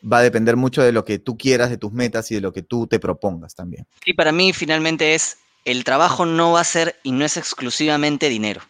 va 0.01 0.19
a 0.19 0.23
depender 0.23 0.57
mucho 0.57 0.83
de 0.83 0.91
lo 0.93 1.05
que 1.05 1.19
tú 1.19 1.37
quieras, 1.37 1.71
de 1.71 1.77
tus 1.77 1.93
metas 1.93 2.31
y 2.33 2.37
de 2.37 2.41
lo 2.41 2.53
que 2.53 2.63
tú 2.63 2.87
te 2.87 2.99
propongas 2.99 3.55
también. 3.55 3.87
Sí, 4.05 4.15
para 4.15 4.33
mí 4.33 4.53
finalmente 4.53 5.15
es, 5.15 5.37
el 5.69 5.85
trabajo 5.85 6.25
no 6.25 6.53
va 6.53 6.63
a 6.63 6.65
ser 6.65 6.99
y 7.03 7.13
no 7.13 7.27
es 7.27 7.37
exclusivamente 7.37 8.31
dinero. 8.31 8.63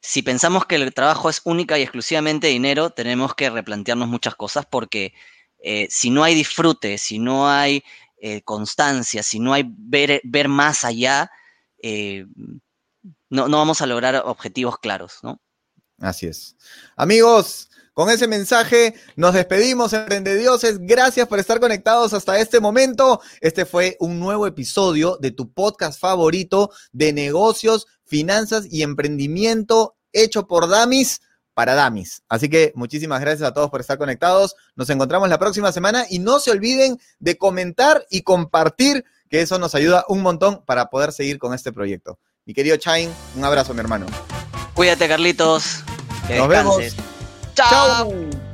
Si 0.00 0.22
pensamos 0.22 0.66
que 0.66 0.74
el 0.74 0.92
trabajo 0.92 1.30
es 1.30 1.40
única 1.44 1.78
y 1.78 1.82
exclusivamente 1.82 2.48
dinero, 2.48 2.90
tenemos 2.90 3.36
que 3.36 3.48
replantearnos 3.48 4.08
muchas 4.08 4.34
cosas 4.34 4.66
porque 4.66 5.14
eh, 5.60 5.86
si 5.88 6.10
no 6.10 6.24
hay 6.24 6.34
disfrute, 6.34 6.98
si 6.98 7.20
no 7.20 7.48
hay 7.48 7.84
eh, 8.16 8.42
constancia, 8.42 9.22
si 9.22 9.38
no 9.38 9.52
hay 9.52 9.64
ver, 9.68 10.20
más 10.48 10.84
allá, 10.84 11.30
eh, 11.80 12.26
no, 13.30 13.46
no 13.46 13.58
vamos 13.58 13.80
a 13.80 13.86
lograr 13.86 14.16
objetivos 14.24 14.78
claros, 14.78 15.20
¿no? 15.22 15.40
Así 15.98 16.26
es. 16.26 16.56
Amigos, 16.96 17.70
con 17.94 18.10
ese 18.10 18.26
mensaje 18.26 18.94
nos 19.16 19.34
despedimos, 19.34 19.92
emprendedioses. 19.92 20.78
Gracias 20.80 21.28
por 21.28 21.38
estar 21.38 21.60
conectados 21.60 22.14
hasta 22.14 22.38
este 22.38 22.60
momento. 22.60 23.20
Este 23.40 23.66
fue 23.66 23.96
un 24.00 24.18
nuevo 24.18 24.46
episodio 24.46 25.18
de 25.20 25.30
tu 25.30 25.52
podcast 25.52 26.00
favorito 26.00 26.70
de 26.92 27.12
negocios, 27.12 27.86
finanzas 28.04 28.66
y 28.70 28.82
emprendimiento 28.82 29.94
hecho 30.12 30.46
por 30.46 30.68
Damis 30.68 31.20
para 31.54 31.74
Damis. 31.74 32.22
Así 32.28 32.48
que 32.48 32.72
muchísimas 32.74 33.20
gracias 33.20 33.46
a 33.48 33.52
todos 33.52 33.70
por 33.70 33.80
estar 33.80 33.98
conectados. 33.98 34.56
Nos 34.74 34.88
encontramos 34.90 35.28
la 35.28 35.38
próxima 35.38 35.70
semana 35.70 36.06
y 36.08 36.18
no 36.18 36.40
se 36.40 36.50
olviden 36.50 36.98
de 37.18 37.36
comentar 37.36 38.06
y 38.10 38.22
compartir 38.22 39.04
que 39.28 39.42
eso 39.42 39.58
nos 39.58 39.74
ayuda 39.74 40.04
un 40.08 40.22
montón 40.22 40.64
para 40.64 40.86
poder 40.86 41.12
seguir 41.12 41.38
con 41.38 41.54
este 41.54 41.72
proyecto. 41.72 42.18
Mi 42.44 42.54
querido 42.54 42.76
Chain, 42.76 43.10
un 43.36 43.44
abrazo, 43.44 43.72
mi 43.74 43.80
hermano. 43.80 44.06
Cuídate, 44.74 45.08
Carlitos. 45.08 45.84
nos 46.36 46.48
vemos. 46.48 47.11
Chao. 47.54 48.51